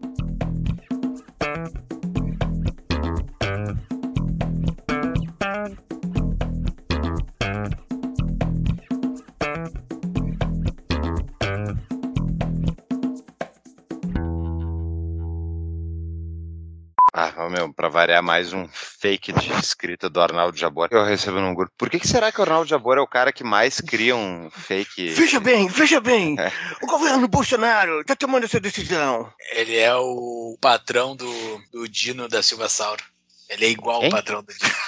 Variar 17.99 18.23
mais 18.23 18.53
um 18.53 18.65
fake 18.71 19.33
de 19.33 19.51
escrita 19.59 20.09
do 20.09 20.21
Arnaldo 20.21 20.57
Jabor 20.57 20.87
que 20.87 20.95
eu 20.95 21.03
recebo 21.03 21.41
num 21.41 21.53
grupo. 21.53 21.73
Por 21.77 21.89
que, 21.89 21.99
que 21.99 22.07
será 22.07 22.31
que 22.31 22.39
o 22.39 22.43
Arnaldo 22.43 22.69
Jabor 22.69 22.97
é 22.97 23.01
o 23.01 23.07
cara 23.07 23.33
que 23.33 23.43
mais 23.43 23.81
cria 23.81 24.15
um 24.15 24.49
fake? 24.49 25.09
Veja 25.09 25.37
bem, 25.41 25.67
veja 25.67 25.99
bem. 25.99 26.37
É. 26.39 26.49
O 26.81 26.87
governo 26.87 27.27
Bolsonaro 27.27 28.01
tá 28.05 28.15
tomando 28.15 28.45
essa 28.45 28.57
decisão. 28.57 29.29
Ele 29.51 29.75
é 29.75 29.93
o 29.93 30.57
patrão 30.61 31.13
do, 31.13 31.61
do 31.73 31.89
Dino 31.89 32.29
da 32.29 32.41
Silva 32.41 32.69
Sauro. 32.69 33.03
Ele 33.49 33.65
é 33.65 33.69
igual 33.69 34.01
Hein? 34.01 34.05
ao 34.05 34.11
patrão 34.11 34.41
do 34.41 34.53
Dino. 34.53 34.71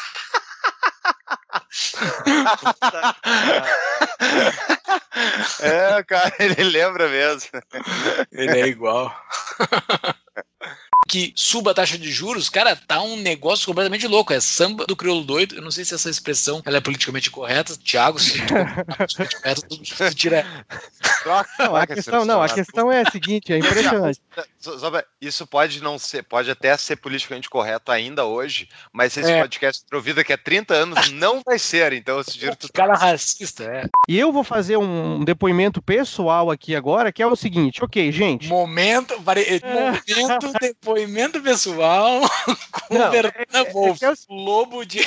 é, 5.59 6.01
cara, 6.03 6.33
ele 6.39 6.63
lembra 6.63 7.09
mesmo. 7.09 7.49
Ele 8.31 8.57
é 8.57 8.67
igual. 8.67 9.13
que 11.11 11.33
suba 11.35 11.71
a 11.71 11.73
taxa 11.73 11.97
de 11.97 12.09
juros, 12.09 12.47
cara, 12.49 12.73
tá 12.73 13.01
um 13.01 13.17
negócio 13.17 13.65
completamente 13.65 14.07
louco. 14.07 14.31
É 14.31 14.39
samba 14.39 14.85
do 14.85 14.95
crioulo 14.95 15.25
doido. 15.25 15.55
Eu 15.55 15.61
não 15.61 15.69
sei 15.69 15.83
se 15.83 15.93
essa 15.93 16.09
expressão 16.09 16.61
ela 16.65 16.77
é 16.77 16.81
politicamente 16.81 17.29
correta. 17.29 17.75
Thiago, 17.75 18.17
se 18.17 18.39
tu 18.47 18.53
correta, 19.43 20.15
tira. 20.15 20.45
Não, 21.59 21.75
a 21.75 21.85
questão, 21.85 22.23
não, 22.23 22.41
a 22.41 22.45
expressão. 22.45 22.65
questão 22.65 22.91
é 22.91 23.01
a 23.01 23.11
seguinte, 23.11 23.51
é 23.51 23.57
impressionante. 23.57 24.21
Isso 25.19 25.45
pode 25.45 25.83
não 25.83 25.99
ser, 25.99 26.23
pode 26.23 26.49
até 26.49 26.75
ser 26.77 26.95
politicamente 26.95 27.49
correto 27.49 27.91
ainda 27.91 28.25
hoje, 28.25 28.69
mas 28.93 29.15
esse 29.17 29.29
É. 29.31 29.41
podcast 29.41 29.83
pro 29.89 30.01
vida 30.01 30.23
que 30.23 30.31
há 30.31 30.37
30 30.37 30.73
anos 30.73 31.11
não 31.11 31.41
vai 31.45 31.59
ser, 31.59 31.91
então 31.93 32.17
eu 32.17 32.23
sugiro 32.23 32.55
tu 32.55 32.71
Cara 32.71 32.93
racista, 32.95 33.63
é. 33.65 33.83
E 34.07 34.17
eu 34.17 34.31
vou 34.31 34.43
fazer 34.43 34.77
um 34.77 35.23
depoimento 35.25 35.81
pessoal 35.81 36.49
aqui 36.49 36.75
agora, 36.75 37.11
que 37.11 37.21
é 37.21 37.27
o 37.27 37.35
seguinte, 37.35 37.83
ok, 37.83 38.11
gente. 38.11 38.47
Momento, 38.47 39.19
pare- 39.23 39.61
momento, 39.65 40.51
depoimento 41.05 41.41
pessoal 41.41 42.21
com 42.71 42.97
Não, 42.97 43.09
Bernardo 43.11 43.45
é 43.53 43.71
Wolf. 43.71 44.01
é 44.01 44.11
o- 44.11 44.15
Lobo 44.29 44.85
de. 44.85 44.99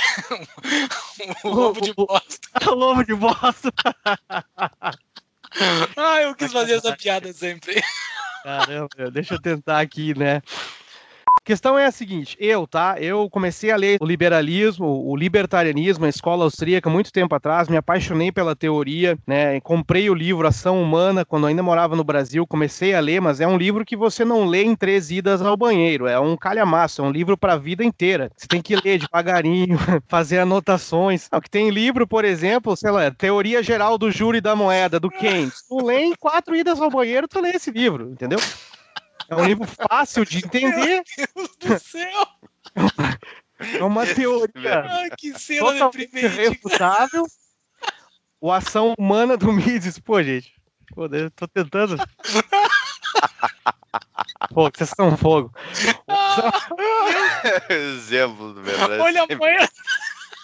o 1.45 1.49
lobo 1.49 1.81
de 1.81 1.93
bosta. 1.95 2.71
Lobo 2.71 3.05
de 3.05 3.15
bosta. 3.15 3.73
Ah, 5.97 6.21
eu 6.23 6.35
quis 6.35 6.53
fazer 6.53 6.75
essa 6.75 6.97
piada 6.97 7.33
sempre. 7.33 7.83
Caramba, 8.43 9.11
deixa 9.13 9.35
eu 9.35 9.41
tentar 9.41 9.81
aqui, 9.81 10.17
né? 10.19 10.43
Questão 11.45 11.79
é 11.79 11.87
a 11.87 11.93
seguinte, 11.93 12.37
eu, 12.41 12.67
tá? 12.67 12.97
Eu 12.99 13.29
comecei 13.29 13.71
a 13.71 13.77
ler 13.77 13.99
o 14.01 14.07
liberalismo, 14.07 14.87
o 15.07 15.15
libertarianismo, 15.15 16.07
a 16.07 16.09
escola 16.09 16.45
austríaca 16.45 16.89
muito 16.89 17.13
tempo 17.13 17.35
atrás, 17.35 17.69
me 17.69 17.77
apaixonei 17.77 18.33
pela 18.33 18.57
teoria, 18.57 19.19
né? 19.27 19.61
Comprei 19.61 20.09
o 20.09 20.15
livro 20.15 20.47
Ação 20.47 20.83
Humana 20.83 21.25
quando 21.25 21.47
ainda 21.47 21.63
morava 21.63 21.95
no 21.95 22.03
Brasil, 22.03 22.47
comecei 22.47 22.95
a 22.95 23.01
ler, 23.01 23.21
mas 23.21 23.41
é 23.41 23.47
um 23.47 23.59
livro 23.59 23.85
que 23.85 23.97
você 23.97 24.25
não 24.25 24.47
lê 24.47 24.65
em 24.65 24.75
três 24.75 25.11
idas 25.11 25.43
ao 25.43 25.57
banheiro, 25.57 26.07
é 26.07 26.19
um 26.19 26.37
calhamaço, 26.37 27.03
é 27.03 27.05
um 27.05 27.11
livro 27.11 27.37
para 27.37 27.53
a 27.53 27.59
vida 27.59 27.85
inteira. 27.85 28.31
Você 28.37 28.47
tem 28.47 28.63
que 28.63 28.77
ler 28.77 28.99
devagarinho, 28.99 29.79
fazer 30.09 30.39
anotações. 30.39 31.29
O 31.31 31.41
que 31.41 31.51
tem 31.51 31.69
livro, 31.71 32.07
por 32.07 32.25
exemplo, 32.25 32.77
sei 32.77 32.91
lá, 32.91 33.11
Teoria 33.11 33.63
Geral 33.63 33.99
do 33.99 34.11
Júri 34.11 34.41
da 34.41 34.57
Moeda, 34.57 34.99
do 34.99 35.11
Keynes. 35.11 35.63
Tu 35.69 35.85
lê 35.85 36.05
em 36.05 36.15
quatro 36.15 36.57
idas 36.57 36.81
ao 36.81 36.91
banheiro, 36.91 37.29
tu 37.29 37.41
lê 37.41 37.51
esse 37.51 37.71
livro, 37.71 38.11
entendeu? 38.11 38.39
É 39.29 39.35
um 39.35 39.45
livro 39.45 39.67
fácil 39.67 40.25
de 40.25 40.39
entender. 40.39 41.03
Meu 41.37 41.49
Deus 41.59 41.79
do 41.79 41.79
céu! 41.79 42.27
É 43.79 43.85
uma 43.85 44.07
teoria 44.07 44.85
Ai, 44.87 45.11
que 45.17 45.39
cena 45.39 45.61
totalmente 45.61 46.27
refutável. 46.27 47.25
O 48.41 48.53
ação 48.53 48.95
humana 48.99 49.37
do 49.37 49.53
Mises. 49.53 49.99
Pô, 49.99 50.23
gente. 50.23 50.53
Pô, 50.95 51.07
eu 51.07 51.31
tô 51.31 51.49
tentando. 51.49 51.97
Pô, 54.53 54.71
vocês 54.71 54.91
são 54.91 55.17
fogo. 55.17 55.53
Exemplo 57.71 58.55
do 58.55 58.63
verdade. 58.63 59.01
Olha 59.01 59.23
a 59.23 59.37
manhã. 59.37 59.69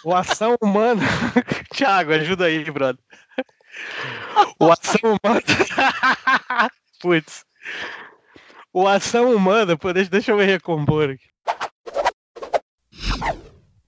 O 0.03 0.15
ação 0.15 0.55
humana. 0.61 1.01
Thiago, 1.75 2.13
ajuda 2.13 2.45
aí, 2.45 2.63
brother. 2.71 3.03
O 4.59 4.71
ação 4.71 5.19
humana. 5.23 5.41
Putz. 6.99 7.45
O 8.73 8.87
ação 8.87 9.33
humana, 9.35 9.77
deixa, 9.93 10.09
deixa 10.09 10.31
eu 10.31 10.37
me 10.37 10.43
recompor 10.45 11.09
aqui. 11.09 11.30